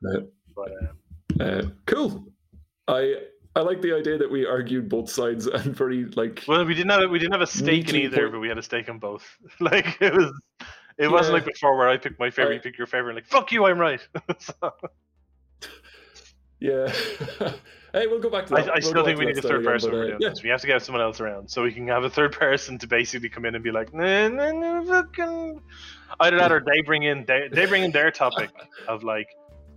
Uh, 0.08 0.20
but 0.56 0.70
um, 0.80 0.88
uh, 1.40 1.62
cool. 1.86 2.24
I 2.88 3.16
I 3.56 3.60
like 3.60 3.82
the 3.82 3.92
idea 3.94 4.16
that 4.18 4.30
we 4.30 4.46
argued 4.46 4.88
both 4.88 5.10
sides 5.10 5.46
and 5.46 5.74
very 5.76 6.04
like 6.04 6.44
well, 6.46 6.64
we 6.64 6.74
didn't 6.74 6.90
have 6.90 7.10
we 7.10 7.18
didn't 7.18 7.32
have 7.32 7.40
a 7.40 7.46
stake 7.46 7.88
in 7.88 7.96
either, 7.96 8.24
put- 8.26 8.32
but 8.32 8.38
we 8.40 8.48
had 8.48 8.58
a 8.58 8.62
stake 8.62 8.88
in 8.88 8.98
both. 8.98 9.24
like 9.60 10.00
it 10.00 10.14
was, 10.14 10.32
it 10.98 11.08
wasn't 11.08 11.34
like 11.34 11.44
before 11.44 11.76
where 11.76 11.88
I 11.88 11.96
picked 11.96 12.18
my 12.20 12.30
favorite, 12.30 12.52
I- 12.52 12.56
you 12.56 12.60
pick 12.60 12.78
your 12.78 12.86
favorite, 12.86 13.10
and 13.10 13.16
like 13.16 13.26
fuck 13.26 13.52
you, 13.52 13.64
I'm 13.66 13.78
right. 13.78 14.00
So, 14.38 14.72
yeah. 16.60 16.92
hey, 17.92 18.06
we'll 18.06 18.20
go 18.20 18.28
back 18.28 18.46
to 18.46 18.54
that. 18.54 18.68
I 18.68 18.74
We'll 18.74 18.82
still 18.82 19.04
think 19.04 19.18
we 19.18 19.24
need 19.26 19.38
a 19.38 19.42
third 19.42 19.64
person 19.64 19.90
again, 19.90 20.00
but, 20.00 20.14
uh, 20.14 20.18
doing 20.18 20.30
this. 20.32 20.42
We 20.42 20.50
have 20.50 20.60
to 20.60 20.66
get 20.66 20.82
someone 20.82 21.02
else 21.02 21.20
around, 21.20 21.50
so 21.50 21.62
we 21.62 21.72
can 21.72 21.88
have 21.88 22.04
a 22.04 22.10
third 22.10 22.32
person 22.32 22.76
to 22.78 22.86
basically 22.86 23.30
come 23.30 23.46
in 23.46 23.54
and 23.54 23.64
be 23.64 23.70
like, 23.70 23.94
nah, 23.94 24.28
nah, 24.28 24.52
nah, 24.52 24.84
fucking. 24.84 25.62
Either 26.20 26.36
that, 26.36 26.52
or 26.52 26.60
they 26.60 26.82
bring 26.82 27.04
in 27.04 27.24
they, 27.24 27.48
they 27.50 27.64
bring 27.66 27.82
in 27.82 27.92
their 27.92 28.10
topic 28.10 28.50
of 28.88 29.02
like, 29.04 29.28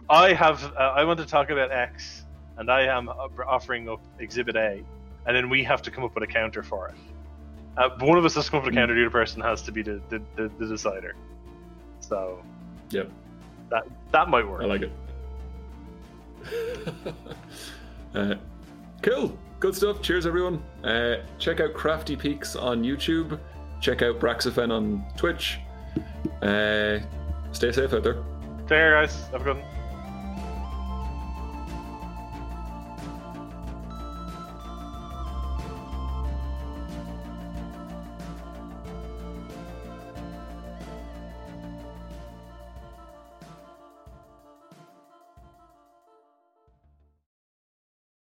I 0.09 0.33
have 0.33 0.61
uh, 0.77 0.93
I 0.95 1.05
want 1.05 1.19
to 1.21 1.25
talk 1.25 1.49
about 1.49 1.71
X, 1.71 2.22
and 2.57 2.69
I 2.71 2.81
am 2.83 3.09
offering 3.09 3.89
up 3.89 4.01
Exhibit 4.19 4.55
A, 4.55 4.83
and 5.25 5.35
then 5.35 5.49
we 5.49 5.63
have 5.63 5.81
to 5.83 5.91
come 5.91 6.03
up 6.03 6.13
with 6.15 6.23
a 6.23 6.27
counter 6.27 6.63
for 6.63 6.89
it. 6.89 6.95
Uh, 7.77 7.89
one 8.01 8.17
of 8.17 8.25
us 8.25 8.35
has 8.35 8.45
to 8.45 8.51
come 8.51 8.59
up 8.59 8.65
with 8.65 8.73
a 8.73 8.75
Hmm. 8.75 8.81
counter. 8.81 8.95
The 8.95 9.01
other 9.01 9.09
person 9.09 9.41
has 9.41 9.61
to 9.63 9.71
be 9.71 9.81
the 9.81 9.99
the, 10.09 10.21
the, 10.35 10.51
the 10.59 10.67
decider. 10.67 11.15
So 12.01 12.43
Yep. 12.89 13.09
that 13.69 13.83
that 14.11 14.29
might 14.29 14.47
work. 14.47 14.61
I 14.61 14.65
like 14.65 14.81
it. 14.83 14.91
uh, 18.15 18.35
cool. 19.01 19.37
Good 19.59 19.75
stuff. 19.75 20.01
Cheers, 20.01 20.25
everyone. 20.25 20.61
Uh, 20.83 21.17
check 21.39 21.59
out 21.61 21.73
Crafty 21.73 22.15
Peaks 22.15 22.55
on 22.55 22.83
YouTube. 22.83 23.39
Check 23.79 24.01
out 24.01 24.19
Braxifen 24.19 24.71
on 24.71 25.03
Twitch. 25.17 25.59
Uh, 26.41 26.99
stay 27.53 27.71
safe 27.71 27.93
out 27.93 28.03
there. 28.03 28.21
Take 28.59 28.67
care, 28.67 28.91
guys. 28.91 29.27
Have 29.31 29.41
a 29.41 29.43
good 29.45 29.57
one. 29.57 29.65